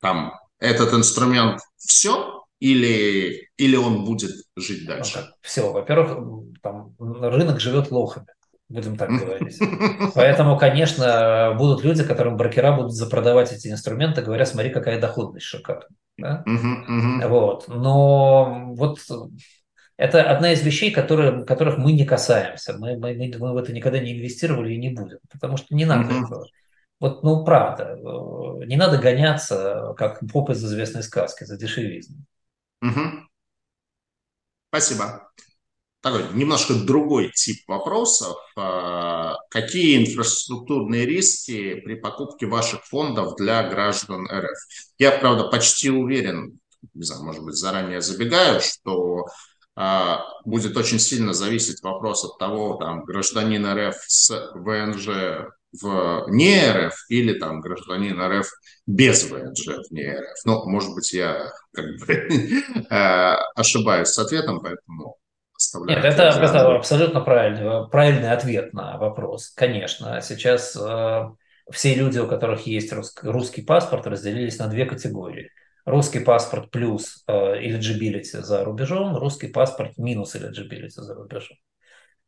там 0.00 0.34
этот 0.58 0.92
инструмент 0.92 1.60
все 1.78 2.44
или, 2.58 3.48
или 3.56 3.76
он 3.76 4.04
будет 4.04 4.32
жить 4.56 4.86
дальше? 4.86 5.20
Ну, 5.20 5.26
все. 5.40 5.72
Во-первых, 5.72 6.18
там 6.60 6.94
рынок 6.98 7.60
живет 7.60 7.90
лохами 7.90 8.26
будем 8.68 8.96
так 8.96 9.10
говорить. 9.10 9.58
Поэтому, 10.14 10.58
конечно, 10.58 11.54
будут 11.58 11.84
люди, 11.84 12.04
которым 12.04 12.36
брокера 12.36 12.72
будут 12.74 12.92
запродавать 12.92 13.52
эти 13.52 13.68
инструменты, 13.68 14.22
говоря, 14.22 14.46
смотри, 14.46 14.70
какая 14.70 14.98
доходность 14.98 15.44
шикарная. 15.44 15.88
Да? 16.16 16.42
Вот. 17.28 17.68
Но 17.68 18.72
вот 18.74 18.98
это 19.96 20.22
одна 20.22 20.52
из 20.52 20.62
вещей, 20.62 20.90
которые, 20.90 21.44
которых 21.44 21.78
мы 21.78 21.92
не 21.92 22.04
касаемся. 22.04 22.74
Мы, 22.78 22.96
мы, 22.96 23.14
мы 23.14 23.52
в 23.52 23.56
это 23.56 23.72
никогда 23.72 23.98
не 23.98 24.18
инвестировали 24.18 24.72
и 24.72 24.78
не 24.78 24.90
будем, 24.90 25.18
потому 25.30 25.56
что 25.56 25.74
не 25.74 25.84
надо 25.84 26.08
этого. 26.12 26.46
Вот, 27.02 27.24
ну, 27.24 27.44
правда, 27.44 27.96
э, 27.96 28.64
не 28.66 28.76
надо 28.76 28.96
гоняться, 28.96 29.92
как 29.98 30.20
поп 30.32 30.50
из 30.50 30.64
известной 30.64 31.02
сказки, 31.02 31.42
за 31.42 31.56
дешевизм. 31.58 32.24
Спасибо 34.68 35.32
такой 36.02 36.32
немножко 36.34 36.74
другой 36.74 37.30
тип 37.32 37.58
вопросов. 37.68 38.36
А, 38.56 39.36
какие 39.50 40.04
инфраструктурные 40.04 41.06
риски 41.06 41.76
при 41.76 41.94
покупке 41.94 42.46
ваших 42.46 42.84
фондов 42.84 43.36
для 43.36 43.68
граждан 43.68 44.26
РФ? 44.26 44.58
Я, 44.98 45.12
правда, 45.12 45.44
почти 45.44 45.90
уверен, 45.90 46.58
не 46.94 47.04
знаю, 47.04 47.24
может 47.24 47.44
быть, 47.44 47.54
заранее 47.54 48.00
забегаю, 48.00 48.60
что 48.60 49.26
а, 49.76 50.24
будет 50.44 50.76
очень 50.76 50.98
сильно 50.98 51.32
зависеть 51.32 51.82
вопрос 51.82 52.24
от 52.24 52.36
того, 52.38 52.76
там, 52.76 53.04
гражданин 53.04 53.64
РФ 53.64 53.96
с 54.06 54.52
ВНЖ 54.54 55.52
в 55.80 56.26
не 56.28 56.70
РФ 56.70 56.94
или 57.08 57.38
там 57.38 57.60
гражданин 57.60 58.20
РФ 58.20 58.46
без 58.86 59.24
ВНЖ 59.30 59.66
в 59.88 59.92
не 59.92 60.12
РФ. 60.12 60.44
Ну, 60.44 60.68
может 60.68 60.94
быть, 60.94 61.12
я 61.12 61.50
как 61.72 61.86
бы 61.98 62.28
а, 62.90 63.36
ошибаюсь 63.54 64.08
с 64.08 64.18
ответом, 64.18 64.60
поэтому 64.60 65.18
нет, 65.86 66.04
это, 66.04 66.24
это 66.24 66.74
абсолютно 66.74 67.20
правильный, 67.20 67.88
правильный 67.88 68.32
ответ 68.32 68.72
на 68.74 68.98
вопрос. 68.98 69.50
Конечно, 69.50 70.20
сейчас 70.20 70.76
э, 70.76 71.28
все 71.70 71.94
люди, 71.94 72.18
у 72.18 72.26
которых 72.26 72.66
есть 72.66 72.92
рус, 72.92 73.14
русский 73.22 73.62
паспорт, 73.62 74.06
разделились 74.06 74.58
на 74.58 74.66
две 74.66 74.86
категории. 74.86 75.50
Русский 75.84 76.20
паспорт 76.20 76.70
плюс 76.70 77.24
э, 77.28 77.32
eligibility 77.32 78.42
за 78.42 78.64
рубежом, 78.64 79.16
русский 79.16 79.48
паспорт 79.48 79.96
минус 79.98 80.34
eligibility 80.34 80.88
за 80.88 81.14
рубежом. 81.14 81.56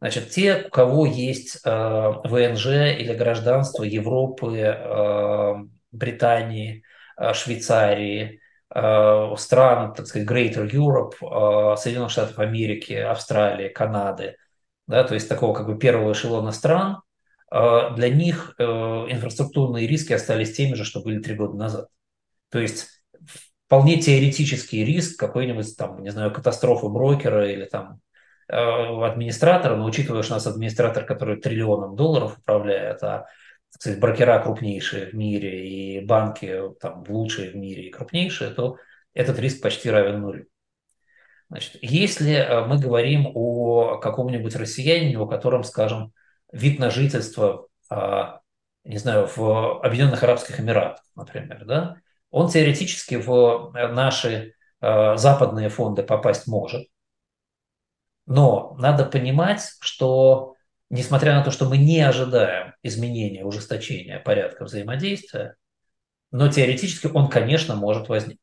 Значит, 0.04 0.30
те, 0.30 0.64
у 0.66 0.68
кого 0.68 1.06
есть 1.06 1.60
э, 1.64 2.12
ВНЖ 2.24 2.66
или 2.98 3.14
гражданство 3.14 3.84
Европы, 3.84 4.58
э, 4.58 5.54
Британии, 5.92 6.82
э, 7.16 7.32
Швейцарии, 7.32 8.40
Э, 8.74 9.34
стран, 9.36 9.94
так 9.94 10.06
сказать, 10.08 10.28
Greater 10.28 10.68
Europe, 10.68 11.14
э, 11.22 11.76
Соединенных 11.76 12.10
Штатов 12.10 12.40
Америки, 12.40 12.92
Австралии, 12.92 13.68
Канады, 13.68 14.36
да, 14.88 15.04
то 15.04 15.14
есть 15.14 15.28
такого 15.28 15.54
как 15.54 15.66
бы 15.66 15.78
первого 15.78 16.12
эшелона 16.12 16.50
стран, 16.50 17.00
э, 17.52 17.94
для 17.94 18.08
них 18.08 18.54
инфраструктурные 18.58 19.86
риски 19.86 20.12
остались 20.12 20.56
теми 20.56 20.74
же, 20.74 20.84
что 20.84 21.02
были 21.02 21.20
три 21.20 21.36
года 21.36 21.56
назад. 21.56 21.86
То 22.50 22.58
есть 22.58 22.88
вполне 23.66 24.00
теоретический 24.00 24.84
риск 24.84 25.20
какой-нибудь 25.20 25.76
там, 25.76 26.02
не 26.02 26.10
знаю, 26.10 26.32
катастрофы 26.32 26.88
брокера 26.88 27.48
или 27.48 27.66
там 27.66 28.00
администратора, 28.48 29.76
но 29.76 29.84
учитывая, 29.84 30.22
что 30.22 30.34
у 30.34 30.36
нас 30.36 30.46
администратор, 30.46 31.04
который 31.04 31.40
триллионом 31.40 31.96
долларов 31.96 32.38
управляет, 32.38 33.02
а 33.02 33.26
сказать, 33.70 34.00
брокера 34.00 34.38
крупнейшие 34.40 35.06
в 35.06 35.14
мире 35.14 35.68
и 35.68 36.04
банки 36.04 36.60
там, 36.80 37.04
лучшие 37.08 37.50
в 37.50 37.56
мире 37.56 37.88
и 37.88 37.90
крупнейшие, 37.90 38.50
то 38.50 38.76
этот 39.14 39.38
риск 39.38 39.62
почти 39.62 39.90
равен 39.90 40.20
нулю. 40.20 40.46
Значит, 41.48 41.76
если 41.82 42.32
э, 42.32 42.66
мы 42.66 42.78
говорим 42.78 43.30
о 43.34 43.98
каком-нибудь 43.98 44.56
россиянине, 44.56 45.18
у 45.18 45.26
котором, 45.26 45.64
скажем, 45.64 46.12
вид 46.52 46.78
на 46.78 46.90
жительство, 46.90 47.66
а, 47.90 48.40
не 48.84 48.98
знаю, 48.98 49.28
в 49.34 49.80
Объединенных 49.84 50.22
Арабских 50.22 50.60
Эмиратах, 50.60 51.04
например, 51.14 51.64
да, 51.64 51.96
он 52.30 52.48
теоретически 52.48 53.16
в 53.16 53.70
наши 53.72 54.54
э, 54.80 55.16
западные 55.16 55.68
фонды 55.68 56.02
попасть 56.02 56.46
может. 56.46 56.88
Но 58.26 58.74
надо 58.78 59.04
понимать, 59.04 59.72
что 59.80 60.54
несмотря 60.90 61.34
на 61.34 61.44
то, 61.44 61.50
что 61.50 61.68
мы 61.68 61.76
не 61.76 62.00
ожидаем 62.00 62.74
изменения, 62.82 63.44
ужесточения 63.44 64.18
порядка 64.20 64.64
взаимодействия, 64.64 65.56
но 66.30 66.48
теоретически 66.48 67.06
он, 67.06 67.28
конечно, 67.28 67.74
может 67.74 68.08
возникнуть. 68.08 68.40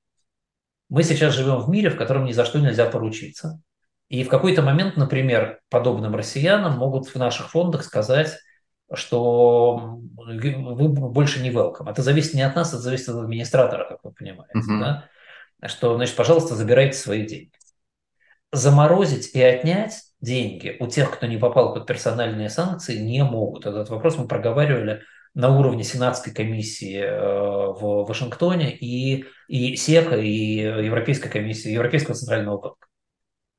Мы 0.90 1.04
сейчас 1.04 1.34
живем 1.34 1.60
в 1.60 1.70
мире, 1.70 1.90
в 1.90 1.98
котором 1.98 2.26
ни 2.26 2.32
за 2.32 2.46
что 2.46 2.60
нельзя 2.60 2.86
поручиться. 2.86 3.62
И 4.10 4.24
в 4.24 4.30
какой-то 4.30 4.62
момент, 4.62 4.98
например, 4.98 5.62
подобным 5.70 6.16
россиянам 6.16 6.78
могут 6.78 7.08
в 7.08 7.16
наших 7.16 7.50
фондах 7.50 7.84
сказать, 7.84 8.38
что 8.94 10.00
вы 10.18 10.90
больше 10.90 11.42
не 11.42 11.50
welcome. 11.50 11.90
Это 11.90 12.02
зависит 12.02 12.34
не 12.34 12.42
от 12.42 12.56
нас, 12.56 12.74
это 12.74 12.82
зависит 12.82 13.10
от 13.10 13.24
администратора, 13.24 13.88
как 13.88 14.00
вы 14.04 14.12
понимаете. 14.12 14.60
Uh-huh. 14.60 14.80
Да? 14.80 15.68
Что, 15.68 15.96
значит, 15.96 16.16
пожалуйста, 16.16 16.56
забирайте 16.56 16.98
свои 16.98 17.26
деньги. 17.26 17.52
Заморозить 18.52 19.34
и 19.34 19.42
отнять 19.42 20.04
деньги 20.20 20.76
у 20.80 20.88
тех, 20.88 21.12
кто 21.12 21.26
не 21.26 21.38
попал 21.38 21.74
под 21.74 21.88
персональные 21.88 22.50
санкции, 22.50 22.98
не 22.98 23.24
могут. 23.24 23.66
Этот 23.66 23.90
вопрос 23.90 24.18
мы 24.18 24.28
проговаривали 24.28 25.02
на 25.34 25.58
уровне 25.58 25.84
Сенатской 25.84 26.34
комиссии 26.34 26.98
э, 26.98 27.10
в 27.10 28.06
Вашингтоне 28.06 28.76
и, 28.76 29.26
и 29.48 29.76
СЕКа, 29.76 30.18
и 30.18 30.58
Европейской 30.58 31.30
комиссии, 31.30 31.72
Европейского 31.72 32.16
центрального 32.16 32.58
банка. 32.58 32.88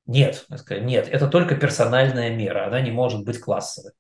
Нет, 0.07 0.47
нет, 0.69 1.09
это 1.09 1.29
только 1.29 1.55
персональная 1.55 2.35
мера, 2.35 2.67
она 2.67 2.81
не 2.81 2.91
может 2.91 3.25
быть 3.25 3.39
классовой. 3.39 3.93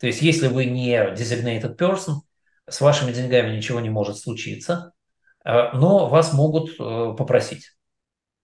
То 0.00 0.06
есть, 0.06 0.22
если 0.22 0.48
вы 0.48 0.64
не 0.64 0.96
designated 0.96 1.76
person, 1.76 2.20
с 2.68 2.80
вашими 2.80 3.12
деньгами 3.12 3.54
ничего 3.56 3.80
не 3.80 3.90
может 3.90 4.18
случиться, 4.18 4.92
э, 5.44 5.72
но 5.74 6.08
вас 6.08 6.32
могут 6.32 6.70
э, 6.70 7.14
попросить. 7.16 7.77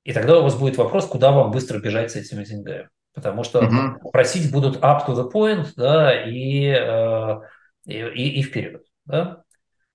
И 0.05 0.12
тогда 0.12 0.39
у 0.39 0.43
вас 0.43 0.55
будет 0.55 0.76
вопрос, 0.76 1.06
куда 1.06 1.32
вам 1.32 1.51
быстро 1.51 1.81
бежать 1.81 2.12
с 2.12 2.16
этими 2.16 2.44
деньгами 2.44 2.89
потому 3.14 3.44
что 3.44 3.60
угу. 3.60 4.10
просить 4.10 4.51
будут 4.51 4.76
up 4.78 5.06
to 5.06 5.14
the 5.14 5.31
point, 5.32 5.68
да, 5.76 6.28
и, 6.28 6.66
э, 6.66 7.40
и, 7.86 8.40
и 8.40 8.43
вперед, 8.43 8.85
да. 9.06 9.44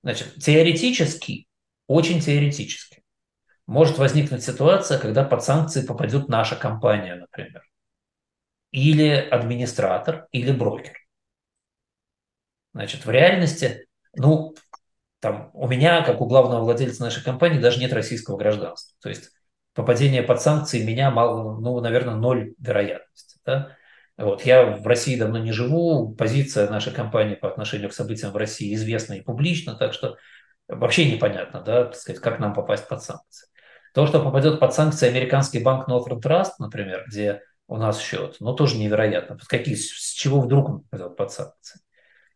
Значит, 0.02 0.36
теоретически, 0.36 1.48
очень 1.88 2.22
теоретически, 2.22 3.04
может 3.68 3.98
возникнуть 3.98 4.44
ситуация, 4.44 4.98
когда 4.98 5.24
под 5.24 5.44
санкции 5.44 5.86
попадет 5.86 6.30
наша 6.30 6.56
компания, 6.56 7.16
например, 7.16 7.62
или 8.72 9.10
администратор, 9.10 10.28
или 10.32 10.52
брокер. 10.52 10.94
Значит, 12.74 13.06
в 13.06 13.12
реальности, 13.12 13.88
ну, 14.16 14.56
там, 15.20 15.50
у 15.54 15.68
меня, 15.68 16.02
как 16.04 16.22
у 16.22 16.26
главного 16.26 16.64
владельца 16.64 17.04
нашей 17.04 17.24
компании, 17.24 17.60
даже 17.60 17.80
нет 17.80 17.92
российского 17.92 18.38
гражданства. 18.38 18.96
То 19.02 19.10
есть 19.10 19.32
попадение 19.80 20.24
под 20.24 20.42
санкции 20.42 20.84
меня, 20.84 21.10
мало, 21.10 21.58
ну, 21.58 21.80
наверное, 21.80 22.16
ноль 22.16 22.54
вероятности. 22.60 23.40
Да? 23.46 23.78
Вот. 24.18 24.42
Я 24.42 24.66
в 24.66 24.86
России 24.86 25.18
давно 25.18 25.38
не 25.38 25.54
живу, 25.54 26.14
позиция 26.16 26.70
нашей 26.70 26.92
компании 26.92 27.36
по 27.36 27.48
отношению 27.48 27.88
к 27.88 27.94
событиям 27.94 28.34
в 28.34 28.36
России 28.36 28.76
известна 28.76 29.14
и 29.14 29.22
публична, 29.22 29.76
так 29.76 29.94
что 29.94 30.18
вообще 30.68 31.10
непонятно, 31.10 31.62
да, 31.62 31.86
так 31.86 31.96
сказать, 31.96 32.22
как 32.22 32.40
нам 32.40 32.54
попасть 32.54 32.90
под 32.90 33.02
санкции. 33.02 33.48
То, 33.94 34.06
что 34.06 34.22
попадет 34.22 34.60
под 34.60 34.74
санкции 34.74 35.08
американский 35.08 35.64
банк 35.64 35.88
Northern 35.88 36.22
Trust, 36.22 36.52
например, 36.60 37.06
где 37.08 37.42
у 37.70 37.78
нас 37.78 38.02
счет, 38.02 38.36
ну, 38.42 38.54
тоже 38.54 38.76
невероятно. 38.76 39.38
Какие, 39.48 39.76
с 39.76 40.12
чего 40.12 40.42
вдруг 40.42 40.68
он 40.68 40.80
попадет 40.82 41.16
под 41.16 41.32
санкции? 41.32 41.80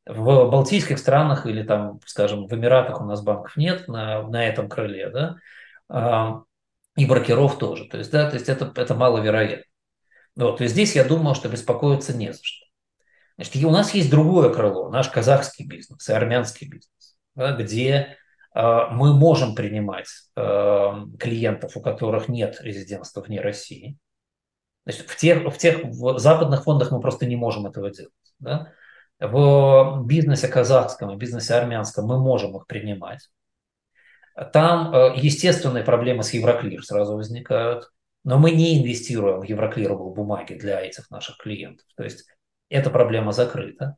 В 0.06 0.49
Балтийских 0.49 0.98
странах 0.98 1.45
или 1.45 1.64
там, 1.64 1.99
скажем, 2.06 2.48
в 2.48 2.53
Эмиратах 2.53 3.02
у 3.02 3.03
нас 3.03 3.22
банков 3.22 3.57
нет 3.57 3.90
на, 3.90 4.22
на 4.24 4.48
этом 4.48 4.70
крыле, 4.70 5.10
да, 5.10 6.44
и 6.95 7.06
брокеров 7.06 7.57
тоже. 7.57 7.86
То 7.86 7.98
есть, 7.98 8.11
да, 8.11 8.30
то 8.30 8.36
есть 8.36 8.49
это, 8.49 8.72
это 8.76 8.95
маловероятно. 8.95 9.65
Вот, 10.36 10.57
то 10.57 10.64
есть 10.64 10.74
здесь 10.74 10.95
я 10.95 11.03
думаю, 11.03 11.36
что 11.36 11.49
беспокоиться 11.49 12.15
не 12.15 12.34
за 12.34 12.40
что. 12.41 12.65
Значит, 13.36 13.56
и 13.56 13.65
у 13.65 13.72
нас 13.72 13.94
есть 13.94 14.10
другое 14.10 14.53
крыло, 14.53 14.90
наш 14.90 15.10
казахский 15.10 15.65
бизнес 15.65 16.07
и 16.07 16.14
армянский 16.14 16.68
бизнес, 16.68 17.18
да, 17.36 17.53
где 17.53 18.18
э, 18.56 18.61
мы 18.91 19.14
можем 19.14 19.56
принимать 19.56 20.07
э, 20.36 20.91
клиентов, 21.20 21.76
у 21.76 21.82
которых 21.82 22.30
нет 22.30 22.60
резидентства 22.61 23.22
вне 23.22 23.41
России. 23.41 23.98
Значит, 24.86 25.10
в 25.10 25.15
тех, 25.15 25.52
в 25.52 25.57
тех 25.57 25.84
в 25.84 26.20
западных 26.20 26.64
фондах 26.64 26.91
мы 26.91 26.99
просто 26.99 27.26
не 27.26 27.36
можем 27.36 27.65
этого 27.65 27.90
делать. 27.90 28.14
Да? 28.40 28.72
В 29.20 30.03
бизнесе 30.06 30.48
казахском 30.48 31.11
и 31.11 31.18
бизнесе 31.18 31.53
армянском 31.53 32.06
мы 32.06 32.20
можем 32.20 32.57
их 32.57 32.68
принимать. 32.68 33.30
Там 34.51 34.93
э, 34.93 35.14
естественные 35.15 35.84
проблемы 35.84 36.23
с 36.23 36.34
Евроклир 36.34 36.84
сразу 36.84 37.15
возникают, 37.15 37.91
но 38.23 38.39
мы 38.39 38.51
не 38.51 38.80
инвестируем 38.80 39.41
в 39.41 39.43
евроклировые 39.43 40.14
бумаги 40.14 40.53
для 40.53 40.81
этих 40.81 41.11
наших 41.11 41.38
клиентов. 41.38 41.85
То 41.95 42.03
есть 42.03 42.26
эта 42.69 42.89
проблема 42.89 43.31
закрыта. 43.31 43.97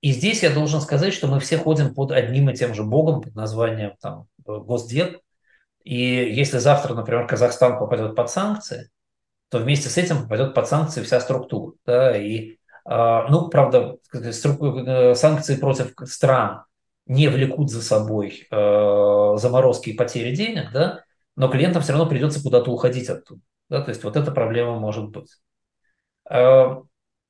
И 0.00 0.12
здесь 0.12 0.42
я 0.42 0.50
должен 0.50 0.80
сказать, 0.80 1.12
что 1.12 1.26
мы 1.26 1.40
все 1.40 1.58
ходим 1.58 1.94
под 1.94 2.10
одним 2.10 2.48
и 2.50 2.54
тем 2.54 2.74
же 2.74 2.82
богом 2.82 3.20
под 3.20 3.34
названием 3.34 3.94
там, 4.00 4.26
Госдеп. 4.38 5.20
И 5.84 5.96
если 5.96 6.58
завтра, 6.58 6.94
например, 6.94 7.26
Казахстан 7.26 7.78
попадет 7.78 8.16
под 8.16 8.30
санкции, 8.30 8.90
то 9.50 9.58
вместе 9.58 9.88
с 9.88 9.98
этим 9.98 10.22
попадет 10.22 10.54
под 10.54 10.68
санкции 10.68 11.02
вся 11.02 11.20
структура. 11.20 11.74
Да, 11.84 12.16
и, 12.16 12.56
а, 12.84 13.28
ну, 13.28 13.48
правда, 13.48 13.96
э, 14.14 15.14
санкции 15.14 15.56
против 15.56 15.92
стран 16.06 16.64
не 17.10 17.26
влекут 17.26 17.70
за 17.70 17.82
собой 17.82 18.46
э, 18.48 19.34
заморозки 19.36 19.90
и 19.90 19.96
потери 19.96 20.32
денег, 20.32 20.70
да, 20.72 21.02
но 21.34 21.48
клиентам 21.48 21.82
все 21.82 21.92
равно 21.92 22.08
придется 22.08 22.40
куда-то 22.40 22.70
уходить 22.70 23.08
оттуда. 23.08 23.40
Да, 23.68 23.82
то 23.82 23.88
есть 23.88 24.04
вот 24.04 24.16
эта 24.16 24.30
проблема 24.30 24.78
может 24.78 25.08
быть. 25.08 25.32
Э, 26.30 26.76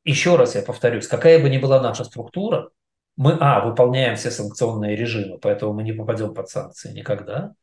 еще 0.05 0.37
раз 0.37 0.55
я 0.55 0.61
повторюсь, 0.61 1.09
какая 1.09 1.41
бы 1.41 1.49
ни 1.49 1.57
была 1.57 1.81
наша 1.81 2.05
структура, 2.05 2.69
мы, 3.17 3.39
а, 3.41 3.65
выполняем 3.65 4.17
все 4.17 4.31
санкционные 4.31 4.97
режимы, 4.97 5.39
поэтому 5.39 5.73
мы 5.73 5.83
не 5.83 5.93
попадем 5.93 6.35
под 6.35 6.51
санкции 6.51 6.93
никогда, 6.93 7.55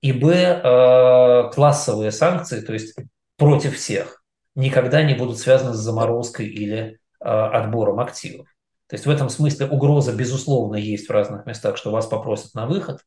и, 0.00 0.12
б, 0.12 0.32
э, 0.32 1.50
классовые 1.52 2.12
санкции, 2.12 2.60
то 2.60 2.74
есть 2.74 2.96
против 3.36 3.74
всех, 3.76 4.22
никогда 4.54 5.02
не 5.02 5.14
будут 5.14 5.38
связаны 5.38 5.74
с 5.74 5.78
заморозкой 5.78 6.46
или 6.46 7.00
э, 7.20 7.24
отбором 7.24 7.98
активов. 7.98 8.46
То 8.88 8.94
есть 8.94 9.06
в 9.06 9.10
этом 9.10 9.28
смысле 9.28 9.66
угроза, 9.66 10.12
безусловно, 10.12 10.76
есть 10.76 11.08
в 11.08 11.12
разных 11.12 11.44
местах, 11.46 11.76
что 11.76 11.90
вас 11.90 12.06
попросят 12.06 12.54
на 12.54 12.66
выход, 12.66 13.00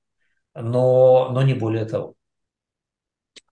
но, 0.54 1.30
но 1.32 1.42
не 1.42 1.54
более 1.54 1.86
того. 1.86 2.16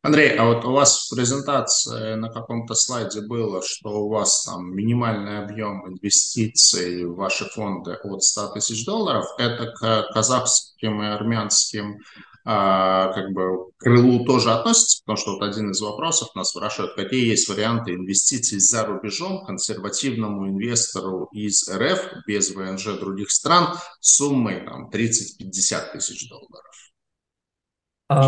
Андрей, 0.02 0.38
а 0.38 0.46
вот 0.46 0.64
у 0.64 0.72
вас 0.72 1.08
в 1.08 1.16
презентации 1.16 2.16
на 2.16 2.30
каком-то 2.30 2.76
слайде 2.76 3.22
было, 3.22 3.62
что 3.62 4.06
у 4.06 4.10
вас 4.10 4.46
там 4.46 4.76
минимальный 4.76 5.40
объем 5.40 5.88
инвестиций 5.88 7.06
в 7.06 7.16
ваши 7.16 7.46
фонды 7.46 7.94
от 7.94 8.24
100 8.24 8.54
тысяч 8.54 8.86
долларов. 8.86 9.26
Это 9.38 9.72
к 9.72 10.14
казахским 10.14 11.02
и 11.02 11.08
армянским 11.08 12.00
как 12.48 13.34
бы 13.34 13.72
к 13.72 13.80
крылу 13.80 14.24
тоже 14.24 14.54
относится, 14.54 15.02
потому 15.04 15.18
что 15.18 15.34
вот 15.34 15.44
один 15.44 15.72
из 15.72 15.82
вопросов 15.82 16.34
нас 16.34 16.52
спрашивают, 16.52 16.96
какие 16.96 17.28
есть 17.28 17.50
варианты 17.50 17.94
инвестиций 17.94 18.60
за 18.60 18.86
рубежом 18.86 19.44
консервативному 19.44 20.48
инвестору 20.48 21.26
из 21.34 21.68
РФ 21.70 22.26
без 22.26 22.52
ВНЖ 22.56 23.00
других 23.00 23.32
стран 23.32 23.76
суммой 24.00 24.62
там 24.62 24.90
30-50 24.90 25.92
тысяч 25.92 26.30
долларов. 26.30 26.74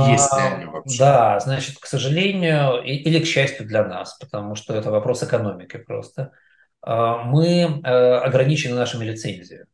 Есть 0.10 0.34
ли 0.34 0.42
они 0.42 0.66
вообще? 0.66 1.00
Да, 1.00 1.40
значит, 1.40 1.80
к 1.80 1.86
сожалению, 1.86 2.84
или 2.84 3.24
к 3.24 3.26
счастью 3.26 3.66
для 3.66 3.86
нас, 3.86 4.18
потому 4.20 4.56
что 4.56 4.74
это 4.74 4.92
вопрос 4.92 5.24
экономики 5.24 5.78
просто, 5.78 6.34
а, 6.82 7.24
мы 7.24 7.82
э, 7.86 7.88
ограничены 7.88 8.76
нашими 8.76 9.06
лицензиями. 9.06 9.68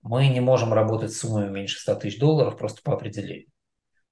Мы 0.00 0.28
не 0.28 0.40
можем 0.40 0.72
работать 0.72 1.12
с 1.12 1.20
суммой 1.20 1.50
меньше 1.50 1.78
100 1.78 1.96
тысяч 1.96 2.18
долларов 2.18 2.56
просто 2.56 2.80
по 2.82 2.94
определению 2.94 3.52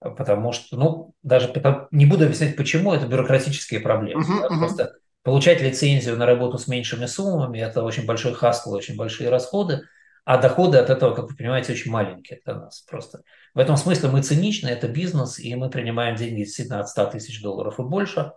потому 0.00 0.52
что, 0.52 0.76
ну, 0.76 1.14
даже 1.22 1.52
не 1.90 2.06
буду 2.06 2.24
объяснять, 2.24 2.56
почему, 2.56 2.92
это 2.92 3.06
бюрократические 3.06 3.80
проблемы. 3.80 4.22
Uh-huh, 4.22 4.40
да? 4.40 4.46
uh-huh. 4.46 4.58
Просто 4.58 4.92
получать 5.22 5.60
лицензию 5.60 6.16
на 6.16 6.26
работу 6.26 6.58
с 6.58 6.66
меньшими 6.66 7.06
суммами– 7.06 7.58
это 7.60 7.82
очень 7.82 8.06
большой 8.06 8.34
хасл, 8.34 8.72
очень 8.72 8.96
большие 8.96 9.28
расходы, 9.28 9.82
а 10.24 10.38
доходы 10.38 10.78
от 10.78 10.90
этого, 10.90 11.14
как 11.14 11.30
вы 11.30 11.36
понимаете, 11.36 11.72
очень 11.72 11.90
маленькие 11.90 12.40
для 12.44 12.54
нас 12.54 12.80
просто. 12.82 13.22
В 13.54 13.58
этом 13.58 13.76
смысле 13.76 14.10
мы 14.10 14.22
циничны, 14.22 14.68
это 14.68 14.88
бизнес, 14.88 15.38
и 15.38 15.54
мы 15.54 15.70
принимаем 15.70 16.16
деньги 16.16 16.44
действительно 16.44 16.80
от 16.80 16.88
100 16.88 17.06
тысяч 17.06 17.42
долларов 17.42 17.78
и 17.78 17.82
больше. 17.82 18.32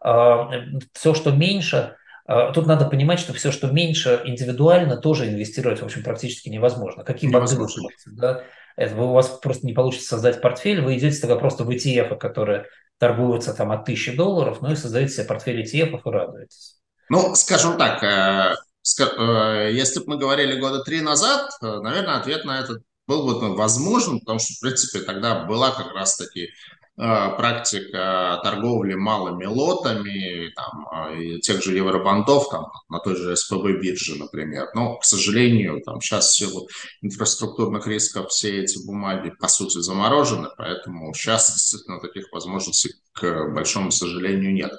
А, 0.00 0.50
все, 0.92 1.14
что 1.14 1.30
меньше, 1.32 1.96
а, 2.26 2.52
Тут 2.52 2.66
надо 2.66 2.86
понимать, 2.86 3.20
что 3.20 3.32
все, 3.32 3.52
что 3.52 3.68
меньше 3.68 4.20
индивидуально, 4.24 4.96
тоже 4.96 5.28
инвестировать, 5.28 5.80
в 5.80 5.84
общем, 5.84 6.02
практически 6.02 6.48
невозможно. 6.48 7.04
Какие 7.04 7.30
невозможно. 7.30 7.88
вы 8.06 8.12
да? 8.16 8.42
Это 8.76 8.94
у 8.96 9.12
вас 9.12 9.28
просто 9.28 9.66
не 9.66 9.72
получится 9.72 10.08
создать 10.08 10.40
портфель, 10.40 10.82
вы 10.82 10.98
идете 10.98 11.18
тогда 11.20 11.36
просто 11.36 11.64
в 11.64 11.70
ETF, 11.70 12.16
которые 12.18 12.66
торгуются 12.98 13.54
там 13.54 13.72
от 13.72 13.82
1000 13.82 14.16
долларов, 14.16 14.58
ну 14.60 14.72
и 14.72 14.76
создаете 14.76 15.14
себе 15.14 15.24
портфель 15.24 15.62
ETF 15.62 16.00
и 16.04 16.10
радуетесь. 16.10 16.76
Ну, 17.08 17.34
скажем 17.34 17.78
так, 17.78 18.02
э, 18.02 18.54
э, 19.00 19.70
если 19.72 20.00
бы 20.00 20.06
мы 20.08 20.18
говорили 20.18 20.60
года 20.60 20.82
три 20.82 21.00
назад, 21.00 21.50
э, 21.62 21.66
наверное, 21.80 22.16
ответ 22.16 22.44
на 22.44 22.60
этот 22.60 22.82
был 23.06 23.24
бы 23.26 23.54
возможен, 23.54 24.20
потому 24.20 24.40
что, 24.40 24.54
в 24.54 24.60
принципе, 24.60 25.04
тогда 25.04 25.44
была 25.44 25.70
как 25.70 25.92
раз-таки 25.94 26.50
практика 26.96 28.40
торговли 28.42 28.94
малыми 28.94 29.44
лотами, 29.44 30.50
там, 30.54 30.88
э, 31.10 31.38
тех 31.40 31.62
же 31.62 31.76
евробандов, 31.76 32.48
там, 32.48 32.72
на 32.88 33.00
той 33.00 33.16
же 33.16 33.36
СПБ 33.36 33.80
бирже, 33.82 34.18
например. 34.18 34.68
Но, 34.74 34.96
к 34.96 35.04
сожалению, 35.04 35.82
там, 35.84 36.00
сейчас 36.00 36.28
в 36.28 36.36
силу 36.36 36.68
инфраструктурных 37.02 37.86
рисков 37.86 38.30
все 38.30 38.62
эти 38.62 38.84
бумаги, 38.86 39.30
по 39.38 39.48
сути, 39.48 39.78
заморожены, 39.78 40.48
поэтому 40.56 41.12
сейчас 41.12 41.52
действительно 41.52 42.00
таких 42.00 42.32
возможностей, 42.32 42.94
к 43.12 43.52
большому 43.52 43.90
сожалению, 43.90 44.54
нет. 44.54 44.72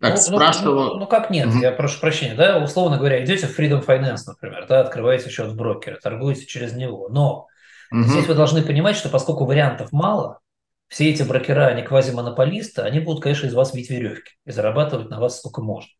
Так, 0.00 0.14
ну, 0.14 0.16
ну 0.16 0.36
спрашиваю... 0.36 0.74
Ну, 0.74 0.98
ну, 1.00 1.06
как 1.06 1.30
нет? 1.30 1.48
Угу. 1.48 1.58
Я 1.58 1.72
прошу 1.72 2.00
прощения, 2.00 2.34
да, 2.34 2.58
условно 2.58 2.96
говоря, 2.96 3.22
идете 3.22 3.46
в 3.46 3.58
Freedom 3.58 3.84
Finance, 3.84 4.20
например, 4.26 4.66
да, 4.68 4.80
открываете 4.80 5.28
счет 5.28 5.48
в 5.48 5.56
брокере, 5.56 5.96
торгуете 5.96 6.46
через 6.46 6.72
него, 6.72 7.08
но 7.10 7.46
угу. 7.92 8.04
здесь 8.04 8.26
вы 8.26 8.34
должны 8.34 8.62
понимать, 8.62 8.96
что 8.96 9.10
поскольку 9.10 9.44
вариантов 9.44 9.92
мало, 9.92 10.40
все 10.88 11.10
эти 11.10 11.22
брокера, 11.22 11.66
они 11.66 11.82
квазимонополисты, 11.82 12.82
они 12.82 13.00
будут, 13.00 13.22
конечно, 13.22 13.46
из 13.46 13.54
вас 13.54 13.74
бить 13.74 13.90
веревки 13.90 14.32
и 14.44 14.50
зарабатывать 14.50 15.10
на 15.10 15.20
вас 15.20 15.38
сколько 15.38 15.62
можно. 15.62 15.90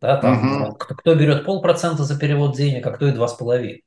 Да, 0.00 0.16
там, 0.16 0.64
угу. 0.64 0.74
кто, 0.74 0.94
кто 0.96 1.14
берет 1.14 1.44
полпроцента 1.44 2.02
за 2.02 2.18
перевод 2.18 2.56
денег, 2.56 2.84
а 2.86 2.90
кто 2.90 3.06
и 3.06 3.12
два 3.12 3.28
с 3.28 3.34
половиной. 3.34 3.84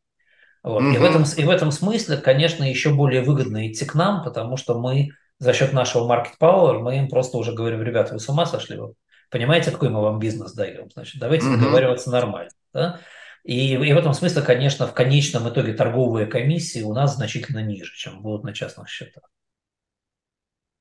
Вот. 0.63 0.81
Угу. 0.81 0.91
И, 0.91 0.97
в 0.97 1.03
этом, 1.03 1.23
и 1.23 1.43
в 1.43 1.49
этом 1.49 1.71
смысле, 1.71 2.17
конечно, 2.17 2.63
еще 2.63 2.93
более 2.93 3.21
выгодно 3.21 3.67
идти 3.67 3.85
к 3.85 3.95
нам, 3.95 4.23
потому 4.23 4.55
что 4.55 4.79
мы 4.79 5.09
за 5.39 5.51
счет 5.51 5.73
нашего 5.73 6.09
market 6.09 6.33
power, 6.39 6.79
мы 6.79 6.97
им 6.97 7.09
просто 7.09 7.37
уже 7.37 7.51
говорим, 7.51 7.81
ребята, 7.81 8.13
вы 8.13 8.19
с 8.19 8.29
ума 8.29 8.45
сошли? 8.45 8.77
Вы 8.77 8.93
понимаете, 9.29 9.71
какой 9.71 9.89
мы 9.89 10.01
вам 10.01 10.19
бизнес 10.19 10.53
даем? 10.53 10.89
Значит, 10.93 11.19
давайте 11.19 11.47
угу. 11.47 11.57
договариваться 11.57 12.09
нормально. 12.09 12.51
Да? 12.73 12.99
И, 13.43 13.73
и 13.73 13.93
в 13.93 13.97
этом 13.97 14.13
смысле, 14.13 14.41
конечно, 14.41 14.87
в 14.87 14.93
конечном 14.93 15.49
итоге 15.49 15.73
торговые 15.73 16.27
комиссии 16.27 16.81
у 16.81 16.93
нас 16.93 17.15
значительно 17.15 17.61
ниже, 17.61 17.93
чем 17.95 18.21
будут 18.21 18.43
на 18.43 18.53
частных 18.53 18.87
счетах. 18.89 19.23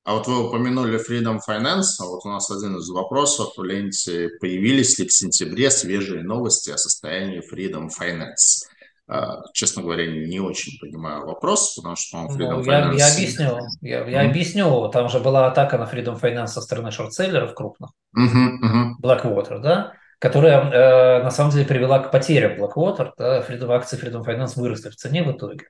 А 0.04 0.14
вот 0.14 0.26
вы 0.26 0.46
упомянули 0.48 0.98
Freedom 0.98 1.38
Finance, 1.48 1.96
а 2.00 2.04
вот 2.04 2.26
у 2.26 2.28
нас 2.28 2.50
один 2.50 2.76
из 2.76 2.90
вопросов 2.90 3.54
в 3.56 3.64
ленте, 3.64 4.28
появились 4.38 4.98
ли 4.98 5.08
в 5.08 5.12
сентябре 5.12 5.70
свежие 5.70 6.22
новости 6.22 6.70
о 6.70 6.76
состоянии 6.76 7.40
Freedom 7.40 7.88
Finance? 7.88 8.68
А, 9.06 9.42
честно 9.54 9.82
говоря, 9.82 10.06
не 10.06 10.40
очень 10.40 10.78
понимаю 10.78 11.26
вопрос, 11.26 11.74
потому 11.76 11.96
что 11.96 12.18
он 12.18 12.26
Freedom 12.26 12.56
ну, 12.56 12.60
Finance... 12.60 12.98
Я, 12.98 13.06
я 13.06 13.14
объясню, 13.14 13.58
я, 13.80 14.04
я 14.06 14.24
mm-hmm. 14.24 14.30
объясню, 14.30 14.88
там 14.88 15.08
же 15.08 15.20
была 15.20 15.46
атака 15.46 15.78
на 15.78 15.84
Freedom 15.84 16.20
Finance 16.20 16.48
со 16.48 16.60
стороны 16.60 16.90
шортселлеров 16.90 17.54
крупных, 17.54 17.90
mm-hmm, 18.14 18.48
mm-hmm. 18.62 18.90
Blackwater, 19.02 19.58
да, 19.58 19.94
которая 20.18 20.70
э, 20.70 21.22
на 21.22 21.30
самом 21.30 21.50
деле 21.50 21.64
привела 21.64 21.98
к 22.00 22.10
потерям 22.10 22.62
Blackwater, 22.62 23.12
да, 23.16 23.40
Freedom, 23.40 23.72
акции 23.72 23.98
Freedom 23.98 24.22
Finance 24.22 24.52
выросли 24.56 24.90
в 24.90 24.96
цене 24.96 25.22
в 25.22 25.32
итоге 25.32 25.64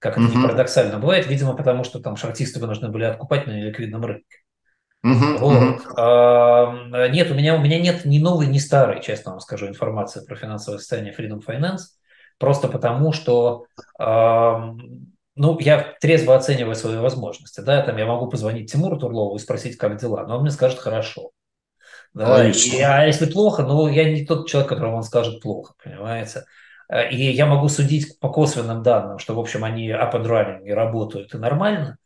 как 0.00 0.18
это 0.18 0.26
не 0.26 0.42
парадоксально 0.42 0.98
бывает, 0.98 1.28
видимо, 1.28 1.54
потому 1.54 1.84
что 1.84 2.00
там 2.00 2.16
шартисты 2.16 2.58
вынуждены 2.58 2.90
были 2.90 3.04
откупать 3.04 3.46
на 3.46 3.52
неликвидном 3.52 4.04
рынке. 4.04 4.38
Uh-huh, 5.06 5.38
вот. 5.38 5.52
uh-huh. 5.52 5.80
А, 5.96 7.08
нет, 7.08 7.30
у 7.30 7.34
меня, 7.34 7.54
у 7.54 7.60
меня 7.60 7.78
нет 7.80 8.04
ни 8.04 8.18
новой, 8.18 8.46
ни 8.46 8.58
старой, 8.58 9.00
честно 9.00 9.32
вам 9.32 9.40
скажу, 9.40 9.66
информации 9.66 10.24
про 10.26 10.36
финансовое 10.36 10.78
состояние 10.78 11.14
Freedom 11.16 11.40
Finance, 11.46 11.82
просто 12.38 12.68
потому 12.68 13.12
что 13.12 13.64
а, 13.98 14.74
ну, 15.36 15.58
я 15.58 15.94
трезво 16.00 16.36
оцениваю 16.36 16.74
свои 16.74 16.96
возможности. 16.96 17.60
Да, 17.60 17.82
там 17.82 17.96
я 17.96 18.04
могу 18.06 18.28
позвонить 18.28 18.70
Тимуру 18.70 18.98
Турлову 18.98 19.36
и 19.36 19.38
спросить, 19.38 19.76
как 19.76 19.96
дела, 19.96 20.26
но 20.26 20.36
он 20.36 20.42
мне 20.42 20.50
скажет 20.50 20.78
хорошо. 20.78 21.30
Да, 22.12 22.46
и, 22.46 22.80
а 22.80 23.06
если 23.06 23.26
плохо, 23.26 23.62
ну, 23.62 23.88
я 23.88 24.12
не 24.12 24.26
тот 24.26 24.48
человек, 24.48 24.68
которому 24.68 24.96
он 24.96 25.02
скажет 25.02 25.40
плохо, 25.40 25.74
понимаете. 25.82 26.44
Э, 26.90 27.08
и 27.10 27.30
я 27.30 27.46
могу 27.46 27.68
судить 27.68 28.18
по 28.18 28.28
косвенным 28.28 28.82
данным, 28.82 29.18
что, 29.18 29.34
в 29.34 29.40
общем, 29.40 29.64
они 29.64 29.88
running 29.90 30.64
и 30.64 30.72
работают 30.72 31.34
и 31.34 31.38
нормально. 31.38 31.96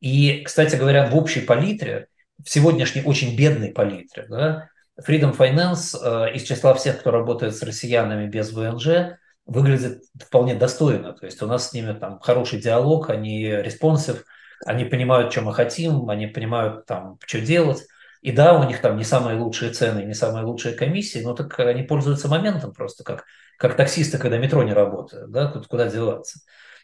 И, 0.00 0.42
кстати 0.44 0.76
говоря, 0.76 1.06
в 1.06 1.16
общей 1.16 1.40
палитре 1.40 2.08
в 2.44 2.50
сегодняшней 2.50 3.02
очень 3.04 3.36
бедной 3.36 3.70
палитре, 3.70 4.26
да, 4.28 4.68
Freedom 5.06 5.36
Finance 5.36 5.96
э, 6.02 6.34
из 6.34 6.42
числа 6.42 6.74
всех, 6.74 7.00
кто 7.00 7.12
работает 7.12 7.56
с 7.56 7.62
россиянами 7.62 8.26
без 8.26 8.52
ВНЖ, 8.52 9.16
выглядит 9.46 10.02
вполне 10.20 10.54
достойно. 10.54 11.12
То 11.12 11.26
есть 11.26 11.40
у 11.42 11.46
нас 11.46 11.70
с 11.70 11.72
ними 11.72 11.92
там 11.92 12.18
хороший 12.20 12.60
диалог, 12.60 13.10
они 13.10 13.46
responsive, 13.46 14.24
они 14.66 14.84
понимают, 14.84 15.32
что 15.32 15.42
мы 15.42 15.54
хотим, 15.54 16.08
они 16.10 16.26
понимают, 16.26 16.86
там, 16.86 17.18
что 17.26 17.40
делать. 17.40 17.82
И 18.20 18.30
да, 18.30 18.56
у 18.58 18.64
них 18.64 18.80
там 18.80 18.96
не 18.96 19.04
самые 19.04 19.38
лучшие 19.38 19.72
цены, 19.72 20.04
не 20.04 20.14
самые 20.14 20.44
лучшие 20.44 20.74
комиссии, 20.74 21.20
но 21.20 21.34
так 21.34 21.58
они 21.58 21.82
пользуются 21.82 22.28
моментом 22.28 22.72
просто, 22.72 23.02
как, 23.02 23.24
как 23.58 23.76
таксисты, 23.76 24.18
когда 24.18 24.38
метро 24.38 24.62
не 24.62 24.72
работает, 24.72 25.30
да, 25.30 25.48
куда 25.68 25.88
деваться. 25.88 26.40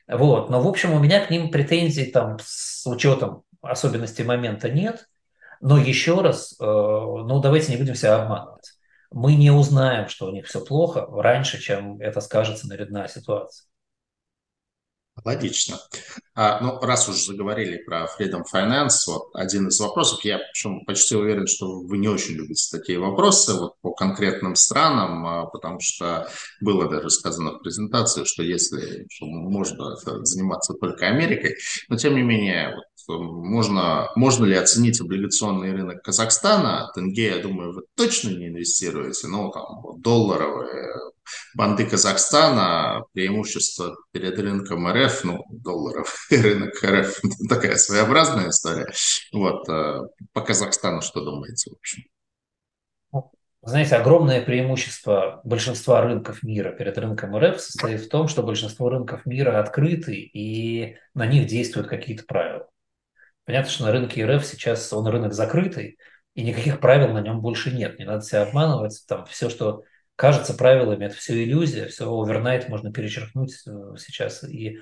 Вот. 0.09 0.49
Но, 0.49 0.61
в 0.62 0.66
общем, 0.66 0.93
у 0.93 0.99
меня 0.99 1.24
к 1.24 1.31
ним 1.31 1.51
претензий 1.51 2.11
там 2.11 2.39
с 2.43 2.86
учетом 2.86 3.43
особенностей 3.61 4.24
момента 4.24 4.70
нет. 4.70 5.07
Но 5.61 5.77
еще 5.77 6.20
раз, 6.20 6.55
э, 6.61 6.65
ну 6.65 7.40
давайте 7.40 7.73
не 7.73 7.78
будем 7.78 7.95
себя 7.95 8.23
обманывать. 8.23 8.73
Мы 9.11 9.35
не 9.35 9.51
узнаем, 9.51 10.09
что 10.09 10.27
у 10.27 10.31
них 10.31 10.47
все 10.47 10.65
плохо 10.65 11.07
раньше, 11.07 11.61
чем 11.61 12.01
это 12.01 12.20
скажется 12.20 12.66
на 12.66 12.74
нарядная 12.74 13.09
ситуация. 13.09 13.68
Логично. 15.24 15.78
А, 16.35 16.61
ну, 16.61 16.78
раз 16.81 17.09
уж 17.09 17.24
заговорили 17.24 17.78
про 17.78 18.07
Freedom 18.07 18.43
Finance, 18.53 19.07
вот 19.09 19.31
один 19.35 19.69
из 19.69 19.81
вопросов, 19.81 20.24
я 20.24 20.39
причем 20.39 20.85
почти 20.85 21.16
уверен, 21.16 21.47
что 21.47 21.81
вы 21.81 21.99
не 21.99 22.09
очень 22.09 22.35
любите 22.35 22.65
такие 22.70 22.99
вопросы 22.99 23.55
вот, 23.55 23.81
по 23.81 23.93
конкретным 23.93 24.55
странам, 24.55 25.27
а, 25.27 25.47
потому 25.47 25.81
что 25.81 26.28
было 26.61 26.89
даже 26.89 27.11
сказано 27.11 27.53
в 27.53 27.59
презентации, 27.59 28.24
что 28.24 28.43
если 28.43 29.07
что 29.11 29.27
можно 29.27 29.97
заниматься 30.23 30.74
только 30.74 31.09
Америкой, 31.09 31.57
но 31.89 31.97
тем 31.97 32.15
не 32.15 32.23
менее, 32.23 32.77
вот, 32.77 32.85
можно, 33.09 34.09
можно 34.16 34.45
ли 34.45 34.55
оценить 34.55 35.01
облигационный 35.01 35.73
рынок 35.73 36.03
Казахстана? 36.03 36.90
Тенге, 36.95 37.36
я 37.36 37.43
думаю, 37.43 37.73
вы 37.73 37.82
точно 37.97 38.31
не 38.31 38.49
инвестируете, 38.49 39.28
но 39.28 39.51
там 39.51 40.01
долларовые 40.01 40.95
банды 41.55 41.87
Казахстана, 41.87 43.05
преимущество 43.13 43.97
перед 44.13 44.39
рынком 44.39 44.89
РФ, 44.91 45.25
ну, 45.25 45.45
долларов, 45.51 46.27
рынок 46.31 46.75
РФ, 46.83 47.21
такая 47.49 47.77
своеобразная 47.77 48.51
история. 48.51 48.87
Вот, 49.33 49.69
э, 49.69 50.01
по 50.33 50.41
Казахстану 50.41 51.03
что 51.03 51.25
думаете, 51.25 51.71
в 51.71 51.75
общем? 51.75 52.03
Ну, 53.13 53.31
знаете, 53.63 53.97
огромное 53.97 54.43
преимущество 54.43 55.41
большинства 55.45 56.03
рынков 56.03 56.43
мира 56.43 56.73
перед 56.73 56.97
рынком 56.99 57.37
РФ 57.37 57.61
состоит 57.61 58.03
в 58.03 58.09
том, 58.09 58.29
что 58.29 58.43
большинство 58.43 58.89
рынков 58.89 59.27
мира 59.27 59.61
открыты 59.61 60.15
и 60.15 60.97
на 61.15 61.27
них 61.27 61.47
действуют 61.47 61.89
какие-то 61.89 62.25
правила. 62.25 62.69
Понятно, 63.45 63.71
что 63.71 63.85
на 63.85 63.93
рынке 63.93 64.27
РФ 64.27 64.45
сейчас 64.45 64.93
он 64.93 65.07
рынок 65.07 65.33
закрытый, 65.33 65.99
и 66.39 66.43
никаких 66.45 66.79
правил 66.79 67.09
на 67.15 67.21
нем 67.21 67.41
больше 67.41 67.73
нет. 67.73 67.99
Не 67.99 68.05
надо 68.05 68.23
себя 68.23 68.43
обманывать. 68.43 69.03
Там 69.09 69.27
все, 69.27 69.51
что 69.51 69.83
кажется 70.19 70.53
правилами, 70.53 71.05
это 71.05 71.15
все 71.15 71.45
иллюзия, 71.45 71.86
все 71.86 72.05
овернайт 72.11 72.69
можно 72.69 72.93
перечеркнуть 72.93 73.55
э, 73.69 73.95
сейчас 73.99 74.43
и 74.43 74.81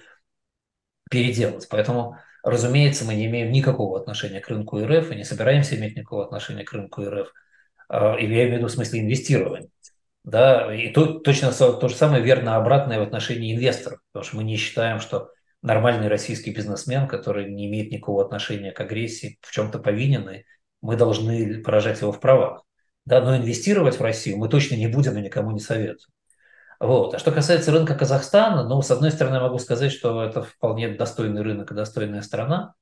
переделать. 1.10 1.68
Поэтому, 1.68 2.16
разумеется, 2.42 3.04
мы 3.04 3.14
не 3.14 3.26
имеем 3.26 3.52
никакого 3.52 4.00
отношения 4.00 4.40
к 4.40 4.48
рынку 4.48 4.82
РФ 4.82 5.10
и 5.10 5.14
не 5.14 5.24
собираемся 5.24 5.76
иметь 5.76 5.94
никакого 5.94 6.24
отношения 6.24 6.64
к 6.64 6.72
рынку 6.72 7.04
РФ. 7.04 7.30
А, 7.90 8.16
и 8.16 8.22
я 8.22 8.44
имею 8.44 8.54
в 8.54 8.56
виду 8.56 8.68
в 8.68 8.72
смысле 8.72 9.00
инвестирования. 9.00 9.68
Да, 10.24 10.74
и 10.74 10.88
то, 10.90 11.18
точно 11.18 11.52
то 11.52 11.86
же 11.86 11.94
самое 11.94 12.22
верно 12.22 12.56
обратное 12.56 12.98
в 12.98 13.02
отношении 13.02 13.54
инвесторов, 13.54 14.00
потому 14.10 14.24
что 14.26 14.36
мы 14.38 14.44
не 14.44 14.56
считаем, 14.56 15.00
что 15.00 15.28
нормальный 15.60 16.08
российский 16.08 16.54
бизнесмен, 16.54 17.08
который 17.08 17.52
не 17.52 17.66
имеет 17.66 17.92
никакого 17.92 18.24
отношения 18.24 18.72
к 18.72 18.80
агрессии, 18.80 19.38
в 19.42 19.52
чем-то 19.52 19.80
повинен, 19.80 20.44
мы 20.80 20.96
должны 20.96 21.62
поражать 21.62 22.00
его 22.00 22.10
в 22.10 22.20
правах. 22.20 22.65
Да, 23.06 23.20
но 23.20 23.36
инвестировать 23.36 23.98
в 23.98 24.02
Россию 24.02 24.38
мы 24.38 24.48
точно 24.48 24.74
не 24.74 24.88
будем 24.88 25.16
и 25.16 25.22
никому 25.22 25.52
не 25.52 25.60
советуем. 25.60 26.10
Вот. 26.80 27.14
А 27.14 27.18
что 27.18 27.32
касается 27.32 27.72
рынка 27.72 27.94
Казахстана, 27.94 28.68
ну, 28.68 28.82
с 28.82 28.90
одной 28.90 29.10
стороны, 29.10 29.40
могу 29.40 29.58
сказать, 29.58 29.92
что 29.92 30.22
это 30.24 30.42
вполне 30.42 30.88
достойный 30.88 31.42
рынок 31.42 31.70
и 31.70 31.74
достойная 31.74 32.22
страна. 32.22 32.74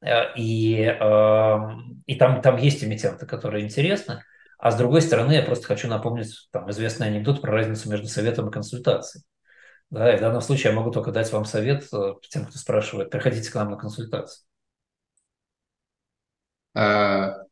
Э, 0.00 0.34
и, 0.36 0.82
эм, 0.82 2.02
и 2.06 2.16
там, 2.16 2.42
там 2.42 2.56
есть 2.56 2.82
эмитенты, 2.82 3.26
которые 3.26 3.64
интересны. 3.64 4.24
А 4.58 4.70
с 4.72 4.76
другой 4.76 5.02
стороны, 5.02 5.32
я 5.32 5.42
просто 5.42 5.66
хочу 5.66 5.88
напомнить 5.88 6.48
там, 6.50 6.70
известный 6.70 7.08
анекдот 7.08 7.40
про 7.40 7.52
разницу 7.52 7.88
между 7.90 8.08
советом 8.08 8.48
и 8.48 8.52
консультацией. 8.52 9.24
Да, 9.90 10.12
и 10.12 10.16
в 10.18 10.20
данном 10.20 10.42
случае 10.42 10.72
я 10.72 10.76
могу 10.76 10.90
только 10.90 11.12
дать 11.12 11.32
вам 11.32 11.44
совет 11.44 11.86
э, 11.92 12.14
тем, 12.30 12.46
кто 12.46 12.58
спрашивает, 12.58 13.10
приходите 13.10 13.50
к 13.50 13.54
нам 13.54 13.70
на 13.70 13.76
консультацию. 13.76 14.44
Э, 16.74 17.47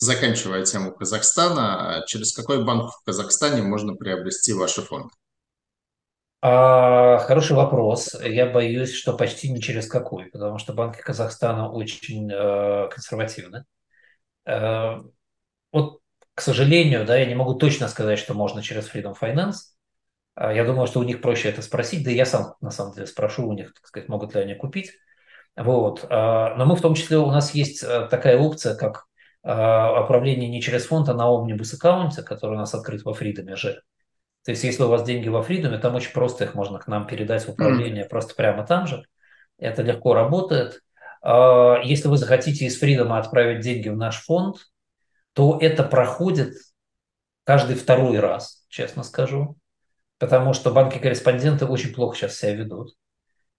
заканчивая 0.00 0.64
тему 0.64 0.92
Казахстана, 0.92 2.02
через 2.06 2.32
какой 2.32 2.64
банк 2.64 2.90
в 2.90 3.04
Казахстане 3.04 3.62
можно 3.62 3.94
приобрести 3.94 4.52
ваши 4.52 4.82
фонды? 4.82 5.10
А, 6.42 7.18
хороший 7.18 7.54
вопрос. 7.54 8.14
Я 8.22 8.46
боюсь, 8.46 8.94
что 8.94 9.14
почти 9.14 9.52
не 9.52 9.60
через 9.60 9.86
какой, 9.86 10.26
потому 10.26 10.58
что 10.58 10.72
банки 10.72 11.00
Казахстана 11.00 11.70
очень 11.70 12.30
э, 12.32 12.88
консервативны. 12.88 13.66
Э, 14.46 15.00
вот, 15.70 16.00
к 16.34 16.40
сожалению, 16.40 17.04
да, 17.04 17.18
я 17.18 17.26
не 17.26 17.34
могу 17.34 17.54
точно 17.54 17.88
сказать, 17.88 18.18
что 18.18 18.32
можно 18.32 18.62
через 18.62 18.90
Freedom 18.90 19.14
Finance. 19.20 19.74
Э, 20.34 20.54
я 20.56 20.64
думаю, 20.64 20.86
что 20.86 21.00
у 21.00 21.02
них 21.02 21.20
проще 21.20 21.50
это 21.50 21.60
спросить, 21.60 22.04
да 22.04 22.10
и 22.10 22.14
я 22.14 22.24
сам, 22.24 22.54
на 22.62 22.70
самом 22.70 22.94
деле, 22.94 23.06
спрошу 23.06 23.46
у 23.46 23.52
них, 23.52 23.74
так 23.74 23.86
сказать, 23.86 24.08
могут 24.08 24.34
ли 24.34 24.40
они 24.40 24.54
купить. 24.54 24.92
Вот. 25.56 26.04
Э, 26.04 26.54
но 26.56 26.64
мы 26.64 26.74
в 26.74 26.80
том 26.80 26.94
числе, 26.94 27.18
у 27.18 27.30
нас 27.30 27.54
есть 27.54 27.82
э, 27.82 28.08
такая 28.10 28.38
опция, 28.38 28.74
как 28.74 29.04
а, 29.04 29.09
управление 29.42 30.50
не 30.50 30.60
через 30.60 30.86
фонд, 30.86 31.08
а 31.08 31.14
на 31.14 31.28
Omnibus 31.28 31.74
аккаунте, 31.74 32.22
который 32.22 32.56
у 32.56 32.58
нас 32.58 32.74
открыт 32.74 33.04
во 33.04 33.14
Фридоме 33.14 33.56
же. 33.56 33.82
То 34.44 34.52
есть, 34.52 34.64
если 34.64 34.82
у 34.82 34.88
вас 34.88 35.02
деньги 35.02 35.28
во 35.28 35.42
Фридоме, 35.42 35.78
там 35.78 35.94
очень 35.94 36.12
просто 36.12 36.44
их 36.44 36.54
можно 36.54 36.78
к 36.78 36.86
нам 36.86 37.06
передать 37.06 37.44
в 37.46 37.50
управление 37.50 38.04
mm. 38.04 38.08
просто 38.08 38.34
прямо 38.34 38.66
там 38.66 38.86
же. 38.86 39.04
Это 39.58 39.82
легко 39.82 40.14
работает. 40.14 40.80
А, 41.22 41.80
если 41.82 42.08
вы 42.08 42.16
захотите 42.16 42.64
из 42.64 42.78
Фридома 42.78 43.18
отправить 43.18 43.60
деньги 43.60 43.88
в 43.88 43.96
наш 43.96 44.22
фонд, 44.22 44.56
то 45.34 45.58
это 45.60 45.84
проходит 45.84 46.54
каждый 47.44 47.76
второй 47.76 48.18
раз, 48.18 48.64
честно 48.68 49.02
скажу. 49.02 49.56
Потому 50.18 50.52
что 50.54 50.70
банки-корреспонденты 50.70 51.66
очень 51.66 51.94
плохо 51.94 52.16
сейчас 52.16 52.36
себя 52.36 52.54
ведут. 52.54 52.94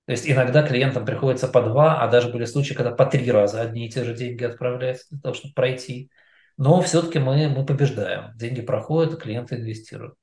То 0.05 0.13
есть 0.13 0.27
иногда 0.27 0.67
клиентам 0.67 1.05
приходится 1.05 1.47
по 1.47 1.61
два, 1.61 2.01
а 2.01 2.07
даже 2.07 2.29
были 2.29 2.45
случаи, 2.45 2.73
когда 2.73 2.91
по 2.91 3.05
три 3.05 3.29
раза 3.31 3.61
одни 3.61 3.87
и 3.87 3.91
те 3.91 4.03
же 4.03 4.15
деньги 4.15 4.43
отправляются 4.43 5.05
для 5.11 5.19
того, 5.19 5.35
чтобы 5.35 5.53
пройти. 5.53 6.09
Но 6.57 6.81
все-таки 6.81 7.19
мы, 7.19 7.47
мы 7.49 7.65
побеждаем. 7.65 8.35
Деньги 8.35 8.61
проходят, 8.61 9.21
клиенты 9.21 9.55
инвестируют. 9.55 10.15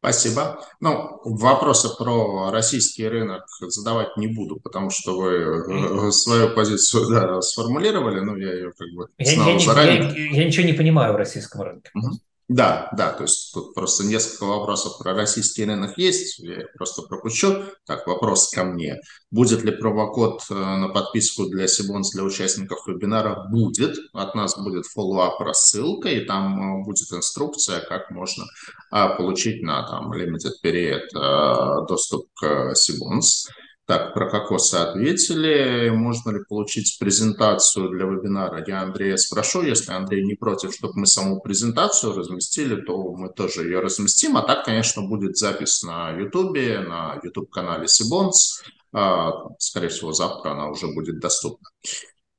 Спасибо. 0.00 0.60
Ну, 0.78 1.20
вопросы 1.24 1.88
про 1.96 2.50
российский 2.52 3.08
рынок 3.08 3.44
задавать 3.60 4.16
не 4.16 4.28
буду, 4.28 4.60
потому 4.60 4.90
что 4.90 5.16
вы 5.16 5.32
э, 5.32 6.10
свою 6.12 6.54
позицию 6.54 7.08
да, 7.10 7.40
сформулировали, 7.40 8.20
но 8.20 8.36
я 8.36 8.52
ее 8.52 8.72
как 8.72 8.88
бы 8.94 9.08
я, 9.18 9.32
я, 9.32 9.58
заранее. 9.58 10.30
Я, 10.30 10.42
я 10.42 10.44
ничего 10.44 10.64
не 10.64 10.74
понимаю 10.74 11.12
в 11.12 11.16
российском 11.16 11.62
рынке. 11.62 11.90
Угу. 11.94 12.10
Да, 12.48 12.88
да, 12.96 13.10
то 13.10 13.24
есть 13.24 13.52
тут 13.52 13.74
просто 13.74 14.04
несколько 14.04 14.44
вопросов 14.44 14.98
про 14.98 15.14
российский 15.14 15.64
рынок 15.64 15.98
есть, 15.98 16.38
я 16.38 16.62
просто 16.76 17.02
пропущу. 17.02 17.64
Так, 17.84 18.06
вопрос 18.06 18.50
ко 18.50 18.62
мне. 18.62 19.00
Будет 19.32 19.64
ли 19.64 19.72
промокод 19.72 20.42
э, 20.48 20.54
на 20.54 20.88
подписку 20.88 21.46
для 21.46 21.66
Cbonds 21.66 22.12
для 22.12 22.22
участников 22.22 22.86
вебинара? 22.86 23.48
Будет. 23.50 23.98
От 24.12 24.36
нас 24.36 24.56
будет 24.56 24.86
follow-up 24.86 25.40
рассылка, 25.40 26.08
и 26.08 26.24
там 26.24 26.82
э, 26.82 26.84
будет 26.84 27.12
инструкция, 27.12 27.80
как 27.80 28.12
можно 28.12 28.44
а, 28.92 29.08
получить 29.16 29.62
на 29.62 29.84
там 29.88 30.12
limited 30.12 30.52
period 30.62 31.02
э, 31.16 31.86
доступ 31.88 32.28
к 32.34 32.76
Cbonds. 32.76 33.48
Так, 33.86 34.14
про 34.14 34.28
кокосы 34.28 34.74
ответили. 34.74 35.90
Можно 35.90 36.30
ли 36.30 36.44
получить 36.44 36.98
презентацию 36.98 37.88
для 37.90 38.04
вебинара? 38.06 38.64
Я 38.66 38.82
Андрея 38.82 39.16
спрошу. 39.16 39.62
Если 39.62 39.92
Андрей 39.92 40.24
не 40.24 40.34
против, 40.34 40.74
чтобы 40.74 40.94
мы 40.96 41.06
саму 41.06 41.40
презентацию 41.40 42.16
разместили, 42.16 42.80
то 42.80 43.12
мы 43.12 43.32
тоже 43.32 43.62
ее 43.62 43.78
разместим. 43.78 44.36
А 44.36 44.42
так, 44.42 44.64
конечно, 44.64 45.02
будет 45.02 45.36
запись 45.36 45.84
на 45.84 46.10
YouTube, 46.10 46.56
на 46.56 47.20
YouTube-канале 47.22 47.86
Cbonds. 47.86 48.60
А, 48.92 49.30
скорее 49.60 49.88
всего, 49.88 50.10
завтра 50.10 50.50
она 50.50 50.68
уже 50.68 50.88
будет 50.88 51.20
доступна. 51.20 51.68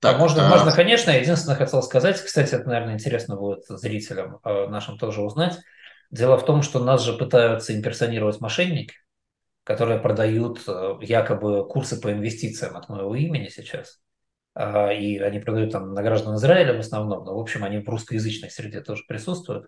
Так, 0.02 0.20
можно, 0.20 0.48
а... 0.48 0.50
можно, 0.50 0.74
конечно. 0.74 1.12
Единственное, 1.12 1.56
хотел 1.56 1.82
сказать, 1.82 2.22
кстати, 2.22 2.56
это, 2.56 2.68
наверное, 2.68 2.96
интересно 2.96 3.38
будет 3.38 3.64
зрителям 3.70 4.40
э, 4.44 4.68
нашим 4.68 4.98
тоже 4.98 5.22
узнать. 5.22 5.58
Дело 6.12 6.38
в 6.38 6.46
том, 6.46 6.62
что 6.62 6.84
нас 6.84 7.04
же 7.04 7.14
пытаются 7.14 7.74
имперсонировать 7.74 8.42
мошенники 8.42 8.96
которые 9.68 10.00
продают 10.00 10.62
э, 10.66 10.94
якобы 11.02 11.68
курсы 11.68 12.00
по 12.00 12.10
инвестициям 12.10 12.78
от 12.78 12.88
моего 12.88 13.14
имени 13.18 13.50
сейчас. 13.50 14.00
А, 14.54 14.94
и 14.94 15.18
они 15.18 15.40
продают 15.40 15.74
там 15.74 15.94
на 15.94 16.02
граждан 16.02 16.38
Израиля 16.38 16.74
в 16.74 16.80
основном, 16.80 17.26
но, 17.26 17.36
в 17.36 17.42
общем, 17.42 17.66
они 17.66 17.80
в 17.80 17.90
русскоязычной 17.90 18.50
среде 18.50 18.80
тоже 18.80 19.04
присутствуют. 19.10 19.68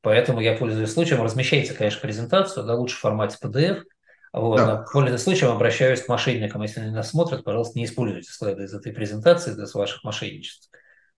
Поэтому 0.00 0.40
я 0.40 0.56
пользуюсь 0.56 0.90
случаем. 0.90 1.22
Размещайте, 1.22 1.72
конечно, 1.72 2.00
презентацию, 2.00 2.66
да, 2.66 2.74
лучше 2.74 2.96
в 2.96 2.98
формате 2.98 3.38
PDF. 3.40 3.84
Вот, 4.32 4.56
да. 4.56 4.84
Пользуясь 4.92 5.22
случаем, 5.22 5.52
обращаюсь 5.52 6.02
к 6.02 6.08
мошенникам. 6.08 6.62
Если 6.62 6.80
они 6.80 6.90
нас 6.90 7.10
смотрят, 7.10 7.44
пожалуйста, 7.44 7.78
не 7.78 7.84
используйте 7.84 8.32
слайды 8.32 8.64
из 8.64 8.74
этой 8.74 8.92
презентации 8.92 9.54
для 9.54 9.66
ваших 9.72 10.02
мошенничеств. 10.02 10.68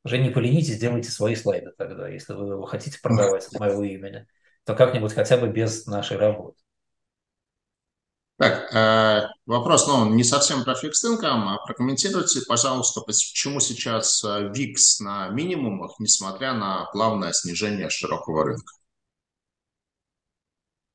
уже 0.05 0.19
не 0.19 0.29
поленитесь, 0.29 0.75
сделайте 0.75 1.11
свои 1.11 1.37
слайды 1.37 1.73
тогда, 1.79 2.07
если 2.07 2.35
вы 2.35 2.69
хотите 2.69 3.01
продавать 3.01 3.47
от 3.47 3.59
моего 3.59 3.83
имени, 3.83 4.27
то 4.65 4.75
как-нибудь 4.75 5.15
хотя 5.15 5.39
бы 5.39 5.49
без 5.49 5.87
нашей 5.87 6.19
работы. 6.19 6.60
Так, 8.41 8.75
э, 8.75 9.29
вопрос, 9.45 9.87
ну, 9.87 10.15
не 10.15 10.25
совсем 10.25 10.65
про 10.65 10.75
фикс 10.75 11.05
income, 11.05 11.45
а 11.45 11.59
прокомментируйте, 11.67 12.41
пожалуйста, 12.49 13.03
почему 13.03 13.61
сейчас 13.61 14.25
VIX 14.25 14.55
э, 14.55 15.05
на 15.05 15.29
минимумах, 15.29 15.97
несмотря 15.99 16.55
на 16.55 16.87
плавное 16.91 17.33
снижение 17.33 17.91
широкого 17.91 18.45
рынка? 18.45 18.73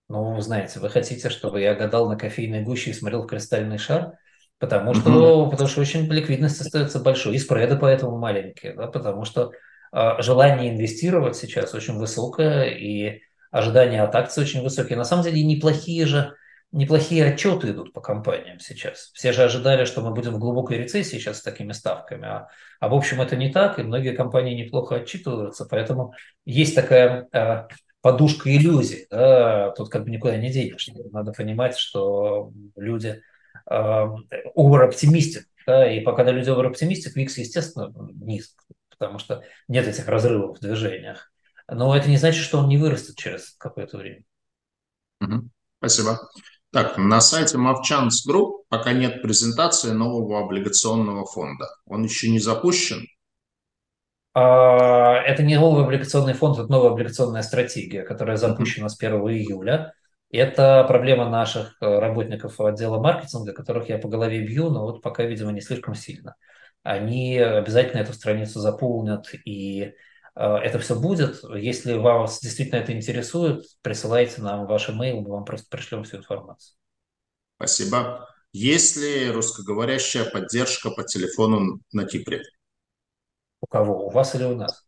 Ну, 0.08 0.42
знаете, 0.42 0.80
вы 0.80 0.90
хотите, 0.90 1.30
чтобы 1.30 1.62
я 1.62 1.76
гадал 1.76 2.10
на 2.10 2.18
кофейной 2.18 2.64
гуще 2.64 2.90
и 2.90 2.94
смотрел 2.94 3.22
в 3.22 3.28
кристальный 3.28 3.78
шар? 3.78 4.14
Потому 4.58 4.96
что, 4.96 5.12
mm-hmm. 5.12 5.52
потому 5.52 5.70
что 5.70 5.82
очень 5.82 6.12
ликвидность 6.12 6.60
остается 6.62 7.00
большой, 7.00 7.36
и 7.36 7.40
спреды 7.40 7.78
поэтому 7.78 8.18
маленькие, 8.18 8.74
да, 8.74 8.88
потому 8.88 9.24
что 9.24 9.52
э, 9.94 10.22
желание 10.24 10.74
инвестировать 10.74 11.36
сейчас 11.36 11.76
очень 11.76 12.00
высокое, 12.00 12.72
и 12.72 13.22
ожидания 13.52 14.02
от 14.02 14.16
акций 14.16 14.42
очень 14.42 14.64
высокие. 14.64 14.98
На 14.98 15.06
самом 15.06 15.24
деле 15.24 15.44
неплохие 15.44 16.08
же 16.08 16.34
неплохие 16.76 17.26
отчеты 17.26 17.72
идут 17.72 17.94
по 17.94 18.02
компаниям 18.02 18.60
сейчас. 18.60 19.10
Все 19.14 19.32
же 19.32 19.44
ожидали, 19.44 19.86
что 19.86 20.02
мы 20.02 20.14
будем 20.14 20.34
в 20.34 20.40
глубокой 20.40 20.78
рецессии 20.78 21.18
сейчас 21.18 21.40
с 21.40 21.42
такими 21.42 21.72
ставками, 21.72 22.28
а, 22.28 22.50
а 22.82 22.90
в 22.90 22.94
общем 22.94 23.22
это 23.22 23.38
не 23.38 23.52
так, 23.52 23.80
и 23.80 23.84
многие 23.84 24.14
компании 24.14 24.62
неплохо 24.62 24.96
отчитываются, 24.96 25.66
поэтому 25.66 26.14
есть 26.44 26.76
такая 26.76 27.28
а, 27.32 27.70
подушка 28.02 28.54
иллюзий, 28.54 29.08
да, 29.10 29.72
тут 29.72 29.90
как 29.90 30.04
бы 30.04 30.10
никуда 30.10 30.36
не 30.36 30.52
денешься. 30.52 30.92
Надо 31.12 31.32
понимать, 31.32 31.78
что 31.78 32.52
люди 32.76 33.22
а, 33.66 34.14
овер-оптимистят, 34.54 35.46
да, 35.66 35.90
и 35.90 36.02
пока 36.02 36.24
люди 36.30 36.50
овер-оптимистят, 36.50 37.16
ВИКС, 37.16 37.38
естественно, 37.38 37.94
низк, 38.16 38.62
потому 38.90 39.18
что 39.18 39.44
нет 39.70 39.88
этих 39.88 40.10
разрывов 40.10 40.58
в 40.58 40.62
движениях. 40.62 41.32
Но 41.70 41.96
это 41.96 42.10
не 42.10 42.18
значит, 42.18 42.44
что 42.44 42.60
он 42.60 42.68
не 42.68 42.78
вырастет 42.78 43.16
через 43.16 43.56
какое-то 43.58 43.98
время. 43.98 44.24
Спасибо. 45.80 46.20
Так, 46.76 46.98
на 46.98 47.22
сайте 47.22 47.58
Mavchance 47.58 48.28
Group 48.30 48.66
пока 48.68 48.92
нет 48.92 49.22
презентации 49.22 49.92
нового 49.92 50.42
облигационного 50.42 51.26
фонда. 51.26 51.70
Он 51.86 52.04
еще 52.04 52.30
не 52.30 52.40
запущен? 52.40 53.08
А, 54.34 55.14
это 55.22 55.42
не 55.42 55.58
новый 55.58 55.86
облигационный 55.86 56.34
фонд, 56.34 56.60
это 56.60 56.70
новая 56.70 56.92
облигационная 56.92 57.44
стратегия, 57.44 58.04
которая 58.04 58.36
запущена 58.36 58.90
с 58.90 59.02
1 59.02 59.14
июля. 59.30 59.94
Это 60.30 60.84
проблема 60.86 61.30
наших 61.30 61.78
э, 61.80 61.86
работников 61.98 62.60
отдела 62.60 63.02
маркетинга, 63.02 63.54
которых 63.54 63.88
я 63.88 63.98
по 63.98 64.10
голове 64.10 64.46
бью, 64.46 64.70
но 64.70 64.82
вот 64.82 65.02
пока, 65.02 65.24
видимо, 65.24 65.54
не 65.54 65.62
слишком 65.62 65.96
сильно. 65.96 66.36
Они 66.84 67.38
обязательно 67.38 68.02
эту 68.02 68.12
страницу 68.12 68.60
заполнят, 68.60 69.34
и 69.46 69.94
это 70.36 70.80
все 70.80 71.00
будет. 71.00 71.44
Если 71.56 71.94
вас 71.94 72.42
действительно 72.42 72.80
это 72.80 72.92
интересует, 72.92 73.66
присылайте 73.82 74.42
нам 74.42 74.68
ваш 74.68 74.90
имейл, 74.90 75.22
мы 75.22 75.32
вам 75.32 75.46
просто 75.46 75.68
пришлем 75.70 76.04
всю 76.04 76.18
информацию. 76.18 76.76
Спасибо. 77.58 78.28
Есть 78.52 78.98
ли 78.98 79.32
русскоговорящая 79.32 80.30
поддержка 80.30 80.92
по 80.92 81.04
телефону 81.04 81.82
на 81.92 82.06
Кипре? 82.06 82.42
У 83.62 83.68
кого? 83.68 84.08
У 84.08 84.10
вас 84.10 84.36
или 84.36 84.44
у 84.44 84.56
нас? 84.56 84.86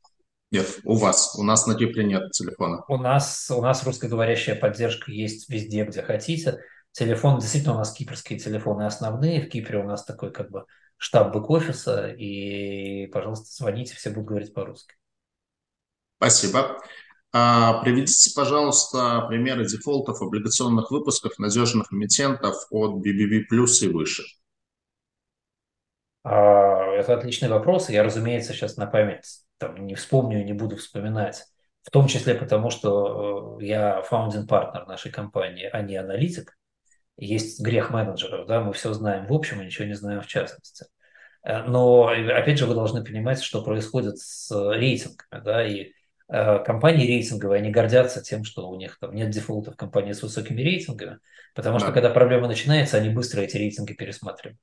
Нет, 0.52 0.80
у 0.84 0.96
вас. 0.96 1.36
У 1.38 1.44
нас 1.44 1.68
на 1.68 1.76
Кипре 1.76 2.06
нет 2.06 2.32
телефона. 2.32 2.84
У 2.88 2.98
нас, 2.98 3.50
у 3.52 3.62
нас 3.62 3.84
русскоговорящая 3.84 4.56
поддержка 4.56 5.12
есть 5.12 5.50
везде, 5.50 5.84
где 5.84 6.02
хотите. 6.02 6.60
Телефон, 6.92 7.40
действительно, 7.40 7.76
у 7.76 7.78
нас 7.78 7.94
кипрские 7.94 8.40
телефоны 8.40 8.84
основные. 8.84 9.42
В 9.42 9.50
Кипре 9.50 9.80
у 9.80 9.84
нас 9.84 10.06
такой 10.06 10.32
как 10.32 10.50
бы 10.50 10.66
штаб 10.98 11.36
бэк-офиса. 11.36 12.08
И, 12.08 13.08
пожалуйста, 13.08 13.48
звоните, 13.52 13.96
все 13.96 14.10
будут 14.10 14.30
говорить 14.30 14.54
по-русски. 14.54 14.96
Спасибо. 16.18 16.80
А, 17.32 17.82
приведите, 17.84 18.32
пожалуйста, 18.36 19.26
примеры 19.28 19.66
дефолтов 19.66 20.22
облигационных 20.22 20.90
выпусков 20.90 21.38
надежных 21.38 21.94
эмитентов 21.94 22.56
от 22.72 23.06
BBB 23.06 23.44
и 23.50 23.88
выше. 23.90 24.24
А, 26.24 26.92
это 26.94 27.14
отличный 27.14 27.50
вопрос. 27.50 27.90
Я, 27.90 28.04
разумеется, 28.04 28.54
сейчас 28.54 28.78
на 28.78 28.88
память 28.88 29.42
там, 29.60 29.86
не 29.86 29.94
вспомню, 29.94 30.44
не 30.44 30.54
буду 30.54 30.78
вспоминать. 30.78 31.44
В 31.84 31.92
том 31.92 32.08
числе 32.08 32.34
потому, 32.34 32.70
что 32.70 33.60
э, 33.62 33.66
я 33.66 34.02
фаундинг 34.02 34.50
партнер 34.50 34.88
нашей 34.88 35.12
компании, 35.12 35.70
а 35.72 35.82
не 35.82 35.96
аналитик. 35.96 36.58
Есть 37.18 37.62
грех 37.62 37.92
менеджеров, 37.92 38.46
да, 38.48 38.62
мы 38.62 38.74
все 38.74 38.94
знаем 38.94 39.26
в 39.26 39.34
общем, 39.34 39.62
и 39.62 39.66
ничего 39.66 39.88
не 39.88 39.94
знаем 39.94 40.22
в 40.22 40.28
частности. 40.28 40.86
Э, 41.44 41.64
но, 41.64 42.08
опять 42.08 42.58
же, 42.58 42.66
вы 42.66 42.74
должны 42.74 43.04
понимать, 43.04 43.42
что 43.42 43.64
происходит 43.64 44.18
с 44.18 44.52
рейтингами, 44.52 45.44
да, 45.44 45.66
и 45.66 45.92
Э, 45.92 45.97
компании 46.30 47.08
рейтинговые, 47.08 47.60
они 47.60 47.72
гордятся 47.72 48.22
тем, 48.22 48.44
что 48.44 48.70
у 48.70 48.76
них 48.76 48.98
там 49.00 49.16
нет 49.16 49.30
дефолтов 49.30 49.76
компании 49.78 50.12
с 50.12 50.22
высокими 50.22 50.62
рейтингами, 50.62 51.20
потому 51.56 51.80
что 51.80 51.92
когда 51.92 52.10
проблема 52.10 52.48
начинается, 52.48 52.98
они 52.98 53.10
быстро 53.10 53.42
эти 53.42 53.56
рейтинги 53.56 53.94
пересматривают. 53.94 54.60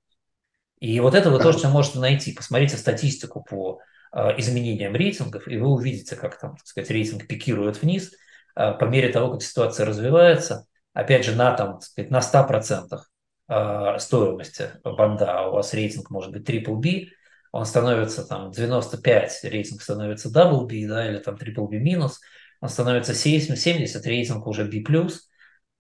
И 0.85 1.01
вот 1.01 1.15
это 1.15 1.31
вы 1.31 1.39
да. 1.39 1.45
тоже 1.45 1.67
можете 1.69 1.99
найти. 1.99 2.35
Посмотрите 2.35 2.77
статистику 2.77 3.43
по 3.43 3.81
э, 4.13 4.39
изменениям 4.39 4.95
рейтингов, 4.95 5.49
и 5.49 5.57
вы 5.57 5.69
увидите, 5.69 6.15
как 6.15 6.39
там, 6.39 6.57
так 6.57 6.67
сказать, 6.67 6.91
рейтинг 6.91 7.27
пикирует 7.27 7.81
вниз 7.81 8.13
э, 8.55 8.73
по 8.73 8.85
мере 8.85 9.09
того, 9.09 9.33
как 9.33 9.43
ситуация 9.43 9.87
развивается. 9.87 10.67
Опять 10.93 11.25
же, 11.25 11.35
на, 11.35 11.57
там, 11.57 11.81
сказать, 11.81 12.11
на 12.11 12.19
100% 12.19 13.01
э, 13.49 13.99
стоимости 13.99 14.73
банда 14.85 15.39
а 15.39 15.49
у 15.49 15.53
вас 15.53 15.73
рейтинг 15.73 16.11
может 16.11 16.33
быть 16.33 16.47
triple 16.47 16.77
B, 16.77 17.07
он 17.55 17.67
становится 17.67 18.25
там 18.25 18.51
95, 18.51 19.45
рейтинг 19.45 19.81
становится 19.81 20.29
double 20.29 20.67
B, 20.67 20.89
да, 20.89 21.09
или 21.09 21.19
там 21.19 21.37
triple 21.37 21.69
B 21.69 21.79
минус, 21.79 22.21
он 22.61 22.69
становится 22.69 23.15
70, 23.15 24.05
рейтинг 24.07 24.45
уже 24.49 24.65
B+, 24.65 24.83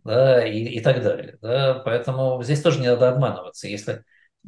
да, 0.05 0.47
и, 0.47 0.63
и 0.63 0.81
так 0.81 1.03
далее. 1.03 1.37
Да. 1.43 1.83
Поэтому 1.85 2.41
здесь 2.45 2.63
тоже 2.63 2.79
не 2.79 2.87
надо 2.87 3.09
обманываться. 3.09 3.67
Если 3.67 4.05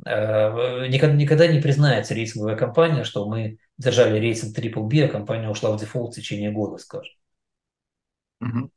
э, 0.07 0.87
никогда, 0.87 1.17
никогда 1.17 1.49
не 1.49 1.61
признается 1.61 2.15
рейтинговая 2.15 2.55
компания, 2.57 3.03
что 3.03 3.29
мы 3.29 3.59
держали 3.77 4.21
рейтинг 4.21 4.57
triple 4.57 4.87
B, 4.87 5.07
а 5.07 5.09
компания 5.09 5.51
ушла 5.51 5.73
в 5.77 5.81
дефолт 5.81 6.13
в 6.13 6.17
течение 6.17 6.53
года, 6.53 6.79
скажем. 6.79 7.13
Угу. 8.41 8.71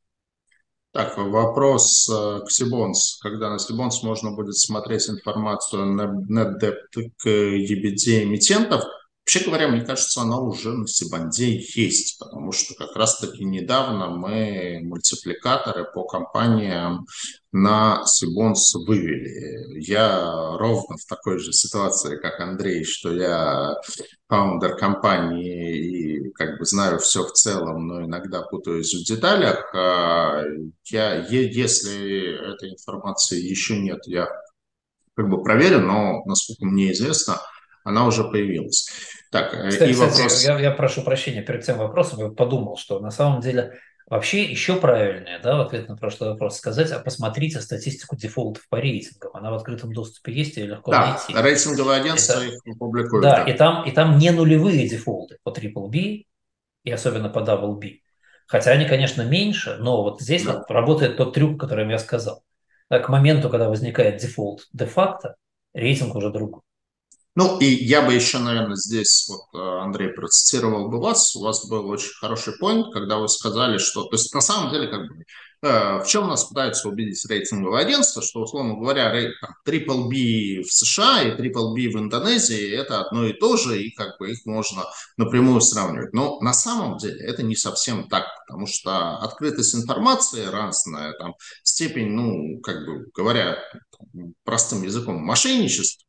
Так, 0.91 1.17
вопрос 1.17 2.09
э, 2.09 2.39
к 2.45 2.51
Cbonds. 2.51 3.19
Когда 3.21 3.51
на 3.51 3.59
Cbonds 3.59 4.01
можно 4.01 4.31
будет 4.31 4.57
смотреть 4.57 5.07
информацию 5.07 5.85
на 5.85 6.03
Net 6.03 6.50
Debt 6.50 7.11
к 7.17 7.27
EBITDA 7.27 8.23
эмитентов, 8.23 8.83
Вообще 9.29 9.45
говоря, 9.45 9.67
мне 9.67 9.81
кажется, 9.81 10.21
она 10.21 10.39
уже 10.39 10.73
на 10.73 10.87
Сибанде 10.87 11.61
есть, 11.75 12.17
потому 12.17 12.51
что 12.51 12.73
как 12.73 12.95
раз-таки 12.95 13.45
недавно 13.45 14.09
мы 14.09 14.79
мультипликаторы 14.81 15.85
по 15.93 16.03
компаниям 16.03 17.05
на 17.51 18.01
Сибонс 18.07 18.73
вывели. 18.73 19.79
Я 19.87 20.57
ровно 20.57 20.97
в 20.97 21.05
такой 21.07 21.37
же 21.37 21.53
ситуации, 21.53 22.17
как 22.17 22.39
Андрей, 22.39 22.83
что 22.83 23.13
я 23.13 23.75
фаундер 24.29 24.75
компании 24.77 25.77
и 25.77 26.31
как 26.31 26.57
бы 26.57 26.65
знаю 26.65 26.97
все 26.97 27.23
в 27.23 27.31
целом, 27.33 27.85
но 27.85 28.05
иногда 28.05 28.41
путаюсь 28.41 28.95
в 28.95 29.05
деталях. 29.05 29.69
А 29.75 30.41
я, 30.85 31.23
если 31.27 32.51
этой 32.55 32.71
информации 32.71 33.39
еще 33.39 33.77
нет, 33.77 33.99
я 34.07 34.27
как 35.15 35.29
бы 35.29 35.43
проверю, 35.43 35.81
но 35.81 36.23
насколько 36.25 36.65
мне 36.65 36.93
известно, 36.93 37.39
она 37.83 38.07
уже 38.07 38.23
появилась. 38.23 38.87
Так, 39.29 39.53
э, 39.53 39.69
кстати, 39.69 39.91
и 39.91 39.93
вопрос... 39.93 40.19
Кстати, 40.19 40.45
я, 40.45 40.59
я 40.59 40.71
прошу 40.71 41.03
прощения 41.03 41.41
перед 41.41 41.63
тем 41.63 41.77
вопросом, 41.77 42.19
я 42.19 42.29
подумал, 42.29 42.77
что 42.77 42.99
на 42.99 43.11
самом 43.11 43.41
деле 43.41 43.79
вообще 44.07 44.43
еще 44.43 44.75
правильнее, 44.75 45.39
да, 45.39 45.55
в 45.55 45.61
ответ 45.61 45.87
на 45.87 45.95
прошлый 45.95 46.31
вопрос 46.31 46.57
сказать, 46.57 46.91
а 46.91 46.99
посмотрите 46.99 47.61
статистику 47.61 48.15
дефолтов 48.15 48.67
по 48.69 48.77
рейтингам. 48.77 49.31
Она 49.33 49.51
в 49.51 49.53
открытом 49.53 49.93
доступе 49.93 50.33
есть, 50.33 50.57
ее 50.57 50.67
легко 50.67 50.91
да, 50.91 51.11
найти. 51.11 51.41
рейтинговые 51.41 52.01
агентства 52.01 52.39
Это... 52.39 52.55
их 52.65 52.77
публикуют. 52.77 53.23
Да, 53.23 53.43
да, 53.43 53.51
И, 53.51 53.55
там, 53.55 53.85
и 53.85 53.91
там 53.91 54.17
не 54.17 54.31
нулевые 54.31 54.89
дефолты 54.89 55.37
по 55.43 55.49
Triple 55.49 55.89
B 55.89 56.23
и 56.83 56.91
особенно 56.91 57.29
по 57.29 57.39
Double 57.39 57.75
B. 57.75 57.99
Хотя 58.47 58.71
они, 58.71 58.85
конечно, 58.85 59.21
меньше, 59.21 59.77
но 59.79 60.01
вот 60.01 60.21
здесь 60.21 60.43
да. 60.43 60.57
вот 60.57 60.71
работает 60.71 61.17
тот 61.17 61.35
трюк, 61.35 61.57
о 61.57 61.59
котором 61.59 61.89
я 61.89 61.99
сказал. 61.99 62.43
Да, 62.89 62.97
к 62.99 63.07
моменту, 63.09 63.47
когда 63.49 63.69
возникает 63.69 64.19
дефолт 64.19 64.65
де-факто, 64.73 65.35
рейтинг 65.73 66.15
уже 66.15 66.31
другой. 66.31 66.61
Ну, 67.35 67.57
и 67.59 67.65
я 67.65 68.01
бы 68.01 68.13
еще, 68.13 68.39
наверное, 68.39 68.75
здесь, 68.75 69.29
вот 69.29 69.57
э, 69.57 69.81
Андрей 69.81 70.09
процитировал 70.09 70.89
бы 70.89 70.99
вас, 70.99 71.35
у 71.35 71.43
вас 71.43 71.67
был 71.69 71.87
очень 71.87 72.11
хороший 72.19 72.53
point, 72.61 72.91
когда 72.91 73.17
вы 73.17 73.29
сказали, 73.29 73.77
что, 73.77 74.03
то 74.03 74.15
есть 74.15 74.33
на 74.33 74.41
самом 74.41 74.73
деле, 74.73 74.87
как 74.87 75.07
бы, 75.07 75.23
э, 75.61 76.03
в 76.03 76.07
чем 76.07 76.27
нас 76.27 76.45
пытаются 76.45 76.89
убедить 76.89 77.23
рейтинговое 77.29 77.81
агентство, 77.83 78.23
что, 78.23 78.41
условно 78.41 78.73
говоря, 78.73 79.13
рейт, 79.13 79.33
там, 79.41 79.51
в 79.63 80.65
США 80.73 81.21
и 81.21 81.37
Triple 81.37 81.73
B 81.75 81.95
в 81.95 81.99
Индонезии 81.99 82.71
это 82.75 83.01
одно 83.01 83.25
и 83.25 83.33
то 83.33 83.57
же, 83.57 83.81
и 83.81 83.93
как 83.93 84.17
бы 84.19 84.31
их 84.31 84.45
можно 84.45 84.83
напрямую 85.15 85.61
сравнивать. 85.61 86.13
Но 86.13 86.39
на 86.41 86.53
самом 86.53 86.97
деле 86.97 87.23
это 87.23 87.43
не 87.43 87.55
совсем 87.55 88.09
так, 88.09 88.25
потому 88.47 88.65
что 88.65 89.17
открытость 89.17 89.75
информации 89.75 90.45
разная, 90.45 91.13
там, 91.13 91.35
степень, 91.63 92.09
ну, 92.09 92.59
как 92.61 92.85
бы 92.85 93.05
говоря 93.13 93.59
простым 94.43 94.83
языком, 94.83 95.23
мошенничества 95.23 96.08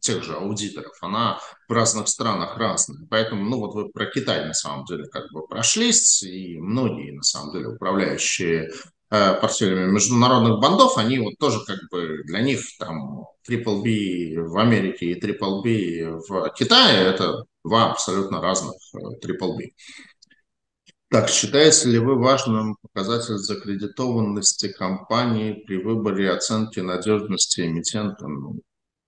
тех 0.00 0.22
же 0.22 0.34
аудиторов, 0.34 0.96
она 1.00 1.38
в 1.68 1.72
разных 1.72 2.08
странах 2.08 2.56
разная. 2.56 3.06
Поэтому, 3.10 3.44
ну 3.44 3.58
вот 3.58 3.74
вы 3.74 3.88
про 3.90 4.06
Китай 4.06 4.46
на 4.46 4.54
самом 4.54 4.84
деле 4.84 5.04
как 5.04 5.30
бы 5.32 5.46
прошлись, 5.46 6.22
и 6.22 6.58
многие 6.58 7.12
на 7.12 7.22
самом 7.22 7.52
деле 7.52 7.68
управляющие 7.68 8.70
э, 9.10 9.34
портфелями 9.40 9.90
международных 9.90 10.60
бандов, 10.60 10.98
они 10.98 11.18
вот 11.18 11.34
тоже 11.38 11.60
как 11.66 11.78
бы 11.90 12.22
для 12.24 12.40
них 12.40 12.60
там 12.78 13.26
Triple 13.48 13.82
B 13.82 14.42
в 14.42 14.58
Америке 14.58 15.06
и 15.06 15.20
Triple 15.20 15.62
B 15.62 16.18
в 16.28 16.52
Китае 16.54 17.06
это 17.06 17.44
два 17.64 17.90
абсолютно 17.90 18.40
разных 18.40 18.74
Triple 19.22 19.56
B. 19.56 19.64
Так, 21.12 21.28
считаете 21.28 21.90
ли 21.90 21.98
вы 21.98 22.18
важным 22.18 22.76
показатель 22.80 23.36
закредитованности 23.36 24.72
компании 24.72 25.62
при 25.66 25.76
выборе 25.76 26.30
оценки 26.30 26.80
надежности 26.80 27.60
эмитента? 27.60 28.26
Ну, 28.26 28.62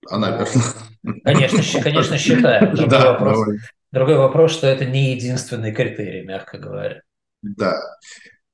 а, 0.09 0.17
наверное. 0.17 0.63
Конечно, 1.23 1.81
конечно, 1.81 2.17
считаем. 2.17 2.65
Другой, 2.75 2.89
да, 2.89 3.11
вопрос, 3.11 3.47
другой 3.91 4.17
вопрос, 4.17 4.51
что 4.51 4.67
это 4.67 4.85
не 4.85 5.13
единственный 5.13 5.71
критерий, 5.71 6.25
мягко 6.25 6.57
говоря. 6.57 7.01
Да. 7.41 7.79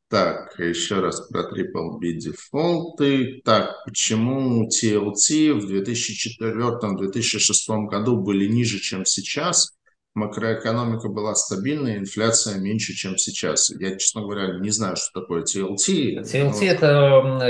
Так, 0.10 0.60
еще 0.60 0.99
раз 0.99 1.22
про 1.30 1.44
Triple 1.44 1.98
B 1.98 2.11
дефолты. 2.14 3.41
Так, 3.45 3.84
почему 3.86 4.68
TLT 4.68 5.53
в 5.53 5.72
2004-2006 5.72 7.88
году 7.88 8.18
были 8.18 8.45
ниже, 8.45 8.80
чем 8.80 9.06
сейчас? 9.06 9.78
Макроэкономика 10.14 11.08
была 11.08 11.36
стабильная, 11.36 11.98
инфляция 11.98 12.60
меньше, 12.60 12.94
чем 12.94 13.18
сейчас. 13.18 13.70
Я, 13.70 13.98
честно 13.98 14.22
говоря, 14.22 14.60
не 14.60 14.70
знаю, 14.70 14.98
что 14.98 15.22
такое 15.22 15.44
TLT. 15.44 16.24
TLT 16.24 16.60
но... 16.60 16.66
это 16.66 16.86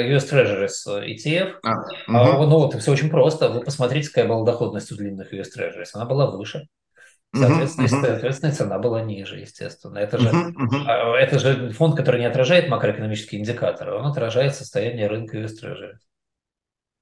US 0.10 0.32
Treasuries 0.32 0.86
ETF. 0.88 1.54
А, 1.64 2.36
угу. 2.36 2.46
Ну 2.46 2.58
вот, 2.60 2.76
все 2.76 2.92
очень 2.92 3.10
просто. 3.10 3.50
Вы 3.50 3.62
посмотрите, 3.62 4.10
какая 4.10 4.28
была 4.28 4.46
доходность 4.46 4.92
у 4.92 4.96
длинных 4.96 5.34
US 5.34 5.48
Treasuries. 5.58 5.90
Она 5.94 6.06
была 6.06 6.30
выше. 6.30 6.68
Соответственно, 7.34 7.86
uh-huh, 7.86 8.02
соответственно, 8.02 8.52
цена 8.52 8.78
была 8.78 9.02
ниже, 9.02 9.40
естественно. 9.40 9.98
Это 10.00 10.18
же, 10.18 10.28
uh-huh, 10.28 10.52
uh-huh. 10.52 11.14
это 11.14 11.40
же 11.40 11.72
фонд, 11.72 11.96
который 11.96 12.20
не 12.20 12.26
отражает 12.26 12.68
макроэкономические 12.68 13.40
индикаторы, 13.40 13.94
он 13.96 14.06
отражает 14.06 14.54
состояние 14.54 15.08
рынка 15.08 15.38
US 15.38 15.54
Treasury. 15.62 15.94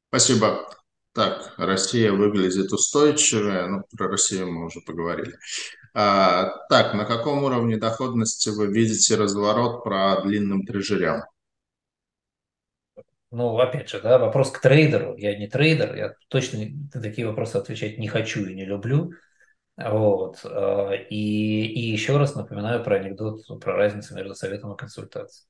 Спасибо. 0.09 0.69
Так, 1.19 1.53
Россия 1.57 2.13
выглядит 2.13 2.71
устойчивая, 2.71 3.67
ну, 3.67 3.83
про 3.97 4.07
Россию 4.07 4.53
мы 4.53 4.67
уже 4.67 4.79
поговорили. 4.79 5.33
А, 5.93 6.45
так, 6.69 6.93
на 6.93 7.03
каком 7.03 7.43
уровне 7.43 7.75
доходности 7.75 8.47
вы 8.47 8.67
видите 8.67 9.17
разворот 9.17 9.83
про 9.83 10.21
длинным 10.21 10.65
трежерям? 10.65 11.23
Ну, 13.31 13.59
опять 13.59 13.89
же, 13.89 13.99
да, 13.99 14.17
вопрос 14.17 14.49
к 14.49 14.61
трейдеру. 14.61 15.17
Я 15.17 15.37
не 15.37 15.49
трейдер, 15.49 15.93
я 15.93 16.13
точно 16.29 16.59
на 16.93 17.01
такие 17.01 17.27
вопросы 17.27 17.57
отвечать 17.57 17.97
не 17.97 18.07
хочу 18.07 18.45
и 18.45 18.55
не 18.55 18.63
люблю. 18.63 19.11
Вот. 19.75 20.39
А, 20.45 20.93
и, 20.93 21.65
и 21.65 21.91
еще 21.91 22.15
раз 22.15 22.35
напоминаю 22.35 22.81
про 22.81 22.95
анекдот, 22.95 23.41
про 23.59 23.75
разницу 23.75 24.15
между 24.15 24.35
советом 24.35 24.73
и 24.73 24.77
консультацией. 24.77 25.49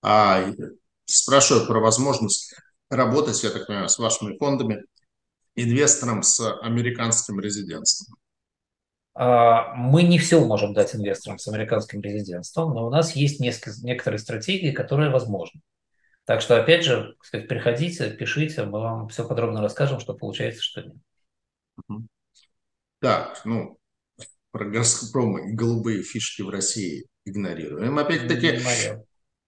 А, 0.00 0.46
спрашиваю 1.04 1.66
про 1.66 1.78
возможность 1.80 2.54
работать, 2.94 3.42
я 3.42 3.50
так 3.50 3.66
понимаю, 3.66 3.88
с 3.88 3.98
вашими 3.98 4.36
фондами, 4.38 4.84
инвестором 5.54 6.22
с 6.22 6.40
американским 6.60 7.38
резидентством. 7.40 8.16
А, 9.14 9.74
мы 9.74 10.02
не 10.02 10.18
все 10.18 10.44
можем 10.44 10.74
дать 10.74 10.94
инвесторам 10.94 11.38
с 11.38 11.46
американским 11.46 12.00
резидентством, 12.00 12.74
но 12.74 12.86
у 12.86 12.90
нас 12.90 13.14
есть 13.14 13.40
несколько, 13.40 13.76
некоторые 13.82 14.18
стратегии, 14.18 14.72
которые 14.72 15.10
возможны. 15.10 15.60
Так 16.24 16.40
что, 16.40 16.60
опять 16.60 16.84
же, 16.84 17.14
сказать, 17.22 17.48
приходите, 17.48 18.10
пишите, 18.10 18.64
мы 18.64 18.80
вам 18.80 19.08
все 19.08 19.26
подробно 19.26 19.60
расскажем, 19.60 20.00
что 20.00 20.14
получается, 20.14 20.62
что 20.62 20.82
нет. 20.82 20.96
Так, 23.00 23.42
ну, 23.44 23.78
про 24.50 24.64
Газпром 24.64 25.38
и 25.38 25.52
голубые 25.52 26.02
фишки 26.02 26.42
в 26.42 26.48
России 26.48 27.06
игнорируем. 27.24 27.98
Опять-таки, 27.98 28.60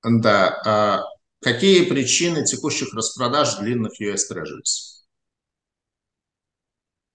да, 0.02 0.60
а 0.64 1.02
какие 1.47 1.89
причины 1.89 2.44
текущих 2.44 2.93
распродаж 2.93 3.59
длинных 3.59 4.01
US 4.01 4.23
Treasuries? 4.28 5.05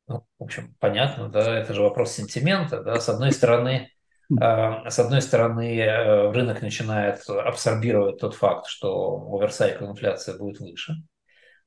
Ну, 0.07 0.25
в 0.39 0.43
общем, 0.43 0.73
понятно, 0.79 1.27
да, 1.27 1.59
это 1.59 1.73
же 1.73 1.81
вопрос 1.81 2.13
сентимента, 2.13 2.81
да, 2.81 3.01
с 3.01 3.09
одной 3.09 3.33
стороны, 3.33 3.89
э, 4.29 4.89
с 4.89 4.99
одной 4.99 5.21
стороны, 5.21 5.77
э, 5.77 6.31
рынок 6.31 6.61
начинает 6.61 7.29
абсорбировать 7.29 8.19
тот 8.19 8.35
факт, 8.35 8.67
что 8.67 9.37
оверсайкл 9.37 9.85
инфляция 9.85 10.37
будет 10.37 10.61
выше, 10.61 10.93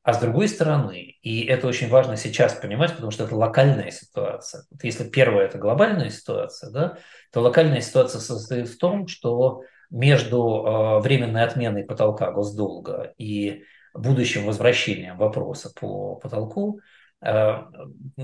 а 0.02 0.14
с 0.14 0.20
другой 0.20 0.48
стороны, 0.48 1.16
и 1.20 1.44
это 1.44 1.66
очень 1.66 1.90
важно 1.90 2.16
сейчас 2.16 2.54
понимать, 2.54 2.92
потому 2.92 3.10
что 3.10 3.24
это 3.24 3.36
локальная 3.36 3.90
ситуация. 3.90 4.64
Вот 4.70 4.82
если 4.84 5.04
первая– 5.04 5.46
это 5.48 5.58
глобальная 5.58 6.08
ситуация, 6.08 6.70
да, 6.70 6.98
то 7.30 7.40
локальная 7.40 7.82
ситуация 7.82 8.22
состоит 8.22 8.68
в 8.68 8.78
том, 8.78 9.06
что 9.06 9.64
между 9.94 10.38
э, 10.38 11.00
временной 11.02 11.44
отменой 11.44 11.84
потолка 11.84 12.32
госдолга 12.32 13.14
и 13.16 13.62
будущим 13.94 14.44
возвращением 14.44 15.16
вопроса 15.16 15.70
по 15.72 16.16
потолку 16.16 16.80
э, 17.20 17.54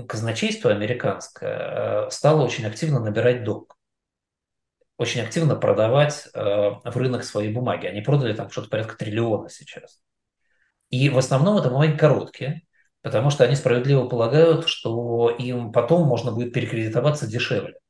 казначейство 0.05 0.71
американское 0.71 2.07
э, 2.07 2.09
стало 2.09 2.43
очень 2.43 2.65
активно 2.65 2.99
набирать 2.99 3.45
долг 3.45 3.77
очень 4.97 5.21
активно 5.21 5.55
продавать 5.55 6.27
в 6.35 6.91
рынок 6.93 7.23
свои 7.23 7.51
бумаги. 7.51 7.87
Они 7.87 8.01
продали 8.01 8.33
там 8.33 8.51
что-то 8.51 8.69
порядка 8.69 8.95
триллиона 8.95 9.49
сейчас. 9.49 9.99
И 10.91 11.09
в 11.09 11.17
основном 11.17 11.57
это 11.57 11.71
бумаги 11.71 11.97
короткие, 11.97 12.61
потому 13.01 13.31
что 13.31 13.43
они 13.43 13.55
справедливо 13.55 14.07
полагают, 14.07 14.67
что 14.67 15.31
им 15.31 15.71
потом 15.71 16.07
можно 16.07 16.31
будет 16.31 16.53
перекредитоваться 16.53 17.25
дешевле, 17.25 17.80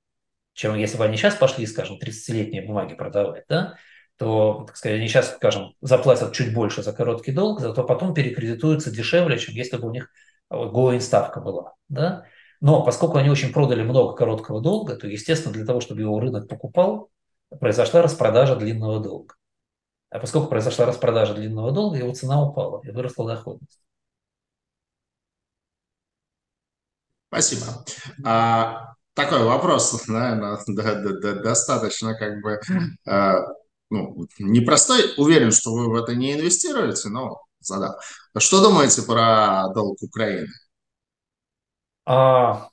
чем 0.53 0.75
если 0.75 0.97
бы 0.97 1.05
они 1.05 1.17
сейчас 1.17 1.35
пошли, 1.35 1.65
скажем, 1.65 1.97
30-летние 1.97 2.61
бумаги 2.61 2.93
продавать, 2.93 3.45
да, 3.47 3.77
то, 4.17 4.65
так 4.67 4.77
сказать, 4.77 4.99
они 4.99 5.07
сейчас, 5.07 5.35
скажем, 5.35 5.73
заплатят 5.81 6.33
чуть 6.33 6.53
больше 6.53 6.83
за 6.83 6.93
короткий 6.93 7.31
долг, 7.31 7.59
зато 7.59 7.83
потом 7.83 8.13
перекредитуются 8.13 8.91
дешевле, 8.91 9.39
чем 9.39 9.55
если 9.55 9.77
бы 9.77 9.87
у 9.87 9.91
них 9.91 10.11
going 10.51 10.99
ставка 10.99 11.41
была. 11.41 11.73
Да? 11.89 12.25
Но 12.59 12.83
поскольку 12.83 13.17
они 13.17 13.29
очень 13.29 13.51
продали 13.51 13.81
много 13.81 14.15
короткого 14.15 14.61
долга, 14.61 14.95
то, 14.95 15.07
естественно, 15.07 15.53
для 15.53 15.65
того, 15.65 15.81
чтобы 15.81 16.01
его 16.01 16.19
рынок 16.19 16.47
покупал, 16.47 17.09
произошла 17.59 18.03
распродажа 18.03 18.55
длинного 18.55 18.99
долга. 18.99 19.35
А 20.11 20.19
поскольку 20.19 20.49
произошла 20.49 20.85
распродажа 20.85 21.33
длинного 21.33 21.71
долга, 21.71 21.97
его 21.97 22.13
цена 22.13 22.43
упала 22.43 22.81
и 22.83 22.91
выросла 22.91 23.27
доходность. 23.27 23.81
Спасибо. 27.29 27.85
А, 28.25 28.93
такой 29.13 29.43
вопрос, 29.43 30.05
наверное, 30.07 30.59
да, 30.67 30.95
да, 30.95 31.19
да, 31.19 31.33
достаточно 31.41 32.15
как 32.15 32.41
бы 32.41 32.59
а, 33.05 33.39
ну, 33.89 34.27
непростой. 34.39 35.13
Уверен, 35.17 35.51
что 35.51 35.73
вы 35.73 35.89
в 35.89 35.95
это 35.95 36.15
не 36.15 36.33
инвестируете, 36.33 37.09
но 37.09 37.41
задам. 37.59 37.95
Что 38.37 38.61
думаете 38.61 39.03
про 39.03 39.67
долг 39.73 40.01
Украины? 40.01 40.47
А, 42.05 42.69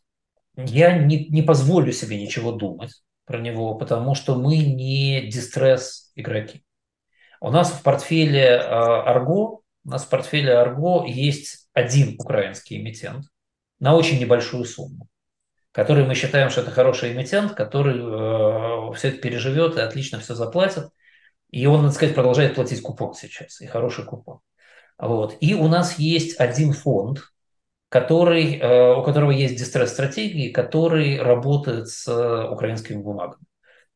я 0.57 0.99
не, 0.99 1.29
не 1.29 1.43
позволю 1.43 1.93
себе 1.93 2.21
ничего 2.21 2.53
думать 2.53 3.03
про 3.25 3.39
него, 3.39 3.75
потому 3.75 4.15
что 4.15 4.37
мы 4.37 4.57
не 4.59 5.29
дистресс 5.29 6.13
игроки. 6.15 6.65
У 7.41 7.51
нас 7.51 7.71
в 7.71 7.83
портфеле 7.83 8.57
Арго, 8.57 9.61
у 9.85 9.89
нас 9.89 10.05
в 10.05 10.09
портфеле 10.09 10.55
Арго 10.55 11.05
есть 11.07 11.69
один 11.73 12.17
украинский 12.19 12.81
эмитент 12.81 13.27
на 13.79 13.95
очень 13.95 14.19
небольшую 14.19 14.65
сумму, 14.65 15.08
который 15.79 16.05
мы 16.05 16.17
считаем, 16.17 16.51
что 16.51 16.63
это 16.63 16.73
хороший 16.73 17.13
эмитент, 17.13 17.53
который 17.53 17.99
э, 18.01 18.95
все 18.97 19.11
это 19.11 19.19
переживет 19.19 19.77
и 19.77 19.81
отлично 19.81 20.19
все 20.19 20.35
заплатит. 20.35 20.89
И 21.51 21.67
он, 21.67 21.83
надо 21.83 21.95
сказать, 21.95 22.17
продолжает 22.17 22.57
платить 22.57 22.83
купон 22.83 23.15
сейчас, 23.15 23.61
и 23.61 23.67
хороший 23.69 24.05
купон. 24.05 24.41
Вот. 24.99 25.37
И 25.39 25.55
у 25.55 25.69
нас 25.69 25.97
есть 26.01 26.41
один 26.41 26.73
фонд, 26.73 27.21
который, 27.91 28.59
э, 28.59 28.95
у 28.97 29.05
которого 29.05 29.31
есть 29.31 29.55
дистресс-стратегии, 29.55 30.51
который 30.51 31.23
работает 31.23 31.87
с 31.87 32.09
украинскими 32.49 33.01
бумагами. 33.01 33.45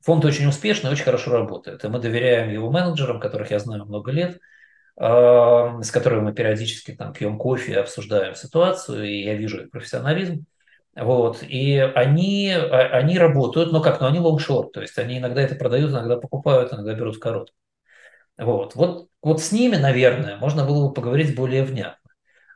Фонд 0.02 0.24
очень 0.24 0.46
успешный, 0.46 0.92
очень 0.92 1.04
хорошо 1.04 1.32
работает. 1.32 1.82
И 1.82 1.88
мы 1.88 1.98
доверяем 1.98 2.50
его 2.50 2.70
менеджерам, 2.70 3.18
которых 3.18 3.50
я 3.50 3.58
знаю 3.58 3.86
много 3.86 4.12
лет, 4.12 4.38
а, 4.96 5.82
с 5.82 5.90
которыми 5.90 6.26
мы 6.26 6.32
периодически 6.32 6.92
там 6.92 7.12
пьем 7.12 7.38
кофе, 7.38 7.80
обсуждаем 7.80 8.36
ситуацию, 8.36 9.04
и 9.04 9.24
я 9.24 9.34
вижу 9.34 9.62
их 9.62 9.70
профессионализм. 9.72 10.46
Вот. 10.94 11.42
И 11.42 11.78
они, 11.78 12.50
а, 12.50 12.98
они 12.98 13.18
работают, 13.18 13.72
но 13.72 13.80
как? 13.80 14.00
Но 14.00 14.06
они 14.06 14.18
лонгшорт, 14.18 14.72
то 14.72 14.80
есть 14.82 14.98
они 14.98 15.18
иногда 15.18 15.40
это 15.40 15.54
продают, 15.54 15.90
иногда 15.90 16.16
покупают, 16.16 16.72
иногда 16.72 16.94
берут 16.94 17.16
в 17.16 17.20
короткую. 17.20 17.56
Вот. 18.38 18.74
Вот, 18.74 19.08
вот 19.22 19.40
с 19.40 19.52
ними, 19.52 19.76
наверное, 19.76 20.36
можно 20.36 20.64
было 20.66 20.88
бы 20.88 20.94
поговорить 20.94 21.34
более 21.34 21.64
внятно. 21.64 21.98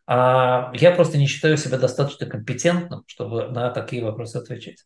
А 0.07 0.71
я 0.75 0.93
просто 0.93 1.19
не 1.19 1.27
считаю 1.27 1.57
себя 1.57 1.79
достаточно 1.79 2.27
компетентным, 2.27 3.05
чтобы 3.07 3.49
на 3.49 3.71
такие 3.71 4.05
вопросы 4.05 4.37
отвечать. 4.37 4.85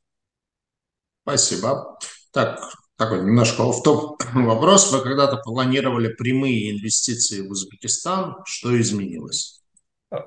Спасибо. 1.23 1.99
Так, 2.33 2.61
такой 2.97 3.23
немножко 3.23 3.65
в 3.71 3.83
топ 3.83 4.23
вопрос. 4.35 4.93
Вы 4.93 5.03
когда-то 5.03 5.37
планировали 5.39 6.09
прямые 6.09 6.71
инвестиции 6.71 7.47
в 7.47 7.51
Узбекистан. 7.51 8.37
Что 8.47 8.79
изменилось? 8.81 9.61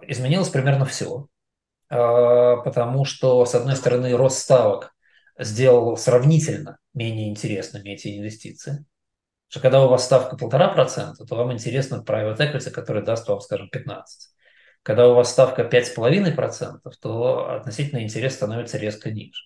Изменилось 0.04 0.50
примерно 0.50 0.86
все, 0.86 1.28
потому 1.94 3.06
что, 3.06 3.46
с 3.46 3.56
одной 3.56 3.76
стороны, 3.76 4.16
рост 4.16 4.40
ставок 4.40 4.94
сделал 5.38 5.98
сравнительно 5.98 6.78
менее 6.94 7.30
интересными 7.30 7.90
эти 7.90 8.18
инвестиции. 8.18 8.86
Что 9.48 9.60
когда 9.60 9.86
у 9.86 9.90
вас 9.90 10.06
ставка 10.06 10.36
полтора 10.36 10.70
процента, 10.70 11.26
то 11.26 11.36
вам 11.36 11.54
интересно 11.54 12.04
private 12.06 12.38
equity, 12.38 12.72
который 12.72 13.04
даст 13.04 13.28
вам, 13.28 13.40
скажем, 13.40 13.70
15. 13.70 14.30
Когда 14.82 15.08
у 15.08 15.14
вас 15.14 15.32
ставка 15.32 15.62
5,5%, 15.62 16.80
то 17.02 17.52
относительно 17.52 18.04
интерес 18.04 18.34
становится 18.34 18.78
резко 18.78 19.12
ниже. 19.12 19.44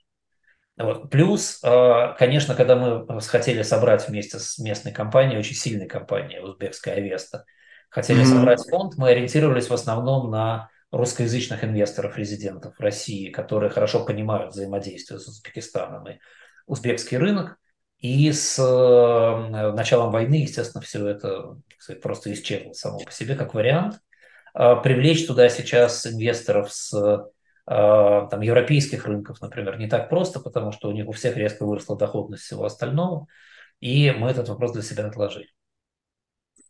Вот. 0.78 1.10
Плюс, 1.10 1.60
а, 1.64 2.14
конечно, 2.14 2.56
когда 2.56 2.76
мы 2.76 3.20
хотели 3.22 3.64
собрать 3.64 4.08
вместе 4.08 4.40
с 4.40 4.60
местной 4.60 4.94
компанией, 4.94 5.40
очень 5.40 5.56
сильной 5.56 5.88
компанией, 5.88 6.40
узбекская 6.40 6.96
Авеста, 6.96 7.46
хотели 7.90 8.22
mm-hmm. 8.22 8.26
собрать 8.26 8.70
фонд, 8.70 8.94
мы 8.98 9.10
ориентировались 9.10 9.70
в 9.70 9.74
основном 9.74 10.30
на 10.30 10.70
русскоязычных 10.92 11.64
инвесторов, 11.64 12.18
резидентов 12.18 12.76
в 12.78 12.82
России, 12.82 13.30
которые 13.30 13.70
хорошо 13.70 14.06
понимают 14.06 14.54
взаимодействие 14.54 15.20
с 15.20 15.28
Узбекистаном 15.28 16.08
и 16.08 16.20
узбекский 16.66 17.18
рынок. 17.18 17.58
И 18.00 18.32
с 18.32 18.60
э, 18.60 19.72
началом 19.72 20.12
войны, 20.12 20.36
естественно, 20.36 20.84
все 20.84 21.08
это 21.08 21.58
сказать, 21.80 22.02
просто 22.02 22.32
исчезло 22.32 22.74
само 22.74 23.00
по 23.00 23.12
себе 23.12 23.36
как 23.36 23.56
вариант. 23.56 24.00
А, 24.54 24.76
привлечь 24.76 25.26
туда 25.28 25.50
сейчас 25.50 26.06
инвесторов 26.06 26.72
с 26.74 26.94
а, 27.66 28.28
там, 28.28 28.42
европейских 28.42 29.06
рынков, 29.06 29.42
например, 29.42 29.78
не 29.78 29.88
так 29.88 30.10
просто, 30.10 30.40
потому 30.40 30.72
что 30.72 30.90
у 30.90 30.94
них 30.94 31.08
у 31.08 31.12
всех 31.12 31.38
резко 31.38 31.66
выросла 31.66 31.98
доходность 31.98 32.44
всего 32.44 32.66
остального, 32.66 33.28
и 33.82 34.12
мы 34.12 34.30
этот 34.30 34.50
вопрос 34.50 34.72
для 34.72 34.82
себя 34.82 35.06
отложили. 35.06 35.50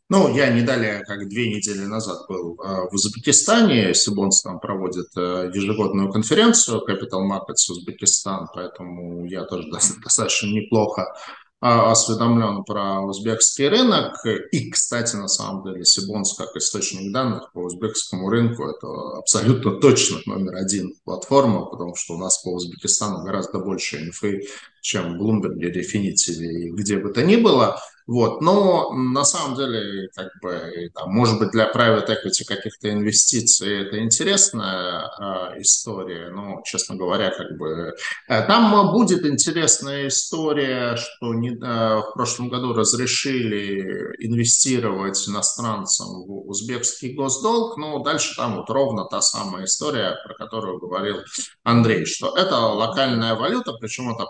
Ну, 0.10 0.34
я 0.34 0.50
не 0.50 0.62
далее, 0.62 1.04
как 1.06 1.28
две 1.28 1.54
недели 1.54 1.84
назад 1.86 2.28
был 2.30 2.58
э, 2.64 2.88
в 2.90 2.94
Узбекистане. 2.94 3.94
Сибонс 3.94 4.42
там 4.42 4.60
проводит 4.62 5.08
э, 5.18 5.52
ежегодную 5.54 6.10
конференцию 6.12 6.82
Capital 6.88 7.30
Markets 7.30 7.70
Узбекистан, 7.70 8.48
поэтому 8.54 9.26
я 9.26 9.44
тоже 9.44 9.70
достаточно 10.04 10.48
неплохо 10.48 11.14
а, 11.60 11.92
осведомлен 11.92 12.64
про 12.64 13.02
узбекский 13.02 13.68
рынок. 13.68 14.16
И, 14.52 14.70
кстати, 14.70 15.16
на 15.16 15.28
самом 15.28 15.64
деле, 15.64 15.84
Сибонс 15.84 16.36
как 16.36 16.56
источник 16.56 17.12
данных 17.12 17.52
по 17.52 17.60
узбекскому 17.60 18.30
рынку– 18.30 18.64
это 18.70 18.88
абсолютно 19.18 19.80
точно 19.80 20.20
номер 20.28 20.56
один 20.56 20.94
платформа, 21.04 21.66
потому 21.66 21.96
что 21.96 22.14
у 22.14 22.18
нас 22.20 22.38
по 22.44 22.50
Узбекистану 22.54 23.24
гораздо 23.24 23.58
больше 23.60 23.98
инфы, 23.98 24.48
чем 24.82 25.18
в 25.18 25.22
Bloomberg, 25.22 25.60
Refinitiv 25.60 26.40
и 26.40 26.70
где 26.70 26.98
бы 26.98 27.12
то 27.12 27.24
ни 27.24 27.38
было. 27.38 27.82
Вот. 28.08 28.42
Но 28.42 28.92
на 28.94 29.26
самом 29.26 29.58
деле, 29.58 30.08
как 30.16 30.30
бы, 30.42 30.90
там, 30.96 31.14
может 31.14 31.40
быть, 31.40 31.52
для 31.52 31.70
private 31.70 32.08
equity 32.08 32.46
каких-то 32.48 32.90
инвестиций 32.90 33.86
это 33.86 34.02
интересная 34.02 35.10
э, 35.20 35.62
история, 35.62 36.30
но, 36.30 36.62
честно 36.64 36.96
говоря, 36.96 37.32
как 37.32 37.58
бы 37.58 37.94
э, 38.30 38.48
там 38.48 38.94
будет 38.94 39.26
интересная 39.26 40.08
история, 40.08 40.96
что 40.96 41.34
не, 41.34 41.50
э, 41.50 41.56
в 41.58 42.14
прошлом 42.14 42.48
году 42.48 42.74
разрешили 42.74 44.16
инвестировать 44.20 45.28
иностранцам 45.28 46.08
в 46.26 46.50
узбекский 46.50 47.14
госдолг, 47.14 47.76
но 47.76 48.00
дальше 48.00 48.38
там 48.38 48.56
вот 48.56 48.70
ровно 48.70 49.04
та 49.04 49.20
самая 49.20 49.66
история, 49.66 50.16
про 50.24 50.34
которую 50.34 50.80
говорил 50.80 51.18
Андрей, 51.64 52.06
что 52.06 52.38
это 52.38 52.56
локальная 52.56 53.36
валюта, 53.36 53.74
причем 53.74 54.16
это 54.16 54.28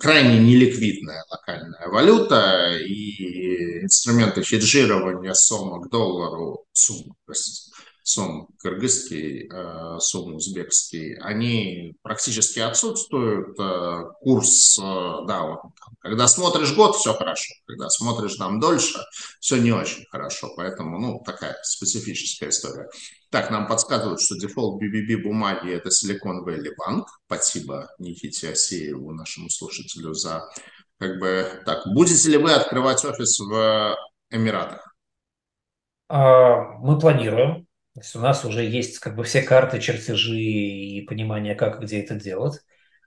крайне 0.00 0.38
неликвидная 0.38 1.24
локальная 1.30 1.88
валюта 1.88 2.76
и 2.78 3.82
инструменты 3.82 4.42
хеджирования 4.42 5.34
сомма 5.34 5.80
к 5.82 5.90
доллару, 5.90 6.64
сумма, 6.72 7.14
простите, 7.26 7.69
сом 8.10 8.48
кыргызский, 8.58 9.48
э, 9.48 9.98
сом 10.00 10.34
узбекский, 10.34 11.14
они 11.16 11.94
практически 12.02 12.58
отсутствуют. 12.58 13.58
Э, 13.58 14.10
курс, 14.20 14.78
э, 14.78 14.82
да, 14.82 15.42
вот, 15.44 15.60
когда 16.00 16.26
смотришь 16.26 16.74
год, 16.74 16.96
все 16.96 17.14
хорошо, 17.14 17.54
когда 17.66 17.88
смотришь 17.88 18.34
там 18.34 18.58
дольше, 18.58 18.98
все 19.38 19.56
не 19.56 19.72
очень 19.72 20.04
хорошо, 20.10 20.52
поэтому, 20.56 20.98
ну, 20.98 21.22
такая 21.24 21.56
специфическая 21.62 22.48
история. 22.48 22.88
Так, 23.30 23.50
нам 23.50 23.68
подсказывают, 23.68 24.20
что 24.20 24.36
дефолт 24.36 24.82
BBB 24.82 25.22
бумаги– 25.22 25.70
это 25.72 25.90
Silicon 25.90 26.44
Valley 26.44 26.72
Bank. 26.80 27.04
Спасибо 27.26 27.90
Никите 27.98 28.50
Асееву, 28.50 29.12
нашему 29.12 29.48
слушателю, 29.50 30.14
за 30.14 30.50
как 30.98 31.18
бы 31.20 31.62
так. 31.64 31.86
Будете 31.86 32.28
ли 32.28 32.36
вы 32.38 32.52
открывать 32.52 33.04
офис 33.04 33.38
в 33.38 33.96
Эмиратах? 34.30 34.94
А, 36.08 36.76
мы 36.80 36.98
планируем. 36.98 37.69
То 38.00 38.04
есть 38.04 38.16
у 38.16 38.20
нас 38.20 38.46
уже 38.46 38.64
есть 38.64 38.98
как 38.98 39.14
бы 39.14 39.24
все 39.24 39.42
карты, 39.42 39.78
чертежи 39.78 40.40
и 40.40 41.02
понимание, 41.02 41.54
как 41.54 41.82
где 41.82 42.00
это 42.00 42.14
делать. 42.14 42.58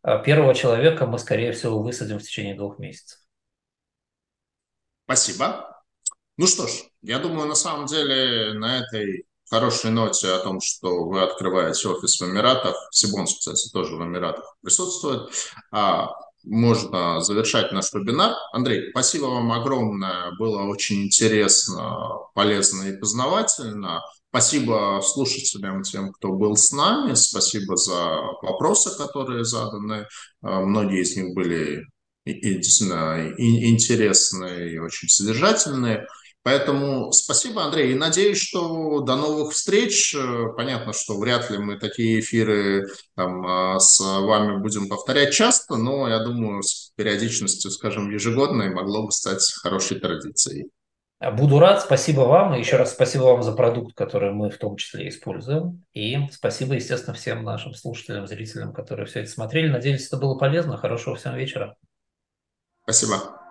А 0.04 0.20
первого 0.20 0.54
человека 0.54 1.08
мы, 1.08 1.18
скорее 1.18 1.52
всего, 1.52 1.82
высадим 1.82 2.20
в 2.20 2.22
течение 2.22 2.54
двух 2.54 2.78
месяцев. 2.78 3.18
Спасибо. 5.06 5.84
Ну 6.38 6.46
что 6.46 6.68
ж, 6.68 6.72
я 7.02 7.18
думаю, 7.18 7.48
на 7.48 7.56
самом 7.56 7.88
деле 7.88 8.54
на 8.54 8.82
этой 8.82 9.26
хорошей 9.50 9.90
ноте 9.90 10.30
о 10.30 10.40
том, 10.40 10.62
что 10.62 11.06
вы 11.06 11.24
открываете 11.24 11.90
офис 11.90 12.22
в 12.22 12.26
Эмиратах, 12.26 12.76
Сибонс, 12.92 13.36
кстати, 13.36 13.72
тоже 13.72 13.96
в 13.96 14.04
Эмиратах 14.04 14.58
присутствует, 14.62 15.32
а, 15.72 16.12
можно 16.44 17.20
завершать 17.22 17.72
наш 17.72 17.92
вебинар. 17.94 18.36
Андрей, 18.52 18.92
спасибо 18.92 19.26
вам 19.26 19.52
огромное, 19.54 20.34
было 20.38 20.62
очень 20.66 21.06
интересно, 21.06 22.28
полезно 22.36 22.84
и 22.90 22.98
познавательно. 22.98 24.04
Спасибо 24.34 25.00
слушателям, 25.06 25.84
тем, 25.84 26.12
кто 26.12 26.32
был 26.32 26.56
с 26.58 26.72
нами. 26.72 27.14
Спасибо 27.14 27.78
за 27.78 28.18
вопросы, 28.42 28.90
которые 28.98 29.46
заданы. 29.46 30.08
А, 30.42 30.62
многие 30.62 31.02
из 31.02 31.16
них 31.16 31.36
были 31.36 31.84
действительно 32.26 33.32
интересные 33.38 34.74
и 34.74 34.80
очень 34.80 35.08
содержательные. 35.08 36.08
Поэтому 36.42 37.12
спасибо, 37.12 37.64
Андрей, 37.64 37.92
и 37.92 37.96
надеюсь, 37.96 38.40
что 38.40 39.02
до 39.02 39.18
новых 39.18 39.54
встреч. 39.54 40.16
Понятно, 40.58 40.94
что 40.94 41.20
вряд 41.20 41.52
ли 41.52 41.60
мы 41.60 41.78
такие 41.78 42.20
эфиры 42.20 42.88
там, 43.16 43.46
а, 43.46 43.80
с 43.80 44.00
вами 44.00 44.60
будем 44.60 44.90
повторять 44.90 45.36
часто, 45.36 45.76
но 45.76 46.10
я 46.10 46.24
думаю, 46.24 46.64
с 46.64 46.92
периодичностью, 46.96 47.70
скажем, 47.70 48.10
ежегодной 48.10 48.72
могло 48.72 49.06
бы 49.06 49.12
стать 49.12 49.48
хорошей 49.62 50.00
традицией. 50.00 50.72
Буду 51.32 51.60
рад, 51.60 51.82
спасибо 51.82 52.22
вам. 52.22 52.56
И 52.56 52.60
еще 52.60 52.78
раз 52.78 52.92
спасибо 52.92 53.24
вам 53.24 53.44
за 53.44 53.54
продукт, 53.54 53.96
который 53.96 54.32
мы 54.32 54.50
в 54.50 54.58
том 54.58 54.78
числе 54.78 55.08
используем. 55.10 55.86
И 55.94 56.18
спасибо, 56.32 56.76
естественно, 56.76 57.14
всем 57.14 57.44
нашим 57.44 57.74
слушателям, 57.74 58.28
зрителям, 58.28 58.74
которые 58.74 59.06
все 59.06 59.22
это 59.22 59.30
смотрели. 59.30 59.70
Надеюсь, 59.70 60.08
это 60.08 60.18
было 60.18 60.38
полезно. 60.38 60.78
Хорошего 60.78 61.16
всем 61.16 61.36
вечера. 61.36 61.76
Спасибо. 62.84 63.43